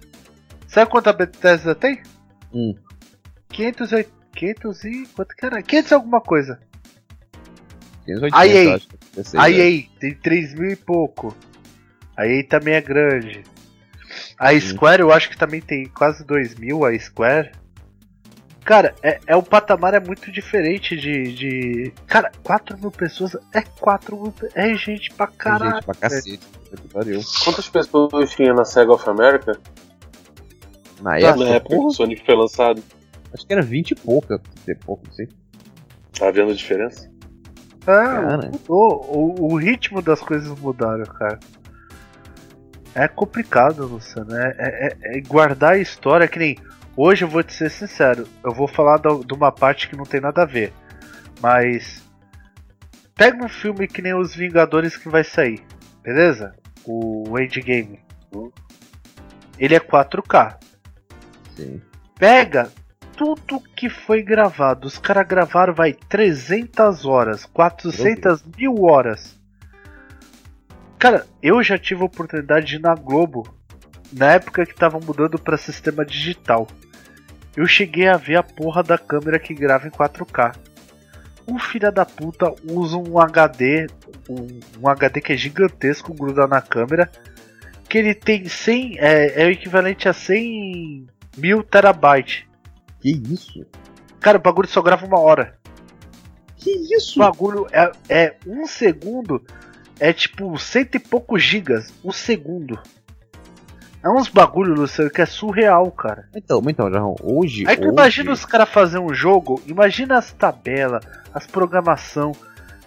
Sabe 0.68 0.88
quanto 0.88 1.08
a 1.08 1.12
Bethesda 1.12 1.74
tem? 1.74 2.00
Hum. 2.54 2.76
500, 3.48 3.90
e- 3.92 4.06
500 4.34 4.84
e 4.84 5.06
quanto 5.14 5.34
que 5.34 5.46
era? 5.46 5.62
500 5.62 5.90
e 5.90 5.94
alguma 5.94 6.20
coisa. 6.20 6.58
580, 8.06 8.36
A 8.36 8.46
EA. 8.46 8.64
eu 8.64 8.74
acho, 8.74 8.88
16, 9.14 9.34
A 9.44 9.48
né? 9.48 9.54
EA 9.70 9.84
tem 9.98 10.14
3 10.14 10.54
mil 10.54 10.70
e 10.70 10.76
pouco. 10.76 11.36
A 12.16 12.26
EA 12.26 12.44
também 12.46 12.74
é 12.74 12.80
grande. 12.80 13.42
A 14.38 14.58
Square 14.58 15.02
eu 15.02 15.12
acho 15.12 15.28
que 15.30 15.36
também 15.36 15.60
tem 15.60 15.84
quase 15.86 16.24
2 16.24 16.54
mil, 16.56 16.84
a 16.84 16.98
Square. 16.98 17.52
Cara, 18.64 18.94
é, 19.02 19.18
é 19.26 19.36
o 19.36 19.42
patamar 19.42 19.94
é 19.94 20.00
muito 20.00 20.30
diferente 20.30 20.96
de, 20.96 21.32
de. 21.34 21.92
Cara, 22.06 22.30
4 22.42 22.78
mil 22.78 22.90
pessoas 22.90 23.36
é 23.54 23.62
4 23.62 24.16
mil. 24.16 24.34
É 24.54 24.74
gente 24.76 25.12
pra 25.12 25.26
Tem 25.26 25.36
caralho. 25.36 25.74
gente 25.74 25.84
pra 25.84 25.94
cacete. 25.94 26.40
pariu. 26.92 27.20
Quantas 27.44 27.68
pessoas 27.68 28.30
tinha 28.30 28.52
na 28.52 28.64
Sega 28.64 28.92
of 28.92 29.08
America? 29.08 29.58
Na 31.00 31.10
na 31.12 31.18
época, 31.18 31.44
época 31.48 31.76
que 31.76 31.82
o 31.82 31.90
Sonic 31.90 32.24
foi 32.26 32.36
lançado. 32.36 32.82
Acho 33.32 33.46
que 33.46 33.52
era 33.52 33.62
20 33.62 33.90
e 33.92 33.94
pouca. 33.94 34.40
e 34.66 34.74
pouco, 34.74 35.04
não 35.06 35.12
sei. 35.12 35.28
Tá 36.18 36.30
vendo 36.30 36.50
a 36.50 36.54
diferença? 36.54 37.10
Ah, 37.82 37.84
Cara. 37.86 38.50
mudou. 38.50 39.04
O, 39.08 39.52
o 39.52 39.56
ritmo 39.56 40.02
das 40.02 40.20
coisas 40.20 40.58
mudaram, 40.60 41.04
cara. 41.04 41.38
É 42.94 43.06
complicado, 43.08 43.86
Luciano. 43.86 44.34
É, 44.34 44.54
é- 44.58 44.86
é- 45.12 45.18
é 45.18 45.20
guardar 45.22 45.72
a 45.74 45.78
história 45.78 46.28
que 46.28 46.38
nem. 46.38 46.56
Hoje 46.96 47.24
eu 47.24 47.28
vou 47.28 47.42
te 47.42 47.52
ser 47.54 47.70
sincero. 47.70 48.26
Eu 48.44 48.52
vou 48.52 48.66
falar 48.68 48.98
da- 48.98 49.20
de 49.24 49.32
uma 49.32 49.50
parte 49.52 49.88
que 49.88 49.96
não 49.96 50.04
tem 50.04 50.20
nada 50.20 50.42
a 50.42 50.46
ver. 50.46 50.72
Mas. 51.40 52.02
Pega 53.14 53.44
um 53.44 53.48
filme 53.48 53.86
que 53.86 54.02
nem 54.02 54.14
Os 54.14 54.34
Vingadores 54.34 54.96
que 54.96 55.08
vai 55.08 55.22
sair. 55.24 55.62
Beleza? 56.02 56.54
O 56.86 57.38
Endgame. 57.38 58.00
Ele 59.58 59.74
é 59.74 59.80
4K. 59.80 60.58
Sim. 61.54 61.80
Pega 62.18 62.70
tudo 63.20 63.60
que 63.76 63.90
foi 63.90 64.22
gravado. 64.22 64.86
Os 64.86 64.96
caras 64.96 65.28
gravaram, 65.28 65.74
vai, 65.74 65.92
300 65.92 67.04
horas, 67.04 67.44
400 67.44 68.42
mil 68.56 68.82
horas. 68.84 69.38
Cara, 70.98 71.26
eu 71.42 71.62
já 71.62 71.76
tive 71.76 72.00
a 72.00 72.06
oportunidade 72.06 72.66
de 72.66 72.76
ir 72.76 72.80
na 72.80 72.94
Globo, 72.94 73.46
na 74.10 74.32
época 74.32 74.64
que 74.64 74.74
tava 74.74 74.98
mudando 74.98 75.38
para 75.38 75.58
sistema 75.58 76.02
digital. 76.02 76.66
Eu 77.54 77.66
cheguei 77.66 78.08
a 78.08 78.16
ver 78.16 78.36
a 78.36 78.42
porra 78.42 78.82
da 78.82 78.96
câmera 78.96 79.38
que 79.38 79.52
grava 79.52 79.86
em 79.86 79.90
4K. 79.90 80.56
O 81.46 81.58
filho 81.58 81.92
da 81.92 82.06
puta 82.06 82.54
usa 82.70 82.96
um 82.96 83.20
HD, 83.20 83.86
um, 84.30 84.60
um 84.80 84.88
HD 84.88 85.20
que 85.20 85.34
é 85.34 85.36
gigantesco, 85.36 86.14
gruda 86.14 86.46
na 86.46 86.62
câmera, 86.62 87.10
que 87.86 87.98
ele 87.98 88.14
tem 88.14 88.48
100, 88.48 88.98
é, 88.98 89.42
é 89.42 89.46
o 89.46 89.50
equivalente 89.50 90.08
a 90.08 90.14
100 90.14 91.06
mil 91.36 91.62
terabytes. 91.62 92.48
Que 93.00 93.10
isso? 93.10 93.64
Cara, 94.20 94.38
o 94.38 94.40
bagulho 94.40 94.68
só 94.68 94.82
grava 94.82 95.06
uma 95.06 95.18
hora. 95.18 95.58
Que 96.56 96.70
O 96.76 96.94
isso? 96.96 97.18
bagulho 97.18 97.66
é, 97.72 97.90
é 98.08 98.36
um 98.46 98.66
segundo, 98.66 99.42
é 99.98 100.12
tipo 100.12 100.58
cento 100.58 100.96
e 100.96 100.98
poucos 100.98 101.42
gigas 101.42 101.92
o 102.02 102.12
segundo. 102.12 102.78
É 104.02 104.08
uns 104.08 104.28
bagulho, 104.28 104.74
Luciano, 104.74 105.10
que 105.10 105.20
é 105.20 105.26
surreal, 105.26 105.90
cara. 105.90 106.26
Então, 106.34 106.62
então, 106.68 106.90
Jarrão, 106.90 107.16
hoje. 107.22 107.64
Aí 107.66 107.76
tu 107.76 107.82
hoje, 107.82 107.92
imagina 107.92 108.32
os 108.32 108.44
caras 108.46 108.68
fazer 108.70 108.98
um 108.98 109.12
jogo, 109.12 109.60
imagina 109.66 110.16
as 110.18 110.32
tabelas, 110.32 111.04
as 111.34 111.46
programação. 111.46 112.32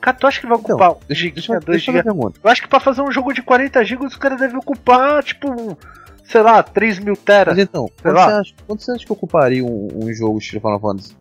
Cara, 0.01 0.17
tu 0.17 0.25
acha 0.27 0.41
que 0.41 0.47
vai 0.47 0.57
Então, 0.57 0.75
ocupar 0.75 0.91
1 0.91 0.99
Deixa, 1.07 1.21
giga, 1.21 1.33
deixa, 1.35 1.53
eu- 1.53 1.59
2 1.59 1.65
deixa 1.65 1.91
eu 1.91 1.95
fazer 2.03 2.09
giga? 2.11 2.33
Eu 2.43 2.51
acho 2.51 2.61
que 2.63 2.67
pra 2.67 2.79
fazer 2.79 3.01
um 3.01 3.11
jogo 3.11 3.31
de 3.31 3.41
40 3.43 3.83
GB 3.85 4.05
os 4.05 4.15
caras 4.17 4.39
devem 4.39 4.57
ocupar, 4.57 5.23
tipo, 5.23 5.49
um, 5.49 5.75
sei 6.23 6.41
lá, 6.41 6.61
3 6.63 6.99
mil 6.99 7.15
teras. 7.15 7.55
Mas 7.55 7.63
então, 7.63 7.89
quanto 8.01 8.15
lá. 8.15 8.25
você, 8.25 8.31
acha, 8.33 8.53
quanto 8.67 8.83
você 8.83 8.91
acha 8.91 9.05
que 9.05 9.11
ocuparia 9.13 9.63
um, 9.63 9.89
um 10.03 10.13
jogo 10.13 10.37
estilo 10.37 10.61
Final 10.61 10.79
Fantasy? 10.79 11.15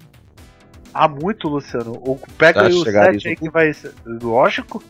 Há 0.95 1.09
muito, 1.09 1.49
Luciano. 1.49 1.93
O, 1.93 2.19
pega 2.37 2.63
aí 2.67 2.73
o 2.75 2.85
chegaria 2.85 3.13
7 3.15 3.29
aí 3.29 3.37
que 3.37 3.51
vai 3.51 3.73
ser. 3.73 3.93
Lógico. 4.05 4.83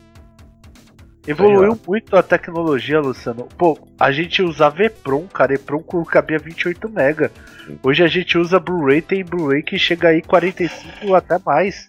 Evoluiu 1.26 1.78
muito 1.86 2.16
a 2.16 2.22
tecnologia, 2.22 2.98
Luciano. 3.00 3.46
Pô, 3.56 3.78
a 3.98 4.10
gente 4.10 4.42
usava 4.42 4.82
EPROM, 4.82 5.28
cara. 5.28 5.54
EPROM 5.54 5.80
cabia 6.04 6.36
28 6.38 6.88
MB. 6.88 7.30
Sim. 7.66 7.78
Hoje 7.80 8.02
a 8.02 8.08
gente 8.08 8.36
usa 8.36 8.58
Blu-ray, 8.58 9.00
tem 9.00 9.24
Blu-ray 9.24 9.62
que 9.62 9.78
chega 9.78 10.08
aí 10.08 10.20
45 10.20 11.06
ou 11.06 11.14
até 11.14 11.38
mais. 11.46 11.88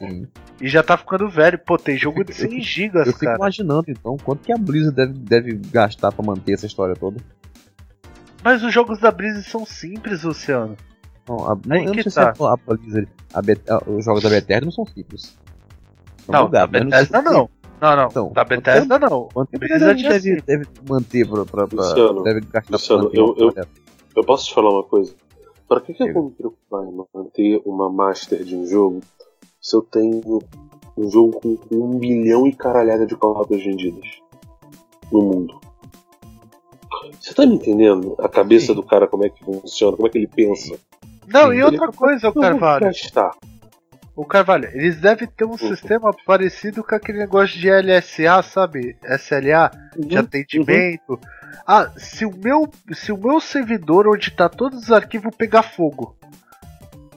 Sim. 0.00 0.26
E 0.60 0.68
já 0.68 0.82
tá 0.82 0.96
ficando 0.96 1.28
velho. 1.28 1.56
Pô, 1.60 1.78
tem 1.78 1.96
jogo 1.96 2.24
de 2.24 2.32
Eu 2.34 2.36
fico- 2.36 2.48
100 2.50 2.58
Eu 2.58 2.64
gigas, 2.64 3.06
fico 3.06 3.20
cara. 3.20 3.36
imaginando 3.36 3.84
então 3.88 4.16
quanto 4.16 4.40
que 4.40 4.52
a 4.52 4.56
Blizzard 4.58 4.96
deve, 4.96 5.12
deve 5.12 5.60
gastar 5.70 6.10
pra 6.10 6.24
manter 6.26 6.54
essa 6.54 6.66
história 6.66 6.96
toda. 6.96 7.18
Mas 8.44 8.62
os 8.62 8.72
jogos 8.72 8.98
da 8.98 9.10
Blizzard 9.10 9.48
são 9.48 9.64
simples, 9.64 10.22
Luciano. 10.22 10.76
Não, 11.28 11.36
a, 11.50 11.58
não, 11.66 11.76
eu 11.76 11.84
não 11.86 11.94
sei 11.94 12.04
tá. 12.04 12.34
se 12.34 12.42
a, 12.42 12.52
a 12.52 12.56
Blizzard, 12.76 13.08
a 13.32 13.42
Bet- 13.42 13.70
a- 13.70 13.82
os 13.88 14.04
jogos 14.04 14.22
da 14.22 14.28
Bethesda 14.28 14.64
não 14.64 14.72
são 14.72 14.84
simples. 14.86 15.38
São 16.26 16.32
Não, 16.34 16.44
bugados, 16.46 16.72
da 16.72 16.80
Bethesda 16.84 17.22
não. 17.22 17.50
Não, 17.80 17.96
não. 17.96 18.06
Então, 18.06 18.32
da 18.32 18.44
Bethesda 18.44 18.98
não. 18.98 19.28
Quanto 19.32 19.58
Blizzard 19.58 20.04
é 20.06 20.08
deve, 20.08 20.32
assim. 20.32 20.42
deve 20.46 20.64
manter 20.88 21.28
pra, 21.28 21.44
pra, 21.44 21.66
pra- 21.68 21.76
Luciano, 21.84 22.22
deve 22.22 22.40
gastar 22.40 22.72
Luciano, 22.72 23.10
pra 23.10 23.18
eu- 23.20 23.34
eu-? 23.38 23.52
Eu 24.16 24.24
posso 24.24 24.46
te 24.46 24.54
falar 24.54 24.70
uma 24.70 24.84
coisa? 24.84 25.14
Para 25.68 25.80
que, 25.80 25.94
que 25.94 26.02
eu 26.02 26.12
vou 26.12 26.24
me 26.24 26.30
preocupar 26.32 26.84
em 26.84 26.92
manter 27.14 27.62
uma 27.64 27.88
master 27.90 28.44
de 28.44 28.54
um 28.54 28.66
jogo 28.66 29.00
se 29.60 29.74
eu 29.74 29.80
tenho 29.82 30.20
um 30.98 31.10
jogo 31.10 31.40
com 31.40 31.58
um 31.72 31.98
milhão 31.98 32.46
e 32.46 32.52
caralhada 32.52 33.06
de 33.06 33.16
cópias 33.16 33.64
vendidas 33.64 34.04
no 35.10 35.22
mundo? 35.22 35.60
Você 37.20 37.34
tá 37.34 37.46
me 37.46 37.54
entendendo? 37.54 38.16
A 38.18 38.28
cabeça 38.28 38.66
Sim. 38.66 38.74
do 38.74 38.82
cara, 38.82 39.06
como 39.06 39.24
é 39.24 39.28
que 39.28 39.44
funciona, 39.44 39.96
como 39.96 40.08
é 40.08 40.10
que 40.10 40.18
ele 40.18 40.28
pensa? 40.28 40.76
Não, 41.26 41.50
Sim. 41.50 41.56
e 41.56 41.62
outra 41.62 41.88
coisa, 41.88 42.26
o 42.26 42.30
Eu 42.30 42.32
vou 42.32 42.42
Carvalho. 42.42 42.90
O 44.14 44.26
Carvalho, 44.26 44.68
eles 44.74 45.00
devem 45.00 45.26
ter 45.26 45.46
um 45.46 45.56
sistema 45.56 46.10
parecido 46.26 46.84
com 46.84 46.94
aquele 46.94 47.18
negócio 47.18 47.58
de 47.58 47.70
LSA, 47.70 48.42
sabe? 48.42 48.96
SLA, 49.02 49.70
de 49.96 50.18
atendimento. 50.18 51.18
Ah, 51.66 51.90
se 51.96 52.26
o 52.26 52.32
meu, 52.36 52.68
se 52.92 53.10
o 53.10 53.16
meu 53.16 53.40
servidor 53.40 54.06
onde 54.06 54.30
tá 54.30 54.50
todos 54.50 54.82
os 54.82 54.92
arquivos 54.92 55.34
pegar 55.34 55.62
fogo. 55.62 56.14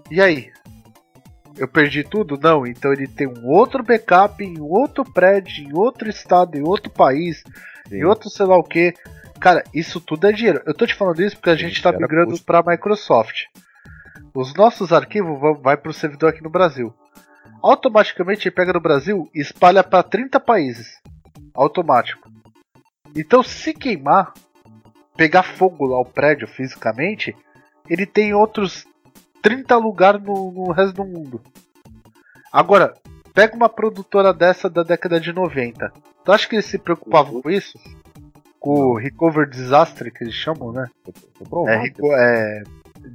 E 0.10 0.22
aí? 0.22 0.50
Eu 1.58 1.68
perdi 1.68 2.04
tudo? 2.04 2.40
Não, 2.42 2.66
então 2.66 2.94
ele 2.94 3.08
tem 3.08 3.28
um 3.28 3.48
outro 3.48 3.84
backup 3.84 4.44
em 4.44 4.60
outro 4.62 5.04
prédio, 5.04 5.66
em 5.66 5.74
outro 5.74 6.10
estado, 6.10 6.58
em 6.58 6.62
outro 6.62 6.92
país, 6.92 7.44
Sim. 7.88 7.98
em 7.98 8.04
outro 8.06 8.30
sei 8.30 8.46
lá 8.46 8.58
o 8.58 8.64
que. 8.64 8.94
Cara, 9.40 9.64
isso 9.74 10.00
tudo 10.00 10.28
é 10.28 10.32
dinheiro. 10.32 10.62
Eu 10.66 10.74
tô 10.74 10.86
te 10.88 10.96
falando 10.96 11.22
isso 11.22 11.36
porque 11.36 11.50
a 11.50 11.56
gente 11.56 11.82
tá 11.82 11.90
gera 11.92 12.02
migrando 12.02 12.32
custo. 12.32 12.46
pra 12.46 12.64
Microsoft. 12.66 13.44
Os 14.34 14.54
nossos 14.56 14.92
arquivos 14.92 15.40
vão 15.40 15.56
vai 15.56 15.78
pro 15.78 15.94
servidor 15.94 16.30
aqui 16.30 16.42
no 16.44 16.50
Brasil. 16.50 16.94
Automaticamente 17.62 18.48
ele 18.48 18.56
pega 18.56 18.74
no 18.74 18.80
Brasil 18.82 19.30
e 19.34 19.42
espalha 19.42 19.84
para 19.84 20.04
30 20.04 20.40
países. 20.40 21.00
Automático. 21.54 22.30
Então 23.16 23.42
se 23.44 23.74
queimar, 23.74 24.34
pegar 25.16 25.44
fogo 25.44 25.86
lá 25.86 26.00
o 26.00 26.06
prédio 26.06 26.48
fisicamente, 26.48 27.36
ele 27.90 28.06
tem 28.06 28.34
outros 28.34 28.86
30 29.42 29.76
lugares 29.78 30.22
no, 30.22 30.52
no 30.52 30.72
resto 30.72 30.96
do 30.96 31.06
mundo. 31.06 31.42
Agora, 32.52 32.94
pega 33.34 33.56
uma 33.56 33.70
produtora 33.70 34.34
dessa 34.34 34.70
da 34.70 34.84
década 34.84 35.20
de 35.20 35.32
90. 35.32 35.92
Tu 36.24 36.32
acha 36.32 36.48
que 36.48 36.56
eles 36.56 36.66
se 36.66 36.78
preocupavam 36.78 37.36
Uhum. 37.36 37.42
com 37.42 37.50
isso? 37.50 37.78
Com 38.74 38.86
o 38.88 38.98
Recover 38.98 39.50
Disaster, 39.50 40.12
que 40.14 40.24
eles 40.24 40.34
chamam, 40.34 40.72
né? 40.72 40.88
É, 41.68 41.78
reco- 41.78 42.14
é, 42.14 42.64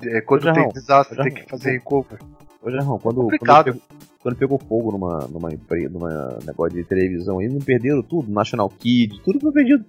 é 0.07 0.21
quando 0.21 0.43
Ô, 0.43 0.45
tem 0.45 0.55
Jarrão, 0.55 0.69
desastre, 0.73 1.21
ô, 1.21 1.23
tem 1.25 1.33
que 1.35 1.49
fazer 1.49 1.73
recover. 1.73 2.19
Ô, 2.63 2.71
Jarrão, 2.71 2.99
quando, 2.99 3.17
quando, 3.17 3.23
Complicado. 3.25 3.65
pegou, 3.73 3.83
quando 4.23 4.37
pegou 4.37 4.59
fogo 4.59 4.93
numa, 4.93 5.19
numa 5.29 5.53
empresa, 5.53 5.89
numa 5.91 6.39
negócio 6.45 6.75
de 6.77 6.85
televisão, 6.85 7.41
eles 7.41 7.53
não 7.55 7.61
perderam 7.61 8.03
tudo, 8.03 8.31
National 8.31 8.69
Kid, 8.69 9.21
tudo 9.25 9.41
foi 9.41 9.53
perdido. 9.53 9.85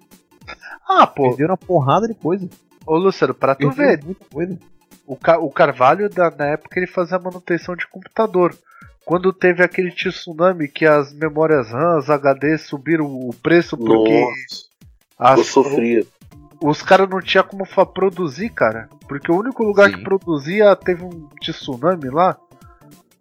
Ah, 0.90 1.06
pô, 1.06 1.30
Perderam 1.30 1.52
uma 1.52 1.58
porrada 1.58 2.08
de 2.08 2.16
coisa. 2.16 2.50
ô 2.86 2.98
Luciano, 2.98 3.34
pra 3.34 3.54
tu 3.56 3.68
Perderam 3.70 3.76
ver, 3.98 4.04
muita 4.04 4.26
coisa. 4.34 4.58
o, 5.06 5.16
Ca- 5.16 5.40
o 5.40 5.50
Carvalho, 5.52 6.10
da, 6.10 6.32
na 6.32 6.46
época, 6.48 6.80
ele 6.80 6.88
fazia 6.88 7.20
manutenção 7.20 7.76
de 7.76 7.88
computador. 7.88 8.56
Quando 9.06 9.32
teve 9.34 9.64
aquele 9.64 9.92
tsunami 9.92 10.68
que 10.68 10.86
as 10.86 11.14
memórias 11.14 11.70
RAM, 11.72 11.98
as 11.98 12.10
HD 12.10 12.58
subiram 12.58 13.06
o 13.06 13.34
preço 13.44 13.78
porque 13.78 14.22
Nossa, 14.22 14.71
as- 15.22 15.38
eu 15.40 15.44
sofria. 15.46 16.06
os 16.62 16.82
caras 16.82 17.10
não 17.10 17.20
tinham 17.22 17.44
como 17.46 17.66
produzir, 17.94 18.50
cara. 18.50 18.90
Porque 19.08 19.32
o 19.32 19.38
único 19.40 19.64
lugar 19.64 19.90
Sim. 19.90 19.98
que 19.98 20.04
produzia 20.04 20.76
teve 20.76 21.04
um 21.04 21.28
tsunami 21.42 22.10
lá. 22.10 22.38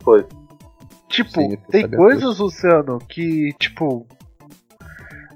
Foi. 0.03 0.27
Tipo, 1.09 1.31
Sim, 1.31 1.57
tem 1.71 1.89
coisas, 1.91 2.39
Luciano, 2.39 2.99
que, 2.99 3.53
tipo. 3.59 4.07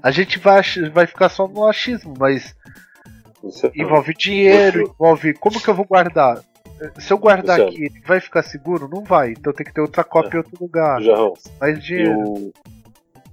A 0.01 0.11
gente 0.11 0.37
vai, 0.39 0.61
vai 0.93 1.07
ficar 1.07 1.29
só 1.29 1.47
no 1.47 1.67
achismo, 1.67 2.13
mas 2.19 2.55
Luciano, 3.43 3.73
envolve 3.75 4.13
dinheiro, 4.13 4.79
Luciano. 4.81 4.95
envolve. 4.99 5.33
Como 5.33 5.59
que 5.61 5.67
eu 5.67 5.73
vou 5.73 5.85
guardar? 5.85 6.41
Se 6.99 7.11
eu 7.11 7.17
guardar 7.17 7.57
Luciano. 7.59 7.71
aqui, 7.71 7.85
ele 7.85 8.01
vai 8.05 8.19
ficar 8.19 8.43
seguro? 8.43 8.87
Não 8.87 9.03
vai. 9.03 9.31
Então 9.31 9.51
tem 9.51 9.65
que 9.65 9.73
ter 9.73 9.81
outra 9.81 10.03
cópia 10.03 10.35
em 10.35 10.37
outro 10.37 10.57
lugar. 10.61 11.01
Jarrão, 11.01 11.33
Mais 11.59 11.83
dinheiro. 11.83 12.11
eu, 12.11 12.53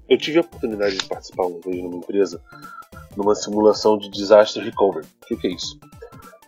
eu 0.09 0.19
tive 0.19 0.39
a 0.39 0.41
oportunidade 0.41 0.97
de 0.97 1.05
participar 1.07 1.45
uma 1.47 1.61
vez 1.61 1.77
numa 1.83 1.97
empresa, 1.97 2.41
numa 3.17 3.35
simulação 3.35 3.99
de 3.99 4.11
disaster 4.11 4.63
recovery. 4.63 5.07
O 5.23 5.27
que, 5.27 5.37
que 5.37 5.47
é 5.49 5.51
isso? 5.51 5.79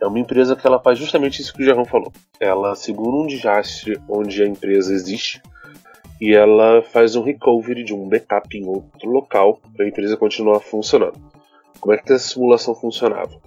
É 0.01 0.07
uma 0.07 0.19
empresa 0.19 0.57
que 0.57 0.67
ela 0.67 0.81
faz 0.81 0.99
justamente 0.99 1.41
isso 1.41 1.55
que 1.55 1.63
o 1.63 1.65
Jarrão 1.65 1.85
falou. 1.85 2.13
Ela 2.39 2.75
segura 2.75 3.17
um 3.17 3.27
desastre 3.27 3.99
onde 4.09 4.43
a 4.43 4.47
empresa 4.47 4.93
existe 4.93 5.41
e 6.21 6.35
ela 6.35 6.83
faz 6.83 7.17
um 7.17 7.23
recovery 7.23 7.85
de 7.85 7.95
um 7.95 8.09
backup 8.09 8.57
em 8.57 8.67
outro 8.67 9.11
local 9.11 9.61
para 9.75 9.85
a 9.85 9.89
empresa 9.89 10.17
continuar 10.17 10.61
funcionando. 10.61 11.19
Como 11.81 11.95
é 11.95 11.99
que 11.99 12.13
essa 12.13 12.29
simulação 12.29 12.75
funcionava? 12.75 13.41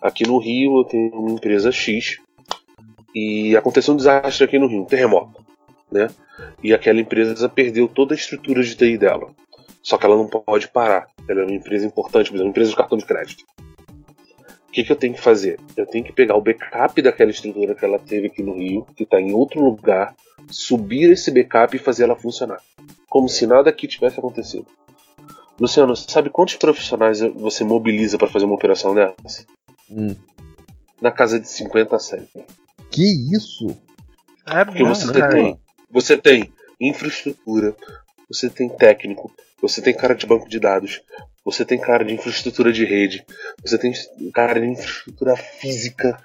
Aqui 0.00 0.26
no 0.26 0.38
Rio 0.38 0.80
eu 0.80 0.84
tenho 0.84 1.10
uma 1.14 1.32
empresa 1.32 1.72
X 1.72 2.18
e 3.14 3.56
aconteceu 3.56 3.94
um 3.94 3.96
desastre 3.96 4.44
aqui 4.44 4.58
no 4.58 4.66
Rio, 4.66 4.82
um 4.82 4.86
terremoto, 4.86 5.44
né? 5.90 6.08
E 6.62 6.72
aquela 6.72 7.00
empresa 7.00 7.48
perdeu 7.48 7.88
toda 7.88 8.14
a 8.14 8.16
estrutura 8.16 8.62
de 8.62 8.76
TI 8.76 8.96
dela. 8.96 9.30
Só 9.82 9.96
que 9.96 10.04
ela 10.04 10.16
não 10.16 10.26
pode 10.26 10.68
parar. 10.68 11.08
Ela 11.28 11.40
é 11.40 11.44
uma 11.44 11.54
empresa 11.54 11.86
importante, 11.86 12.30
por 12.30 12.36
exemplo, 12.36 12.46
uma 12.46 12.50
empresa 12.50 12.70
de 12.70 12.76
cartão 12.76 12.98
de 12.98 13.04
crédito. 13.06 13.44
O 14.68 14.70
que, 14.70 14.84
que 14.84 14.92
eu 14.92 14.96
tenho 14.96 15.14
que 15.14 15.20
fazer? 15.20 15.58
Eu 15.76 15.86
tenho 15.86 16.04
que 16.04 16.12
pegar 16.12 16.36
o 16.36 16.42
backup 16.42 17.00
daquela 17.00 17.30
estrutura 17.30 17.74
que 17.74 17.84
ela 17.84 17.98
teve 17.98 18.26
aqui 18.26 18.42
no 18.42 18.54
Rio, 18.54 18.86
que 18.94 19.04
está 19.04 19.20
em 19.20 19.32
outro 19.32 19.64
lugar, 19.64 20.14
subir 20.48 21.10
esse 21.10 21.30
backup 21.30 21.74
e 21.74 21.80
fazer 21.80 22.04
ela 22.04 22.14
funcionar. 22.14 22.60
Como 23.08 23.28
se 23.28 23.46
nada 23.46 23.70
aqui 23.70 23.88
tivesse 23.88 24.18
acontecido. 24.18 24.66
Luciano, 25.58 25.96
sabe 25.96 26.30
quantos 26.30 26.54
profissionais 26.56 27.20
você 27.34 27.64
mobiliza 27.64 28.16
para 28.16 28.28
fazer 28.28 28.44
uma 28.44 28.54
operação 28.54 28.94
dessa? 28.94 29.44
Hum. 29.90 30.14
Na 31.00 31.10
casa 31.10 31.40
de 31.40 31.48
50 31.48 31.96
a 31.96 31.98
100. 31.98 32.28
Que 32.90 33.34
isso? 33.34 33.76
É 34.46 34.64
Porque 34.64 34.84
muito, 34.84 34.98
você 34.98 35.12
cara. 35.12 35.32
tem, 35.32 35.60
você 35.90 36.16
tem 36.16 36.52
infraestrutura, 36.80 37.74
você 38.30 38.48
tem 38.50 38.68
técnico, 38.68 39.30
você 39.60 39.80
tem 39.80 39.94
cara 39.94 40.14
de 40.14 40.26
banco 40.26 40.48
de 40.48 40.60
dados, 40.60 41.02
você 41.44 41.64
tem 41.64 41.78
cara 41.78 42.04
de 42.04 42.14
infraestrutura 42.14 42.72
de 42.72 42.84
rede, 42.84 43.24
você 43.62 43.78
tem 43.78 43.92
cara 44.34 44.60
de 44.60 44.66
infraestrutura 44.66 45.36
física. 45.36 46.18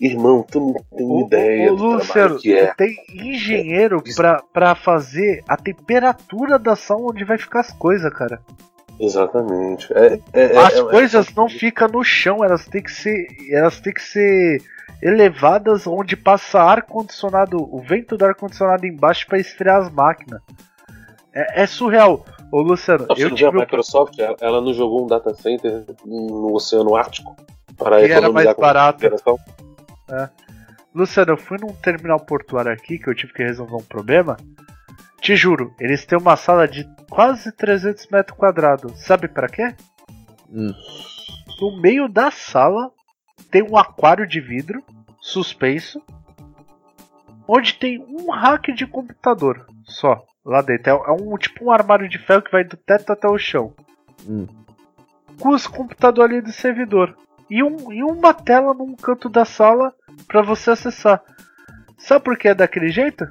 Irmão, 0.00 0.44
tu 0.48 0.60
não 0.60 0.74
tem 0.96 1.06
Ô, 1.10 1.26
ideia 1.26 1.72
ô, 1.72 1.76
do 1.76 1.86
Luciano, 1.94 2.38
que 2.38 2.54
é. 2.54 2.72
tem 2.74 2.94
engenheiro 3.12 4.00
pra, 4.14 4.40
pra 4.52 4.74
fazer 4.76 5.42
a 5.48 5.56
temperatura 5.56 6.56
da 6.56 6.76
sala 6.76 7.10
onde 7.10 7.24
vai 7.24 7.36
ficar 7.36 7.60
as 7.60 7.72
coisas, 7.72 8.12
cara. 8.14 8.40
Exatamente. 9.00 9.92
É, 9.92 10.20
é, 10.32 10.42
é- 10.54 10.56
As 10.58 10.74
é- 10.74 10.82
coisas 10.82 11.34
não 11.34 11.48
ficam 11.48 11.88
no 11.88 12.04
chão, 12.04 12.44
elas 12.44 12.64
têm 12.66 12.82
que 12.82 12.92
ser. 12.92 13.26
Elas 13.50 13.80
têm 13.80 13.92
que 13.92 14.02
ser 14.02 14.62
elevadas 15.02 15.86
onde 15.86 16.16
passa 16.16 16.60
ar 16.60 16.82
condicionado, 16.82 17.56
o 17.58 17.80
vento 17.80 18.16
do 18.16 18.24
ar 18.24 18.34
condicionado 18.34 18.86
embaixo 18.86 19.26
pra 19.26 19.38
esfriar 19.38 19.78
as 19.82 19.90
máquinas. 19.90 20.40
É, 21.38 21.62
é 21.62 21.66
surreal. 21.66 22.24
Ô 22.50 22.60
Luciano, 22.62 23.06
Tá 23.06 23.14
eu 23.16 23.28
a 23.28 23.30
tive 23.34 23.48
o- 23.50 23.60
Microsoft, 23.60 24.18
ela, 24.18 24.36
ela 24.40 24.60
não 24.60 24.72
jogou 24.72 25.04
um 25.04 25.06
data 25.06 25.32
center 25.34 25.84
no 26.04 26.52
Oceano 26.54 26.96
Ártico 26.96 27.36
para 27.76 27.98
Que 27.98 28.04
era 28.06 28.12
economizar 28.26 28.44
mais 28.44 28.56
barato. 28.56 29.00
geração? 29.00 29.38
Luciano, 30.94 31.32
eu 31.32 31.36
fui 31.36 31.58
num 31.60 31.72
terminal 31.74 32.18
portuário 32.18 32.72
aqui 32.72 32.98
que 32.98 33.08
eu 33.08 33.14
tive 33.14 33.32
que 33.32 33.42
resolver 33.44 33.76
um 33.76 33.82
problema. 33.84 34.36
Te 35.20 35.36
juro, 35.36 35.74
eles 35.78 36.04
têm 36.06 36.18
uma 36.18 36.36
sala 36.36 36.66
de 36.66 36.88
quase 37.10 37.52
300 37.52 38.08
metros 38.10 38.36
quadrados. 38.36 38.98
Sabe 39.04 39.28
pra 39.28 39.48
quê? 39.48 39.74
Hum. 40.50 40.72
No 41.60 41.80
meio 41.80 42.08
da 42.08 42.30
sala 42.30 42.90
tem 43.50 43.62
um 43.62 43.76
aquário 43.76 44.26
de 44.26 44.40
vidro 44.40 44.82
suspenso, 45.20 46.00
onde 47.46 47.74
tem 47.74 47.98
um 48.08 48.30
rack 48.30 48.72
de 48.72 48.86
computador 48.86 49.66
só 49.84 50.22
lá 50.44 50.62
dentro. 50.62 50.90
É 50.90 50.94
é 50.94 51.12
um 51.12 51.36
tipo 51.36 51.64
um 51.64 51.70
armário 51.72 52.08
de 52.08 52.18
ferro 52.18 52.42
que 52.42 52.52
vai 52.52 52.64
do 52.64 52.76
teto 52.76 53.12
até 53.12 53.28
o 53.28 53.38
chão, 53.38 53.72
Hum. 54.28 54.46
com 55.40 55.50
os 55.50 55.66
computadores 55.66 56.36
ali 56.36 56.40
do 56.42 56.52
servidor 56.52 57.16
e, 57.48 57.62
um, 57.62 57.92
e 57.92 58.02
uma 58.02 58.34
tela 58.34 58.74
num 58.74 58.94
canto 58.96 59.28
da 59.28 59.44
sala 59.44 59.94
para 60.26 60.42
você 60.42 60.70
acessar. 60.70 61.22
Sabe 61.96 62.24
por 62.24 62.36
que 62.36 62.48
é 62.48 62.54
daquele 62.54 62.88
jeito? 62.88 63.26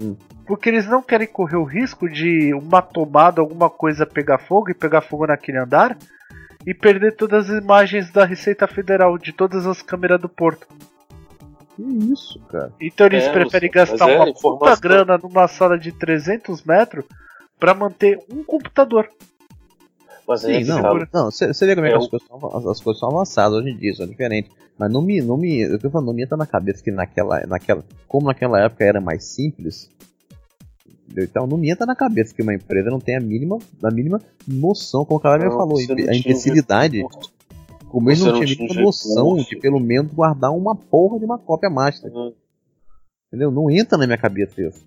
Hum. 0.00 0.16
Porque 0.46 0.68
eles 0.68 0.86
não 0.86 1.02
querem 1.02 1.26
correr 1.26 1.56
o 1.56 1.64
risco 1.64 2.08
de 2.08 2.52
uma 2.54 2.82
tomada, 2.82 3.40
alguma 3.40 3.70
coisa 3.70 4.06
pegar 4.06 4.38
fogo 4.38 4.70
e 4.70 4.74
pegar 4.74 5.00
fogo 5.00 5.26
naquele 5.26 5.58
andar 5.58 5.96
e 6.66 6.74
perder 6.74 7.16
todas 7.16 7.50
as 7.50 7.62
imagens 7.62 8.10
da 8.10 8.24
Receita 8.24 8.66
Federal 8.66 9.16
de 9.16 9.32
todas 9.32 9.66
as 9.66 9.80
câmeras 9.82 10.20
do 10.20 10.28
porto. 10.28 10.66
Que 11.80 12.12
isso, 12.12 12.38
cara? 12.48 12.72
Então 12.80 13.06
eles 13.06 13.24
É, 13.24 13.32
preferem 13.32 13.70
gastar 13.70 14.10
é 14.10 14.16
uma 14.16 14.32
puta 14.32 14.76
grana 14.76 15.18
numa 15.18 15.48
sala 15.48 15.78
de 15.78 15.92
300 15.92 16.62
metros 16.64 17.04
para 17.58 17.74
manter 17.74 18.18
um 18.30 18.42
computador. 18.44 19.08
Mas 20.26 20.42
Sim, 20.42 20.52
é, 20.52 20.64
não, 20.64 20.82
sabe, 20.82 21.08
não, 21.12 21.30
você 21.30 21.66
vê 21.66 21.74
como 21.74 21.86
é 21.86 21.90
que 21.90 21.96
É 21.96 21.98
as, 21.98 22.08
coisas 22.08 22.28
são, 22.28 22.56
as, 22.56 22.66
as 22.66 22.80
coisas 22.80 23.00
são 23.00 23.08
avançadas 23.10 23.58
hoje 23.58 23.70
em 23.70 23.76
dia, 23.76 23.94
são 23.94 24.06
diferentes. 24.06 24.52
Mas 24.78 24.90
não 24.90 25.02
me, 25.02 25.20
não 25.20 25.36
me, 25.36 25.60
eu 25.60 25.78
tô 25.78 25.90
falando, 25.90 26.06
não 26.06 26.14
me 26.14 26.22
entra 26.22 26.36
na 26.36 26.46
cabeça 26.46 26.82
que 26.82 26.90
naquela, 26.90 27.44
naquela, 27.46 27.84
como 28.06 28.28
naquela 28.28 28.60
época 28.60 28.84
era 28.84 29.00
mais 29.00 29.24
simples, 29.24 29.90
então 31.16 31.46
não 31.46 31.58
me 31.58 31.70
entra 31.70 31.84
na 31.84 31.96
cabeça 31.96 32.34
que 32.34 32.42
uma 32.42 32.54
empresa 32.54 32.88
não 32.90 33.00
tem 33.00 33.16
a 33.16 33.20
mínima, 33.20 33.58
a 33.82 33.90
mínima 33.90 34.20
noção, 34.46 35.04
como 35.04 35.18
o 35.18 35.22
cara 35.22 35.44
Não, 35.44 35.56
falou, 35.56 35.78
a 35.78 36.14
imbecilidade. 36.16 37.04
Como 37.90 38.14
você 38.14 38.24
não 38.24 38.32
não 38.38 38.44
tinha 38.44 38.70
a 38.70 38.82
noção 38.82 39.28
recurso. 39.34 39.48
de 39.50 39.56
pelo 39.56 39.80
menos 39.80 40.12
guardar 40.12 40.50
uma 40.52 40.74
porra 40.74 41.18
de 41.18 41.24
uma 41.24 41.38
cópia 41.38 41.68
master, 41.68 42.10
Uhum. 42.12 42.32
entendeu? 43.28 43.50
Não 43.50 43.70
entra 43.70 43.98
na 43.98 44.06
minha 44.06 44.18
cabeça 44.18 44.60
isso. 44.62 44.84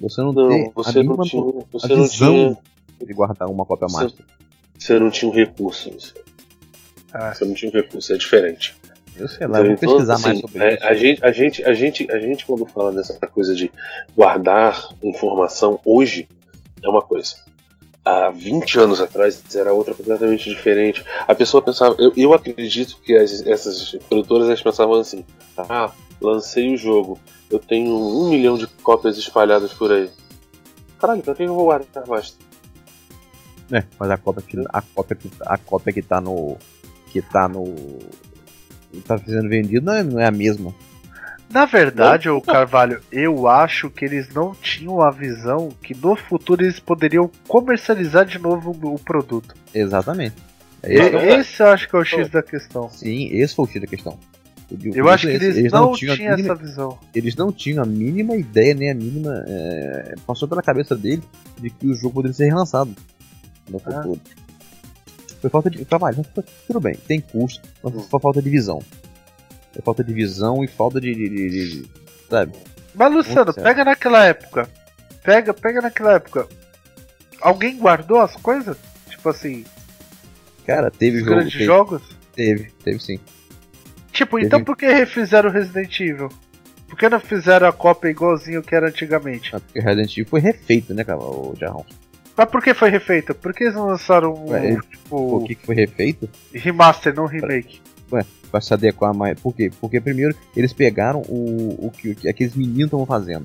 Você 0.00 0.20
não, 0.22 0.32
Não, 0.32 0.48
tem 0.48 0.70
você 0.74 0.98
a 1.00 1.02
não 1.02 1.18
tinha, 1.18 1.42
a 1.42 1.64
você 1.72 1.88
não 1.94 2.02
visão 2.02 2.34
tinha, 2.34 3.06
de 3.06 3.12
guardar 3.14 3.48
uma 3.50 3.66
cópia 3.66 3.86
Você- 3.88 4.02
master. 4.04 4.24
você 4.78 4.98
não 4.98 5.10
tinha 5.10 5.30
um 5.30 5.34
recurso. 5.34 5.90
Você, 5.92 6.14
Ah. 7.12 7.34
você 7.34 7.44
não 7.44 7.52
tinha 7.54 7.70
um 7.70 7.74
recurso, 7.74 8.12
é 8.12 8.16
diferente. 8.16 8.74
Eu 9.16 9.28
sei 9.28 9.46
lá, 9.46 9.58
eu 9.58 9.64
vou 9.64 9.72
Então, 9.74 9.88
pesquisar 9.90 10.14
assim, 10.14 10.22
mais 10.24 10.38
sobre 10.40 10.62
é, 10.62 10.74
isso. 10.74 10.84
A 10.86 10.94
gente, 10.94 11.24
a 11.24 11.32
gente, 11.32 11.64
a 11.64 11.72
gente, 11.74 12.10
a 12.12 12.18
gente 12.18 12.46
quando 12.46 12.64
fala 12.64 12.92
dessa 12.92 13.14
coisa 13.26 13.54
de 13.54 13.70
guardar 14.16 14.88
informação 15.02 15.78
hoje 15.84 16.26
é 16.82 16.88
uma 16.88 17.02
coisa. 17.02 17.34
Há 18.04 18.30
20 18.30 18.78
anos 18.78 19.00
atrás 19.00 19.42
era 19.54 19.72
outra 19.74 19.94
completamente 19.94 20.48
diferente. 20.48 21.04
A 21.28 21.34
pessoa 21.34 21.62
pensava, 21.62 21.94
eu, 21.98 22.12
eu 22.16 22.32
acredito 22.32 22.96
que 23.04 23.14
as- 23.14 23.46
essas 23.46 23.92
produtoras 24.08 24.46
elas 24.48 24.62
pensavam 24.62 24.94
assim: 24.98 25.24
ah, 25.58 25.92
lancei 26.20 26.72
o 26.72 26.76
jogo, 26.78 27.18
eu 27.50 27.58
tenho 27.58 27.94
um 27.94 28.30
milhão 28.30 28.56
de 28.56 28.66
cópias 28.66 29.18
espalhadas 29.18 29.72
por 29.74 29.92
aí. 29.92 30.10
Caralho, 30.98 31.22
pra 31.22 31.34
que 31.34 31.42
eu 31.42 31.54
vou 31.54 31.64
guardar 31.64 32.06
mais? 32.06 32.36
É, 33.72 33.84
mas 33.98 34.10
a 34.10 34.16
cópia 34.16 34.42
que 34.42 34.56
a 34.68 34.82
cópia 34.82 35.16
que 35.16 35.30
a 35.42 35.56
cópia 35.58 35.92
que 35.92 36.02
tá 36.02 36.20
no 36.20 36.56
que 37.12 37.22
tá 37.22 37.48
no 37.48 37.64
que 38.90 39.00
tá 39.02 39.16
sendo 39.18 39.48
vendido 39.48 39.86
não 39.86 39.92
é, 39.92 40.02
não 40.02 40.18
é 40.20 40.26
a 40.26 40.30
mesma. 40.30 40.74
Na 41.52 41.66
verdade, 41.66 42.28
ô 42.28 42.40
Carvalho, 42.40 43.00
eu 43.10 43.48
acho 43.48 43.90
que 43.90 44.04
eles 44.04 44.28
não 44.32 44.54
tinham 44.54 45.02
a 45.02 45.10
visão 45.10 45.68
que 45.82 45.94
no 45.94 46.14
futuro 46.14 46.62
eles 46.62 46.78
poderiam 46.78 47.28
comercializar 47.48 48.24
de 48.24 48.38
novo 48.38 48.70
o 48.82 48.98
produto. 49.00 49.54
Exatamente. 49.74 50.36
E- 50.84 50.94
esse 50.94 51.60
eu 51.62 51.66
acho 51.68 51.88
que 51.88 51.96
é 51.96 51.98
o 51.98 52.04
X 52.04 52.28
da 52.28 52.42
questão. 52.42 52.88
Sim, 52.88 53.28
esse 53.32 53.54
foi 53.54 53.64
o 53.64 53.68
X 53.68 53.80
da 53.80 53.86
questão. 53.88 54.16
Eu 54.70 54.94
Eu 54.94 55.08
acho 55.08 55.26
que 55.26 55.32
esse, 55.32 55.46
eles, 55.58 55.72
não, 55.72 55.92
tinham 55.92 56.14
a 56.14 56.16
tinham 56.16 56.36
mínima- 56.36 56.54
essa 56.54 56.62
visão. 56.64 56.98
eles 57.12 57.34
não 57.34 57.50
tinham 57.50 57.82
a 57.82 57.86
mínima 57.86 58.36
ideia, 58.36 58.72
nem 58.72 58.88
a 58.92 58.94
mínima. 58.94 59.44
é, 59.48 60.14
passou 60.24 60.46
pela 60.46 60.62
cabeça 60.62 60.94
dele 60.94 61.22
de 61.58 61.68
que 61.70 61.88
o 61.88 61.94
jogo 61.94 62.14
poderia 62.14 62.34
ser 62.34 62.46
relançado 62.46 62.94
no 63.68 63.78
Ah. 63.84 63.90
futuro. 64.02 64.20
Foi 65.40 65.50
falta 65.50 65.68
de 65.68 65.84
trabalho, 65.84 66.24
tudo 66.68 66.78
bem, 66.78 66.94
tem 66.94 67.20
custo, 67.20 67.60
mas 67.82 67.92
foi 68.06 68.20
falta 68.20 68.40
de 68.40 68.48
visão. 68.48 68.80
Foi 69.72 69.82
falta 69.82 70.02
de 70.04 70.12
visão 70.12 70.62
e 70.64 70.66
falta 70.68 71.00
de. 71.00 71.14
de- 71.14 71.28
de- 71.28 71.50
de- 71.82 71.90
sabe? 72.28 72.52
Mas 72.94 73.12
Luciano, 73.12 73.44
Muito 73.46 73.54
certo. 73.54 73.64
pega 73.66 73.84
naquela 73.84 74.24
época. 74.24 74.68
Pega, 75.22 75.54
pega 75.54 75.80
naquela 75.80 76.14
época. 76.14 76.48
Alguém 77.40 77.76
guardou 77.78 78.20
as 78.20 78.34
coisas? 78.36 78.76
Tipo 79.08 79.28
assim, 79.28 79.64
Cara, 80.66 80.90
teve 80.90 81.18
os 81.18 81.24
jogo. 81.24 81.34
grandes 81.36 81.52
Teve, 81.52 81.64
jogos? 81.64 82.02
teve, 82.34 82.70
teve 82.84 82.98
sim. 83.00 83.18
Tipo, 84.12 84.36
Teve. 84.36 84.46
então 84.46 84.62
por 84.64 84.76
que 84.76 84.86
refizeram 84.86 85.50
Resident 85.50 85.98
Evil? 86.00 86.28
Por 86.88 86.98
que 86.98 87.08
não 87.08 87.20
fizeram 87.20 87.68
a 87.68 87.72
cópia 87.72 88.08
igualzinho 88.10 88.62
que 88.62 88.74
era 88.74 88.88
antigamente? 88.88 89.54
Ah, 89.54 89.60
Porque 89.60 89.78
Resident 89.80 90.10
Evil 90.12 90.26
foi 90.26 90.40
refeito, 90.40 90.92
né, 90.92 91.04
cara, 91.04 91.18
o 91.20 91.54
Jarrão? 91.58 91.86
Mas 92.36 92.48
por 92.48 92.62
que 92.62 92.74
foi 92.74 92.90
refeita? 92.90 93.34
Por 93.34 93.52
que 93.54 93.64
eles 93.64 93.74
não 93.76 93.86
lançaram 93.86 94.34
um, 94.34 94.50
Ué, 94.50 94.76
tipo, 94.90 95.08
Por 95.40 95.44
que, 95.46 95.54
que 95.54 95.66
foi 95.66 95.74
refeito? 95.76 96.28
remaster, 96.52 97.14
não 97.14 97.26
remake? 97.26 97.80
Pra 98.50 98.60
se 98.60 98.74
adequar 98.74 99.14
mais. 99.14 99.38
Por 99.40 99.54
quê? 99.54 99.70
Porque 99.80 100.00
primeiro 100.00 100.34
eles 100.56 100.72
pegaram 100.72 101.20
o, 101.28 101.86
o, 101.86 101.90
que, 101.90 102.10
o 102.10 102.16
que 102.16 102.28
aqueles 102.28 102.54
meninos 102.54 102.86
estavam 102.86 103.06
fazendo. 103.06 103.44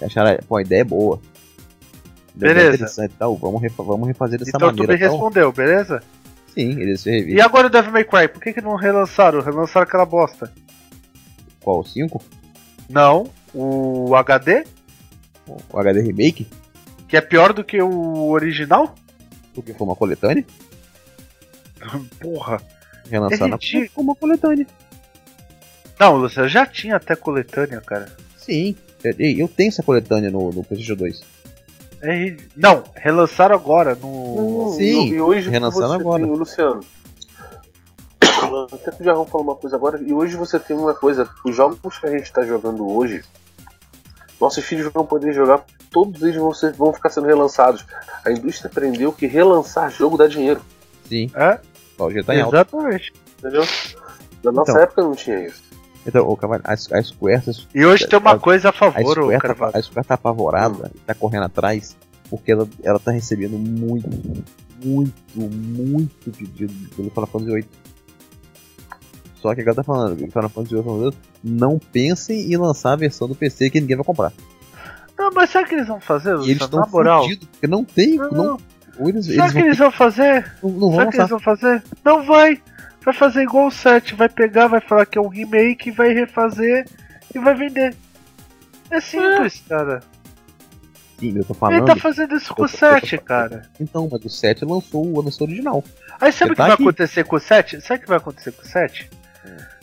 E 0.00 0.04
acharam, 0.04 0.36
pô, 0.48 0.56
a 0.56 0.62
ideia 0.62 0.80
é 0.80 0.84
boa. 0.84 1.20
Beleza. 2.34 2.74
interessante, 2.76 3.14
tal, 3.18 3.36
vamos, 3.36 3.60
refa- 3.60 3.82
vamos 3.82 4.06
refazer 4.06 4.38
dessa 4.38 4.50
Então 4.56 4.70
tu 4.72 4.78
maneira. 4.78 4.92
me 4.92 4.98
tal. 4.98 5.10
respondeu, 5.10 5.52
beleza? 5.52 6.02
Sim, 6.54 6.80
eles 6.80 7.02
reviram. 7.04 7.36
E 7.36 7.40
agora 7.40 7.66
o 7.66 7.70
Devil 7.70 7.92
May 7.92 8.04
Cry, 8.04 8.28
por 8.28 8.40
que, 8.42 8.52
que 8.52 8.60
não 8.60 8.74
relançaram? 8.76 9.40
Relançaram 9.40 9.84
aquela 9.86 10.04
bosta. 10.06 10.52
Qual? 11.60 11.84
5? 11.84 12.20
Não, 12.88 13.28
o 13.54 14.14
HD, 14.16 14.64
O 15.70 15.78
HD 15.78 16.00
Remake? 16.00 16.46
que 17.08 17.16
é 17.16 17.20
pior 17.20 17.52
do 17.52 17.62
que 17.64 17.80
o 17.82 18.28
original? 18.30 18.94
Porque 19.54 19.74
foi 19.74 19.86
uma 19.86 19.96
coletânea? 19.96 20.44
Porra. 22.20 22.60
Relançada 23.10 23.44
É 23.46 23.56
ridículo. 23.56 23.90
como 23.94 24.10
uma 24.12 24.16
coletânea. 24.16 24.66
Não, 25.98 26.16
Luciano, 26.16 26.48
já 26.48 26.64
tinha 26.64 26.96
até 26.96 27.16
coletânea, 27.16 27.80
cara. 27.80 28.06
Sim. 28.36 28.76
Eu, 29.02 29.48
tenho 29.48 29.68
essa 29.68 29.82
coletânea 29.82 30.30
no, 30.30 30.50
no 30.52 30.64
PlayStation 30.64 30.96
2. 30.96 31.22
É 32.00 32.36
Não, 32.56 32.84
relançaram 32.94 33.54
agora 33.54 33.94
no. 33.94 34.74
Sim, 34.76 35.08
e, 35.08 35.14
e 35.14 35.20
hoje 35.20 35.50
relançando 35.50 35.88
você 35.88 36.00
agora. 36.00 36.22
tem, 36.24 36.32
Luciano. 36.32 36.80
Até 38.72 38.90
que 38.92 39.02
o 39.02 39.04
Jarrão 39.04 39.26
falou 39.26 39.48
uma 39.48 39.56
coisa 39.56 39.76
agora, 39.76 40.00
e 40.00 40.12
hoje 40.12 40.36
você 40.36 40.58
tem 40.60 40.76
uma 40.76 40.94
coisa, 40.94 41.28
os 41.44 41.54
jogos 41.56 41.98
que 41.98 42.06
a 42.06 42.10
gente 42.10 42.32
tá 42.32 42.42
jogando 42.42 42.88
hoje, 42.88 43.22
nossos 44.40 44.64
filhos 44.64 44.92
vão 44.92 45.04
poder 45.04 45.32
jogar, 45.32 45.64
todos 45.90 46.22
eles 46.22 46.36
vão, 46.36 46.54
ser, 46.54 46.72
vão 46.72 46.92
ficar 46.92 47.10
sendo 47.10 47.26
relançados. 47.26 47.84
A 48.24 48.30
indústria 48.30 48.70
aprendeu 48.70 49.12
que 49.12 49.26
relançar 49.26 49.90
jogo 49.90 50.16
dá 50.16 50.28
dinheiro, 50.28 50.60
Sim. 51.08 51.30
É, 51.34 51.58
Tá 52.24 52.34
em 52.34 52.40
alta. 52.40 52.56
exatamente. 52.56 53.12
entendeu? 53.38 53.64
Na 54.44 54.52
nossa 54.52 54.70
Então. 54.70 54.82
época 54.82 55.02
não 55.02 55.14
tinha 55.14 55.46
isso. 55.46 55.62
Então, 56.06 56.26
ô, 56.26 56.36
Cavalho, 56.36 56.62
a, 56.64 56.72
a 56.72 56.76
Square, 57.02 57.42
E 57.74 57.84
hoje 57.84 58.06
tem 58.08 58.18
uma 58.18 58.32
A- 58.32 58.38
coisa 58.38 58.68
a 58.68 58.70
a 58.70 58.72
favor, 58.72 59.18
ô 59.18 59.22
Square, 59.24 59.40
tá, 59.40 59.48
Carvalho. 59.48 59.76
a 59.76 59.82
Square 59.82 60.06
tá 60.08 60.14
apavorada 60.14 60.90
e 60.94 60.98
tá 61.00 61.14
correndo 61.14 61.44
atrás 61.44 61.96
porque 62.30 62.52
ela, 62.52 62.66
ela 62.82 62.98
tá 62.98 63.10
recebendo 63.10 63.58
muito, 63.58 64.08
muito, 64.82 65.12
muito 65.36 66.30
pedido 66.30 66.72
pelo 66.94 67.10
Final 67.10 67.26
Fantasy 67.26 67.52
VIII. 67.52 67.68
Só 69.40 69.54
que 69.54 69.60
a 69.60 69.64
galera 69.64 69.76
tá 69.76 69.84
falando, 69.84 70.12
o 70.14 70.30
Final 70.30 70.48
Fantasy 70.48 70.74
VIII 70.74 71.12
não 71.44 71.78
pensem 71.78 72.52
em 72.52 72.56
lançar 72.56 72.92
a 72.92 72.96
versão 72.96 73.28
do 73.28 73.34
PC 73.34 73.70
que 73.70 73.80
ninguém 73.80 73.96
vai 73.96 74.04
comprar. 74.04 74.32
Não, 75.18 75.30
mas 75.32 75.50
sabe 75.50 75.66
o 75.66 75.68
que 75.68 75.74
eles 75.74 75.88
vão 75.88 76.00
fazer, 76.00 76.36
E 76.40 76.50
eles 76.50 76.62
estão 76.62 76.80
Na 76.80 76.86
moral. 76.86 77.26
porque 77.50 77.66
não 77.66 77.84
tem, 77.84 78.16
Não, 78.16 78.30
não, 78.30 78.44
não. 78.44 78.58
Eles, 79.06 79.26
Sabe 79.26 79.38
eles 79.38 79.50
o 79.50 79.52
que 79.52 79.52
vão, 79.58 79.66
eles 79.66 79.78
vão 79.78 79.90
fazer? 79.90 80.52
não, 80.62 80.70
não 80.70 80.90
vão 80.90 80.94
Sabe 80.96 81.06
o 81.06 81.10
que 81.10 81.16
eles 81.18 81.30
vão 81.30 81.40
fazer? 81.40 81.82
Não 82.04 82.24
vai! 82.24 82.62
Vai 83.04 83.14
fazer 83.14 83.42
igual 83.42 83.66
o 83.68 83.70
7, 83.70 84.14
vai 84.14 84.28
pegar, 84.28 84.66
vai 84.66 84.80
falar 84.80 85.06
que 85.06 85.16
é 85.18 85.20
um 85.20 85.28
remake, 85.28 85.90
vai 85.90 86.12
refazer 86.12 86.86
e 87.34 87.38
vai 87.38 87.54
vender. 87.54 87.94
É 88.90 89.00
simples, 89.00 89.62
cara. 89.68 90.00
Sim, 91.18 91.36
eu 91.36 91.44
tô 91.44 91.52
Ele 91.52 91.58
falando. 91.58 91.84
tá 91.86 91.96
fazendo 91.96 92.36
isso 92.36 92.54
com 92.54 92.62
o 92.62 92.66
eu 92.66 92.68
tô- 92.68 92.74
eu 92.74 92.78
7, 93.00 93.18
tô- 93.18 93.24
cara. 93.24 93.62
Então, 93.80 94.08
mas 94.10 94.24
o 94.24 94.28
7 94.28 94.64
lançou 94.64 95.18
a 95.18 95.22
versão 95.22 95.46
original. 95.46 95.82
Aí 96.20 96.30
sabe 96.32 96.52
o 96.52 96.54
que 96.54 96.58
tá 96.58 96.64
vai 96.64 96.72
aqui. 96.74 96.82
acontecer 96.82 97.24
com 97.24 97.36
o 97.36 97.40
7? 97.40 97.80
Sabe 97.80 97.98
o 97.98 98.02
que 98.02 98.08
vai 98.08 98.18
acontecer 98.18 98.52
com 98.52 98.62
o 98.62 98.66
7? 98.66 99.10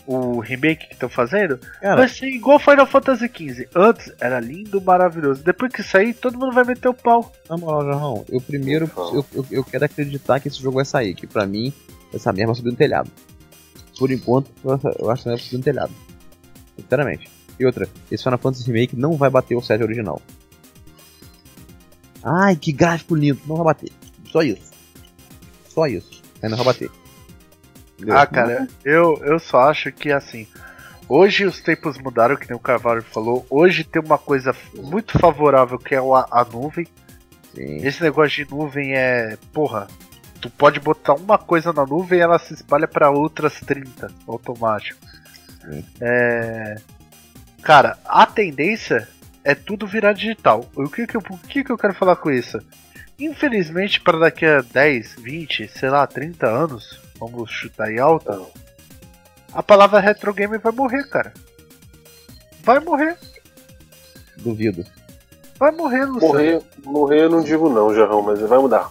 O 0.07 0.39
remake 0.39 0.87
que 0.87 0.93
estão 0.93 1.09
fazendo? 1.09 1.57
Cara, 1.81 1.95
Vai 1.95 2.07
ser 2.09 2.27
igual 2.27 2.59
Final 2.59 2.85
Fantasy 2.85 3.27
XV. 3.27 3.67
Antes 3.75 4.11
era 4.19 4.39
lindo, 4.39 4.79
maravilhoso. 4.79 5.43
Depois 5.43 5.71
que 5.73 5.81
sair, 5.81 6.13
todo 6.13 6.37
mundo 6.37 6.53
vai 6.53 6.63
meter 6.63 6.87
o 6.89 6.93
pau. 6.93 7.33
Na 7.49 7.57
moral, 7.57 7.85
Jarrão, 7.91 8.25
eu 8.29 8.39
primeiro 8.39 8.89
eu, 8.95 9.25
eu, 9.33 9.45
eu 9.49 9.63
quero 9.63 9.83
acreditar 9.85 10.39
que 10.39 10.47
esse 10.47 10.61
jogo 10.61 10.75
vai 10.75 10.85
sair, 10.85 11.15
que 11.15 11.25
pra 11.25 11.47
mim 11.47 11.73
essa 12.13 12.31
merda 12.31 12.47
vai 12.51 12.55
subir 12.55 12.69
no 12.71 12.77
telhado. 12.77 13.09
Por 13.97 14.11
enquanto, 14.11 14.51
eu 14.63 14.73
acho- 14.73 15.23
que 15.23 15.27
não 15.29 15.35
vai 15.35 15.37
subir 15.39 15.57
no 15.57 15.63
telhado. 15.63 15.91
Sinceramente. 16.79 17.27
E 17.59 17.65
outra, 17.65 17.87
esse 18.11 18.23
Final 18.23 18.37
Fantasy 18.37 18.65
Remake 18.71 18.95
não 18.95 19.13
vai 19.13 19.29
bater 19.29 19.55
o 19.55 19.61
7 19.61 19.81
original. 19.83 20.21
Ai, 22.23 22.55
que 22.55 22.71
gráfico 22.71 23.15
lindo, 23.15 23.39
não 23.47 23.55
vai 23.55 23.65
bater. 23.65 23.91
Só 24.31 24.41
isso. 24.41 24.71
Só 25.69 25.87
isso. 25.87 26.21
Aí 26.41 26.49
não 26.49 26.57
vai 26.57 26.65
bater. 26.67 26.89
Ah, 28.09 28.25
cara, 28.25 28.67
eu, 28.83 29.21
eu 29.23 29.39
só 29.39 29.69
acho 29.69 29.91
que 29.91 30.11
assim. 30.11 30.47
Hoje 31.07 31.45
os 31.45 31.61
tempos 31.61 31.97
mudaram, 31.97 32.35
que 32.35 32.49
nem 32.49 32.57
o 32.57 32.59
Carvalho 32.59 33.03
falou. 33.03 33.45
Hoje 33.49 33.83
tem 33.83 34.01
uma 34.01 34.17
coisa 34.17 34.55
muito 34.75 35.17
favorável 35.19 35.77
que 35.77 35.93
é 35.93 35.99
a, 35.99 36.27
a 36.31 36.45
nuvem. 36.45 36.87
Sim. 37.53 37.85
Esse 37.85 38.01
negócio 38.01 38.43
de 38.43 38.51
nuvem 38.51 38.95
é. 38.95 39.37
Porra, 39.53 39.87
tu 40.41 40.49
pode 40.49 40.79
botar 40.79 41.13
uma 41.13 41.37
coisa 41.37 41.71
na 41.71 41.85
nuvem 41.85 42.19
e 42.19 42.21
ela 42.21 42.39
se 42.39 42.53
espalha 42.53 42.87
pra 42.87 43.11
outras 43.11 43.59
30 43.59 44.11
automático. 44.27 44.99
Sim. 45.61 45.85
É. 46.01 46.75
Cara, 47.61 47.97
a 48.05 48.25
tendência 48.25 49.07
é 49.43 49.53
tudo 49.53 49.87
virar 49.87 50.13
digital. 50.13 50.69
O 50.75 50.89
que 50.89 51.05
que, 51.05 51.15
eu, 51.15 51.21
o 51.29 51.37
que 51.37 51.63
que 51.63 51.71
eu 51.71 51.77
quero 51.77 51.93
falar 51.93 52.15
com 52.15 52.31
isso? 52.31 52.59
Infelizmente, 53.19 54.01
para 54.01 54.19
daqui 54.19 54.45
a 54.45 54.61
10, 54.61 55.15
20, 55.19 55.67
sei 55.69 55.89
lá, 55.89 56.05
30 56.05 56.47
anos, 56.47 56.99
vamos 57.19 57.49
chutar 57.51 57.91
em 57.91 57.99
alta, 57.99 58.39
a 59.53 59.63
palavra 59.63 59.99
retro 59.99 60.33
game 60.33 60.57
vai 60.57 60.71
morrer, 60.71 61.03
cara. 61.09 61.33
Vai 62.63 62.79
morrer, 62.79 63.17
Duvido. 64.37 64.83
vai 65.59 65.71
morrer, 65.71 66.05
Luciano. 66.05 66.33
Morrer, 66.33 66.61
morrer 66.83 67.21
eu 67.23 67.29
não 67.29 67.41
digo 67.43 67.69
não, 67.69 67.93
Jarrão, 67.93 68.21
mas 68.21 68.39
vai 68.41 68.57
mudar. 68.59 68.89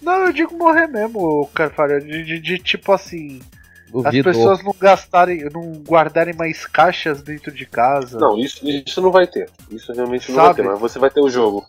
Não, 0.00 0.26
eu 0.26 0.32
digo 0.32 0.56
morrer 0.56 0.86
mesmo, 0.88 1.46
Carvalho. 1.54 2.00
De, 2.00 2.24
de, 2.24 2.38
de 2.40 2.58
tipo 2.58 2.92
assim, 2.92 3.40
as 3.86 3.92
Duvido. 3.92 4.24
pessoas 4.24 4.62
não 4.64 4.74
gastarem, 4.78 5.44
não 5.52 5.72
guardarem 5.86 6.34
mais 6.34 6.66
caixas 6.66 7.22
dentro 7.22 7.52
de 7.52 7.66
casa. 7.66 8.18
Não, 8.18 8.36
isso, 8.38 8.66
isso 8.68 9.00
não 9.00 9.12
vai 9.12 9.26
ter. 9.26 9.48
Isso 9.70 9.92
realmente 9.92 10.30
não 10.32 10.36
Sabe? 10.36 10.46
vai 10.62 10.66
ter, 10.66 10.72
mas 10.72 10.80
você 10.80 10.98
vai 10.98 11.10
ter 11.10 11.20
o 11.20 11.28
jogo. 11.30 11.66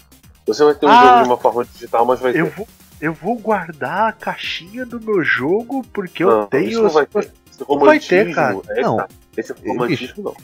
Você 0.48 0.64
vai 0.64 0.74
ter 0.74 0.86
o 0.86 0.90
Ah, 0.90 0.96
jogo 1.08 1.24
de 1.24 1.30
uma 1.30 1.38
forma 1.38 1.66
digital, 1.66 2.06
mas 2.06 2.20
vai 2.20 2.32
Eu 2.32 2.46
ter. 2.48 2.56
vou, 2.56 2.68
eu 3.06 3.14
vou 3.14 3.38
guardar 3.38 4.10
a 4.10 4.12
caixinha 4.14 4.86
do 4.86 5.00
meu 5.00 5.24
jogo 5.24 5.84
porque 5.94 6.24
Não, 6.24 6.42
eu 6.42 6.48
tenho. 6.48 6.70
isso 6.70 6.82
não 6.84 6.90
vai 6.90 7.06
ter. 7.06 7.20
Esse 7.20 7.62
Não 7.70 7.80
vai 7.80 8.00
ter, 8.00 8.24
romantismo, 8.24 8.34
cara. 8.34 8.58
é 8.70 8.74
que 8.76 8.82
Não. 8.82 8.98
tá. 8.98 9.08
Esse 9.38 9.54
romantismo 9.66 10.24
não. 10.24 10.36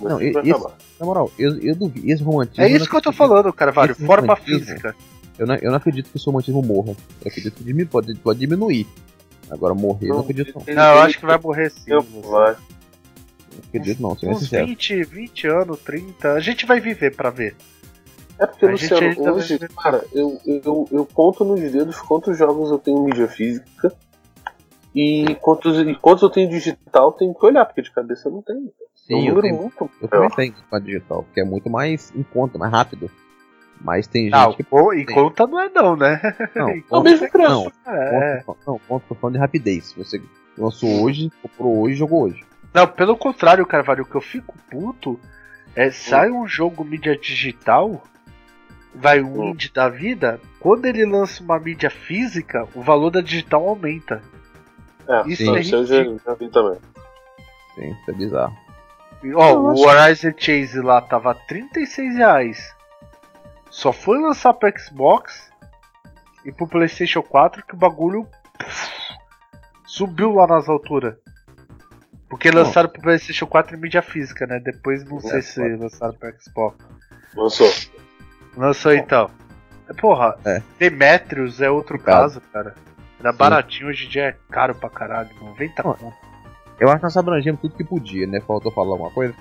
Mas 0.00 0.12
Não, 0.12 0.20
isso 0.22 0.32
vai 0.34 0.42
esse-. 0.50 0.66
Na 1.00 1.06
moral, 1.06 1.32
eu, 1.38 1.58
eu 1.60 1.74
duvido. 1.76 2.10
Esse 2.10 2.22
romantismo. 2.22 2.64
É 2.64 2.68
isso 2.68 2.80
não 2.80 2.86
que 2.86 2.96
eu 2.96 3.00
tô 3.02 3.12
falando, 3.12 3.52
Carvalho. 3.52 3.94
Forma 3.94 4.34
romantismo- 4.34 4.58
física. 4.66 4.96
Eu 5.38 5.46
não, 5.46 5.54
eu 5.56 5.70
não 5.70 5.76
acredito 5.76 6.10
que 6.10 6.16
esse 6.16 6.26
romantismo 6.26 6.62
morra. 6.62 6.90
Eu 7.22 7.28
acredito 7.28 7.54
que 7.54 7.64
diminu- 7.64 7.88
pode, 7.88 8.14
pode 8.16 8.38
diminuir. 8.40 8.86
Agora 9.50 9.74
morrer, 9.74 10.08
eu 10.10 10.14
não 10.14 10.20
acredito 10.22 10.52
não. 10.66 10.74
Não, 10.74 10.82
eu 10.96 10.98
acho 11.02 11.18
que 11.18 11.26
vai 11.26 11.38
morrer 11.38 11.70
sim. 11.70 11.90
eu- 11.92 12.02
vai. 12.02 12.52
Não 12.54 13.62
acredito 13.68 14.02
não, 14.02 14.16
sendo 14.18 14.32
Uns 14.32 14.38
sincero. 14.40 14.66
20, 14.66 15.04
20 15.04 15.46
anos, 15.46 15.78
30. 15.80 16.32
A 16.32 16.40
gente 16.40 16.66
vai 16.66 16.80
viver 16.80 17.14
pra 17.14 17.30
ver. 17.30 17.54
É 18.38 18.46
porque, 18.46 18.66
A 18.66 18.74
gente 18.76 18.92
Luciano, 18.92 19.06
ainda 19.16 19.32
hoje, 19.34 19.58
cara, 19.82 20.04
eu, 20.12 20.38
eu, 20.44 20.88
eu 20.92 21.06
conto 21.06 21.44
nos 21.44 21.60
dedos 21.60 21.98
quantos 22.00 22.36
jogos 22.36 22.70
eu 22.70 22.78
tenho 22.78 22.98
em 22.98 23.04
mídia 23.04 23.28
física 23.28 23.92
e 24.94 25.34
quantos, 25.40 25.78
e 25.78 25.94
quantos 25.94 26.22
eu 26.22 26.30
tenho 26.30 26.48
digital, 26.50 27.12
tenho 27.12 27.34
que 27.34 27.44
olhar, 27.46 27.64
porque 27.64 27.82
de 27.82 27.90
cabeça 27.92 28.28
eu 28.28 28.32
não 28.32 28.42
tenho. 28.42 28.66
é 28.68 28.86
Sim, 28.94 29.14
eu, 29.28 29.34
número 29.34 29.42
tenho, 29.42 29.56
muito 29.56 29.90
eu 30.00 30.08
também 30.08 30.30
tenho 30.30 30.54
com 30.68 30.76
a 30.76 30.78
digital, 30.78 31.22
porque 31.22 31.40
é 31.40 31.44
muito 31.44 31.70
mais 31.70 32.12
em 32.14 32.22
conta, 32.22 32.58
mais 32.58 32.72
rápido. 32.72 33.10
Mas 33.80 34.06
tem 34.06 34.24
gente 34.24 34.34
Ah, 34.34 34.52
que. 34.54 34.62
pô, 34.62 34.94
e 34.94 35.04
conta 35.04 35.46
não 35.46 35.60
é 35.60 35.68
não, 35.68 35.94
né? 35.96 36.20
Não, 36.54 36.70
É 36.72 36.76
o 36.78 36.82
conta, 36.84 37.10
mesmo 37.10 37.30
preço. 37.30 37.50
não, 37.86 37.94
É. 37.94 38.42
conta, 38.44 38.60
não, 38.66 38.80
conta 38.88 39.04
tô 39.08 39.14
falando 39.14 39.34
de 39.34 39.40
rapidez. 39.40 39.92
Você 39.98 40.20
lançou 40.56 41.02
hoje, 41.02 41.30
comprou 41.42 41.78
hoje 41.82 41.94
jogou 41.96 42.22
hoje. 42.24 42.42
Não, 42.72 42.86
pelo 42.86 43.16
contrário, 43.18 43.66
Carvalho, 43.66 44.02
o 44.02 44.06
que 44.06 44.14
eu 44.16 44.20
fico 44.22 44.54
puto 44.70 45.20
é 45.74 45.90
sai 45.90 46.30
um 46.30 46.46
jogo 46.48 46.82
mídia 46.84 47.16
digital, 47.18 48.02
vai 48.96 49.20
um 49.20 49.40
Hum. 49.40 49.48
indie 49.50 49.70
da 49.72 49.88
vida, 49.88 50.40
quando 50.60 50.86
ele 50.86 51.04
lança 51.04 51.42
uma 51.42 51.58
mídia 51.58 51.90
física, 51.90 52.66
o 52.74 52.82
valor 52.82 53.10
da 53.10 53.20
digital 53.20 53.68
aumenta. 53.68 54.22
É, 55.08 55.20
Isso 55.28 55.42
isso, 55.56 55.76
é 55.76 55.80
eu 55.80 55.86
já, 55.86 56.04
já 56.24 56.34
vi 56.34 56.48
também. 56.48 56.78
Sim, 57.74 57.90
isso 57.92 58.10
é 58.10 58.14
bizarro. 58.14 58.56
E, 59.22 59.32
Ó, 59.34 59.48
Eu 59.50 59.60
o 59.60 59.86
Horizon 59.86 60.32
Chase 60.36 60.80
lá 60.80 61.00
tava 61.00 61.34
36 61.34 62.16
reais. 62.16 62.74
Só 63.70 63.92
foi 63.92 64.18
lançar 64.18 64.52
pro 64.54 64.72
Xbox 64.78 65.50
e 66.44 66.50
pro 66.52 66.66
PlayStation 66.66 67.22
4 67.22 67.64
que 67.66 67.74
o 67.74 67.78
bagulho 67.78 68.26
puf, 68.58 68.90
subiu 69.86 70.32
lá 70.34 70.46
nas 70.46 70.68
alturas. 70.68 71.14
Porque 72.28 72.50
lançaram 72.50 72.88
pro 72.88 73.02
PlayStation 73.02 73.46
4 73.46 73.76
em 73.76 73.80
mídia 73.80 74.02
física, 74.02 74.46
né? 74.46 74.58
Depois 74.58 75.04
não 75.04 75.20
sei 75.20 75.38
É, 75.38 75.42
se 75.42 75.54
claro. 75.60 75.78
lançaram 75.80 76.14
pro 76.14 76.34
Xbox. 76.40 76.76
Lançou. 77.36 77.70
Lançou 78.56 78.92
então. 78.94 79.30
É, 79.88 79.92
Porra, 79.94 80.36
É. 80.44 80.62
Demetrius 80.78 81.60
é 81.60 81.70
outro 81.70 81.98
caso, 81.98 82.40
cara. 82.52 82.74
Era 83.20 83.32
Sim. 83.32 83.38
baratinho, 83.38 83.88
hoje 83.88 84.06
em 84.06 84.08
dia 84.08 84.24
é 84.28 84.36
caro 84.50 84.74
pra 84.74 84.90
caralho, 84.90 85.30
90 85.40 85.82
Não. 85.82 85.94
conto. 85.94 86.14
Eu 86.78 86.88
acho 86.88 86.98
que 86.98 87.02
nós 87.04 87.16
abrangemos 87.16 87.60
tudo 87.60 87.74
que 87.76 87.84
podia, 87.84 88.26
né? 88.26 88.40
Faltou 88.40 88.70
falar 88.72 88.90
alguma 88.90 89.10
coisa? 89.10 89.34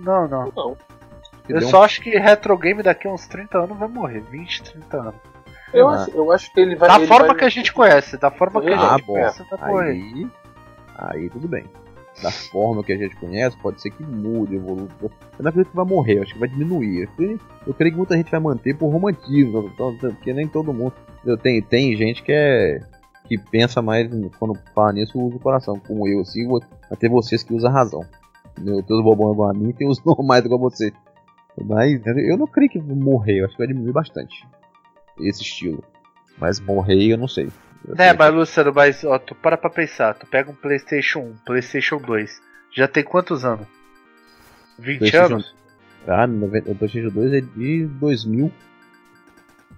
Não, 0.00 0.26
não. 0.26 0.52
Não. 0.56 0.76
Eu 1.48 1.58
deu 1.60 1.68
um- 1.68 1.70
só 1.70 1.84
acho 1.84 2.00
que 2.00 2.10
retro 2.10 2.56
game 2.58 2.82
daqui 2.82 3.06
a 3.06 3.10
uns 3.12 3.26
30 3.28 3.58
anos 3.58 3.78
vai 3.78 3.86
morrer. 3.88 4.20
20, 4.22 4.62
30 4.64 4.96
anos. 4.96 5.14
Eu, 5.72 5.88
Ah. 5.88 5.94
acho, 6.02 6.10
eu 6.10 6.32
acho 6.32 6.52
que 6.52 6.60
ele 6.60 6.74
vai. 6.74 6.88
Da 6.88 6.96
ele 6.96 7.06
forma 7.06 7.28
vai- 7.28 7.36
que 7.36 7.44
a 7.44 7.48
gente 7.48 7.72
conhece, 7.72 8.16
da 8.16 8.30
forma 8.30 8.60
que 8.60 8.70
a 8.72 8.76
Ah, 8.76 8.88
gente 8.96 9.06
bom. 9.06 9.12
conhece, 9.12 9.44
vai 9.50 9.70
morrer. 9.70 9.90
Aí. 9.90 10.30
Aí 10.98 11.30
tudo 11.30 11.46
bem. 11.46 11.64
Da 12.22 12.30
forma 12.30 12.82
que 12.82 12.92
a 12.92 12.96
gente 12.96 13.14
conhece, 13.16 13.56
pode 13.58 13.80
ser 13.80 13.90
que 13.90 14.02
mude, 14.02 14.56
evolua. 14.56 14.88
Eu 15.02 15.10
não 15.38 15.48
acredito 15.48 15.70
que 15.70 15.76
vai 15.76 15.84
morrer, 15.84 16.20
acho 16.20 16.32
que 16.32 16.38
vai 16.38 16.48
diminuir. 16.48 17.08
Eu 17.66 17.74
creio 17.74 17.92
que 17.92 17.98
muita 17.98 18.16
gente 18.16 18.30
vai 18.30 18.40
manter 18.40 18.74
por 18.76 18.88
romantismo, 18.88 19.70
então, 19.72 19.96
porque 19.96 20.32
nem 20.32 20.48
todo 20.48 20.72
mundo. 20.72 20.94
Tenho, 21.42 21.62
tem 21.62 21.96
gente 21.96 22.22
que 22.22 22.32
é. 22.32 22.80
que 23.24 23.36
pensa 23.36 23.82
mais 23.82 24.08
quando 24.38 24.58
fala 24.74 24.92
nisso, 24.92 25.18
usa 25.18 25.36
o 25.36 25.40
coração, 25.40 25.78
como 25.86 26.08
eu, 26.08 26.20
assim, 26.20 26.48
até 26.90 27.08
vocês 27.08 27.42
que 27.42 27.52
usam 27.52 27.70
a 27.70 27.74
razão. 27.74 28.00
Eu 28.58 28.82
tenho 28.82 28.98
os 29.00 29.04
bobões 29.04 29.34
igual 29.34 29.50
a 29.50 29.54
mim 29.54 29.72
tem 29.72 29.88
os 29.88 30.02
normais 30.04 30.44
igual 30.44 30.58
você. 30.58 30.92
Mas 31.62 32.00
eu 32.06 32.36
não 32.36 32.46
creio 32.46 32.70
que 32.70 32.78
morrer, 32.80 33.40
eu 33.40 33.44
acho 33.44 33.54
que 33.54 33.58
vai 33.58 33.66
diminuir 33.66 33.92
bastante 33.92 34.46
esse 35.18 35.42
estilo. 35.42 35.82
Mas 36.38 36.60
morrer 36.60 37.12
eu 37.12 37.18
não 37.18 37.28
sei. 37.28 37.48
Eu 37.84 37.94
é, 37.98 38.12
mas 38.12 38.34
Luciano, 38.34 38.72
mas 38.74 39.04
ó, 39.04 39.18
tu 39.18 39.34
para 39.34 39.56
pra 39.56 39.70
pensar, 39.70 40.14
tu 40.14 40.26
pega 40.26 40.50
um 40.50 40.54
Playstation 40.54 41.20
1, 41.20 41.36
Playstation 41.44 41.98
2, 41.98 42.42
já 42.72 42.88
tem 42.88 43.02
quantos 43.02 43.44
anos? 43.44 43.66
20 44.78 45.16
anos? 45.16 45.54
Ah, 46.06 46.26
o 46.26 46.74
Playstation 46.74 47.10
2 47.10 47.32
é 47.32 47.40
de 47.40 47.86
2000. 47.86 48.52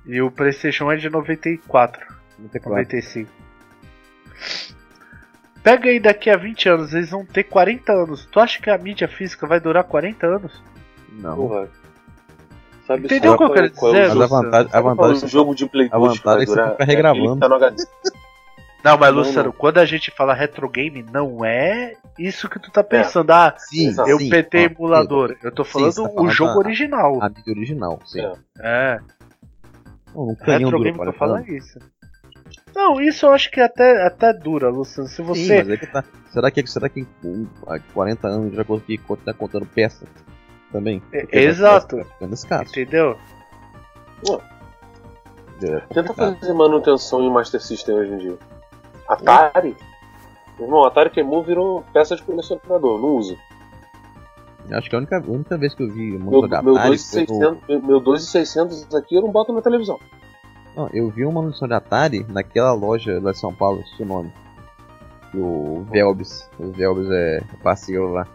E 0.07 0.21
o 0.21 0.31
Playstation 0.31 0.87
1 0.87 0.93
é 0.93 0.97
de 0.97 1.11
94, 1.11 2.07
94. 2.39 2.71
95. 2.71 3.31
Pega 5.63 5.91
aí 5.91 6.01
daqui 6.01 6.31
a 6.31 6.37
20 6.37 6.69
anos, 6.69 6.95
eles 6.95 7.11
vão 7.11 7.25
ter 7.25 7.45
40 7.45 7.93
anos. 7.93 8.27
Tu 8.27 8.41
acha 8.41 8.61
que 8.61 8.71
a 8.71 8.79
mídia 8.79 9.09
física 9.09 9.47
vai 9.47 9.61
durar 9.61 9.85
40 9.85 10.27
anos? 10.27 10.63
Não. 11.13 11.37
Porra. 11.37 11.69
Sabe 12.89 13.05
Entendeu 13.05 13.35
o 13.35 13.37
que 13.37 13.45
eu 13.45 13.51
quero 13.53 13.69
dizer? 13.69 14.09
Mas 14.09 14.21
a 14.23 14.27
vantagem, 14.27 14.71
a 14.73 14.81
vantagem, 14.81 15.25
um 15.25 15.29
jogo 15.29 15.55
de 15.55 15.69
Play 15.69 15.91
2 15.91 15.93
a 15.93 16.09
vantagem 16.09 16.43
é 16.43 16.47
que 16.47 16.53
você 16.53 16.71
fica 16.71 16.85
regravando. 16.85 17.39
Tá 17.39 17.49
não, 18.83 18.97
mas 18.97 19.15
Luciano, 19.15 19.53
quando 19.53 19.77
a 19.77 19.85
gente 19.85 20.11
fala 20.11 20.33
retro 20.33 20.67
game, 20.71 21.05
não 21.13 21.45
é 21.45 21.93
isso 22.19 22.49
que 22.49 22.59
tu 22.59 22.71
tá 22.71 22.83
pensando. 22.83 23.31
É. 23.31 23.35
Ah, 23.35 23.55
sim, 23.59 23.95
eu 24.07 24.19
sim, 24.19 24.31
PT 24.31 24.59
emulador. 24.59 25.37
Eu 25.43 25.53
tô 25.53 25.65
falando 25.65 25.93
sim, 25.93 26.03
tá 26.03 26.09
falando 26.09 26.29
o 26.29 26.31
jogo 26.31 26.53
a, 26.53 26.57
original. 26.57 27.23
A 27.23 27.29
mídia 27.29 27.53
original, 27.53 28.01
sim. 28.07 28.23
É. 28.23 28.33
é. 28.61 29.01
Não, 30.15 30.35
retro 30.41 30.81
game 30.81 30.99
que 30.99 31.09
eu 31.09 31.13
falo 31.13 31.37
é 31.37 31.43
isso. 31.51 31.79
Não, 32.75 32.99
isso 33.03 33.27
eu 33.27 33.33
acho 33.33 33.51
que 33.51 33.61
até, 33.61 34.07
até 34.07 34.33
dura, 34.33 34.71
Luciano. 34.71 35.11
Se 35.11 35.21
você. 35.21 35.41
Sim, 35.41 35.57
mas 35.59 35.69
é 35.69 35.77
que 35.77 35.87
tá... 35.87 36.03
Será 36.33 36.51
que, 36.51 36.67
será 36.67 36.89
que 36.89 37.01
em 37.01 37.49
40 37.93 38.29
anos 38.29 38.55
já 38.55 38.65
consegui 38.65 38.97
continuar 38.97 39.35
contando 39.35 39.67
peças? 39.67 40.09
Também. 40.73 41.03
É, 41.13 41.27
exato. 41.43 42.05
Entendeu? 42.71 43.19
É, 45.63 45.81
Tenta 45.93 46.15
fazer 46.15 46.53
manutenção 46.53 47.23
em 47.23 47.31
Master 47.31 47.61
System 47.61 47.95
hoje 47.95 48.13
em 48.13 48.19
dia. 48.19 48.39
Atari? 49.09 49.77
Meu 50.59 50.67
irmão, 50.67 50.85
Atari 50.85 51.11
queimou 51.11 51.43
virou 51.43 51.85
peça 51.93 52.15
de 52.15 52.23
colecionador, 52.23 53.01
não 53.01 53.17
uso. 53.17 53.37
Acho 54.71 54.91
que 54.91 54.95
a 54.95 54.99
única, 54.99 55.19
a 55.19 55.31
única 55.31 55.57
vez 55.57 55.75
que 55.75 55.83
eu 55.83 55.91
vi 55.91 56.17
um 56.17 56.31
meu, 56.31 56.43
meu, 56.43 56.75
2600, 56.75 57.69
no... 57.69 57.83
meu 57.83 58.01
2600 58.01 58.95
aqui 58.95 59.15
eu 59.15 59.23
não 59.23 59.31
boto 59.31 59.53
na 59.53 59.63
televisão. 59.63 59.99
Não, 60.77 60.89
eu 60.93 61.09
vi 61.09 61.25
uma 61.25 61.41
manutenção 61.41 61.67
de 61.67 61.75
Atari 61.75 62.27
naquela 62.29 62.73
loja 62.73 63.19
lá 63.21 63.33
de 63.33 63.39
São 63.39 63.55
Paulo, 63.55 63.81
esse 63.81 64.05
nome. 64.05 64.33
O 65.35 65.85
Velbis. 65.91 66.49
O 66.59 66.71
Velbis 66.71 67.09
é 67.11 67.41
parceiro 67.63 68.13
lá. 68.13 68.27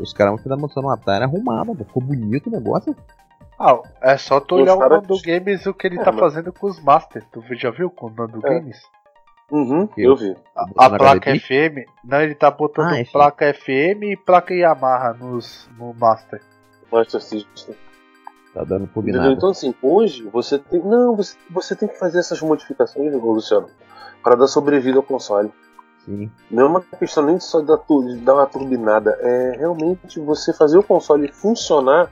Os 0.00 0.12
caras 0.12 0.32
vão 0.32 0.38
ficar 0.42 0.56
mostrando 0.56 0.86
uma 0.86 0.94
Atari 0.94 1.24
arrumada, 1.24 1.74
ficou 1.74 2.02
bonito 2.02 2.48
o 2.48 2.52
negócio. 2.52 2.94
Ah, 3.58 3.80
é 4.00 4.16
só 4.16 4.40
tu 4.40 4.54
olhar 4.54 4.76
o 4.76 4.78
Nando 4.78 5.20
Games 5.20 5.66
o 5.66 5.74
que 5.74 5.88
ele 5.88 5.98
é, 5.98 6.04
tá 6.04 6.12
mas... 6.12 6.20
fazendo 6.20 6.52
com 6.52 6.68
os 6.68 6.80
Masters. 6.80 7.26
Tu 7.32 7.42
já 7.56 7.70
viu 7.70 7.90
com 7.90 8.06
o 8.06 8.10
Nando 8.10 8.46
é. 8.46 8.50
Games? 8.50 8.80
Uhum, 9.50 9.88
eu, 9.96 10.10
eu 10.10 10.16
vi. 10.16 10.36
A, 10.54 10.86
a 10.86 10.90
placa 10.90 11.34
FM. 11.34 11.88
Não, 12.04 12.20
ele 12.20 12.34
tá 12.34 12.50
botando 12.50 12.92
ah, 12.92 13.00
é 13.00 13.04
placa 13.04 13.52
FM 13.52 14.02
e 14.02 14.16
placa 14.16 14.54
Yamaha 14.54 15.14
nos, 15.14 15.68
no 15.76 15.94
Master. 15.94 16.40
Master 16.92 17.20
System. 17.20 17.74
Tá 18.54 18.62
dando 18.62 18.86
combinado. 18.88 19.32
Então 19.32 19.50
assim, 19.50 19.74
hoje 19.82 20.22
você 20.30 20.58
tem. 20.58 20.80
Não, 20.80 21.16
você, 21.16 21.36
você 21.50 21.74
tem 21.74 21.88
que 21.88 21.98
fazer 21.98 22.18
essas 22.18 22.40
modificações, 22.42 23.12
Luciano, 23.12 23.68
para 24.22 24.36
dar 24.36 24.46
sobrevida 24.46 24.98
ao 24.98 25.02
console. 25.02 25.50
Sim. 26.08 26.30
Não 26.50 26.62
é 26.62 26.66
uma 26.66 26.80
questão 26.80 27.22
nem 27.26 27.38
só 27.38 27.60
da, 27.60 27.76
de 27.76 28.16
dar 28.20 28.34
uma 28.34 28.46
turbinada, 28.46 29.10
é 29.20 29.56
realmente 29.58 30.18
você 30.18 30.54
fazer 30.54 30.78
o 30.78 30.82
console 30.82 31.30
funcionar. 31.30 32.10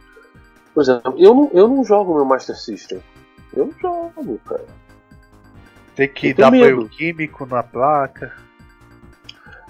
Por 0.75 0.83
exemplo, 0.83 1.15
eu 1.17 1.35
não, 1.35 1.51
eu 1.55 1.67
não 1.67 1.83
jogo 1.83 2.15
meu 2.15 2.27
Master 2.27 2.55
System. 2.55 3.03
Eu 3.55 3.67
não 3.67 3.73
jogo, 3.73 4.39
cara. 4.45 4.67
Tem 5.95 6.09
que 6.09 6.35
dar 6.35 6.51
banho 6.51 6.87
químico 6.91 7.47
na 7.47 7.63
placa. 7.63 8.37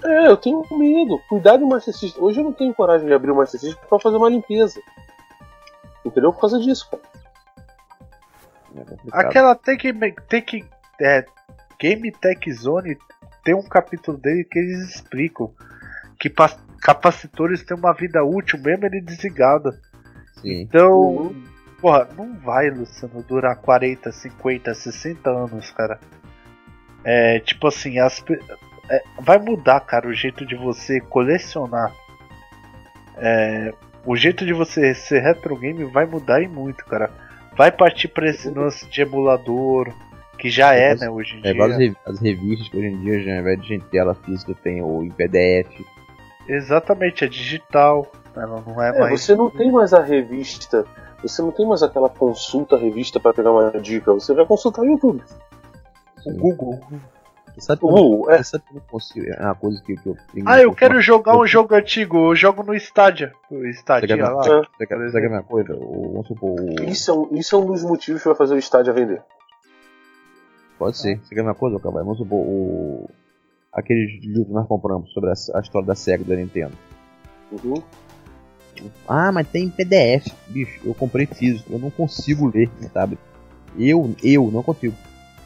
É, 0.03 0.27
eu 0.27 0.35
tenho 0.35 0.61
medo. 0.71 1.17
Cuidado 1.29 1.61
do 1.61 1.67
Master 1.67 1.95
System. 1.95 2.21
Hoje 2.21 2.41
eu 2.41 2.43
não 2.43 2.51
tenho 2.51 2.73
coragem 2.73 3.07
de 3.07 3.13
abrir 3.13 3.31
o 3.31 3.35
Master 3.35 3.61
System 3.61 3.81
pra 3.87 3.97
fazer 3.97 4.17
uma 4.17 4.29
limpeza. 4.29 4.81
Entendeu? 6.03 6.33
Por 6.33 6.41
causa 6.41 6.59
disso, 6.59 6.89
cara. 6.91 7.03
É 8.75 8.95
Aquela 9.13 9.55
tem 9.55 9.77
que. 9.77 9.93
Tem 10.27 10.41
que 10.41 10.65
é, 10.99 11.25
Game 11.79 12.11
Tech 12.11 12.51
Zone 12.51 12.97
tem 13.47 13.55
um 13.55 13.63
capítulo 13.63 14.17
dele 14.17 14.43
que 14.43 14.59
eles 14.59 14.89
explicam 14.89 15.49
que 16.19 16.29
capacitores 16.81 17.63
têm 17.63 17.77
uma 17.77 17.93
vida 17.93 18.21
útil 18.21 18.59
mesmo 18.59 18.85
ele 18.85 18.99
desligado. 18.99 19.71
Sim. 20.41 20.63
Então, 20.63 20.99
uhum. 20.99 21.43
porra, 21.79 22.09
não 22.17 22.37
vai, 22.39 22.69
Luciano, 22.69 23.23
durar 23.23 23.55
40, 23.55 24.11
50, 24.11 24.73
60 24.73 25.29
anos, 25.29 25.71
cara. 25.71 25.97
É, 27.05 27.39
tipo 27.39 27.67
assim, 27.67 27.99
as, 27.99 28.21
é, 28.89 29.03
vai 29.21 29.37
mudar, 29.37 29.79
cara, 29.79 30.09
o 30.09 30.13
jeito 30.13 30.45
de 30.45 30.57
você 30.57 30.99
colecionar. 30.99 31.95
É, 33.15 33.73
o 34.05 34.17
jeito 34.17 34.45
de 34.45 34.51
você 34.51 34.93
ser 34.93 35.21
retro 35.21 35.55
game 35.55 35.85
vai 35.85 36.05
mudar 36.05 36.41
e 36.41 36.49
muito, 36.49 36.83
cara. 36.83 37.09
Vai 37.55 37.71
partir 37.71 38.09
pra 38.09 38.29
esse 38.29 38.49
lance 38.49 38.85
de 38.89 39.03
emulador, 39.03 39.93
que 40.37 40.49
já 40.49 40.73
é, 40.73 40.95
né, 40.95 41.09
hoje 41.09 41.35
em 41.35 41.39
é, 41.39 41.53
dia. 41.53 41.67
Várias 41.67 41.95
as 42.05 42.19
revistas 42.19 42.69
que 42.69 42.77
hoje 42.77 42.87
em 42.87 43.01
dia, 43.01 43.23
já 43.23 43.33
ao 43.33 43.39
invés 43.41 43.61
de 43.61 43.67
gente 43.67 43.85
ter 43.85 43.97
ela 43.97 44.15
física, 44.15 44.53
tem 44.63 44.81
ou 44.81 45.03
em 45.03 45.09
PDF. 45.09 45.85
Exatamente, 46.47 47.25
é 47.25 47.27
digital. 47.27 48.09
Ela 48.35 48.63
não 48.65 48.81
é, 48.81 48.89
é 48.89 48.99
mais. 48.99 49.21
Você 49.21 49.35
não 49.35 49.49
tem 49.49 49.71
mais 49.71 49.93
a 49.93 50.01
revista. 50.01 50.85
Você 51.21 51.41
não 51.41 51.51
tem 51.51 51.65
mais 51.67 51.81
aquela 51.81 52.09
consulta 52.09 52.77
revista 52.77 53.19
para 53.19 53.33
pegar 53.33 53.51
uma 53.51 53.71
dica. 53.79 54.13
Você 54.13 54.33
vai 54.33 54.45
consultar 54.45 54.83
o 54.83 54.85
YouTube. 54.85 55.23
O 56.25 56.33
Google. 56.33 56.79
Você 57.57 57.61
sabe 57.61 57.79
que 57.79 57.85
uh, 57.87 58.29
é. 58.29 58.43
sabe 58.43 58.63
eu 58.73 58.81
consigo. 58.81 59.25
É 59.27 59.43
uma 59.43 59.55
coisa 59.55 59.81
que, 59.81 59.95
que 59.95 60.07
eu 60.07 60.15
tenho. 60.31 60.47
Ah, 60.47 60.61
eu 60.61 60.73
quero 60.73 61.01
jogar 61.01 61.37
um 61.37 61.47
jogo 61.47 61.73
antigo. 61.73 62.29
Eu 62.29 62.35
jogo 62.35 62.61
no 62.61 62.75
Stadia. 62.75 63.33
O 63.49 63.65
Stadia 63.65 64.15
você 64.15 64.21
lá. 64.21 64.43
Você 64.43 64.85
quer, 64.85 64.97
você 64.97 65.19
quer 65.19 65.25
a 65.25 65.29
minha 65.29 65.43
coisa? 65.43 65.73
Vamos 65.73 66.27
supor. 66.27 66.55
Isso, 66.87 67.09
é 67.09 67.13
um, 67.15 67.27
isso 67.31 67.55
é 67.55 67.59
um 67.59 67.65
dos 67.65 67.83
motivos 67.83 68.21
que 68.21 68.27
vai 68.27 68.37
fazer 68.37 68.53
o 68.53 68.59
Stadia 68.59 68.93
vender. 68.93 69.23
Pode 70.77 70.97
ser. 70.97 71.19
Você 71.19 71.33
quer 71.33 71.41
uma 71.41 71.55
coisa, 71.55 71.79
Cavalo? 71.79 72.05
Vamos 72.05 72.19
supor, 72.19 72.39
o... 72.39 73.09
aquele 73.73 74.19
livro 74.21 74.45
que 74.45 74.51
nós 74.51 74.67
compramos 74.67 75.11
sobre 75.11 75.29
a, 75.29 75.33
a 75.55 75.59
história 75.59 75.87
da 75.87 75.95
SEGA 75.95 76.23
da 76.23 76.35
Nintendo. 76.35 76.73
Uhum. 77.51 77.81
Ah, 79.07 79.31
mas 79.31 79.47
tem 79.47 79.69
PDF. 79.69 80.27
Bicho, 80.47 80.81
eu 80.85 80.93
comprei 80.93 81.25
físico, 81.25 81.73
eu 81.73 81.79
não 81.79 81.89
consigo 81.89 82.51
ler 82.53 82.69
sabe? 82.93 83.17
Eu, 83.77 84.15
eu 84.23 84.49
não 84.51 84.63
consigo. 84.63 84.95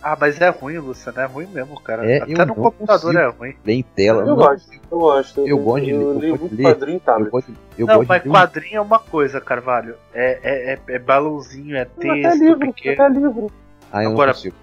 Ah, 0.04 0.18
mas 0.20 0.42
é 0.42 0.50
ruim, 0.50 0.80
Luciano, 0.80 1.20
é 1.20 1.26
ruim 1.26 1.46
mesmo, 1.48 1.80
cara. 1.80 2.10
É, 2.10 2.24
Até 2.24 2.46
no 2.46 2.56
computador 2.56 3.16
é 3.16 3.28
ruim. 3.30 3.56
Ler 3.64 3.74
em 3.74 3.84
tela. 3.84 4.24
Eu, 4.24 4.30
eu 4.30 4.36
gosto, 4.36 4.72
eu 4.74 5.00
gosto. 5.00 5.42
Eu, 5.42 5.48
eu 5.48 5.60
gosto 5.60 5.86
de 5.86 5.94
ler. 5.94 6.02
Eu, 6.02 6.18
leio 6.18 6.40
muito 6.40 6.58
quadrinho 6.58 7.00
tá? 7.00 7.20
Eu 7.20 7.30
gosto, 7.30 7.54
eu 7.78 7.86
não, 7.88 7.96
gosto 7.98 8.08
mas 8.10 8.24
quadrinho 8.24 8.78
é 8.78 8.82
uma 8.82 9.00
coisa, 9.00 9.40
Carvalho. 9.40 9.96
É, 10.14 10.40
é, 10.42 10.74
é, 10.74 10.80
é 10.96 11.00
balãozinho, 11.00 11.76
é 11.76 11.86
texto. 11.86 12.26
Até 12.26 12.36
livro, 12.36 12.60
porque... 12.60 12.90
até 12.90 13.10
livro. 13.10 13.52
Ah, 13.92 14.04
eu 14.04 14.12
Agora, 14.12 14.32
não 14.32 14.34
consigo. 14.34 14.56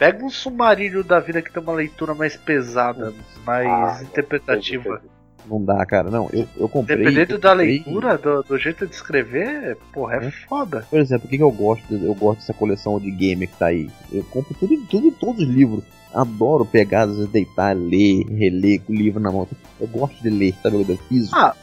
Pega 0.00 0.24
um 0.24 0.30
submarino 0.30 1.04
da 1.04 1.20
vida 1.20 1.42
que 1.42 1.52
tem 1.52 1.62
uma 1.62 1.74
leitura 1.74 2.14
mais 2.14 2.34
pesada, 2.34 3.12
mais 3.44 3.68
ah, 3.68 4.02
interpretativa. 4.02 5.02
Não 5.46 5.62
dá, 5.62 5.84
cara. 5.84 6.08
Não, 6.10 6.26
eu, 6.32 6.48
eu 6.56 6.66
comprei. 6.70 6.96
Dependendo 6.96 7.34
eu 7.34 7.38
da 7.38 7.52
leitura, 7.52 8.16
do, 8.16 8.42
do, 8.42 8.56
jeito 8.56 8.86
de 8.86 8.94
escrever, 8.94 9.76
porra, 9.92 10.16
é, 10.16 10.28
é. 10.28 10.30
foda. 10.30 10.86
Por 10.88 10.98
exemplo, 10.98 11.26
o 11.26 11.28
que, 11.28 11.36
que 11.36 11.42
eu 11.42 11.50
gosto? 11.50 11.92
Eu 11.92 12.14
gosto 12.14 12.40
dessa 12.40 12.54
coleção 12.54 12.98
de 12.98 13.10
game 13.10 13.46
que 13.46 13.54
tá 13.58 13.66
aí. 13.66 13.90
Eu 14.10 14.24
compro 14.24 14.54
tudo, 14.54 14.74
tudo 14.86 15.12
todos 15.12 15.46
os 15.46 15.54
livros. 15.54 15.84
Adoro 16.14 16.64
pegar, 16.64 17.02
às 17.02 17.10
vezes, 17.10 17.30
deitar, 17.30 17.76
ler, 17.76 18.24
reler 18.24 18.80
com 18.80 18.94
o 18.94 18.96
livro 18.96 19.20
na 19.20 19.30
mão. 19.30 19.46
Eu 19.78 19.86
gosto 19.86 20.18
de 20.22 20.30
ler, 20.30 20.54
sabe? 20.62 20.82
Do 20.82 20.96
físico. 20.96 21.36
Ah, 21.36 21.54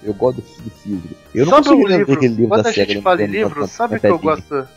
eu 0.00 0.14
gosto 0.14 0.36
do, 0.36 0.70
físico. 0.70 1.16
Eu 1.34 1.44
não 1.44 1.54
consigo 1.54 1.88
ler 1.88 2.02
aquele 2.02 2.28
livro 2.28 2.48
Quando 2.50 2.62
da 2.62 2.70
a 2.70 2.72
gente 2.72 3.02
fala 3.02 3.20
em 3.24 3.26
livro, 3.26 3.66
sabe 3.66 3.96
o 3.96 4.00
que 4.00 4.06
eu 4.06 4.18
gosto? 4.20 4.68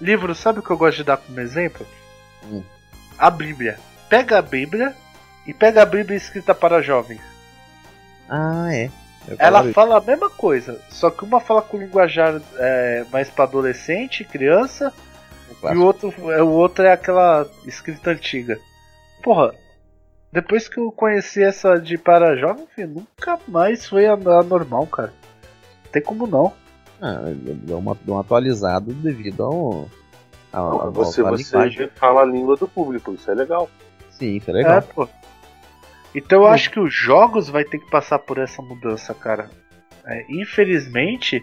Livro, 0.00 0.32
sabe 0.32 0.60
o 0.60 0.62
que 0.62 0.70
eu 0.70 0.78
gosto 0.78 0.98
de 0.98 1.04
dar 1.04 1.16
como 1.16 1.40
exemplo? 1.40 1.84
Hum. 2.44 2.62
A 3.18 3.30
Bíblia. 3.30 3.78
Pega 4.08 4.38
a 4.38 4.42
Bíblia 4.42 4.94
e 5.46 5.54
pega 5.54 5.82
a 5.82 5.86
Bíblia 5.86 6.16
escrita 6.16 6.54
para 6.54 6.82
jovens. 6.82 7.20
Ah, 8.28 8.74
é. 8.74 8.90
Ela 9.38 9.72
fala 9.72 9.98
a 9.98 10.00
mesma 10.00 10.28
coisa, 10.28 10.80
só 10.90 11.08
que 11.08 11.24
uma 11.24 11.40
fala 11.40 11.62
com 11.62 11.78
linguajar 11.78 12.40
é, 12.56 13.04
mais 13.12 13.30
para 13.30 13.44
adolescente, 13.44 14.24
criança, 14.24 14.92
e 15.62 15.76
o 15.76 15.84
outro, 15.84 16.12
é, 16.32 16.42
o 16.42 16.48
outro 16.48 16.84
é 16.84 16.92
aquela 16.92 17.46
escrita 17.64 18.10
antiga. 18.10 18.58
Porra, 19.22 19.54
depois 20.32 20.68
que 20.68 20.80
eu 20.80 20.90
conheci 20.90 21.42
essa 21.42 21.78
de 21.78 21.96
para 21.96 22.36
jovem, 22.36 22.66
nunca 22.78 23.38
mais 23.46 23.86
foi 23.86 24.06
a, 24.06 24.14
a 24.14 24.42
normal, 24.42 24.86
cara. 24.86 25.12
Não 25.84 25.92
tem 25.92 26.02
como 26.02 26.26
não. 26.26 26.52
Ah, 27.00 27.20
deu 27.34 27.78
uma, 27.78 27.96
deu 28.02 28.14
um 28.14 28.18
atualizado 28.18 28.92
devido 28.92 29.44
ao. 29.44 29.88
Ao, 30.52 30.82
ao 30.82 30.92
você 30.92 31.20
à 31.22 31.30
você 31.30 31.88
fala 31.94 32.22
a 32.22 32.24
língua 32.24 32.56
do 32.56 32.68
público, 32.68 33.12
isso 33.14 33.30
é 33.30 33.34
legal. 33.34 33.70
Sim, 34.10 34.36
isso 34.36 34.50
é 34.50 34.52
legal. 34.52 34.78
É, 34.78 34.80
pô. 34.80 35.08
Então 36.14 36.42
eu 36.42 36.48
acho 36.48 36.70
que 36.70 36.78
os 36.78 36.92
jogos 36.92 37.48
vai 37.48 37.64
ter 37.64 37.78
que 37.78 37.90
passar 37.90 38.18
por 38.18 38.38
essa 38.38 38.60
mudança, 38.60 39.14
cara. 39.14 39.50
É, 40.04 40.24
infelizmente, 40.28 41.42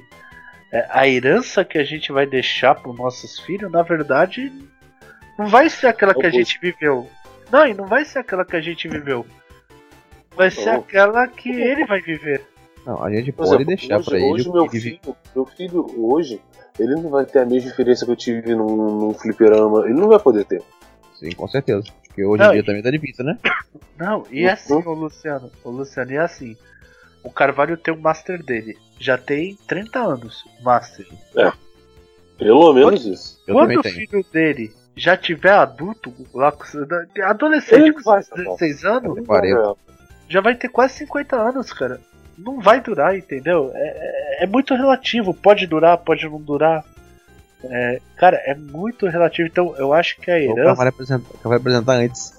é, 0.72 0.86
a 0.90 1.07
herança 1.07 1.65
que 1.65 1.77
a 1.77 1.84
gente 1.84 2.11
vai 2.11 2.26
deixar 2.26 2.76
para 2.76 2.94
nossos 2.94 3.40
filhos, 3.40 3.72
na 3.72 3.81
verdade, 3.81 4.52
não 5.38 5.48
vai 5.48 5.69
ser 5.69 5.88
aquela 5.88 6.14
que 6.14 6.26
a 6.26 6.30
gente 6.30 6.60
viveu. 6.61 7.10
Não, 7.52 7.65
e 7.65 7.73
não 7.73 7.88
vai 7.88 8.06
ser 8.06 8.19
aquela 8.19 8.45
que 8.45 8.56
a 8.56 8.61
gente 8.61 8.88
viveu. 8.88 9.26
Vai 10.36 10.52
ser 10.52 10.73
Não. 10.73 10.80
aquela 10.80 11.27
que 11.27 11.49
ele 11.49 11.86
vai 11.86 12.02
viver. 12.02 12.45
Não, 12.86 13.03
a 13.03 13.11
gente 13.11 13.31
Por 13.31 13.45
pode 13.45 13.64
exemplo, 13.64 13.76
deixar 13.76 13.98
hoje, 13.98 14.06
pra 14.06 14.18
ele 14.18 14.26
hoje 14.26 14.49
o 14.49 14.53
meu 14.53 14.69
filho, 14.69 14.99
meu 15.36 15.45
filho 15.45 15.86
hoje, 15.98 16.41
ele 16.80 16.95
não 16.95 17.10
vai 17.10 17.26
ter 17.26 17.39
a 17.39 17.45
mesma 17.45 17.69
experiência 17.69 18.06
que 18.06 18.11
eu 18.11 18.15
tive 18.15 18.56
num, 18.56 18.76
num 18.99 19.14
fliperama. 19.14 19.85
Ele 19.85 19.93
não 19.99 20.07
vai 20.07 20.19
poder 20.19 20.45
ter. 20.45 20.61
Sim, 21.19 21.31
com 21.31 21.47
certeza. 21.47 21.84
Porque 22.06 22.23
hoje 22.23 22.41
Não, 22.41 22.49
em 22.49 22.53
dia 22.53 22.61
e- 22.61 22.65
também 22.65 22.81
tá 22.81 22.89
difícil, 22.91 23.26
né? 23.26 23.38
Não, 23.97 24.26
e 24.31 24.45
Uhum. 24.45 24.51
assim, 24.53 24.73
ô 24.73 24.93
Luciano, 24.93 25.51
ô 25.64 25.69
Luciano, 25.69 26.11
e 26.11 26.18
assim. 26.18 26.56
O 27.22 27.30
Carvalho 27.30 27.76
tem 27.76 27.93
o 27.93 27.99
Master 27.99 28.41
dele. 28.41 28.77
Já 28.97 29.18
tem 29.18 29.57
30 29.68 29.99
anos, 29.99 30.45
o 30.60 30.64
Master. 30.64 31.06
Pelo 32.38 32.73
menos 32.73 33.06
isso. 33.06 33.41
Eu 33.45 33.56
Quando 33.56 33.77
o 33.77 33.81
tenho. 33.81 33.95
filho 33.95 34.26
dele 34.31 34.72
já 34.95 35.18
tiver 35.18 35.51
adulto, 35.51 36.14
lá 36.34 36.51
com, 36.51 36.64
adolescente 37.23 37.81
Ele 37.81 37.93
com 37.93 38.01
vai, 38.03 38.22
16 38.22 38.85
anos, 38.85 39.26
vai, 39.27 39.49
já 40.30 40.39
vai 40.41 40.56
ter 40.56 40.69
quase 40.69 40.93
50 40.95 41.35
anos, 41.35 41.73
cara. 41.73 41.99
Não 42.44 42.60
vai 42.61 42.80
durar, 42.82 43.18
entendeu? 43.18 43.72
É, 43.74 44.40
é- 44.40 44.44
é 44.44 44.48
muito 44.48 44.74
relativo. 44.76 45.34
Pode 45.34 45.68
durar, 45.68 45.98
pode 45.98 46.28
não 46.28 46.40
durar. 46.41 46.84
É, 47.64 47.99
cara, 48.16 48.38
é 48.45 48.56
muito 48.56 49.06
relativo. 49.07 49.48
Então, 49.48 49.76
eu 49.78 49.94
acho 49.94 50.16
que 50.22 50.32
a 50.32 50.40
Então, 50.40 50.53
o 50.53 50.56
cara 50.56 50.61
herança. 50.68 50.78
vai 50.78 50.88
apresentar, 50.88 51.30
vai 51.44 51.57
apresentar 51.57 51.94
antes. 51.94 52.34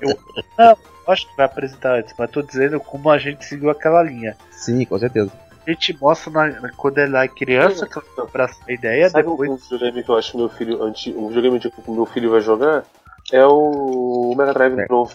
Eu 0.00 0.76
acho 1.12 1.28
que 1.28 1.36
vai 1.36 1.46
apresentar 1.46 1.98
antes, 1.98 2.14
mas 2.18 2.30
tô 2.30 2.42
dizendo 2.42 2.78
como 2.80 3.10
a 3.10 3.18
gente 3.18 3.44
seguiu 3.44 3.70
aquela 3.70 4.02
linha. 4.02 4.36
Sim, 4.50 4.84
com 4.84 4.98
certeza. 4.98 5.30
A 5.66 5.70
gente 5.70 5.96
mostra 6.00 6.30
na- 6.32 6.60
na- 6.60 6.72
quando 6.76 6.98
ela 6.98 7.24
é 7.24 7.28
criança, 7.28 7.86
que 7.86 7.98
ela 7.98 8.28
abraça 8.28 8.56
a 8.68 8.72
ideia, 8.72 9.08
Sabe 9.08 9.28
depois. 9.28 9.50
um 9.50 9.56
videogame 9.56 10.02
que 10.02 10.08
eu 10.10 10.16
acho 10.18 10.32
que 10.32 10.36
meu 10.36 10.48
filho 10.48 10.82
anti, 10.82 11.10
um 11.12 11.28
videogame 11.28 11.60
que 11.60 11.72
meu 11.88 12.06
filho 12.06 12.30
vai 12.30 12.40
jogar 12.40 12.84
é 13.32 13.46
o 13.46 14.34
Mega 14.36 14.52
Drive 14.52 14.78
É, 14.80 14.86
novo. 14.90 15.12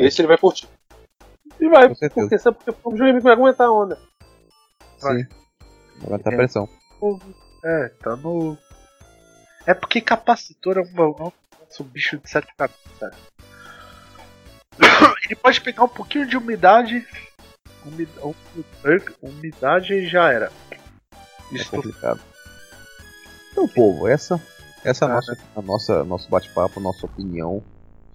Esse 0.00 0.20
ele 0.22 0.28
vai 0.28 0.38
curtir. 0.38 0.66
E 1.60 1.68
vai, 1.68 1.88
porque 1.88 2.38
sabe 2.38 2.56
porque 2.56 2.70
é 2.70 2.72
videogame 2.90 3.18
que 3.18 3.24
vai 3.24 3.32
aguentar 3.32 3.66
a 3.66 3.72
onda. 3.72 3.98
Sim. 4.98 5.26
Agora 6.04 6.22
tá 6.22 6.32
É. 6.32 6.36
pressão. 6.36 6.68
É, 7.64 7.88
tá 8.02 8.16
no. 8.16 8.56
É 9.66 9.74
porque 9.74 10.00
capacitor 10.00 10.78
é 10.78 10.80
um, 10.80 10.84
é 10.96 11.22
um, 11.24 11.32
um 11.80 11.84
bicho 11.84 12.18
de 12.18 12.30
sete 12.30 12.48
cabeças. 12.56 13.14
Ele 15.26 15.36
pode 15.36 15.60
pegar 15.60 15.84
um 15.84 15.88
pouquinho 15.88 16.26
de 16.26 16.36
umidade. 16.36 17.06
umi- 17.84 18.08
umi- 18.22 19.04
Umidade 19.22 19.92
e 19.94 20.06
já 20.08 20.32
era. 20.32 20.52
É 20.72 21.54
Isso 21.54 21.70
complicado. 21.70 22.20
Então, 23.52 23.66
povo, 23.68 24.06
essa, 24.06 24.40
essa 24.84 25.04
é 25.06 25.08
a 25.08 25.10
Ah, 25.10 25.14
nossa, 25.14 25.38
a 25.56 25.62
nossa, 25.62 26.04
nosso 26.04 26.28
bate-papo, 26.30 26.78
nossa 26.80 27.06
opinião 27.06 27.62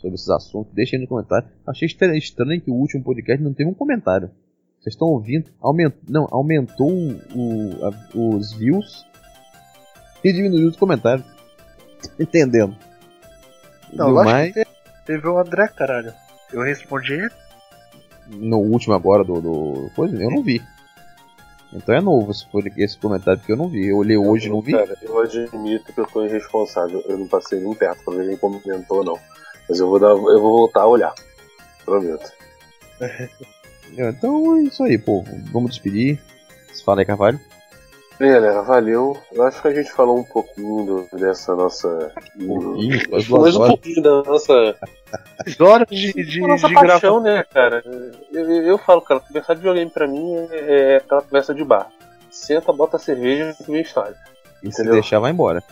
sobre 0.03 0.15
esses 0.15 0.29
assuntos. 0.29 0.73
Deixem 0.73 0.97
aí 0.97 1.03
no 1.03 1.07
comentário. 1.09 1.47
Achei 1.65 1.85
estra- 1.85 2.15
estranho 2.17 2.59
que 2.61 2.69
o 2.69 2.73
último 2.75 3.01
podcast 3.03 3.41
não 3.41 3.53
teve 3.53 3.69
um 3.69 3.73
comentário. 3.73 4.29
Vocês 4.79 4.93
estão 4.95 5.07
ouvindo? 5.07 5.49
Aument, 5.61 5.93
não, 6.09 6.27
aumentou 6.29 6.91
o, 6.91 7.85
a- 7.85 8.17
os 8.17 8.51
views 8.53 9.05
e 10.23 10.33
diminuiu 10.33 10.67
os 10.67 10.75
comentários. 10.75 11.25
Entendendo? 12.19 12.75
Não, 13.93 14.07
Viu 14.07 14.15
eu 14.15 14.19
acho 14.21 14.29
mais? 14.31 14.53
que 14.53 14.65
teve 15.05 15.25
o 15.27 15.37
André, 15.39 15.67
caralho. 15.69 16.13
Eu 16.51 16.61
respondi 16.63 17.13
ele. 17.13 17.31
No 18.27 18.57
último 18.59 18.93
agora 18.93 19.23
do, 19.23 19.39
do. 19.41 19.89
Coisa, 19.95 20.15
eu 20.21 20.29
não 20.29 20.43
vi. 20.43 20.61
Então 21.73 21.95
é 21.95 21.99
novo 22.01 22.29
esse, 22.31 22.45
foi 22.51 22.63
esse 22.77 22.97
comentário 22.97 23.41
que 23.41 23.51
eu 23.51 23.55
não 23.57 23.67
vi. 23.67 23.87
Eu 23.87 23.97
olhei 23.97 24.15
hoje 24.17 24.47
e 24.47 24.49
não 24.49 24.61
vi. 24.61 24.73
Cara, 24.73 24.95
eu 25.01 25.19
admito 25.19 25.91
que 25.93 25.99
eu 25.99 26.05
tô 26.05 26.23
irresponsável. 26.25 27.01
Eu 27.07 27.17
não 27.17 27.27
passei 27.27 27.59
nem 27.59 27.73
perto 27.73 28.03
pra 28.03 28.13
ver 28.15 28.27
quem 28.27 28.37
comentou, 28.37 29.03
não. 29.03 29.17
Mas 29.67 29.79
eu 29.79 29.87
vou 29.87 29.99
dar, 29.99 30.09
eu 30.09 30.41
vou 30.41 30.57
voltar 30.57 30.81
a 30.81 30.87
olhar. 30.87 31.13
Prometo. 31.85 32.31
Então 33.95 34.55
é 34.55 34.61
isso 34.63 34.81
aí, 34.83 34.97
povo. 34.97 35.29
Vamos 35.51 35.69
despedir. 35.69 36.19
Se 36.73 36.83
fala 36.83 37.01
aí, 37.01 37.05
Carvalho. 37.05 37.39
Bem, 38.19 38.31
galera, 38.31 38.61
valeu. 38.61 39.17
Eu 39.31 39.43
acho 39.43 39.61
que 39.61 39.67
a 39.67 39.73
gente 39.73 39.91
falou 39.91 40.19
um 40.19 40.23
pouquinho 40.23 41.07
dessa 41.13 41.55
nossa. 41.55 42.11
Mas 43.11 43.27
duas 43.27 43.55
um 43.55 43.67
pouquinho 43.67 44.01
da 44.01 44.23
nossa, 44.23 44.75
Horas 45.59 45.87
de, 45.89 46.13
de, 46.13 46.41
nossa 46.41 46.67
de 46.67 46.73
paixão, 46.73 47.21
né, 47.21 47.43
cara? 47.43 47.83
Eu, 48.31 48.49
eu, 48.49 48.63
eu 48.63 48.77
falo, 48.77 49.01
cara, 49.01 49.19
conversar 49.19 49.53
de 49.53 49.59
videogame 49.59 49.91
pra 49.91 50.07
mim 50.07 50.35
é, 50.51 50.93
é 50.93 50.97
aquela 50.97 51.21
conversa 51.21 51.53
de 51.53 51.63
bar. 51.63 51.89
Senta, 52.31 52.71
bota 52.71 52.97
a 52.97 52.99
cerveja 52.99 53.55
e 53.59 53.71
vem 53.71 53.81
história. 53.81 54.15
E 54.61 54.71
se 54.71 54.83
deixar, 54.83 55.19
vai 55.19 55.31
embora. 55.31 55.63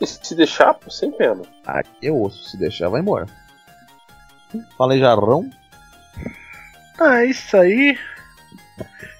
E 0.00 0.06
se 0.06 0.34
deixar, 0.34 0.74
pô, 0.74 0.90
sem 0.90 1.10
pena. 1.10 1.42
Aqui 1.64 2.08
é 2.08 2.12
osso. 2.12 2.48
Se 2.48 2.56
deixar, 2.56 2.88
vai 2.88 3.00
embora. 3.00 3.26
Fala 4.76 4.92
aí, 4.92 5.00
Jarrão. 5.00 5.50
Ah, 7.00 7.24
isso 7.24 7.56
aí. 7.56 7.98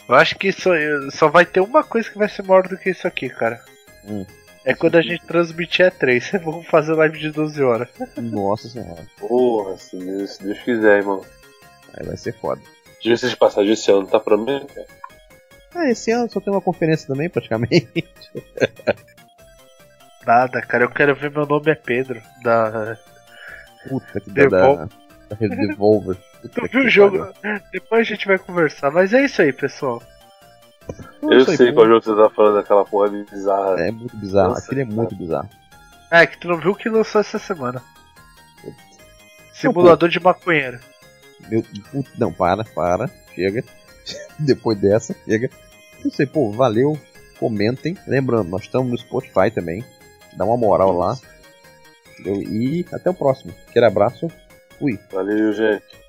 Eu 0.08 0.14
acho 0.14 0.36
que 0.36 0.52
só, 0.52 0.70
só 1.10 1.28
vai 1.28 1.46
ter 1.46 1.60
uma 1.60 1.82
coisa 1.82 2.10
que 2.10 2.18
vai 2.18 2.28
ser 2.28 2.42
maior 2.42 2.68
do 2.68 2.76
que 2.76 2.90
isso 2.90 3.06
aqui, 3.06 3.28
cara. 3.28 3.60
Hum. 4.04 4.24
É 4.64 4.74
quando 4.74 4.96
a 4.96 5.02
gente 5.02 5.24
transmitir 5.24 5.90
E3. 5.90 6.40
Vamos 6.44 6.66
fazer 6.66 6.94
live 6.94 7.18
de 7.18 7.30
12 7.30 7.62
horas. 7.62 7.88
Nossa 8.16 8.68
senhora. 8.68 9.04
Porra, 9.18 9.76
se 9.78 9.96
Deus, 9.96 10.30
se 10.32 10.42
Deus 10.42 10.58
quiser, 10.60 10.98
irmão. 10.98 11.24
Aí 11.94 12.06
vai 12.06 12.16
ser 12.16 12.34
foda. 12.34 12.60
Diga-se 13.00 13.28
de 13.28 13.36
passagem 13.36 13.72
esse 13.72 13.90
ano, 13.90 14.06
tá 14.06 14.18
pra 14.18 14.36
mim? 14.36 14.66
cara? 14.66 14.86
Ah, 15.74 15.90
esse 15.90 16.10
ano 16.10 16.30
só 16.30 16.40
tem 16.40 16.52
uma 16.52 16.60
conferência 16.60 17.06
também, 17.06 17.28
praticamente. 17.28 18.08
Nada, 20.26 20.60
cara. 20.62 20.84
Eu 20.84 20.90
quero 20.90 21.14
ver 21.14 21.30
meu 21.30 21.46
nome 21.46 21.70
é 21.70 21.74
Pedro. 21.74 22.20
Da... 22.42 22.96
Puta 23.88 24.20
que 24.20 24.30
dá 24.30 24.46
da, 24.46 24.58
Devolver. 24.58 24.88
da 25.28 25.36
Devolver. 25.36 26.16
Puta 26.42 26.60
Tu 26.60 26.68
viu 26.70 26.84
o 26.84 26.88
jogo? 26.88 27.18
pariu. 27.42 27.60
Depois 27.72 28.00
a 28.00 28.04
gente 28.04 28.26
vai 28.26 28.38
conversar. 28.38 28.90
Mas 28.90 29.12
é 29.12 29.24
isso 29.24 29.42
aí, 29.42 29.52
pessoal. 29.52 30.02
É 31.22 31.34
Eu 31.34 31.44
sei 31.44 31.56
povo. 31.56 31.74
qual 31.74 31.86
jogo 31.88 32.02
você 32.04 32.14
tá 32.22 32.30
falando, 32.34 32.58
aquela 32.58 32.84
porra 32.84 33.08
bizarra. 33.08 33.80
É 33.80 33.90
muito 33.90 34.16
bizarro. 34.16 34.50
Nossa, 34.50 34.64
Aquilo 34.66 34.80
é 34.80 34.84
muito 34.84 35.14
bizarro. 35.16 35.48
É, 36.10 36.26
que 36.26 36.38
tu 36.38 36.48
não 36.48 36.58
viu 36.58 36.72
o 36.72 36.76
que 36.76 36.88
lançou 36.88 37.20
essa 37.20 37.38
semana. 37.38 37.82
Simulador 39.52 40.08
de 40.08 40.20
maconheiro. 40.20 40.78
Meu, 41.48 41.64
não, 42.18 42.32
para, 42.32 42.64
para. 42.64 43.08
Chega. 43.34 43.64
Depois 44.38 44.78
dessa, 44.78 45.14
chega. 45.24 45.48
Não 46.04 46.10
sei, 46.10 46.26
pô, 46.26 46.50
valeu. 46.52 46.98
Comentem. 47.38 47.96
Lembrando, 48.06 48.48
nós 48.48 48.62
estamos 48.62 48.90
no 48.90 48.98
Spotify 48.98 49.50
também. 49.50 49.84
Dá 50.36 50.44
uma 50.44 50.56
moral 50.56 50.96
lá. 50.96 51.16
Entendeu? 52.18 52.42
E 52.42 52.86
até 52.92 53.10
o 53.10 53.14
próximo. 53.14 53.52
Aquele 53.68 53.86
abraço. 53.86 54.28
Fui. 54.78 54.98
Valeu, 55.12 55.52
gente. 55.52 56.03